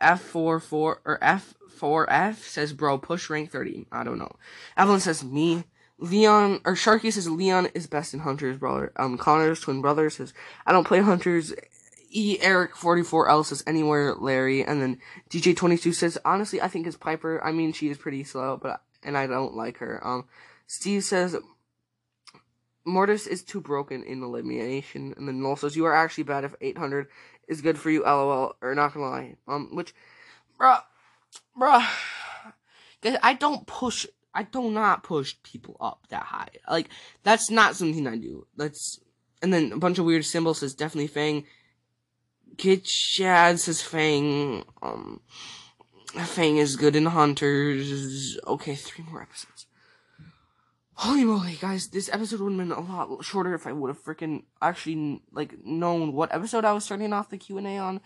F 0.00 0.20
four 0.20 0.60
four 0.60 1.00
or 1.04 1.18
F 1.20 1.54
four 1.68 2.08
F 2.08 2.44
says 2.44 2.72
bro 2.72 2.96
push 2.96 3.28
rank 3.28 3.50
thirty. 3.50 3.86
I 3.90 4.04
don't 4.04 4.18
know. 4.18 4.36
Evelyn 4.76 5.00
says 5.00 5.24
me. 5.24 5.64
Leon 6.00 6.60
or 6.64 6.74
Sharky 6.74 7.12
says 7.12 7.28
Leon 7.28 7.70
is 7.74 7.88
best 7.88 8.14
in 8.14 8.20
Hunters 8.20 8.56
brother. 8.56 8.92
Um, 8.94 9.18
Connor's 9.18 9.58
twin 9.58 9.80
brother 9.80 10.08
says 10.10 10.32
I 10.64 10.70
don't 10.70 10.86
play 10.86 11.00
Hunters 11.00 11.52
E 12.10 12.38
Eric 12.40 12.76
44 12.76 13.28
L 13.28 13.44
says 13.44 13.62
anywhere 13.66 14.14
Larry, 14.14 14.64
and 14.64 14.80
then 14.80 14.98
DJ 15.30 15.56
22 15.56 15.92
says 15.92 16.18
honestly 16.24 16.60
I 16.60 16.68
think 16.68 16.86
it's 16.86 16.96
Piper. 16.96 17.42
I 17.44 17.52
mean 17.52 17.72
she 17.72 17.88
is 17.88 17.98
pretty 17.98 18.24
slow, 18.24 18.58
but 18.60 18.82
and 19.02 19.16
I 19.16 19.26
don't 19.26 19.56
like 19.56 19.78
her. 19.78 20.04
Um, 20.06 20.26
Steve 20.66 21.04
says 21.04 21.36
Mortis 22.84 23.26
is 23.26 23.42
too 23.42 23.60
broken 23.60 24.02
in 24.02 24.22
elimination, 24.22 25.14
and 25.16 25.28
then 25.28 25.42
Noel 25.42 25.56
says 25.56 25.76
you 25.76 25.84
are 25.84 25.94
actually 25.94 26.24
bad 26.24 26.44
if 26.44 26.54
800 26.60 27.08
is 27.46 27.60
good 27.60 27.78
for 27.78 27.90
you. 27.90 28.02
LOL. 28.02 28.54
Or 28.60 28.74
not 28.74 28.94
gonna 28.94 29.06
lie. 29.06 29.36
Um, 29.46 29.74
which, 29.74 29.94
bruh, 30.58 30.82
bruh, 31.58 31.86
I 33.22 33.34
don't 33.34 33.66
push. 33.66 34.06
I 34.34 34.42
do 34.44 34.70
not 34.70 35.02
push 35.02 35.34
people 35.42 35.76
up 35.80 36.06
that 36.10 36.24
high. 36.24 36.48
Like 36.68 36.88
that's 37.22 37.50
not 37.50 37.76
something 37.76 38.06
I 38.06 38.16
do. 38.16 38.46
That's 38.56 39.00
and 39.42 39.52
then 39.52 39.72
a 39.72 39.78
bunch 39.78 39.98
of 39.98 40.04
weird 40.04 40.24
symbols 40.24 40.58
says 40.58 40.74
definitely 40.74 41.08
Fang. 41.08 41.44
Kit 42.58 42.86
Shad 42.86 43.60
says 43.60 43.80
Fang. 43.80 44.64
Um, 44.82 45.20
Fang 46.08 46.56
is 46.56 46.76
good 46.76 46.96
in 46.96 47.06
Hunters. 47.06 48.38
Okay, 48.46 48.74
three 48.74 49.04
more 49.10 49.22
episodes. 49.22 49.66
Holy 50.94 51.24
moly, 51.24 51.54
guys! 51.60 51.86
This 51.88 52.10
episode 52.12 52.40
would 52.40 52.50
have 52.50 52.58
been 52.58 52.72
a 52.72 52.80
lot 52.80 53.24
shorter 53.24 53.54
if 53.54 53.68
I 53.68 53.72
would 53.72 53.88
have 53.88 54.02
freaking 54.02 54.42
actually 54.60 55.22
like 55.30 55.64
known 55.64 56.12
what 56.12 56.34
episode 56.34 56.64
I 56.64 56.72
was 56.72 56.84
starting 56.84 57.12
off 57.12 57.30
the 57.30 57.38
Q 57.38 57.58
and 57.58 57.68
A 57.68 57.78
on. 57.78 58.00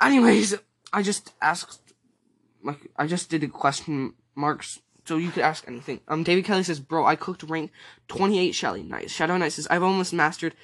Anyways, 0.00 0.54
I 0.90 1.02
just 1.02 1.32
asked, 1.42 1.92
like, 2.62 2.90
I 2.96 3.06
just 3.06 3.28
did 3.28 3.44
a 3.44 3.48
question 3.48 4.14
marks 4.34 4.80
so 5.04 5.18
you 5.18 5.30
could 5.30 5.42
ask 5.42 5.68
anything. 5.68 6.00
Um, 6.08 6.22
David 6.22 6.46
Kelly 6.46 6.62
says, 6.62 6.80
"Bro, 6.80 7.04
I 7.04 7.14
cooked 7.14 7.42
rank 7.42 7.70
28 8.08 8.52
Shelly. 8.52 8.82
Nice. 8.82 9.10
Shadow 9.10 9.36
Knight 9.36 9.52
says, 9.52 9.68
I've 9.70 9.82
almost 9.82 10.14
mastered 10.14 10.54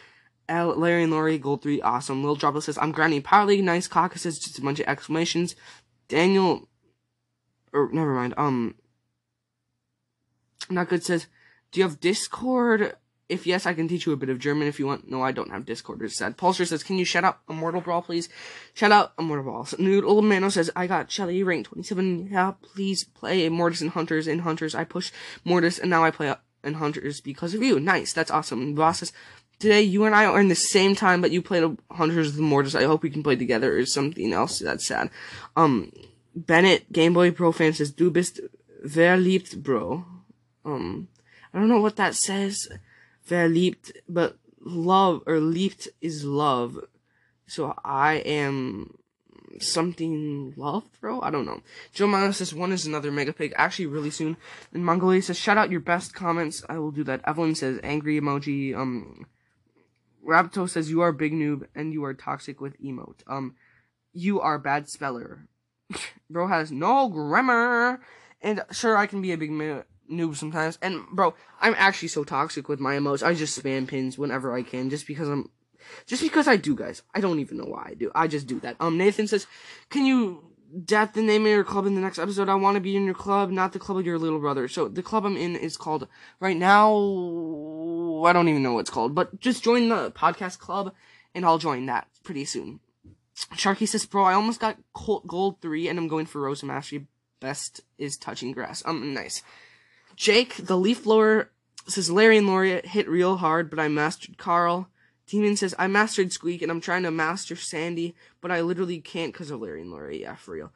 L, 0.51 0.75
Larry 0.77 1.05
and 1.05 1.13
Lori, 1.13 1.39
Gold 1.39 1.63
3, 1.63 1.81
awesome. 1.81 2.23
Lil 2.23 2.35
Droplet 2.35 2.65
says, 2.65 2.77
I'm 2.79 2.93
grinding 2.93 3.23
Power 3.23 3.47
League, 3.47 3.65
nice. 3.65 3.89
Says, 4.17 4.39
just 4.39 4.59
a 4.59 4.63
bunch 4.63 4.81
of 4.81 4.87
exclamations. 4.87 5.57
Daniel, 6.09 6.69
or 7.73 7.89
never 7.93 8.13
mind, 8.13 8.35
um, 8.37 8.75
not 10.69 10.89
good 10.89 11.05
says, 11.05 11.27
do 11.71 11.81
you 11.81 11.87
have 11.87 12.01
Discord? 12.01 12.97
If 13.29 13.47
yes, 13.47 13.65
I 13.65 13.75
can 13.75 13.87
teach 13.87 14.07
you 14.07 14.13
a 14.13 14.17
bit 14.17 14.29
of 14.29 14.41
German 14.41 14.67
if 14.67 14.81
you 14.81 14.89
want. 14.89 15.09
No, 15.09 15.23
I 15.23 15.31
don't 15.31 15.53
have 15.53 15.65
Discord. 15.65 16.03
It's 16.03 16.17
sad. 16.17 16.37
Pulsar 16.37 16.67
says, 16.67 16.83
can 16.83 16.99
you 16.99 17.05
shout 17.05 17.23
out 17.23 17.39
Immortal 17.49 17.81
Brawl, 17.81 18.03
please? 18.03 18.29
Shout 18.75 18.91
out 18.91 19.13
Immortal 19.21 19.45
Brawl. 19.45 19.69
Noodle 19.79 20.21
Mano 20.21 20.49
says, 20.49 20.69
I 20.75 20.89
got 20.89 21.13
Shelly 21.13 21.45
rank 21.45 21.67
27. 21.67 22.29
Yeah, 22.33 22.55
please 22.61 23.05
play 23.05 23.49
Mortis 23.49 23.83
and 23.83 23.91
Hunters. 23.91 24.27
In 24.27 24.41
Hunters, 24.41 24.75
I 24.75 24.83
push 24.83 25.13
Mortis, 25.45 25.79
and 25.79 25.91
now 25.91 26.03
I 26.03 26.11
play 26.11 26.35
in 26.65 26.75
Hunters 26.75 27.21
because 27.21 27.55
of 27.55 27.63
you. 27.63 27.79
Nice. 27.79 28.13
That's 28.13 28.33
awesome. 28.33 28.75
Boss 28.75 28.99
says, 28.99 29.13
today 29.61 29.83
you 29.83 30.05
and 30.05 30.15
I 30.15 30.25
are 30.25 30.41
in 30.41 30.49
the 30.49 30.57
same 30.57 30.97
time, 30.97 31.21
but 31.21 31.31
you 31.31 31.41
played 31.41 31.63
a 31.63 31.77
Hunters 31.93 32.33
with 32.33 32.41
Mortis. 32.41 32.75
I 32.75 32.85
hope 32.85 33.03
we 33.03 33.11
can 33.11 33.23
play 33.23 33.37
together 33.37 33.79
or 33.79 33.87
something 33.87 34.33
else. 34.33 34.59
That's 34.59 34.87
sad. 34.87 35.11
Um, 35.57 35.93
Bennett, 36.35 36.91
Game 36.93 37.13
Boy 37.13 37.31
Pro 37.31 37.53
fan 37.53 37.75
says, 37.75 37.93
Du 37.93 38.11
bist 38.11 38.41
verliebt, 38.85 39.63
bro. 39.63 40.05
Um, 40.65 41.09
I 41.53 41.59
don't 41.59 41.69
know 41.69 41.81
what 41.81 41.97
that 41.97 42.15
says 42.15 42.69
verliebt, 43.29 43.93
but 44.09 44.37
love 44.61 45.23
or 45.27 45.39
leaped 45.39 45.89
is 46.01 46.25
love. 46.25 46.79
So 47.47 47.75
I 47.85 48.15
am 48.15 48.97
something 49.59 50.55
love, 50.57 50.85
bro. 51.01 51.21
I 51.21 51.31
don't 51.31 51.45
know. 51.45 51.61
Joe 51.93 52.07
Miles 52.07 52.39
says 52.39 52.55
one 52.55 52.73
is 52.73 52.87
another 52.87 53.11
mega 53.11 53.33
pig. 53.33 53.53
Actually, 53.57 53.87
really 53.87 54.11
soon. 54.11 54.37
And 54.73 54.85
Mongolia 54.85 55.21
says 55.21 55.39
shout 55.39 55.59
out 55.59 55.71
your 55.71 55.81
best 55.81 56.15
comments. 56.15 56.65
I 56.69 56.79
will 56.79 56.93
do 56.93 57.05
that. 57.05 57.21
Evelyn 57.27 57.55
says 57.55 57.81
angry 57.83 58.21
emoji. 58.21 58.75
Um, 58.75 59.27
Rabto 60.31 60.69
says 60.69 60.91
you 60.91 61.01
are 61.01 61.13
big 61.13 61.33
noob 61.33 61.67
and 61.75 61.93
you 61.93 62.05
are 62.05 62.15
toxic 62.15 62.61
with 62.61 62.81
emote. 62.81 63.23
Um, 63.27 63.57
you 64.13 64.41
are 64.41 64.59
bad 64.59 64.89
speller. 64.89 65.49
bro 66.31 66.47
has 66.47 66.71
no 66.71 67.09
grammar. 67.09 68.01
And 68.41 68.65
sure, 68.71 68.97
I 68.97 69.07
can 69.07 69.21
be 69.21 69.33
a 69.33 69.39
big 69.39 69.51
noob 69.51 70.37
sometimes. 70.37 70.79
And 70.81 71.07
bro, 71.13 71.35
I'm 71.61 71.75
actually 71.77 72.09
so 72.09 72.25
toxic 72.25 72.69
with 72.69 72.81
my 72.81 72.97
emotes. 72.97 73.27
I 73.27 73.35
just 73.35 73.61
spam 73.61 73.87
pins 73.87 74.17
whenever 74.17 74.55
I 74.55 74.63
can, 74.63 74.89
just 74.89 75.07
because 75.07 75.29
I'm, 75.29 75.51
just 76.07 76.23
because 76.23 76.49
I 76.49 76.57
do, 76.57 76.75
guys. 76.75 77.03
I 77.15 77.21
don't 77.21 77.41
even 77.41 77.59
know 77.59 77.65
why 77.65 77.89
I 77.91 77.95
do. 77.95 78.11
I 78.15 78.29
just 78.29 78.47
do 78.47 78.61
that. 78.61 78.77
Um, 78.81 78.97
Nathan 78.97 79.27
says, 79.27 79.47
can 79.91 80.07
you 80.07 80.43
death 80.85 81.13
the 81.15 81.23
name 81.23 81.47
of 81.47 81.53
your 81.53 81.65
club 81.65 81.87
in 81.87 81.95
the 81.95 82.01
next 82.01 82.19
episode? 82.19 82.49
I 82.49 82.55
want 82.55 82.77
to 82.77 82.81
be 82.81 82.97
in 82.97 83.05
your 83.05 83.15
club, 83.15 83.51
not 83.51 83.73
the 83.73 83.79
club 83.79 83.99
of 83.99 84.07
your 84.07 84.19
little 84.19 84.39
brother. 84.39 84.69
So 84.69 84.89
the 84.89 85.03
club 85.03 85.25
I'm 85.25 85.37
in 85.37 85.57
is 85.57 85.77
called 85.77 86.09
right 86.39 86.57
now. 86.57 86.93
I 88.25 88.33
don't 88.33 88.49
even 88.49 88.63
know 88.63 88.75
what 88.75 88.81
it's 88.81 88.91
called, 88.91 89.15
but 89.15 89.41
just 89.41 89.65
join 89.65 89.89
the 89.89 90.11
podcast 90.13 90.59
club, 90.59 90.93
and 91.35 91.45
I'll 91.45 91.59
join 91.59 91.87
that 91.87 92.09
pretty 92.23 92.45
soon. 92.45 92.81
Sharky 93.55 93.89
says, 93.89 94.07
bro, 94.07 94.25
I 94.25 94.35
almost 94.35 94.61
got 94.61 94.77
gold 95.27 95.61
three, 95.61 95.89
and 95.89 95.99
I'm 95.99 96.09
going 96.09 96.27
for 96.27 96.41
Rosa 96.41 96.67
Mastery. 96.67 97.07
Best 97.41 97.81
is 97.97 98.19
touching 98.19 98.53
grass. 98.53 98.83
Um, 98.85 99.15
nice. 99.15 99.43
Jake, 100.15 100.57
the 100.57 100.77
leaf 100.77 101.05
blower, 101.05 101.51
says 101.87 102.11
Larry 102.11 102.37
and 102.37 102.47
Lawrie 102.47 102.83
hit 102.85 103.09
real 103.09 103.39
hard, 103.39 103.71
but 103.71 103.81
I 103.81 103.89
mastered 103.89 104.37
Carl. 104.37 104.89
Demon 105.31 105.57
says 105.57 105.77
I 105.79 105.87
mastered 105.87 106.33
Squeak 106.33 106.61
and 106.61 106.73
I'm 106.73 106.81
trying 106.81 107.05
to 107.05 107.13
master 107.13 107.55
Sandy, 107.55 108.17
but 108.41 108.51
I 108.51 108.63
literally 108.63 109.01
can't 109.01 109.33
because 109.33 109.53
of 109.53 109.61
Larry 109.61 109.83
and 109.83 109.93
Lawrie. 109.93 110.21
Yeah, 110.21 110.35
for 110.35 110.55
real. 110.55 110.73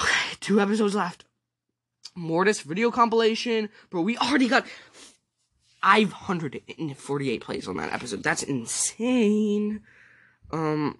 Okay, 0.00 0.36
two 0.40 0.58
episodes 0.58 0.94
left. 0.94 1.26
Mortis 2.14 2.62
video 2.62 2.90
compilation, 2.90 3.68
bro. 3.90 4.00
We 4.00 4.16
already 4.16 4.48
got 4.48 4.66
548 5.82 7.42
plays 7.42 7.68
on 7.68 7.76
that 7.76 7.92
episode. 7.92 8.22
That's 8.22 8.42
insane. 8.42 9.82
Um. 10.50 10.98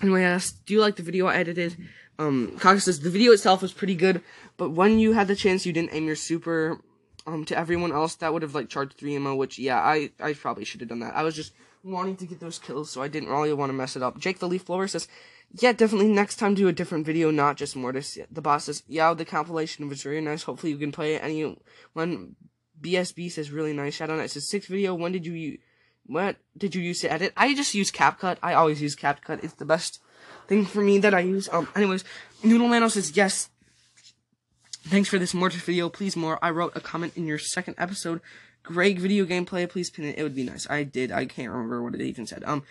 Anyway, 0.00 0.20
I 0.20 0.28
asked, 0.30 0.64
do 0.66 0.74
you 0.74 0.80
like 0.80 0.94
the 0.94 1.02
video 1.02 1.26
I 1.26 1.34
edited? 1.34 1.76
Um, 2.20 2.56
Kaka 2.60 2.78
says 2.78 3.00
the 3.00 3.10
video 3.10 3.32
itself 3.32 3.60
was 3.60 3.72
pretty 3.72 3.96
good, 3.96 4.22
but 4.56 4.70
when 4.70 5.00
you 5.00 5.12
had 5.12 5.26
the 5.26 5.34
chance, 5.34 5.66
you 5.66 5.72
didn't 5.72 5.92
aim 5.92 6.06
your 6.06 6.16
super 6.16 6.80
um 7.26 7.44
to 7.46 7.58
everyone 7.58 7.92
else. 7.92 8.14
That 8.16 8.32
would 8.32 8.42
have 8.42 8.54
like 8.54 8.68
charged 8.68 8.94
three 8.94 9.16
ammo, 9.16 9.34
which 9.34 9.58
yeah, 9.58 9.78
I 9.78 10.10
I 10.20 10.32
probably 10.34 10.64
should 10.64 10.80
have 10.80 10.88
done 10.88 11.00
that. 11.00 11.16
I 11.16 11.22
was 11.22 11.36
just 11.36 11.52
wanting 11.82 12.16
to 12.16 12.26
get 12.26 12.40
those 12.40 12.58
kills, 12.58 12.90
so 12.90 13.02
I 13.02 13.08
didn't 13.08 13.30
really 13.30 13.52
want 13.52 13.70
to 13.70 13.74
mess 13.74 13.96
it 13.96 14.02
up. 14.02 14.18
Jake 14.18 14.38
the 14.38 14.48
Leaf 14.48 14.66
Blower 14.66 14.86
says, 14.86 15.08
yeah, 15.52 15.72
definitely 15.72 16.08
next 16.08 16.36
time 16.36 16.54
do 16.54 16.68
a 16.68 16.72
different 16.72 17.06
video, 17.06 17.30
not 17.30 17.56
just 17.56 17.74
Mortis. 17.74 18.18
The 18.30 18.42
boss 18.42 18.64
says, 18.64 18.82
yeah, 18.86 19.14
the 19.14 19.24
compilation 19.24 19.88
was 19.88 20.02
very 20.02 20.20
nice. 20.20 20.44
Hopefully 20.44 20.72
you 20.72 20.78
can 20.78 20.92
play 20.92 21.14
it. 21.14 21.22
Any 21.24 21.56
when 21.92 22.36
BSB 22.80 23.30
says 23.32 23.50
really 23.50 23.72
nice. 23.72 23.94
Shadow 23.94 24.16
Knight 24.16 24.30
says 24.30 24.48
six 24.48 24.66
video. 24.66 24.94
When 24.94 25.12
did 25.12 25.26
you 25.26 25.58
what 26.06 26.36
did 26.56 26.74
you 26.74 26.82
use 26.82 27.00
to 27.00 27.12
edit? 27.12 27.32
I 27.36 27.54
just 27.54 27.74
use 27.74 27.90
CapCut. 27.90 28.38
I 28.42 28.54
always 28.54 28.82
use 28.82 28.96
CapCut. 28.96 29.44
It's 29.44 29.54
the 29.54 29.64
best 29.64 30.00
thing 30.48 30.64
for 30.64 30.80
me 30.80 30.98
that 30.98 31.14
I 31.14 31.20
use. 31.20 31.48
Um, 31.52 31.68
anyways, 31.76 32.04
Noodlemano 32.42 32.90
says, 32.90 33.16
yes, 33.16 33.48
thanks 34.84 35.08
for 35.08 35.18
this 35.18 35.34
Mortis 35.34 35.62
video. 35.62 35.88
Please 35.88 36.16
more. 36.16 36.38
I 36.42 36.50
wrote 36.50 36.76
a 36.76 36.80
comment 36.80 37.16
in 37.16 37.26
your 37.26 37.38
second 37.38 37.74
episode. 37.78 38.20
Greg 38.62 38.98
video 38.98 39.24
gameplay. 39.24 39.68
Please 39.68 39.90
pin 39.90 40.04
it. 40.04 40.18
It 40.18 40.22
would 40.22 40.34
be 40.34 40.44
nice. 40.44 40.68
I 40.68 40.84
did. 40.84 41.10
I 41.12 41.26
can't 41.26 41.50
remember 41.50 41.82
what 41.82 41.94
it 41.94 42.00
even 42.00 42.26
said. 42.26 42.44
Um, 42.44 42.62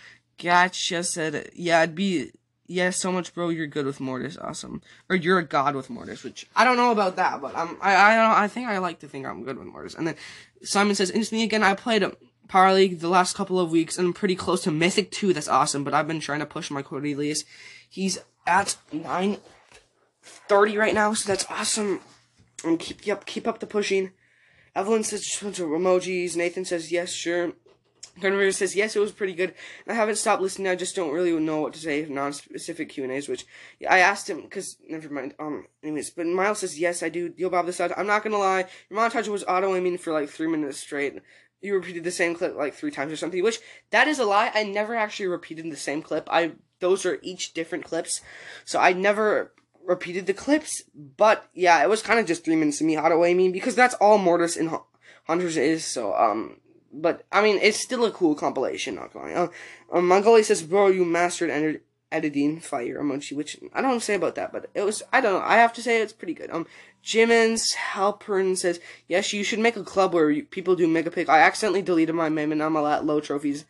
Gotcha 0.41 1.03
said, 1.03 1.49
yeah, 1.53 1.83
it'd 1.83 1.95
be, 1.95 2.31
yeah, 2.65 2.91
so 2.91 3.11
much, 3.11 3.33
bro. 3.33 3.49
You're 3.49 3.67
good 3.67 3.85
with 3.85 3.99
Mortis. 3.99 4.37
Awesome. 4.37 4.81
Or 5.09 5.15
you're 5.15 5.39
a 5.39 5.43
god 5.45 5.75
with 5.75 5.89
Mortis, 5.89 6.23
which 6.23 6.47
I 6.55 6.63
don't 6.63 6.77
know 6.77 6.91
about 6.91 7.17
that, 7.17 7.41
but 7.41 7.55
um, 7.55 7.77
I, 7.81 7.93
I, 7.95 8.43
I 8.43 8.47
think 8.47 8.69
I 8.69 8.77
like 8.77 8.99
to 8.99 9.07
think 9.07 9.25
I'm 9.25 9.43
good 9.43 9.57
with 9.57 9.67
Mortis. 9.67 9.95
And 9.95 10.07
then 10.07 10.15
Simon 10.63 10.95
says, 10.95 11.11
instantly 11.11 11.43
again, 11.43 11.63
I 11.63 11.73
played 11.73 12.03
a 12.03 12.15
Power 12.47 12.73
League 12.73 12.99
the 12.99 13.09
last 13.09 13.35
couple 13.35 13.59
of 13.59 13.69
weeks, 13.69 13.97
and 13.97 14.07
I'm 14.07 14.13
pretty 14.13 14.35
close 14.35 14.63
to 14.63 14.71
Mythic 14.71 15.11
2. 15.11 15.33
That's 15.33 15.47
awesome, 15.47 15.83
but 15.83 15.93
I've 15.93 16.07
been 16.07 16.19
trying 16.19 16.39
to 16.39 16.45
push 16.45 16.71
my 16.71 16.81
Cordelius. 16.81 17.43
He's 17.89 18.17
at 18.47 18.77
930 20.23 20.77
right 20.77 20.93
now, 20.93 21.13
so 21.13 21.27
that's 21.27 21.45
awesome. 21.49 22.01
And 22.63 22.79
keep 22.79 23.05
yep, 23.05 23.25
keep 23.25 23.47
up 23.47 23.59
the 23.59 23.67
pushing. 23.67 24.11
Evelyn 24.75 25.03
says 25.03 25.39
went 25.41 25.55
to 25.55 25.63
emojis. 25.63 26.35
Nathan 26.35 26.65
says 26.65 26.91
yes, 26.91 27.11
sure. 27.11 27.53
Gunriver 28.19 28.53
says 28.53 28.75
yes, 28.75 28.95
it 28.95 28.99
was 28.99 29.13
pretty 29.13 29.33
good. 29.33 29.53
I 29.87 29.93
haven't 29.93 30.17
stopped 30.17 30.41
listening. 30.41 30.67
I 30.67 30.75
just 30.75 30.95
don't 30.95 31.13
really 31.13 31.31
know 31.39 31.61
what 31.61 31.73
to 31.73 31.79
say 31.79 32.05
non-specific 32.09 32.89
Q 32.89 33.03
and 33.03 33.13
A's. 33.13 33.29
Which 33.29 33.45
I 33.89 33.99
asked 33.99 34.29
him 34.29 34.41
because 34.41 34.77
never 34.87 35.09
mind. 35.09 35.35
Um, 35.39 35.67
anyways, 35.83 36.09
but 36.09 36.25
Miles 36.25 36.59
says 36.59 36.79
yes, 36.79 37.01
I 37.01 37.09
do. 37.09 37.33
Yo, 37.37 37.49
Bob 37.49 37.65
this 37.65 37.79
out. 37.79 37.97
I'm 37.97 38.07
not 38.07 38.23
gonna 38.23 38.37
lie. 38.37 38.65
Your 38.89 38.99
montage 38.99 39.29
was 39.29 39.45
auto 39.45 39.73
aiming 39.75 39.99
for 39.99 40.11
like 40.11 40.29
three 40.29 40.47
minutes 40.47 40.79
straight 40.79 41.19
you 41.61 41.73
repeated 41.73 42.03
the 42.03 42.11
same 42.11 42.35
clip 42.35 42.55
like 42.55 42.73
three 42.73 42.91
times 42.91 43.11
or 43.11 43.17
something, 43.17 43.43
which 43.43 43.59
that 43.91 44.07
is 44.07 44.19
a 44.19 44.25
lie. 44.25 44.51
I 44.53 44.63
never 44.63 44.95
actually 44.95 45.27
repeated 45.27 45.69
the 45.69 45.77
same 45.77 46.01
clip. 46.01 46.27
I 46.31 46.53
those 46.79 47.05
are 47.05 47.19
each 47.21 47.53
different 47.53 47.85
clips. 47.85 48.21
So 48.65 48.79
I 48.79 48.93
never 48.93 49.53
repeated 49.85 50.25
the 50.25 50.33
clips, 50.33 50.83
but 50.95 51.49
yeah, 51.53 51.81
it 51.83 51.89
was 51.89 52.01
kind 52.01 52.19
of 52.19 52.25
just 52.25 52.45
three 52.45 52.55
minutes 52.55 52.81
of 52.81 52.87
me 52.87 52.97
auto 52.97 53.23
aiming 53.25 53.51
because 53.51 53.75
that's 53.75 53.95
all 53.95 54.17
Mortis 54.17 54.57
and 54.57 54.71
Hunters 55.25 55.57
is. 55.57 55.85
So 55.85 56.15
um, 56.15 56.57
but 56.91 57.25
I 57.31 57.41
mean, 57.41 57.59
it's 57.61 57.81
still 57.81 58.05
a 58.05 58.11
cool 58.11 58.35
compilation. 58.35 58.95
Not 58.95 59.13
going. 59.13 59.35
Uh, 59.35 59.47
um, 59.91 60.07
Mongolia 60.07 60.43
says, 60.43 60.63
"Bro, 60.63 60.87
you 60.87 61.05
mastered 61.05 61.49
ed- 61.49 61.81
editing 62.11 62.59
fire 62.59 63.01
emoji," 63.01 63.35
which 63.35 63.57
I 63.73 63.81
don't 63.81 64.01
say 64.01 64.15
about 64.15 64.35
that, 64.35 64.51
but 64.51 64.69
it 64.73 64.81
was. 64.81 65.03
I 65.11 65.21
don't 65.21 65.33
know. 65.33 65.45
I 65.45 65.55
have 65.55 65.73
to 65.73 65.81
say 65.81 66.01
it's 66.01 66.13
pretty 66.13 66.33
good. 66.33 66.49
Um, 66.51 66.67
Jimin's 67.03 67.75
Halpern 67.75 68.57
says, 68.57 68.79
yes, 69.07 69.33
you 69.33 69.43
should 69.43 69.59
make 69.59 69.77
a 69.77 69.83
club 69.83 70.13
where 70.13 70.29
you, 70.29 70.43
people 70.43 70.75
do 70.75 70.87
mega 70.87 71.11
pig. 71.11 71.29
I 71.29 71.39
accidentally 71.39 71.81
deleted 71.81 72.15
my 72.15 72.29
meme 72.29 72.51
and 72.51 72.61
I'm 72.61 72.75
at 72.75 73.05
low 73.05 73.19
trophies. 73.19 73.65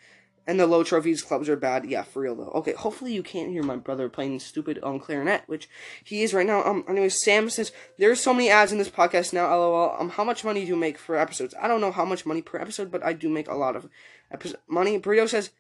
And 0.50 0.60
the 0.60 0.66
low 0.66 0.84
trophies 0.84 1.22
clubs 1.22 1.48
are 1.48 1.56
bad. 1.56 1.86
Yeah, 1.86 2.02
for 2.02 2.24
real 2.24 2.34
though. 2.34 2.52
Okay, 2.56 2.74
hopefully 2.74 3.14
you 3.14 3.22
can't 3.22 3.52
hear 3.52 3.62
my 3.62 3.76
brother 3.76 4.10
playing 4.10 4.40
stupid 4.40 4.80
on 4.80 5.00
clarinet, 5.00 5.44
which 5.46 5.70
he 6.04 6.24
is 6.24 6.34
right 6.34 6.48
now. 6.48 6.64
Um, 6.64 6.84
anyway, 6.90 7.10
Sam 7.10 7.52
says, 7.52 7.72
there's 8.00 8.20
so 8.20 8.34
many 8.34 8.50
ads 8.50 8.72
in 8.72 8.80
this 8.80 8.90
podcast 8.90 9.32
now, 9.32 9.48
lol. 9.56 9.96
Um, 10.00 10.10
how 10.10 10.24
much 10.24 10.44
money 10.44 10.62
do 10.62 10.66
you 10.66 10.76
make 10.76 10.98
for 10.98 11.16
episodes? 11.16 11.54
I 11.62 11.68
don't 11.68 11.82
know 11.82 11.92
how 11.92 12.04
much 12.04 12.26
money 12.26 12.42
per 12.42 12.58
episode, 12.58 12.90
but 12.90 13.06
I 13.06 13.14
do 13.14 13.30
make 13.30 13.48
a 13.48 13.54
lot 13.54 13.76
of 13.76 13.90
episode 14.32 14.58
money. 14.68 15.00
Burrito 15.00 15.30
says, 15.30 15.52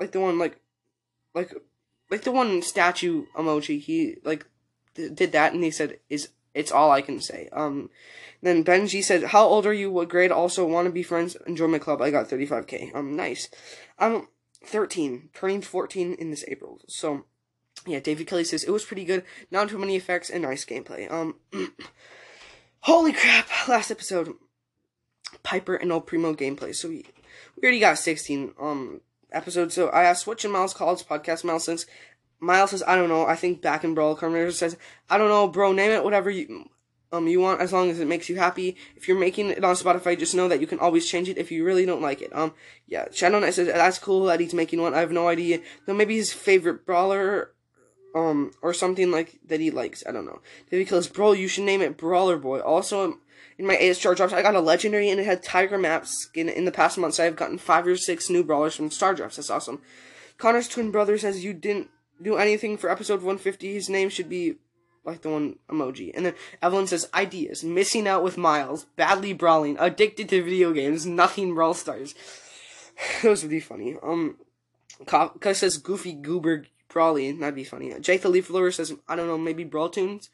like 0.00 0.10
the 0.10 0.18
one, 0.18 0.36
like, 0.36 0.58
like, 1.32 1.54
like 2.10 2.22
the 2.22 2.32
one 2.32 2.60
statue 2.60 3.26
emoji, 3.36 3.80
he, 3.80 4.16
like, 4.24 4.46
th- 4.96 5.14
did 5.14 5.30
that 5.30 5.52
and 5.52 5.62
he 5.62 5.70
said, 5.70 6.00
is 6.10 6.30
it's 6.58 6.72
all 6.72 6.90
I 6.90 7.02
can 7.02 7.20
say. 7.20 7.48
Um, 7.52 7.88
then 8.42 8.64
Benji 8.64 9.02
said, 9.02 9.22
"How 9.24 9.46
old 9.46 9.64
are 9.64 9.72
you? 9.72 9.90
What 9.90 10.08
grade? 10.08 10.32
Also, 10.32 10.66
want 10.66 10.86
to 10.86 10.92
be 10.92 11.04
friends? 11.04 11.36
Enjoy 11.46 11.68
my 11.68 11.78
club. 11.78 12.02
I 12.02 12.10
got 12.10 12.28
35k. 12.28 12.94
Um, 12.94 13.14
nice. 13.14 13.48
I'm 13.98 14.26
13, 14.64 15.30
turning 15.34 15.62
14 15.62 16.14
in 16.14 16.30
this 16.30 16.44
April. 16.48 16.80
So, 16.88 17.26
yeah. 17.86 18.00
David 18.00 18.26
Kelly 18.26 18.44
says 18.44 18.64
it 18.64 18.72
was 18.72 18.84
pretty 18.84 19.04
good. 19.04 19.24
Not 19.52 19.68
too 19.68 19.78
many 19.78 19.94
effects 19.94 20.30
and 20.30 20.42
nice 20.42 20.64
gameplay. 20.64 21.10
Um, 21.10 21.36
holy 22.80 23.12
crap! 23.12 23.48
Last 23.68 23.92
episode, 23.92 24.34
Piper 25.44 25.76
and 25.76 25.92
El 25.92 26.00
Primo 26.00 26.34
gameplay. 26.34 26.74
So 26.74 26.88
we 26.88 27.06
we 27.56 27.62
already 27.62 27.80
got 27.80 27.98
16 27.98 28.54
um 28.60 29.00
episodes. 29.30 29.74
So 29.74 29.88
I 29.88 30.04
asked 30.04 30.22
Switch 30.22 30.44
and 30.44 30.52
Miles 30.52 30.74
College 30.74 31.04
podcast 31.04 31.44
Miles 31.44 31.64
since 31.64 31.86
Miles 32.40 32.70
says, 32.70 32.82
I 32.86 32.94
don't 32.94 33.08
know. 33.08 33.26
I 33.26 33.36
think 33.36 33.62
back 33.62 33.84
in 33.84 33.94
Brawl. 33.94 34.14
Carter 34.14 34.50
says, 34.52 34.76
I 35.10 35.18
don't 35.18 35.28
know, 35.28 35.48
bro. 35.48 35.72
Name 35.72 35.90
it 35.90 36.04
whatever 36.04 36.30
you 36.30 36.70
um 37.10 37.26
you 37.26 37.40
want, 37.40 37.60
as 37.60 37.72
long 37.72 37.90
as 37.90 38.00
it 38.00 38.06
makes 38.06 38.28
you 38.28 38.36
happy. 38.36 38.76
If 38.96 39.08
you're 39.08 39.18
making 39.18 39.50
it 39.50 39.64
on 39.64 39.74
Spotify, 39.74 40.18
just 40.18 40.34
know 40.34 40.48
that 40.48 40.60
you 40.60 40.66
can 40.66 40.78
always 40.78 41.08
change 41.08 41.28
it 41.28 41.38
if 41.38 41.50
you 41.50 41.64
really 41.64 41.86
don't 41.86 42.02
like 42.02 42.22
it. 42.22 42.34
Um, 42.34 42.54
yeah. 42.86 43.06
Shadow 43.12 43.38
Knight 43.38 43.54
says 43.54 43.68
that's 43.68 43.98
cool 43.98 44.24
that 44.26 44.40
he's 44.40 44.54
making 44.54 44.80
one. 44.80 44.94
I 44.94 45.00
have 45.00 45.12
no 45.12 45.28
idea. 45.28 45.60
Though 45.86 45.94
maybe 45.94 46.16
his 46.16 46.32
favorite 46.32 46.86
brawler, 46.86 47.52
um, 48.14 48.52
or 48.62 48.72
something 48.72 49.10
like 49.10 49.38
that 49.46 49.60
he 49.60 49.70
likes. 49.70 50.02
I 50.06 50.12
don't 50.12 50.26
know. 50.26 50.40
David 50.70 50.88
Kills, 50.88 51.08
bro. 51.08 51.32
You 51.32 51.48
should 51.48 51.64
name 51.64 51.82
it 51.82 51.96
Brawler 51.96 52.36
Boy. 52.36 52.60
Also, 52.60 53.18
in 53.58 53.66
my 53.66 53.76
AS 53.76 53.98
Star 53.98 54.14
Drops. 54.14 54.32
I 54.32 54.42
got 54.42 54.54
a 54.54 54.60
legendary 54.60 55.10
and 55.10 55.20
it 55.20 55.26
had 55.26 55.42
Tiger 55.42 55.78
Map 55.78 56.06
skin. 56.06 56.48
In 56.48 56.64
the 56.64 56.72
past 56.72 56.96
months, 56.96 57.20
I 57.20 57.24
have 57.24 57.36
gotten 57.36 57.58
five 57.58 57.86
or 57.86 57.96
six 57.96 58.30
new 58.30 58.44
brawlers 58.44 58.76
from 58.76 58.90
Star 58.90 59.14
Drops. 59.14 59.36
That's 59.36 59.50
awesome. 59.50 59.82
Connor's 60.38 60.68
twin 60.68 60.90
brother 60.90 61.18
says 61.18 61.44
you 61.44 61.52
didn't 61.52 61.90
do 62.22 62.36
anything 62.36 62.76
for 62.76 62.90
episode 62.90 63.20
150. 63.20 63.72
His 63.72 63.88
name 63.88 64.08
should 64.08 64.28
be 64.28 64.56
like 65.04 65.22
the 65.22 65.30
one 65.30 65.58
emoji. 65.68 66.12
And 66.14 66.26
then 66.26 66.34
Evelyn 66.62 66.86
says 66.86 67.08
ideas: 67.14 67.64
missing 67.64 68.06
out 68.06 68.22
with 68.22 68.38
Miles, 68.38 68.84
badly 68.96 69.32
brawling, 69.32 69.76
addicted 69.78 70.28
to 70.28 70.42
video 70.42 70.72
games, 70.72 71.06
nothing 71.06 71.54
Brawl 71.54 71.74
Stars. 71.74 72.14
Those 73.22 73.42
would 73.42 73.50
be 73.50 73.60
funny. 73.60 73.96
Um, 74.02 74.36
Kafka 75.04 75.54
says 75.54 75.78
Goofy 75.78 76.12
Goober 76.12 76.66
brawling. 76.88 77.40
That'd 77.40 77.54
be 77.54 77.64
funny. 77.64 77.94
Jake 78.00 78.22
the 78.22 78.28
Leaf 78.28 78.48
Blower 78.48 78.70
says 78.70 78.92
I 79.08 79.16
don't 79.16 79.26
know, 79.26 79.38
maybe 79.38 79.64
Brawl 79.64 79.88
Tunes. 79.88 80.30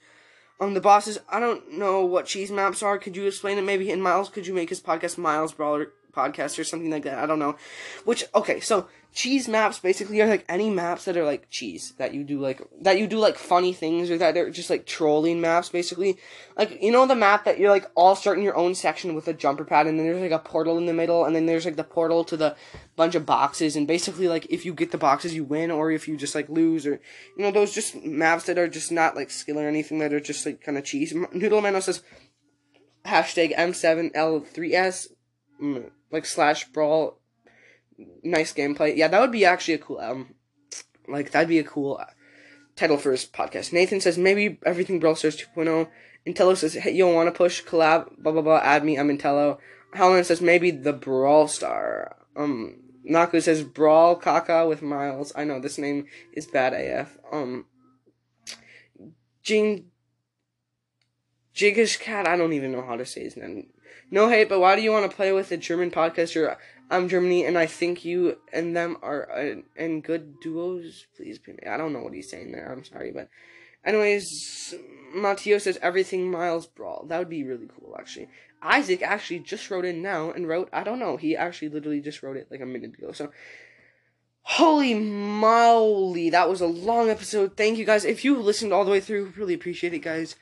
Um, 0.61 0.74
the 0.74 0.80
boss 0.80 1.07
says 1.07 1.18
I 1.28 1.41
don't 1.41 1.72
know 1.72 2.05
what 2.05 2.26
cheese 2.26 2.51
maps 2.51 2.82
are. 2.82 2.99
Could 2.99 3.16
you 3.16 3.26
explain 3.26 3.59
it? 3.59 3.62
Maybe 3.62 3.91
And 3.91 4.03
Miles, 4.03 4.28
could 4.28 4.47
you 4.47 4.55
make 4.55 4.68
his 4.68 4.80
podcast 4.80 5.18
Miles 5.18 5.53
Brawler 5.53 5.93
podcast 6.15 6.59
or 6.59 6.65
something 6.65 6.91
like 6.91 7.05
that? 7.05 7.19
I 7.19 7.27
don't 7.27 7.39
know. 7.39 7.57
Which 8.05 8.25
okay, 8.35 8.61
so 8.61 8.89
cheese 9.15 9.47
maps 9.47 9.79
basically 9.79 10.21
are 10.21 10.27
like 10.27 10.45
any 10.49 10.69
maps 10.69 11.05
that 11.05 11.17
are 11.17 11.25
like 11.25 11.49
cheese 11.49 11.95
that 11.99 12.12
you 12.12 12.25
do 12.25 12.41
like 12.41 12.61
that 12.81 12.99
you 12.99 13.07
do 13.07 13.17
like 13.17 13.39
funny 13.39 13.73
things 13.73 14.11
or 14.11 14.19
that 14.19 14.37
are 14.37 14.51
just 14.51 14.69
like 14.69 14.85
trolling 14.87 15.41
maps 15.41 15.69
basically 15.69 16.19
like 16.57 16.83
you 16.83 16.91
know 16.91 17.07
the 17.07 17.15
map 17.15 17.45
that 17.45 17.57
you're 17.57 17.71
like 17.71 17.89
all 17.95 18.17
starting 18.17 18.43
your 18.43 18.57
own 18.57 18.75
section 18.75 19.15
with 19.15 19.29
a 19.29 19.33
jumper 19.33 19.65
pad 19.65 19.87
and 19.87 19.99
then 19.99 20.07
there's 20.07 20.21
like 20.21 20.33
a 20.33 20.39
portal 20.41 20.77
in 20.79 20.87
the 20.87 20.93
middle 20.93 21.25
and 21.25 21.35
then 21.35 21.47
there's 21.47 21.65
like 21.65 21.77
the 21.77 21.85
portal 21.85 22.25
to 22.25 22.37
the 22.37 22.57
bunch 22.97 23.15
of 23.15 23.25
boxes 23.25 23.77
and 23.77 23.87
basically 23.87 24.27
like 24.27 24.47
if 24.51 24.65
you 24.65 24.75
get 24.75 24.91
the 24.91 24.99
boxes 24.99 25.33
you 25.33 25.45
win 25.45 25.71
or 25.71 25.93
if 25.93 26.09
you 26.09 26.17
just 26.17 26.35
like 26.35 26.49
lose 26.49 26.85
or 26.85 27.01
you 27.37 27.45
know 27.45 27.53
those 27.53 27.73
just 27.73 28.05
maps 28.05 28.47
that 28.47 28.59
are 28.59 28.69
just 28.69 28.91
not 28.91 29.15
like 29.15 29.31
skill 29.31 29.61
or 29.61 29.69
anything 29.69 30.01
that 30.01 30.12
are 30.12 30.21
just 30.21 30.45
like 30.45 30.61
kind 30.61 30.77
of 30.77 30.83
cheese 30.83 31.15
noodle 31.33 31.61
man 31.61 31.81
says 31.81 32.03
hashtag 33.07 33.57
m7l3s 33.57 35.09
mm, 35.62 35.91
like 36.15 36.25
slash 36.25 36.67
brawl 36.69 37.19
nice 38.23 38.55
gameplay. 38.55 38.97
Yeah, 38.97 39.09
that 39.09 39.21
would 39.21 39.33
be 39.33 39.45
actually 39.45 39.75
a 39.75 39.79
cool 39.79 40.01
album. 40.01 40.37
Like 41.09 41.33
that'd 41.33 41.49
be 41.49 41.59
a 41.59 41.65
cool 41.65 41.99
uh, 42.01 42.07
title 42.77 42.97
for 42.97 43.11
his 43.11 43.27
podcast. 43.27 43.73
Nathan 43.73 44.01
says 44.01 44.17
maybe 44.17 44.59
everything 44.65 45.01
Brawl 45.01 45.17
Stars 45.17 45.37
2.0. 45.37 45.89
Intello 46.27 46.57
says 46.57 46.75
hey, 46.75 46.93
you 46.93 47.07
want 47.07 47.27
to 47.27 47.37
push 47.37 47.62
collab 47.65 48.17
blah 48.17 48.33
blah 48.33 48.43
blah. 48.43 48.61
Add 48.62 48.85
me. 48.85 48.97
I'm 48.97 49.09
Intello. 49.09 49.59
Helen 49.93 50.25
says 50.25 50.41
maybe 50.41 50.71
the 50.71 50.93
Brawl 50.93 51.49
Star. 51.49 52.17
Um, 52.37 52.77
Naku 53.03 53.41
says 53.41 53.62
Brawl 53.62 54.17
Kaka 54.17 54.67
with 54.67 54.83
Miles. 54.83 55.33
I 55.37 55.45
know 55.45 55.61
this 55.61 55.79
name 55.79 56.07
is 56.33 56.47
bad 56.47 56.73
AF. 56.73 57.19
Um, 57.31 57.67
Jing 59.43 59.91
Jigish 61.55 61.99
Cat. 61.99 62.27
I 62.27 62.37
don't 62.37 62.53
even 62.53 62.73
know 62.73 62.87
how 62.87 62.97
to 62.97 63.05
say 63.05 63.25
his 63.25 63.37
name. 63.37 63.67
No 64.15 64.29
hate, 64.29 64.49
but 64.49 64.61
why 64.61 64.77
do 64.77 64.83
you 64.83 64.93
want 64.93 65.11
to 65.11 65.17
play 65.17 65.33
with 65.33 65.51
a 65.51 65.57
German 65.57 65.91
podcaster? 65.91 66.57
I'm 66.89 67.09
Germany, 67.09 67.45
and 67.45 67.59
I 67.59 67.67
think 67.67 68.05
you 68.05 68.39
and 68.53 68.77
them 68.77 68.97
are 69.03 69.29
uh, 69.29 69.55
in 69.75 70.03
good 70.03 70.39
duos. 70.39 71.07
Please, 71.17 71.41
I 71.69 71.77
don't 71.77 71.93
know 71.93 71.99
what 71.99 72.15
he's 72.15 72.31
saying 72.31 72.53
there. 72.53 72.71
I'm 72.71 72.85
sorry, 72.85 73.11
but 73.11 73.29
anyways, 73.85 74.73
Matteo 75.12 75.59
says 75.59 75.81
everything 75.83 76.31
Miles 76.31 76.65
Brawl. 76.65 77.07
That 77.09 77.19
would 77.19 77.29
be 77.29 77.43
really 77.43 77.67
cool, 77.67 77.97
actually. 77.99 78.29
Isaac 78.62 79.03
actually 79.03 79.41
just 79.41 79.69
wrote 79.69 79.85
in 79.85 80.01
now 80.01 80.31
and 80.31 80.47
wrote. 80.47 80.69
I 80.73 80.85
don't 80.85 81.01
know. 81.01 81.17
He 81.17 81.37
actually 81.37 81.71
literally 81.71 82.01
just 82.01 82.23
wrote 82.23 82.37
it 82.37 82.47
like 82.53 82.61
a 82.61 82.67
minute 82.67 82.97
ago. 82.97 83.11
So. 83.11 83.33
Holy 84.47 84.95
moly, 84.95 86.31
that 86.31 86.51
was 86.51 86.61
a 86.61 86.67
long 86.67 87.09
episode. 87.09 87.57
Thank 87.57 87.79
you 87.79 87.85
guys. 87.85 88.05
If 88.05 88.25
you 88.25 88.39
listened 88.39 88.75
all 88.75 88.85
the 88.85 88.91
way 88.93 89.01
through, 89.01 89.33
really 89.37 89.55
appreciate 89.55 89.95
it, 89.95 90.01
guys. 90.01 90.37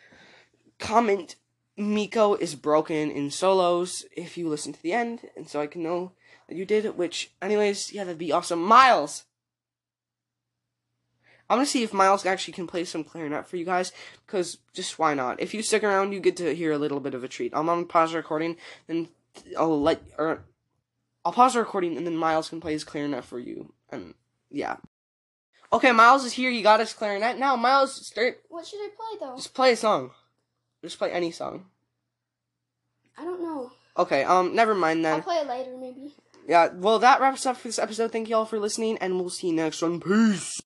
Comment 0.81 1.37
Mico 1.77 2.35
is 2.35 2.55
broken 2.55 3.11
in 3.11 3.31
solos 3.31 4.05
if 4.15 4.37
you 4.37 4.49
listen 4.49 4.73
to 4.73 4.83
the 4.83 4.93
end, 4.93 5.21
and 5.37 5.49
so 5.49 5.61
I 5.61 5.67
can 5.67 5.83
know 5.83 6.13
that 6.49 6.57
you 6.57 6.65
did, 6.65 6.85
it, 6.85 6.97
which, 6.97 7.33
anyways, 7.41 7.93
yeah, 7.93 8.05
that'd 8.05 8.19
be 8.19 8.33
awesome. 8.33 8.63
Miles! 8.63 9.25
I'm 11.49 11.57
gonna 11.57 11.67
see 11.67 11.83
if 11.83 11.93
Miles 11.93 12.25
actually 12.25 12.55
can 12.55 12.67
play 12.67 12.85
some 12.85 13.05
clarinet 13.05 13.47
for 13.47 13.57
you 13.57 13.65
guys, 13.65 13.93
because 14.27 14.59
just 14.75 14.99
why 14.99 15.15
not? 15.15 15.41
If 15.41 15.55
you 15.55 15.63
stick 15.63 15.83
around, 15.85 16.13
you 16.13 16.21
get 16.21 16.37
to 16.39 16.55
hear 16.55 16.73
a 16.73 16.79
little 16.79 17.01
bit 17.01 17.15
of 17.15 17.25
a 17.25 17.29
treat. 17.29 17.53
I'm 17.55 17.67
gonna 17.67 17.85
pause 17.85 18.13
the 18.13 18.19
recording, 18.19 18.57
and 18.89 19.09
I'll 19.59 19.81
let, 19.81 20.03
or, 20.19 20.45
I'll 21.25 21.33
pause 21.33 21.55
the 21.55 21.61
recording, 21.61 21.97
and 21.97 22.07
then 22.07 22.17
Miles 22.17 22.49
can 22.49 22.61
play 22.61 22.73
his 22.73 22.85
clarinet 22.85 23.25
for 23.25 23.39
you, 23.39 23.73
and, 23.91 24.15
yeah. 24.51 24.77
Okay, 25.73 25.93
Miles 25.93 26.25
is 26.27 26.35
here, 26.35 26.51
you 26.51 26.63
got 26.63 26.81
his 26.81 26.93
clarinet. 26.93 27.39
Now, 27.39 27.57
Miles, 27.57 28.07
start. 28.07 28.43
What 28.51 28.67
should 28.67 28.81
I 28.81 28.91
play 28.95 29.27
though? 29.27 29.37
Just 29.37 29.55
play 29.55 29.73
a 29.73 29.77
song. 29.77 30.11
Just 30.83 30.99
play 30.99 31.11
any 31.11 31.31
song. 31.31 31.67
I 33.17 33.25
don't 33.25 33.43
know. 33.43 33.71
Okay, 33.97 34.25
um, 34.25 34.55
never 34.55 34.75
mind 34.75 35.05
then. 35.05 35.15
I'll 35.15 35.23
play 35.23 35.37
it 35.37 35.47
later, 35.47 35.77
maybe 35.79 36.13
yeah, 36.47 36.69
well, 36.75 36.99
that 36.99 37.21
wraps 37.21 37.47
up 37.47 37.57
for 37.57 37.69
this 37.69 37.79
episode. 37.79 38.13
Thank 38.13 38.29
you 38.29 38.37
all 38.37 38.45
for 38.45 38.59
listening, 38.59 38.99
and 38.99 39.19
we'll 39.19 39.31
see 39.31 39.49
you 39.49 39.53
next 39.53 39.83
one. 39.83 40.01
Peace. 40.01 40.61